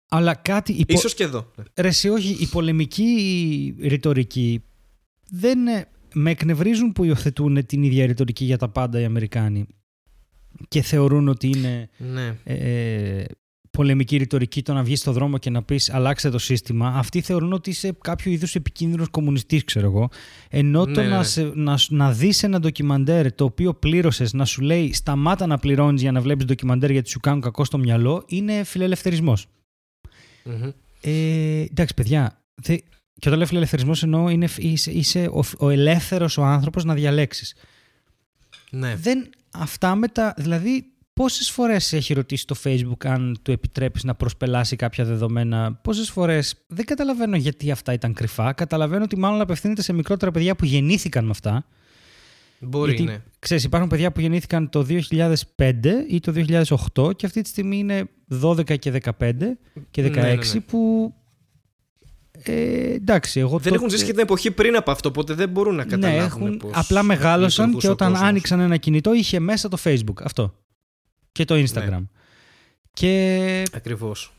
Αλλά 0.09 0.35
κάτι... 0.35 0.73
Υπο... 0.73 0.93
Ίσως 0.93 1.15
και 1.15 1.23
εδώ. 1.23 1.51
Ρε, 1.75 1.89
όχι, 1.89 2.37
η 2.41 2.47
πολεμική 2.47 3.75
ρητορική 3.81 4.63
δεν 5.29 5.59
με 6.15 6.31
εκνευρίζουν 6.31 6.93
που 6.93 7.05
υιοθετούν 7.05 7.67
την 7.67 7.83
ίδια 7.83 8.07
ρητορική 8.07 8.45
για 8.45 8.59
τα 8.59 8.69
πάντα 8.69 9.01
οι 9.01 9.05
Αμερικάνοι 9.05 9.67
και 10.69 10.83
θεωρούν 10.83 11.29
ότι 11.29 11.47
είναι 11.49 11.89
Ναι. 11.97 12.37
ε, 12.45 13.25
πολεμική 13.71 14.17
ρητορική 14.17 14.63
το 14.63 14.73
να 14.73 14.83
βγεις 14.83 15.01
στο 15.01 15.13
δρόμο 15.13 15.39
και 15.39 15.51
να 15.51 15.63
πεις 15.63 15.91
αλλάξτε 15.93 16.31
το 16.31 16.39
σύστημα. 16.39 16.89
Αυτοί 16.89 17.21
θεωρούν 17.21 17.53
ότι 17.53 17.71
είσαι 17.71 17.97
κάποιο 18.01 18.33
είδους 18.33 18.55
επικίνδυνος 18.55 19.09
κομμουνιστής, 19.09 19.65
ξέρω 19.65 19.87
εγώ. 19.87 20.09
Ενώ 20.51 20.85
το 20.85 21.01
Ναι, 21.01 21.09
να, 21.09 21.17
ναι. 21.17 21.25
σε, 21.25 21.43
να, 21.55 21.79
να 21.89 22.13
δεις 22.13 22.43
ένα 22.43 22.61
ντοκιμαντέρ 22.61 23.35
το 23.35 23.45
οποίο 23.45 23.75
πλήρωσες 23.75 24.33
να 24.33 24.45
σου 24.45 24.61
λέει 24.63 24.93
σταμάτα 24.93 25.47
να 25.47 25.59
πληρώνεις 25.59 26.03
για 26.03 26.13
να 26.13 26.21
βλέπεις 26.21 26.45
ντοκιμαντέρ 26.45 26.91
γιατί 26.91 27.09
σου 27.11 27.21
κάνουν 27.21 27.41
κακό 27.41 27.65
στο 27.65 27.79
μυαλό 27.79 28.25
είναι 28.27 28.65
φιλελευθερισμός. 28.65 29.47
Μμμ. 30.45 30.71
Ε, 31.01 31.61
εντάξει, 31.71 31.95
παιδιά. 31.95 32.43
Θε, 32.63 32.77
και 33.15 33.27
όταν 33.29 33.39
λέω 33.39 33.47
φιλελευθερισμός 33.47 34.03
εννοώ 34.03 34.29
είναι, 34.29 34.49
είσαι, 34.57 34.91
είσαι 34.91 35.25
ο, 35.33 35.43
ο 35.59 35.71
ελεύθερος 35.71 36.39
ο 36.39 36.45
άνθρωπος 36.45 36.85
να 36.85 36.95
διαλέξεις. 36.95 37.55
Ναι. 38.71 38.95
Δεν, 38.97 39.31
αυτά 39.53 39.95
με 39.95 40.09
τα. 40.09 40.35
Δηλαδή, 40.37 40.85
πόσες 41.13 41.51
φορές 41.51 41.93
έχει 41.93 42.15
ρωτήσει 42.15 42.47
το 42.47 42.57
Facebook 42.65 43.07
αν 43.07 43.39
του 43.43 43.51
επιτρέπεις 43.51 44.05
να 44.05 44.15
προσπελάσει 44.15 44.77
κάποια 44.77 45.05
δεδομένα; 45.05 45.75
Πόσες 45.83 46.11
φορές; 46.11 46.55
Δεν 46.67 46.85
καταλαβαίνω 46.85 47.37
γιατί 47.37 47.71
αυτά 47.71 47.93
ήταν 47.93 48.13
κρυφά. 48.13 48.53
Καταλαβαίνω 48.53 49.05
ότι 49.05 49.19
μάλλον 49.19 49.41
απευθύνεται 49.41 49.83
σε 49.83 49.93
μικρότερα 49.93 50.31
παιδιά 50.31 50.57
που 50.57 50.65
γεννήθηκαν 50.65 51.25
με 51.25 51.31
αυτά. 51.31 51.65
Μπορεί, 52.63 52.95
γιατί, 52.95 53.13
ναι. 53.13 53.23
Ξέρεις, 53.39 53.65
υπάρχουν 53.65 53.89
παιδιά 53.89 54.13
που 54.13 54.21
γεννήθηκαν 54.21 54.69
το 54.69 54.87
2005 55.57 56.05
ή 56.09 56.21
το 56.21 56.33
2008 56.97 57.17
και 57.17 57.27
αυτή 57.27 57.41
τη 57.43 57.49
στιγμή 57.49 57.79
είναι 57.79 58.09
12 58.43 58.79
και 58.79 59.01
15 59.03 59.33
και 59.91 60.03
16 60.03 60.11
Ναι, 60.11 60.21
ναι, 60.21 60.35
ναι. 60.35 60.61
που. 60.61 61.15
Ε, 62.43 62.93
εντάξει, 62.93 63.41
εγώ 63.41 63.49
Δεν 63.51 63.59
τότε- 63.63 63.75
έχουν 63.75 63.91
ζήσει 63.91 64.05
και 64.05 64.11
την 64.11 64.21
εποχή 64.21 64.51
πριν 64.51 64.77
από 64.77 64.91
αυτό, 64.91 65.09
οπότε 65.09 65.35
δεν 65.35 65.49
μπορούν 65.49 65.75
να 65.75 65.85
καταλάβουν. 65.85 66.19
ναι, 66.19 66.25
έχουν, 66.25 66.57
πώς 66.57 66.71
απλά 66.75 67.03
μεγάλωσαν 67.03 67.65
λειτουργούσε 67.65 67.87
και 67.87 67.91
ο 67.91 67.93
όταν 67.95 68.11
κόσμος. 68.11 68.29
άνοιξαν 68.29 68.61
ένα 68.61 68.77
κινητό 68.77 69.15
είχε 69.15 69.39
μέσα 69.41 69.69
το 69.69 69.79
Facebook. 69.85 70.23
Αυτό. 70.23 70.55
Και 71.33 71.45
το 71.45 71.55
Instagram. 71.55 71.89
Ναι. 71.89 72.01
Και 72.93 73.63
Ακριβώς. 73.73 74.33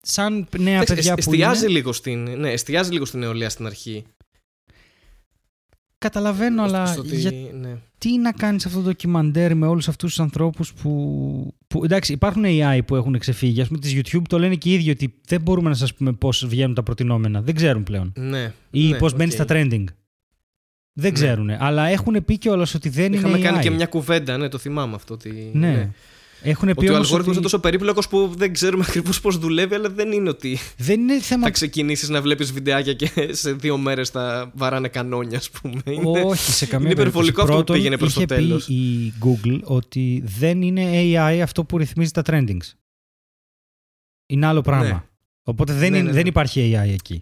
σαν 0.00 0.46
νέα 0.58 0.74
Εντάξει, 0.74 0.94
παιδιά 0.94 1.12
εσ- 1.16 1.24
που 1.24 1.30
εστιάζει, 1.32 1.64
είναι, 1.64 1.72
λίγο 1.72 1.92
στην, 1.92 2.22
ναι, 2.40 2.50
εστιάζει 2.52 2.90
λίγο 2.92 3.04
στην 3.04 3.18
νεολαία 3.20 3.50
στην 3.50 3.66
αρχή. 3.66 4.04
Καταλαβαίνω, 5.98 6.62
αλλά 6.62 6.86
Στο 6.86 7.00
ότι- 7.00 7.16
γιατί 7.16 7.50
ναι. 7.60 8.18
να 8.22 8.32
κάνεις 8.32 8.66
αυτό 8.66 8.78
το 8.78 8.84
ντοκιμαντέρ 8.84 9.54
με 9.54 9.66
όλους 9.66 9.88
αυτούς 9.88 10.08
τους 10.08 10.20
ανθρώπους 10.20 10.72
που, 10.72 11.54
που... 11.66 11.84
Εντάξει, 11.84 12.12
υπάρχουν 12.12 12.42
AI 12.46 12.80
που 12.86 12.96
έχουν 12.96 13.18
ξεφύγει. 13.18 13.60
Ας 13.60 13.66
πούμε, 13.68 13.78
της 13.80 13.94
YouTube 13.96 14.22
το 14.28 14.38
λένε 14.38 14.54
και 14.54 14.68
οι 14.70 14.72
ίδιοι 14.72 14.90
ότι 14.90 15.14
δεν 15.26 15.40
μπορούμε 15.40 15.68
να 15.68 15.74
σας 15.74 15.94
πούμε 15.94 16.12
πώς 16.12 16.46
βγαίνουν 16.46 16.74
τα 16.74 16.82
προτεινόμενα. 16.82 17.42
Δεν 17.42 17.54
ξέρουν 17.54 17.82
πλέον. 17.82 18.12
Ναι, 18.16 18.52
Ή 18.70 18.88
ναι, 18.88 18.98
πώς 18.98 19.12
οκ. 19.12 19.18
μπαίνει 19.18 19.30
στα 19.30 19.44
trending. 19.48 19.84
Δεν 20.98 21.04
Ναι. 21.04 21.10
ξέρουν. 21.10 21.50
Αλλά 21.50 21.86
έχουν 21.86 22.24
πει 22.24 22.38
κιόλας 22.38 22.74
ότι 22.74 22.88
δεν 22.88 23.12
Είχαμε 23.12 23.28
είναι 23.38 23.48
AI. 23.48 23.50
κάνει 23.52 23.62
και 23.62 23.70
μια 23.70 23.86
κουβέντα, 23.86 24.36
ναι, 24.36 24.48
το 24.48 24.58
θυμάμαι 24.58 24.94
αυτό. 24.94 25.14
Ότι, 25.14 25.50
Ναι. 25.52 25.90
Έχουν 26.48 26.68
πει 26.68 26.74
Ότι 26.78 26.88
ο 26.88 26.92
όμως 26.94 26.96
αλγόριθμος 27.06 27.20
ότι 27.26 27.30
είναι 27.30 27.40
τόσο 27.42 27.58
περίπλοκος 27.58 28.08
που 28.08 28.32
δεν 28.36 28.52
ξέρουμε 28.52 28.84
ακριβώς 28.88 29.20
πώς 29.20 29.38
δουλεύει, 29.38 29.74
αλλά 29.74 29.90
δεν 29.90 30.12
είναι 30.12 30.28
ότι 30.28 30.58
δεν 30.76 31.00
είναι 31.00 31.20
θέμα 31.20 31.42
θα 31.44 31.50
ξεκινήσεις 31.50 32.08
να 32.08 32.22
βλέπεις 32.22 32.52
βιντεάκια 32.52 32.92
και 32.92 33.10
σε 33.30 33.52
δύο 33.52 33.78
μέρες 33.78 34.08
θα 34.08 34.50
βαράνε 34.54 34.88
κανόνια, 34.88 35.38
ας 35.38 35.50
πούμε. 35.50 35.80
Είναι- 35.84 36.22
Όχι, 36.24 36.50
σε 36.52 36.66
καμία 36.66 36.90
είναι 36.90 37.00
υπερβολικό 37.00 37.34
περίπτωση. 37.36 37.40
αυτό 37.40 37.52
που 37.52 37.64
Πρώτον, 37.64 37.76
πήγαινε 37.76 37.96
προς 37.98 38.14
το 38.14 38.20
είχε 38.20 38.34
τέλος. 38.34 38.64
πει 38.64 38.74
η 38.74 39.12
Google 39.24 39.60
ότι 39.64 40.22
δεν 40.38 40.62
είναι 40.62 40.90
AI 40.94 41.40
αυτό 41.42 41.64
που 41.64 41.78
ρυθμίζει 41.78 42.10
τα 42.10 42.22
trendings. 42.26 42.72
Είναι 44.26 44.46
άλλο 44.46 44.60
πράγμα. 44.60 44.84
Ναι. 44.86 45.02
Οπότε 45.42 45.72
δεν, 45.72 45.90
Ναι, 45.90 45.96
είναι, 45.98 46.06
ναι, 46.06 46.12
δεν 46.12 46.22
ναι. 46.22 46.28
υπάρχει 46.28 46.72
AI 46.74 46.88
εκεί. 46.92 47.20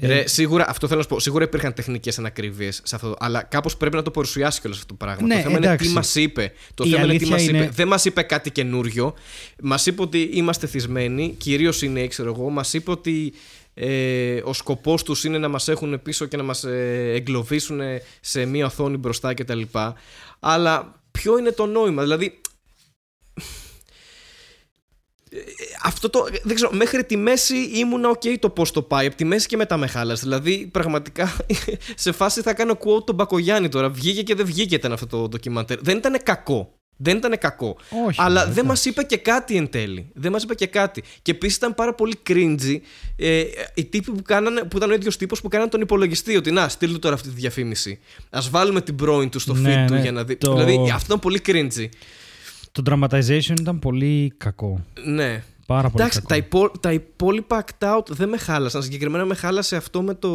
Ρε, 0.00 0.18
Ε, 0.18 0.26
σίγουρα, 0.26 0.68
αυτό 0.68 0.86
θέλω 0.86 0.98
να 0.98 1.04
σου 1.04 1.08
πω. 1.14 1.20
Σίγουρα 1.20 1.44
υπήρχαν 1.44 1.74
τεχνικές 1.74 2.18
ανακρίβειε 2.18 2.70
σε 2.70 2.94
αυτό. 2.94 3.16
Αλλά 3.18 3.42
κάπως 3.42 3.76
πρέπει 3.76 3.96
να 3.96 4.02
το 4.02 4.10
παρουσιάσει 4.10 4.60
κιόλας 4.60 4.78
αυτό 4.78 4.94
το 4.96 5.04
πράγμα. 5.04 5.26
Ναι, 5.26 5.34
το 5.34 5.40
θέμα 5.40 5.56
εντάξει. 5.56 5.84
είναι 5.84 5.92
τι 5.92 5.94
μας 5.98 6.14
είπε. 6.14 6.52
Το 6.74 6.84
Η 6.86 6.90
θέμα 6.90 7.02
είναι 7.04 7.12
τι 7.12 7.16
αλήθεια 7.18 7.34
μας 7.36 7.46
είναι- 7.48 7.58
είπε. 7.58 7.70
Δεν 7.74 7.88
μας 7.88 8.04
είπε 8.04 8.22
κάτι 8.22 8.50
καινούριο. 8.50 9.14
Μας 9.62 9.86
είπε 9.86 10.02
ότι 10.02 10.30
είμαστε 10.32 10.66
θυσμένοι, 10.66 11.34
κυρίως 11.38 11.82
οι 11.82 11.88
νέοι, 11.88 12.08
ξέρω 12.08 12.32
εγώ. 12.36 12.50
Μας 12.50 12.72
είπε 12.72 12.90
ότι 12.90 13.32
ε, 13.74 14.40
ο 14.44 14.52
σκοπός 14.52 15.02
τους 15.02 15.24
είναι 15.24 15.38
να 15.38 15.48
μας 15.48 15.68
έχουν 15.68 16.02
πίσω 16.02 16.26
και 16.26 16.36
να 16.36 16.42
μας 16.42 16.64
ε, 16.64 17.12
εγκλωβίσουν 17.14 17.80
σε 18.20 18.44
μία 18.44 18.66
οθόνη 18.66 18.96
μπροστά 18.96 19.34
κτλ. 19.34 19.60
Αλλά 20.40 21.00
ποιο 21.10 21.38
είναι 21.38 21.50
το 21.50 21.66
νόημα, 21.66 22.02
δηλαδή. 22.02 22.40
Ε, 25.32 25.38
Αυτό 25.84 26.10
το. 26.10 26.26
Δεν 26.42 26.54
ξέρω, 26.54 26.70
μέχρι 26.72 27.04
τη 27.04 27.16
μέση 27.16 27.56
ήμουνα 27.56 28.08
οκ 28.08 28.22
το 28.38 28.50
πώς 28.50 28.70
το 28.70 28.82
πάει. 28.82 29.06
Από 29.06 29.16
τη 29.16 29.24
μέση 29.24 29.46
και 29.46 29.56
μετά 29.56 29.76
με 29.76 29.86
χάλασε. 29.86 30.22
Δηλαδή, 30.22 30.68
πραγματικά 30.72 31.36
σε 31.94 32.12
φάση 32.12 32.40
θα 32.42 32.54
κάνω 32.54 32.72
quote 32.84 33.04
τον 33.06 33.14
Μπακογιάννη 33.14 33.68
τώρα. 33.68 33.88
Βγήκε 33.88 34.22
και 34.22 34.34
δεν 34.34 34.46
βγήκε 34.46 34.74
ήταν 34.74 34.92
αυτό 34.92 35.06
το 35.06 35.28
ντοκιμαντέρ. 35.28 35.80
Δεν 35.80 35.96
ήταν 35.96 36.16
κακό. 36.22 36.74
Δεν 37.02 37.16
ήταν 37.16 37.38
κακό. 37.38 37.76
όχι, 38.06 38.20
Αλλά 38.22 38.38
βέβαια, 38.40 38.54
δεν 38.54 38.64
μας 38.64 38.86
εντάξει. 38.86 38.88
είπε 38.88 39.02
και 39.02 39.16
κάτι 39.30 39.56
εν 39.56 39.70
τέλει. 39.70 40.10
Δεν 40.14 40.32
μας 40.32 40.42
είπε 40.42 40.54
και 40.54 40.66
κάτι. 40.66 41.02
Και 41.22 41.30
επίσης 41.30 41.56
ήταν 41.56 41.74
πάρα 41.74 41.94
πολύ 41.94 42.14
cringy 42.28 42.76
ε, 43.16 43.42
οι 43.74 43.84
τύποι 43.84 44.10
που, 44.10 44.22
κάνανε, 44.22 44.60
που 44.62 44.76
ήταν 44.76 44.90
ο 44.90 44.94
ίδιος 44.94 45.16
τύπος 45.16 45.40
που 45.40 45.48
κάνανε 45.48 45.70
τον 45.70 45.80
υπολογιστή. 45.80 46.36
Ότι 46.36 46.50
να, 46.50 46.68
στείλτε 46.68 46.98
τώρα 46.98 47.14
αυτή 47.14 47.28
τη 47.28 47.34
διαφήμιση. 47.34 47.98
Ας 48.30 48.40
βάλουμε 48.50 48.80
την 48.80 48.96
πρώην 48.96 49.28
του 49.30 49.38
στο 49.38 49.54
Ναι, 49.54 49.84
feed 49.84 49.86
του 49.86 49.94
ναι, 49.94 50.00
για 50.00 50.12
να 50.12 50.24
δει. 50.24 50.36
το- 50.36 50.52
Δηλαδή 50.52 50.90
αυτό 50.90 51.04
ήταν 51.06 51.18
πολύ 51.18 51.40
cringy. 51.46 51.88
Το 52.72 52.82
dramatization 52.86 53.60
ήταν 53.60 53.78
πολύ 53.78 54.32
κακό. 54.36 54.84
Ναι. 55.04 55.42
Πάρα 55.66 55.90
πολύ 55.90 56.02
Εντάξει, 56.02 56.18
κακό. 56.18 56.28
τα, 56.28 56.36
υπό, 56.36 56.78
τα 56.78 56.92
υπόλοιπα 56.92 57.64
act 57.64 57.96
out 57.96 58.06
δεν 58.08 58.28
με 58.28 58.36
χάλασαν. 58.36 58.82
Συγκεκριμένα 58.82 59.24
με 59.24 59.34
χάλασε 59.34 59.76
αυτό 59.76 60.02
με 60.02 60.14
το 60.14 60.28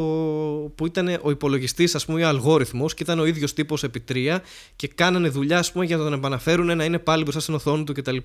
που 0.75 0.85
ήταν 0.85 1.19
ο 1.21 1.29
υπολογιστής, 1.29 1.95
ας 1.95 2.05
πούμε, 2.05 2.23
ο 2.23 2.27
αλγόριθμος 2.27 2.93
και 2.93 3.03
ήταν 3.03 3.19
ο 3.19 3.25
ίδιος 3.25 3.53
τύπος 3.53 3.83
επί 3.83 3.99
τρία 3.99 4.41
και 4.75 4.87
κάνανε 4.87 5.29
δουλειά, 5.29 5.59
ας 5.59 5.71
πούμε, 5.71 5.85
για 5.85 5.97
να 5.97 6.03
τον 6.03 6.13
επαναφέρουν 6.13 6.77
να 6.77 6.83
είναι 6.83 6.99
πάλι 6.99 7.21
μπροστά 7.23 7.41
στην 7.41 7.53
οθόνη 7.53 7.83
του 7.83 7.93
κτλ. 7.93 8.17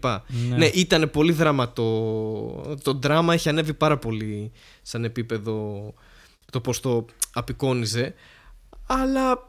Ναι. 0.48 0.56
Ναι, 0.56 0.66
ήταν 0.66 1.10
πολύ 1.10 1.32
δραματό. 1.32 2.76
Το 2.82 2.98
δράμα 3.02 3.34
έχει 3.34 3.48
ανέβει 3.48 3.74
πάρα 3.74 3.98
πολύ 3.98 4.52
σαν 4.82 5.04
επίπεδο 5.04 5.94
το 6.50 6.60
πώς 6.60 6.80
το 6.80 7.04
απεικόνιζε. 7.32 8.14
Αλλά. 8.86 9.48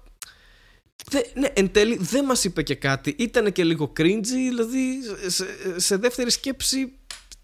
Δε, 1.09 1.19
ναι, 1.33 1.47
εν 1.53 1.71
τέλει 1.71 1.97
δεν 2.01 2.25
μας 2.25 2.43
είπε 2.43 2.63
και 2.63 2.75
κάτι. 2.75 3.15
Ήταν 3.17 3.51
και 3.51 3.63
λίγο 3.63 3.93
cringy, 3.97 4.49
δηλαδή 4.49 4.99
σε, 5.27 5.45
σε 5.75 5.95
δεύτερη 5.95 6.31
σκέψη 6.31 6.93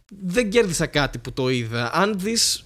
δεν 0.10 0.50
κέρδισα 0.50 0.86
κάτι 0.86 1.18
που 1.18 1.34
το 1.34 1.50
είδα. 1.50 1.94
Αν 1.94 2.20
δεις, 2.20 2.66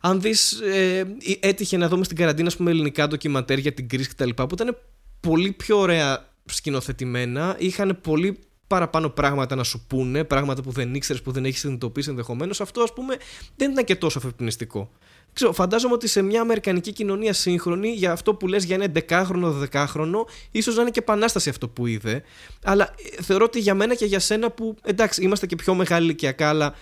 αν 0.00 0.20
δεις 0.20 0.52
ε, 0.52 1.16
έτυχε 1.40 1.76
να 1.76 1.88
δούμε 1.88 2.04
στην 2.04 2.16
καραντίνα 2.16 2.48
ας 2.48 2.56
πούμε, 2.56 2.70
ελληνικά 2.70 3.08
ντοκιματέρ 3.08 3.58
για 3.58 3.72
την 3.72 3.88
κρίση 3.88 4.08
κτλ. 4.08 4.30
που 4.30 4.48
ήταν 4.52 4.76
πολύ 5.20 5.52
πιο 5.52 5.78
ωραία 5.78 6.28
σκηνοθετημένα, 6.44 7.56
είχαν 7.58 7.98
πολύ 8.00 8.38
παραπάνω 8.66 9.08
πράγματα 9.08 9.54
να 9.54 9.64
σου 9.64 9.86
πούνε, 9.86 10.24
πράγματα 10.24 10.62
που 10.62 10.70
δεν 10.70 10.94
ήξερες, 10.94 11.22
που 11.22 11.32
δεν 11.32 11.44
έχεις 11.44 11.60
συνειδητοποιήσει 11.60 12.10
ενδεχομένως. 12.10 12.60
Αυτό, 12.60 12.82
ας 12.82 12.92
πούμε, 12.92 13.16
δεν 13.56 13.70
ήταν 13.70 13.84
και 13.84 13.96
τόσο 13.96 14.18
αφεπινιστικό. 14.18 14.92
Ξέρω, 15.32 15.52
φαντάζομαι 15.52 15.94
ότι 15.94 16.08
σε 16.08 16.22
μια 16.22 16.40
αμερικανική 16.40 16.92
κοινωνία 16.92 17.32
σύγχρονη, 17.32 17.88
για 17.88 18.12
αυτό 18.12 18.34
που 18.34 18.46
λες 18.46 18.64
για 18.64 18.74
ένα 18.74 18.92
11χρονο, 19.08 19.68
12χρονο, 19.72 20.24
ίσως 20.50 20.74
να 20.74 20.82
είναι 20.82 20.90
και 20.90 20.98
επανάσταση 20.98 21.48
αυτό 21.48 21.68
που 21.68 21.86
είδε. 21.86 22.22
Αλλά 22.64 22.94
ε, 23.18 23.22
θεωρώ 23.22 23.44
ότι 23.44 23.58
για 23.58 23.74
μένα 23.74 23.94
και 23.94 24.04
για 24.04 24.18
σένα 24.18 24.50
που 24.50 24.76
εντάξει, 24.82 25.22
είμαστε 25.22 25.46
και 25.46 25.56
πιο 25.56 25.74
μεγάλοι 25.74 26.04
ηλικιακά, 26.04 26.48
αλλά 26.48 26.74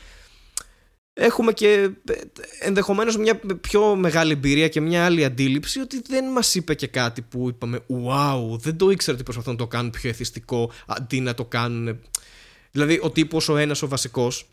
έχουμε 1.12 1.52
και 1.52 1.90
ε, 2.08 2.14
ενδεχομένως 2.60 3.16
μια 3.16 3.40
πιο 3.60 3.94
μεγάλη 3.94 4.32
εμπειρία 4.32 4.68
και 4.68 4.80
μια 4.80 5.04
άλλη 5.04 5.24
αντίληψη 5.24 5.80
ότι 5.80 6.02
δεν 6.06 6.24
μας 6.24 6.54
είπε 6.54 6.74
και 6.74 6.86
κάτι 6.86 7.22
που 7.22 7.48
είπαμε 7.48 7.80
«Wow, 8.06 8.58
δεν 8.58 8.76
το 8.76 8.90
ήξερα 8.90 9.14
ότι 9.14 9.24
προσπαθούν 9.24 9.52
να 9.52 9.58
το 9.58 9.66
κάνουν 9.66 9.90
πιο 9.90 10.10
εθιστικό 10.10 10.70
αντί 10.86 11.20
να 11.20 11.34
το 11.34 11.44
κάνουν...» 11.44 12.00
Δηλαδή 12.70 12.98
ο 13.02 13.10
τύπος 13.10 13.48
ο 13.48 13.56
ένας 13.56 13.82
ο 13.82 13.88
βασικός 13.88 14.46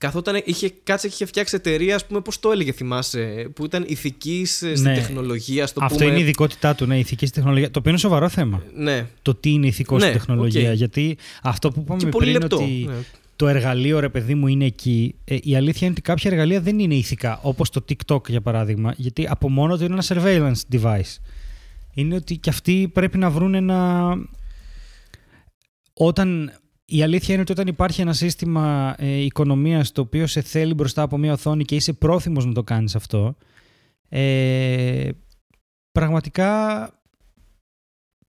καθόταν, 0.00 0.42
είχε 0.44 0.72
κάτσε 0.82 1.06
και 1.08 1.14
είχε 1.14 1.24
φτιάξει 1.24 1.54
εταιρεία, 1.56 1.94
ας 1.94 2.06
πούμε, 2.06 2.20
πώς 2.20 2.40
το 2.40 2.50
έλεγε 2.50 2.72
θυμάσαι, 2.72 3.50
που 3.54 3.64
ήταν 3.64 3.84
ηθικής 3.88 4.56
στην 4.56 4.82
Ναι. 4.82 4.94
τεχνολογία, 4.94 5.66
στο 5.66 5.80
Αυτό 5.82 5.96
πούμε. 5.98 6.10
είναι 6.10 6.18
η 6.18 6.22
ειδικότητά 6.22 6.74
του, 6.74 6.86
ναι, 6.86 6.98
ηθική 6.98 7.26
στην 7.26 7.40
τεχνολογία. 7.42 7.70
Το 7.70 7.78
οποίο 7.78 7.90
είναι 7.90 8.00
σοβαρό 8.00 8.28
θέμα. 8.28 8.62
Ναι, 8.74 9.06
Το 9.22 9.34
τι 9.34 9.50
είναι 9.50 9.66
ηθικό 9.66 9.94
Ναι, 9.94 10.00
στην 10.00 10.12
τεχνολογία. 10.12 10.70
οκ. 10.70 10.76
Γιατί 10.76 11.16
αυτό 11.42 11.70
που 11.70 11.80
είπαμε 11.80 12.00
και 12.02 12.08
πολύ 12.08 12.30
πριν 12.30 12.40
λεπτό. 12.40 12.56
ότι 12.56 12.84
Ναι. 12.88 12.94
το 13.36 13.48
εργαλείο, 13.48 14.00
ρε 14.00 14.08
παιδί 14.08 14.34
μου, 14.34 14.46
είναι 14.46 14.64
εκεί. 14.64 15.14
Ε, 15.24 15.36
η 15.42 15.56
αλήθεια 15.56 15.80
είναι 15.86 15.90
ότι 15.90 16.00
κάποια 16.00 16.30
εργαλεία 16.30 16.60
δεν 16.60 16.78
είναι 16.78 16.94
ηθικά, 16.94 17.38
όπως 17.42 17.70
το 17.70 17.84
TikTok 17.88 18.28
για 18.28 18.40
παράδειγμα, 18.40 18.94
γιατί 18.96 19.26
από 19.30 19.48
μόνο 19.50 19.76
του 19.78 19.84
είναι 19.84 19.94
ένα 19.94 20.04
surveillance 20.22 20.76
device. 20.76 21.16
Είναι 21.94 22.14
ότι 22.14 22.36
και 22.36 22.50
αυτοί 22.50 22.90
πρέπει 22.92 23.18
να 23.18 23.30
βρουν 23.30 23.54
ένα... 23.54 24.08
Όταν... 25.92 26.52
Η 26.92 27.02
αλήθεια 27.02 27.32
είναι 27.32 27.42
ότι 27.42 27.52
όταν 27.52 27.66
υπάρχει 27.66 28.00
ένα 28.00 28.12
σύστημα 28.12 28.94
ε, 28.98 29.16
οικονομίας 29.24 29.92
το 29.92 30.00
οποίο 30.00 30.26
σε 30.26 30.40
θέλει 30.42 30.74
μπροστά 30.74 31.02
από 31.02 31.18
μια 31.18 31.32
οθόνη 31.32 31.64
και 31.64 31.74
είσαι 31.74 31.92
πρόθυμος 31.92 32.46
να 32.46 32.52
το 32.52 32.62
κάνεις 32.62 32.94
αυτό, 32.94 33.36
ε, 34.08 35.08
πραγματικά 35.92 36.84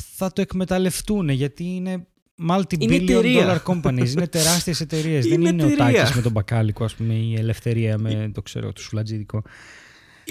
θα 0.03 0.33
το 0.33 0.41
εκμεταλλευτούν 0.41 1.29
γιατί 1.29 1.65
είναι 1.65 2.07
multi-billion 2.49 2.81
Είναι 2.81 2.95
εταιρεία. 2.95 3.63
dollar 3.65 3.73
companies. 3.73 4.09
είναι 4.09 4.27
τεράστιες 4.27 4.81
εταιρείες. 4.81 5.27
Δεν 5.29 5.41
Είναι 5.41 5.49
είναι 5.49 5.63
ο 5.63 5.67
εταιρεία. 5.69 5.99
Τάκης 6.01 6.17
με 6.17 6.23
τον 6.23 6.33
Μπακάλικο, 6.33 6.85
ας 6.85 6.95
πούμε, 6.95 7.15
ή 7.15 7.31
η 7.31 7.35
Ελευθερία 7.39 7.99
με 7.99 8.31
το 8.35 8.43
ξέρω, 8.43 8.73
το 8.73 8.81
σουλατζίδικο. 8.81 9.43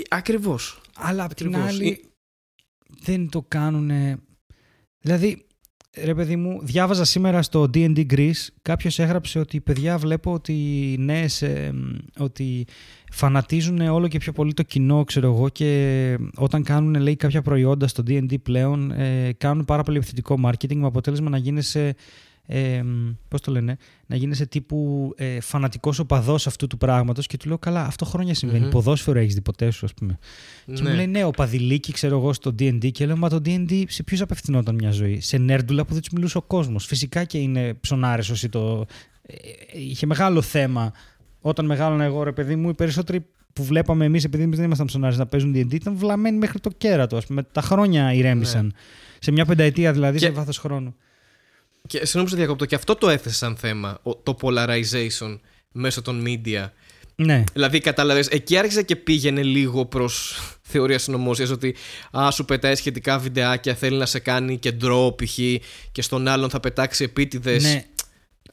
Ακριβώς. 0.09 0.81
Αλλά 0.95 1.23
απ' 1.23 1.33
την 1.33 1.47
Ακριβώς. 1.47 1.69
άλλη. 1.69 2.03
δεν 3.01 3.29
το 3.29 3.45
κάνουν. 3.47 3.91
Δηλαδή, 4.99 5.46
ρε 6.03 6.13
παιδί 6.13 6.35
μου, 6.35 6.59
διάβαζα 6.63 7.03
σήμερα 7.03 7.41
στο 7.41 7.69
D&D 7.73 8.05
Greece, 8.13 8.47
κάποιος 8.61 8.99
έγραψε 8.99 9.39
ότι 9.39 9.59
παιδιά 9.59 9.97
βλέπω 9.97 10.33
ότι 10.33 10.53
νέες, 10.99 11.41
ε, 11.41 11.73
ότι 12.17 12.65
φανατίζουν 13.11 13.79
όλο 13.79 14.07
και 14.07 14.17
πιο 14.17 14.31
πολύ 14.31 14.53
το 14.53 14.63
κοινό, 14.63 15.03
ξέρω 15.03 15.27
εγώ, 15.27 15.49
και 15.49 16.17
όταν 16.35 16.63
κάνουν, 16.63 16.95
λέει, 16.95 17.15
κάποια 17.15 17.41
προϊόντα 17.41 17.87
στο 17.87 18.03
D&D 18.07 18.35
πλέον, 18.43 18.91
ε, 18.91 19.33
κάνουν 19.37 19.65
πάρα 19.65 19.83
πολύ 19.83 19.97
επιθετικό 19.97 20.39
marketing 20.45 20.75
με 20.75 20.85
αποτέλεσμα 20.85 21.29
να 21.29 21.37
γίνεσαι 21.37 21.95
ε, 22.49 22.83
πώς 23.27 23.41
το 23.41 23.51
λένε, 23.51 23.77
να 24.05 24.15
γίνεσαι 24.15 24.45
τύπου 24.45 25.13
ε, 25.17 25.39
φανατικός 25.39 25.99
οπαδός 25.99 26.47
αυτού 26.47 26.67
του 26.67 26.77
πράγματος 26.77 27.27
και 27.27 27.37
του 27.37 27.47
λέω 27.47 27.57
καλά 27.57 27.85
αυτό 27.85 28.05
χρόνια 28.05 28.33
συμβαίνει, 28.33 28.65
mm-hmm. 28.67 28.71
ποδόσφαιρο 28.71 29.19
έχεις 29.19 29.33
δει 29.33 29.41
ποτέ 29.41 29.71
σου 29.71 29.85
ας 29.85 29.93
πούμε. 29.93 30.19
Ναι. 30.65 30.75
Και 30.75 30.83
μου 30.83 30.95
λέει 30.95 31.07
ναι, 31.07 31.23
οπαδηλίκη 31.23 31.91
ξέρω 31.91 32.17
εγώ 32.17 32.33
στο 32.33 32.55
D&D 32.59 32.91
και 32.91 33.05
λέω 33.05 33.17
μα 33.17 33.29
το 33.29 33.41
D&D 33.45 33.83
σε 33.87 34.03
ποιους 34.03 34.21
απευθυνόταν 34.21 34.75
μια 34.75 34.91
ζωή, 34.91 35.19
σε 35.19 35.37
νέρντουλα 35.37 35.85
που 35.85 35.93
δεν 35.93 36.01
τους 36.01 36.11
μιλούσε 36.11 36.37
ο 36.37 36.41
κόσμος. 36.41 36.85
Φυσικά 36.85 37.23
και 37.23 37.37
είναι 37.37 37.73
ψωνάρες 37.73 38.29
όσοι 38.29 38.49
το... 38.49 38.85
Ε, 39.21 39.35
είχε 39.73 40.05
μεγάλο 40.05 40.41
θέμα 40.41 40.91
όταν 41.41 41.65
μεγάλωνα 41.65 42.03
εγώ 42.03 42.23
ρε 42.23 42.31
παιδί 42.31 42.55
μου 42.55 42.69
οι 42.69 42.73
περισσότεροι 42.73 43.25
που 43.53 43.63
βλέπαμε 43.63 44.05
εμείς, 44.05 44.23
επειδή 44.23 44.43
εμείς 44.43 44.57
δεν 44.57 44.65
ήμασταν 44.65 44.87
ψωνάρες 44.87 45.17
να 45.17 45.25
παίζουν 45.25 45.53
D&D, 45.55 45.73
ήταν 45.73 45.95
βλαμμένοι 45.95 46.37
μέχρι 46.37 46.59
το 46.59 46.69
κέρατο. 46.77 47.19
Με 47.27 47.43
τα 47.43 47.61
χρόνια 47.61 48.13
ηρέμησαν. 48.13 48.65
Ναι. 48.65 48.71
Σε 49.19 49.31
μια 49.31 49.45
πενταετία 49.45 49.93
δηλαδή, 49.93 50.17
και... 50.17 50.25
σε 50.25 50.31
βάθος 50.31 50.57
χρόνου. 50.57 50.95
Και 51.87 51.97
συγγνώμη 51.97 52.29
που 52.29 52.35
διακόπτω, 52.35 52.65
και 52.65 52.75
αυτό 52.75 52.95
το 52.95 53.09
έθεσε 53.09 53.35
σαν 53.35 53.55
θέμα, 53.55 53.99
το 54.23 54.37
polarization 54.41 55.39
μέσω 55.71 56.01
των 56.01 56.23
media. 56.25 56.69
Ναι. 57.15 57.43
Δηλαδή, 57.53 57.79
κατάλαβες, 57.79 58.27
εκεί 58.27 58.57
άρχισε 58.57 58.83
και 58.83 58.95
πήγαινε 58.95 59.43
λίγο 59.43 59.85
προς 59.85 60.39
θεωρία 60.71 60.99
συνωμοσία 60.99 61.47
ότι 61.51 61.75
α, 62.17 62.31
σου 62.31 62.45
πετάει 62.45 62.75
σχετικά 62.75 63.19
βιντεάκια, 63.19 63.75
θέλει 63.75 63.97
να 63.97 64.05
σε 64.05 64.19
κάνει 64.19 64.57
κεντρό 64.57 65.15
π.χ. 65.17 65.37
και 65.91 66.01
στον 66.01 66.27
άλλον 66.27 66.49
θα 66.49 66.59
πετάξει 66.59 67.03
επίτηδες. 67.03 67.63
Ναι. 67.63 67.85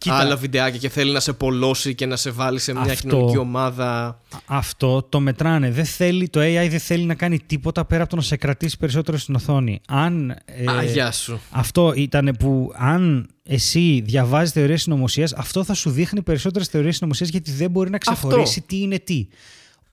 Κοίτα, 0.05 0.17
άλλα 0.17 0.37
βιντεάκια 0.37 0.79
και 0.79 0.89
θέλει 0.89 1.13
να 1.13 1.21
σε 1.21 1.33
πολλώσει 1.33 1.95
και 1.95 2.07
να 2.07 2.17
σε 2.17 2.31
βάλει 2.31 2.59
σε 2.59 2.73
μια 2.73 2.81
αυτό, 2.81 3.09
κοινωνική 3.09 3.39
ομάδα. 3.39 4.21
Αυτό 4.47 5.03
το 5.03 5.21
μετράνε. 5.21 5.71
Δεν 5.71 5.85
θέλει, 5.85 6.29
το 6.29 6.41
AI 6.41 6.67
δεν 6.71 6.81
θέλει 6.81 7.05
να 7.05 7.15
κάνει 7.15 7.41
τίποτα 7.47 7.85
πέρα 7.85 8.01
από 8.03 8.11
το 8.11 8.17
να 8.17 8.23
σε 8.23 8.37
κρατήσει 8.37 8.77
περισσότερο 8.77 9.17
στην 9.19 9.35
οθόνη. 9.35 9.81
Αν, 9.89 10.31
ε, 10.31 10.71
Α, 10.71 10.83
γεια 10.83 11.13
σου. 11.13 11.41
Αυτό 11.51 11.93
ήταν 11.97 12.37
που 12.39 12.73
αν 12.75 13.29
εσύ 13.43 14.03
διαβάζεις 14.05 14.53
θεωρίες 14.53 14.83
συνωμοσίας, 14.83 15.33
αυτό 15.33 15.65
θα 15.65 15.75
σου 15.75 15.91
δείχνει 15.91 16.23
περισσότερες 16.23 16.69
θεωρίες 16.69 16.97
συνωμοσίας 16.97 17.29
γιατί 17.29 17.51
δεν 17.51 17.71
μπορεί 17.71 17.91
να 17.91 17.99
ξεχωρίσει 17.99 18.61
τι 18.61 18.81
είναι 18.81 18.99
τι. 18.99 19.27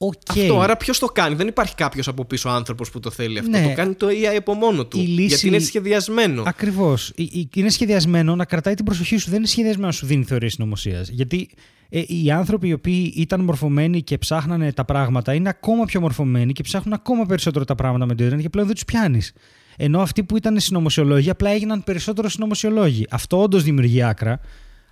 Okay. 0.09 0.41
Αυτό, 0.41 0.61
άρα 0.61 0.77
ποιος 0.77 0.99
το 0.99 1.05
κάνει; 1.05 1.35
Δεν 1.35 1.47
υπάρχει 1.47 1.75
κάποιος 1.75 2.07
από 2.07 2.25
πίσω 2.25 2.49
άνθρωπος 2.49 2.91
που 2.91 2.99
το 2.99 3.11
θέλει 3.11 3.39
αυτό. 3.39 3.51
Ναι. 3.51 3.63
Το 3.63 3.73
κάνει 3.75 3.93
το 3.93 4.07
AI 4.07 4.35
από 4.37 4.53
μόνο 4.53 4.85
του. 4.85 4.97
λύση... 4.97 5.25
Γιατί 5.25 5.47
είναι 5.47 5.59
σχεδιασμένο. 5.59 6.43
Ακριβώς. 6.45 7.13
Είναι 7.53 7.69
σχεδιασμένο 7.69 8.35
να 8.35 8.45
κρατάει 8.45 8.73
την 8.73 8.85
προσοχή 8.85 9.17
σου. 9.17 9.29
Δεν 9.29 9.37
είναι 9.37 9.47
σχεδιασμένο 9.47 9.85
να 9.85 9.91
σου 9.91 10.05
δίνει 10.05 10.23
θεωρίες 10.23 10.53
συνωμοσίας. 10.53 11.09
Γιατί 11.09 11.49
ε, 11.89 12.01
οι 12.07 12.31
άνθρωποι 12.31 12.67
οι 12.67 12.73
οποίοι 12.73 13.13
ήταν 13.15 13.41
μορφωμένοι 13.41 14.01
και 14.01 14.17
ψάχνανε 14.17 14.73
τα 14.73 14.85
πράγματα 14.85 15.33
είναι 15.33 15.49
ακόμα 15.49 15.85
πιο 15.85 15.99
μορφωμένοι 15.99 16.53
και 16.53 16.63
ψάχνουν 16.63 16.93
ακόμα 16.93 17.25
περισσότερο 17.25 17.65
τα 17.65 17.75
πράγματα 17.75 18.05
με 18.05 18.15
το 18.15 18.23
Ιντερνετ 18.23 18.43
και 18.43 18.49
πλέον 18.49 18.67
δεν 18.67 18.75
τους 18.75 18.85
πιάνεις. 18.85 19.33
Ενώ 19.77 20.01
αυτοί 20.01 20.23
που 20.23 20.37
ήταν 20.37 20.59
συνωμοσιολόγοι 20.59 21.29
απλά 21.29 21.49
έγιναν 21.49 21.83
περισσότερο 21.83 22.29
συνωμοσιολόγοι. 22.29 23.07
Αυτό 23.09 23.41
όντως 23.41 23.63
δημιουργεί 23.63 24.03
άκρα. 24.03 24.39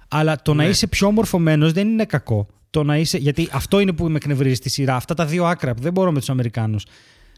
Αλλά 0.10 0.42
το 0.42 0.54
ναι. 0.54 0.64
να 0.64 0.70
είσαι 0.70 0.88
πιο 0.88 1.12
μορφωμένο 1.12 1.72
δεν 1.72 1.88
είναι 1.88 2.06
κακό 2.06 2.48
το 2.70 2.84
να 2.84 2.98
είσαι. 2.98 3.18
Γιατί 3.18 3.50
αυτό 3.52 3.80
είναι 3.80 3.94
που 3.94 4.10
με 4.10 4.16
εκνευρίζει 4.16 4.56
στη 4.56 4.70
σειρά. 4.70 4.96
Αυτά 4.96 5.14
τα 5.14 5.26
δύο 5.26 5.46
άκρα 5.46 5.74
που 5.74 5.82
δεν 5.82 5.92
μπορώ 5.92 6.12
με 6.12 6.20
τους 6.20 6.30
Αμερικάνους. 6.30 6.86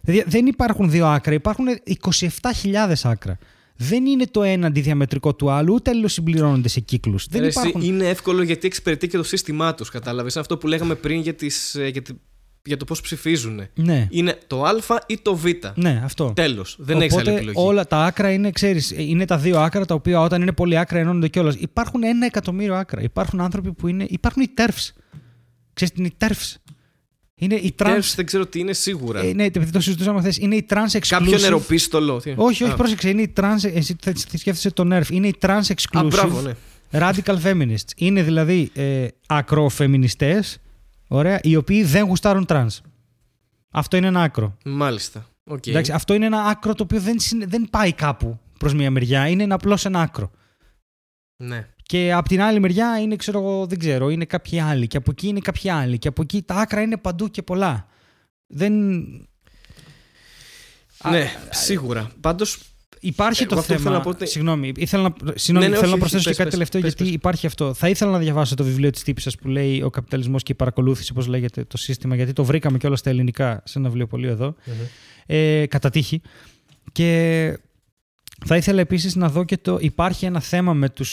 Δηλαδή 0.02 0.30
δεν 0.30 0.46
υπάρχουν 0.46 0.90
δύο 0.90 1.08
άκρα, 1.08 1.34
υπάρχουν 1.34 1.66
27.000 2.02 2.94
άκρα. 3.04 3.38
Δεν 3.76 4.06
είναι 4.06 4.26
το 4.32 4.44
ένα 4.44 4.68
αντιδιαμετρικό 4.68 5.36
του 5.36 5.50
άλλου, 5.50 5.74
ούτε 5.74 5.90
αλληλοσυμπληρώνονται 5.90 6.68
σε 6.68 6.80
κύκλους. 6.80 7.26
υπάρχουν... 7.26 7.82
Είναι 7.82 8.10
εύκολο 8.10 8.42
γιατί 8.42 8.68
εξυπηρετεί 8.68 9.08
και 9.08 9.18
το 9.18 9.24
σύστημά 9.24 9.74
τους. 9.74 9.90
Κατάλαβες 9.90 10.38
αυτό 10.38 10.58
που 10.58 10.68
λέγαμε 10.68 10.96
πριν 10.96 11.20
για, 11.20 11.34
τις, 11.34 11.76
ε, 11.76 11.88
για, 11.88 12.02
για 12.64 12.78
το 12.78 12.86
πώς 12.86 13.02
ψηφίζουν. 13.02 13.68
Ναι. 13.74 14.08
Είναι 14.10 14.38
το 14.48 14.64
Α 14.64 14.74
ή 15.08 15.20
το 15.22 15.36
Β. 15.36 15.46
Ναι, 15.76 16.02
αυτό. 16.04 16.32
Τέλος. 16.36 16.76
Δεν 16.80 17.02
έχει 17.02 17.20
άλλη 17.20 17.30
επιλογή. 17.30 17.58
Όλα 17.60 17.88
τα 17.88 18.04
άκρα 18.04 18.32
είναι, 18.32 18.52
ξέρεις, 18.52 18.94
είναι 18.98 19.26
τα 19.26 19.38
δύο 19.38 19.60
άκρα 19.60 19.86
τα 19.86 19.94
οποία 19.94 20.22
όταν 20.22 20.42
είναι 20.42 20.52
πολύ 20.52 20.78
άκρα 20.78 21.00
ενώνονται 21.00 21.28
κιόλας. 21.28 21.56
Υπάρχουν 21.56 22.04
ένα 22.04 22.26
εκατομμύριο 22.26 22.76
άκρα. 22.76 23.02
Υπάρχουν 23.02 23.42
άνθρωποι 23.42 23.74
που 23.74 23.88
είναι. 23.88 24.06
Υπάρχουν 24.10 24.42
οι 24.42 24.48
TERFs. 24.58 24.90
Ξέρεις 25.74 25.94
τι 25.94 26.00
είναι 26.00 26.08
η 26.08 26.16
TERFs; 26.18 26.56
Είναι 27.36 27.56
η 27.56 27.76
trans... 27.78 27.88
TERFs 27.88 28.14
δεν 28.16 28.26
ξέρω 28.26 28.46
τι 28.46 28.60
είναι 28.60 28.74
σίγουρα. 28.74 29.20
Ε, 29.20 29.34
ναι, 29.34 29.44
επειδή 29.44 29.72
το 29.72 29.80
συζητούσαμε 29.80 30.20
χθες. 30.20 30.38
Είναι 30.38 30.56
η 30.56 30.66
trans 30.70 30.92
exclusive. 30.92 31.00
Κάποιο 31.08 31.38
νεροπίστολο. 31.38 32.22
Όχι, 32.36 32.64
όχι, 32.64 32.76
πρόσεξε. 32.76 33.10
Είναι 33.10 33.22
η 33.22 33.34
trans. 33.40 33.72
Εσύ 33.74 33.96
θα 34.02 34.14
σκέφτεσαι 34.16 34.72
το 34.72 34.88
NERF. 34.92 35.10
Είναι 35.12 35.28
η 35.28 35.36
trans 35.42 35.62
exclusive. 35.68 36.00
Α, 36.00 36.04
μπράβο, 36.04 36.42
ναι. 36.42 36.52
Radical 36.92 37.36
feminists. 37.44 37.92
Είναι 37.96 38.24
δηλαδή 38.24 38.70
ε, 38.74 39.08
ακροφεμινιστές, 39.28 40.58
ωραία, 41.12 41.40
οι 41.44 41.56
οποίοι 41.56 41.84
δεν 41.84 42.06
γουστάρουν 42.06 42.46
trans. 42.48 42.78
Αυτό 43.72 43.98
είναι 43.98 44.08
ένα 44.08 44.22
άκρο. 44.22 44.58
Μάλιστα. 44.66 45.26
Okay. 45.52 45.68
Εντάξει, 45.68 45.92
αυτό 45.92 46.14
είναι 46.14 46.26
ένα 46.26 46.44
άκρο 46.44 46.74
το 46.74 46.84
οποίο 46.84 47.00
δεν, 47.00 47.18
δεν 47.46 47.68
πάει 47.70 47.94
κάπου 47.94 48.40
προς 48.60 48.74
μία 48.74 48.92
μεριά. 48.92 49.28
Είναι 49.28 49.54
απλώς 49.54 49.86
ένα 49.86 50.02
άκρο. 50.02 50.32
Ναι. 51.38 51.68
Και 51.84 52.14
από 52.14 52.30
την 52.30 52.42
άλλη 52.42 52.60
μεριά 52.60 53.00
είναι, 53.00 53.16
ξέρω 53.16 53.40
εγώ, 53.40 53.66
δεν 53.66 53.80
ξέρω, 53.80 54.10
είναι 54.10 54.26
κάποιοι 54.26 54.60
άλλοι. 54.60 54.88
Και 54.88 54.98
από 54.98 55.12
εκεί 55.12 55.28
είναι 55.28 55.40
κάποιοι 55.40 55.70
άλλοι. 55.70 55.98
Και 55.98 56.08
από 56.08 56.22
εκεί 56.22 56.42
τα 56.42 56.56
άκρα 56.56 56.82
είναι 56.82 56.98
παντού 56.98 57.28
και 57.28 57.42
πολλά. 57.42 57.88
Δεν. 58.48 58.74
Ναι, 61.10 61.32
σίγουρα. 61.50 62.12
Πάντως. 62.22 62.71
Υπάρχει 63.04 63.46
το 63.46 63.62
θέμα. 63.62 63.90
Να 63.90 64.04
ότι... 64.06 64.28
Συγγνώμη, 64.28 64.72
ήθελα 64.76 65.04
να, 65.04 65.14
συγγνώμη, 65.36 65.70
ναι, 65.70 65.76
ναι, 65.76 65.80
θέλω 65.80 65.92
να 65.92 65.98
προσθέσω 65.98 66.30
και 66.30 66.36
κάτι 66.36 66.50
τελευταίο, 66.50 66.82
γιατί 66.82 67.04
υπάρχει 67.04 67.46
αυτό. 67.46 67.74
Θα 67.74 67.90
ήθελα 67.90 68.12
να 68.12 68.18
διαβάσω 68.18 68.56
το 68.56 68.64
βιβλίο 68.64 68.90
της 68.90 69.04
τύπης 69.04 69.36
που 69.36 69.48
λέει 69.48 69.82
Ο 69.82 69.90
καπιταλισμός 69.90 70.44
και 70.44 70.52
η 70.52 70.56
παρακολούθηση, 70.56 71.12
όπως 71.12 71.28
λέγεται 71.28 71.64
το 71.64 71.78
σύστημα, 71.78 72.16
γιατί 72.16 72.34
το 72.34 72.44
βρήκαμε 72.44 72.78
και 72.78 72.88
όλα 72.88 72.96
στα 72.96 73.10
ελληνικά 73.10 73.62
σε 73.66 73.80
ένα 73.80 73.88
βιβλιοπωλείο 73.88 74.32
εδώ. 74.32 74.56
Mm-hmm. 74.66 74.88
Ε, 75.26 75.66
κατά 75.66 75.90
τύχη. 75.90 76.22
Και 76.92 77.60
θα 78.46 78.56
ήθελα 78.56 78.80
επίσης 78.80 79.16
να 79.16 79.30
δω 79.30 79.44
και 79.44 79.58
το. 79.58 79.78
Υπάρχει 79.82 80.26
ένα 80.26 80.40
θέμα 80.40 80.74
με 80.74 80.90
του 80.90 81.06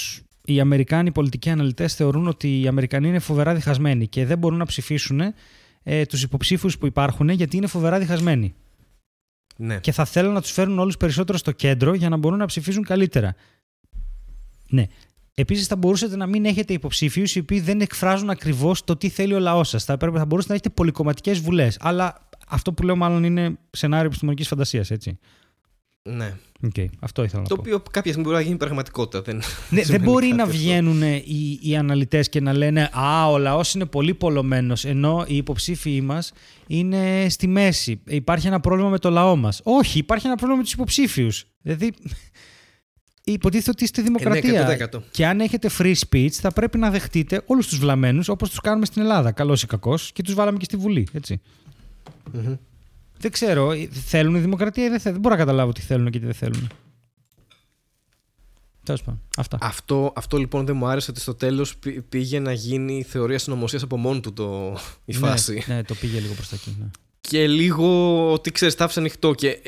οι 0.45 0.61
Αμερικάνοι 0.61 1.13
πολιτικοί 1.13 1.51
αναλυτές 1.51 1.95
θεωρούν 1.95 2.29
ότι 2.29 2.61
οι 2.61 2.69
Αμερικανοί 2.69 3.09
είναι 3.09 3.19
φοβερά 3.19 3.55
διχασμένοι 3.55 4.07
και 4.07 4.27
δεν 4.27 4.39
μπορούν 4.39 4.59
να 4.59 4.67
ψηφίσουν 4.67 5.21
ε, 5.83 6.07
τους 6.07 6.23
υποψήφιους 6.23 6.79
που 6.79 6.87
υπάρχουν 6.87 7.29
γιατί 7.29 7.57
είναι 7.57 7.67
φοβερά 7.67 7.99
διχασμένοι. 7.99 8.55
Ναι. 9.61 9.79
Και 9.79 9.93
θα 9.93 10.05
θέλουν 10.05 10.33
να 10.33 10.41
τους 10.41 10.51
φέρουν 10.51 10.79
όλους 10.79 10.97
περισσότερο 10.97 11.39
στο 11.39 11.53
κέντρο 11.53 11.95
για 11.95 12.09
να 12.09 12.17
μπορούν 12.17 12.39
να 12.39 12.47
ψηφίσουν 12.47 12.85
καλύτερα. 12.85 13.35
Ναι. 14.69 14.87
Επίσης, 15.35 15.67
θα 15.67 15.77
μπορούσατε 15.77 16.17
να 16.17 16.27
μην 16.27 16.45
έχετε 16.45 16.73
υποψήφιους 16.73 17.35
οι 17.35 17.39
οποίοι 17.39 17.61
δεν 17.61 17.81
εκφράζουν 17.81 18.31
ακριβώς 18.31 18.85
το 18.85 18.97
τι 18.97 19.09
θέλει 19.09 19.35
ο 19.35 19.39
λαός 19.39 19.69
σας. 19.69 19.85
Θα, 19.85 19.97
θα 19.99 20.09
μπορούσατε 20.11 20.49
να 20.49 20.55
έχετε 20.55 20.71
πολυκομματικές 20.71 21.41
βουλές. 21.41 21.77
Αλλά 21.81 22.29
αυτό 22.49 22.73
που 22.73 22.83
λέω, 22.83 22.97
μάλλον 22.97 23.25
είναι 23.25 23.59
σενάριο 23.71 24.07
επιστημονικής 24.07 24.49
φαντασίας, 24.49 24.91
έτσι. 24.91 25.19
Ναι. 26.03 26.37
Okay, 26.67 26.87
αυτό 26.99 27.23
ήθελα 27.23 27.43
να 27.43 27.49
το 27.49 27.55
πω. 27.55 27.61
οποίο 27.61 27.83
κάποια 27.91 28.13
στιγμή 28.13 28.23
μπορεί 28.23 28.37
να 28.37 28.43
γίνει 28.43 28.57
πραγματικότητα. 28.57 29.23
Δεν, 29.23 29.43
ναι, 29.71 29.83
δεν 29.83 30.01
μπορεί 30.01 30.27
να 30.27 30.47
βγαίνουν 30.47 31.03
οι, 31.03 31.59
οι 31.63 31.77
αναλυτές 31.77 32.29
και 32.29 32.41
να 32.41 32.53
λένε 32.53 32.91
Α, 32.93 33.31
ο 33.31 33.39
λαός 33.39 33.75
είναι 33.75 33.87
πολύ 33.87 34.15
πολλωμένος, 34.15 34.85
ενώ 34.85 35.25
οι 35.29 35.37
υποψήφοι 35.37 36.01
μας 36.01 36.33
είναι 36.67 37.27
στη 37.29 37.47
μέση. 37.47 38.01
Υπάρχει 38.05 38.47
ένα 38.47 38.61
πρόβλημα 38.61 38.89
με 38.89 38.99
το 38.99 39.11
λαό 39.11 39.37
μας. 39.37 39.61
Όχι, 39.65 39.99
υπάρχει 39.99 40.27
ένα 40.27 40.35
πρόβλημα 40.35 40.61
με 40.61 40.65
τους 40.65 40.73
υποψήφιους. 40.73 41.45
Δηλαδή. 41.63 41.93
Υποτίθεται 43.25 43.71
ότι 43.71 43.85
είστε 43.85 44.03
δημοκρατία. 44.03 44.61
Ε, 44.61 44.77
ναι, 44.77 45.01
και 45.11 45.27
αν 45.27 45.41
έχετε 45.41 45.71
free 45.79 45.95
speech, 46.09 46.31
θα 46.31 46.53
πρέπει 46.53 46.79
να 46.79 46.91
δεχτείτε 46.91 47.43
όλους 47.47 47.67
τους 47.69 47.79
βλαμμένους 47.79 48.29
όπως 48.29 48.49
τους 48.49 48.61
κάνουμε 48.61 48.87
στην 48.87 49.03
Ελλάδα. 49.03 49.33
Καλός 49.33 49.63
ή 49.63 49.67
κακός, 49.67 50.13
και 50.13 50.23
τους 50.23 50.35
βάλαμε 50.35 50.59
και 50.59 50.65
στη 50.65 50.77
Βουλή. 50.77 51.07
Έτσι. 51.13 51.41
Mm-hmm. 52.35 52.57
Δεν 53.19 53.31
ξέρω. 53.31 53.73
Θέλουν 53.91 54.35
η 54.35 54.39
δημοκρατία 54.39 54.85
ή 54.85 54.89
δεν 54.89 55.01
θέλουν. 55.01 55.13
Δεν 55.13 55.21
μπορώ 55.21 55.35
να 55.35 55.41
καταλάβω 55.41 55.73
τι 55.73 55.81
θέλουν 55.81 56.11
και 56.11 56.19
τι 56.19 56.25
δεν 56.25 56.35
θέλουν. 56.35 56.71
Τέλος 58.83 59.03
πάντων. 59.03 59.23
Αυτά. 59.37 59.59
Αυτό, 59.61 60.13
αυτό 60.17 60.37
λοιπόν 60.37 60.67
δεν 60.67 60.77
μου 60.77 60.87
άρεσε 60.87 61.11
ότι 61.11 61.21
στο 61.21 61.35
τέλος 61.35 61.75
πήγε 62.09 62.41
να 62.41 62.53
γίνει 62.53 63.03
θεωρία 63.03 63.39
συνωμοσίας 63.39 63.83
από 63.83 63.97
μόνο 63.97 64.21
του 64.21 64.33
το, 64.33 64.79
η 65.05 65.13
ναι, 65.13 65.19
φάση. 65.19 65.65
Ναι, 65.67 65.83
το 65.83 65.95
πήγε 65.95 66.21
λίγο 66.21 66.35
προς 66.35 66.49
τα 66.49 66.57
εκεί. 66.57 66.77
Ναι. 66.81 66.87
Και 67.21 67.49
λίγο 67.49 68.33
ότι 68.33 68.53
ξέρεις, 68.53 68.75
τα 68.75 68.85
άφησε 68.85 69.01
ανοιχτό. 69.01 69.35
Και 69.35 69.49
ε, 69.49 69.61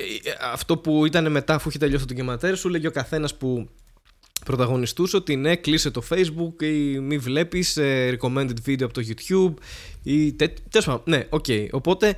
αυτό 0.53 0.79
που 0.79 1.07
ήταν 1.07 1.31
μετά, 1.31 1.55
αφού 1.55 1.69
είχε 1.69 1.79
τελειώσει 1.79 2.07
το 2.07 2.15
ντοκιματέρ, 2.15 2.57
σου 2.57 2.69
λέγει 2.69 2.87
ο 2.87 2.91
καθένας 2.91 3.37
που 3.37 3.69
πρωταγωνιστούσε 4.45 5.17
ότι 5.17 5.37
ναι, 5.37 5.57
κλείσε 5.57 5.91
το 5.91 6.03
Facebook 6.09 6.63
ή 6.63 6.99
μη 6.99 7.19
βλέπεις 7.19 7.77
ε, 7.77 8.19
recommended 8.21 8.55
video 8.67 8.83
από 8.83 8.93
το 8.93 9.03
YouTube. 9.09 9.55
Ή, 10.03 10.33
τέλος 10.33 10.85
πάντων, 10.85 11.03
ναι, 11.05 11.27
OK. 11.29 11.45
Okay. 11.49 11.67
Οπότε 11.71 12.15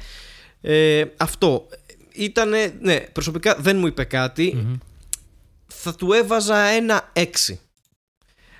ε, 0.63 1.05
αυτό. 1.17 1.67
Ήτανε, 2.15 2.75
ναι, 2.81 3.01
προσωπικά 3.01 3.57
δεν 3.59 3.79
μου 3.79 3.87
είπε 3.87 4.07
Θα 5.67 5.95
του 5.95 6.13
έβαζα 6.13 6.59
ένα 6.59 7.13
6. 7.13 7.25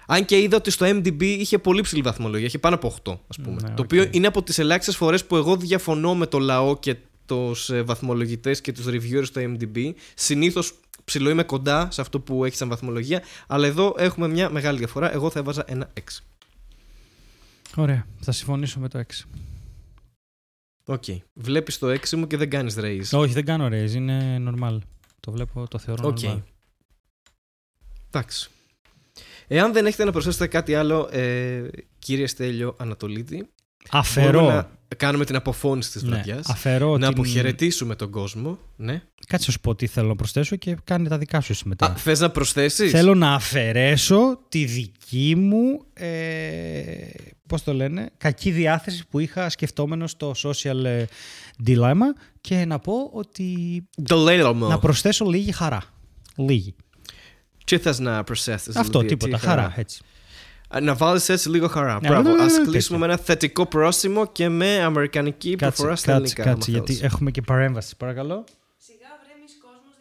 Αν 0.07 0.25
και 0.25 0.39
είδα 0.39 0.57
ότι 0.57 0.71
στο 0.71 0.87
IMDb 0.87 1.23
είχε 1.23 1.59
πολύ 1.59 1.81
ψηλή 1.81 2.03
βαθμολογία, 2.03 2.47
είχε 2.47 2.59
πάνω 2.59 2.75
από 2.75 2.95
8, 3.05 3.19
ας 3.29 3.37
πούμε. 3.43 3.61
Ναι, 3.63 3.75
το 3.75 3.83
οποίο 3.83 4.09
είναι 4.11 4.27
από 4.27 4.43
τις 4.43 4.59
ελάχιστες 4.59 4.97
φορές 4.97 5.25
που 5.25 5.37
εγώ 5.37 5.57
διαφωνώ 5.57 6.15
με 6.15 6.27
το 6.27 6.39
λαό 6.39 6.79
και 6.79 6.97
τους 7.27 7.71
ε, 7.71 7.83
βαθμολογητές 7.83 8.61
και 8.61 8.73
τους 8.73 8.87
reviewers 8.87 9.25
στο 9.25 9.41
IMDb. 9.41 9.93
Συνήθως 10.15 10.75
ψηλό 11.05 11.31
είμαι 11.31 11.43
κοντά 11.43 11.91
σε 11.91 12.01
αυτό 12.01 12.21
που 12.21 12.45
έχει 12.45 12.57
σαν 12.57 12.69
βαθμολογία, 12.69 13.23
αλλά 13.47 13.67
εδώ 13.67 13.95
έχουμε 13.99 14.29
μια 14.29 14.51
μεγάλη 14.51 14.79
διαφορά. 14.79 15.13
Εγώ 15.13 15.31
θα 15.31 15.39
έβαζα 15.39 15.65
ένα 15.67 15.93
6. 15.95 16.01
Ωραία. 17.77 18.07
Θα 18.21 18.33
συμφωνήσω 18.33 18.81
με 18.81 18.89
το 18.89 18.99
6. 18.99 19.03
OK. 20.85 21.03
Okay. 21.07 21.17
Βλέπεις 21.33 21.79
το 21.79 21.89
6 21.91 22.17
μου 22.17 22.27
και 22.27 22.37
δεν 22.37 22.51
κάνεις 22.51 22.77
raise. 22.79 23.09
Όχι, 23.19 23.33
δεν 23.33 23.45
κάνω 23.45 23.67
raise. 23.73 23.91
Είναι 23.95 24.43
normal. 24.49 24.79
Το 25.21 25.31
βλέπω, 25.33 25.69
το 25.69 25.79
θεωρώ 25.79 26.15
Okay. 26.17 26.25
normal. 26.27 26.43
Εντάξει. 28.11 28.51
Εάν 29.47 29.73
δεν 29.73 29.87
έχετε 29.87 30.05
να 30.05 30.13
προσθέσετε 30.13 30.47
κάτι 30.47 30.75
άλλο, 30.75 31.09
ε, 31.13 31.69
κύριε 31.99 32.27
Στέλιο 32.27 32.75
Ανατολίτη, 32.79 33.49
Αφαιρώ. 33.91 34.31
μπορούμε 34.41 34.55
να 34.55 34.71
κάνουμε 34.97 35.25
την 35.25 35.37
αποφώνηση 35.37 35.91
της 35.93 36.03
Ναι, 36.03 36.09
βραδιάς. 36.09 36.49
αφαιρώ 36.49 36.91
Να 36.91 36.99
την... 36.99 37.07
αποχαιρετήσουμε 37.07 37.95
τον 37.97 38.11
κόσμο. 38.11 38.59
Ναι. 38.77 39.03
Κάτσε 39.27 39.47
να 39.47 39.53
σου 39.53 39.61
πω 39.61 39.75
τι 39.75 39.87
θέλω 39.87 40.09
να 40.09 40.17
προσθέσω 40.17 40.57
και 40.57 40.77
κάνε 40.85 41.09
τα 41.09 41.19
δικά 41.19 41.41
σου 41.41 41.53
εσύ 41.53 41.69
μετά. 41.69 41.87
Α, 41.87 41.97
θες 41.97 42.21
να 42.21 42.31
προσθέσεις; 42.31 42.91
Θέλω 42.91 43.15
να 43.15 43.35
αφαιρέσω 43.35 44.39
τη 44.49 44.65
δική 44.65 45.35
μου, 45.37 45.85
ε, 45.93 46.11
πώς 47.49 47.63
το 47.63 47.75
λένε, 47.75 48.11
κακή 48.19 48.51
διάθεση 48.51 49.05
που 49.11 49.19
είχα 49.19 49.49
σκεφτόμενο 49.51 50.07
στο 50.07 50.35
social 50.43 50.85
ε, 50.85 51.05
dilemma 51.67 52.09
και 52.41 52.65
να 52.65 52.79
πω 52.79 52.95
ότι 53.13 53.47
Το 54.05 54.17
λέω 54.17 54.55
μου. 54.55 54.69
να 54.69 54.79
προσθέσω 54.79 55.25
λίγη 55.25 55.53
χαρά. 55.53 55.83
Λίγη. 56.37 56.75
Τι 57.65 57.79
θες 57.79 57.99
να 57.99 58.25
προσθέσεις; 58.25 58.77
Αυτό, 58.77 58.99
δηλαδή, 58.99 59.07
τίποτα. 59.17 59.37
τι 59.39 59.47
Χαρά, 59.47 59.73
έτσι. 59.77 60.03
Α, 60.77 60.81
Να 60.81 60.95
βάλεις 60.95 61.29
έτσι 61.29 61.49
λίγο 61.49 61.69
χαρά. 61.69 61.99
Ναι, 62.03 62.09
Μπράβο. 62.09 62.29
ναι, 62.31 62.37
ναι, 62.37 62.43
Ας 62.43 62.53
ναι, 62.59 62.65
κλείσουμε 62.65 62.99
με 62.99 63.05
ένα 63.05 63.17
θετικό 63.17 63.67
πρόσημο 63.67 64.27
και 64.27 64.49
με 64.49 64.81
αμερικανική 64.83 65.51
Κάτσε, 65.51 65.65
προφορά 65.67 65.97
στα 65.97 66.13
κάτσε, 66.13 66.17
ελληνικά. 66.35 66.43
κάτσε, 66.43 66.71
άμα 66.71 66.79
γιατί 66.79 66.95
θέλεις. 66.99 67.13
έχουμε 67.15 67.31
και 67.31 67.41
παρέμβαση, 67.43 67.97
παρακαλώ. 67.97 68.45
Σιγά 68.87 69.09
βρέμεις 69.25 69.53
κόσμος 69.63 69.95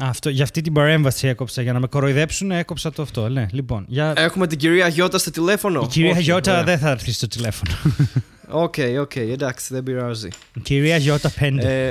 2020. 0.00 0.04
Α, 0.04 0.08
Αυτό, 0.08 0.28
για 0.30 0.42
αυτή 0.44 0.60
την 0.60 0.72
παρέμβαση 0.72 1.26
έκοψα, 1.28 1.62
για 1.62 1.72
να 1.72 1.80
με 1.80 1.86
κοροϊδέψουν 1.86 2.50
έκοψα 2.50 2.92
το 2.92 3.02
αυτό. 3.02 3.28
Ναι, 3.28 3.46
λοιπόν, 3.52 3.84
για... 3.88 4.12
Έχουμε 4.16 4.46
την 4.46 4.58
κυρία 4.58 4.88
Γιώτα 4.88 5.18
στο 5.18 5.30
τηλέφωνο. 5.30 5.80
η 5.84 5.86
κυρία 5.86 6.10
Όχι, 6.10 6.20
Γιώτα 6.22 6.52
ωραία. 6.52 6.64
δεν 6.64 6.78
θα 6.78 6.90
έρθει 6.90 7.12
στο 7.12 7.26
τηλέφωνο. 7.26 7.72
Οκ, 8.48 8.74
οκ, 9.00 9.16
εντάξει, 9.16 9.74
δεν 9.74 9.82
πειράζει. 9.82 10.28
η 10.54 10.60
κυρία 10.60 10.96
Γιώτα 10.96 11.32
5. 11.40 11.90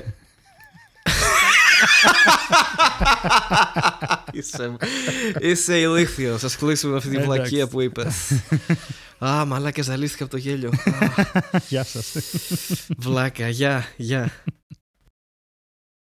Ε, 4.31 4.37
είσαι, 4.37 4.75
είσαι 5.39 5.79
ηλίθιος. 5.79 6.43
Ας 6.43 6.55
κλείσουμε 6.55 6.91
με 6.91 6.97
αυτή 6.97 7.09
την 7.09 7.19
Εντάξει. 7.19 7.39
βλακεία 7.39 7.67
που 7.67 7.81
είπες. 7.81 8.15
Α, 9.25 9.45
μαλάκα, 9.45 9.81
ζαλίστηκα 9.83 10.23
από 10.23 10.33
το 10.33 10.37
γέλιο. 10.39 10.69
Α, 10.69 11.59
Γεια 11.69 11.83
σας. 11.83 12.15
Βλάκα, 12.97 13.49
γεια, 13.49 13.85
γεια. 13.97 14.31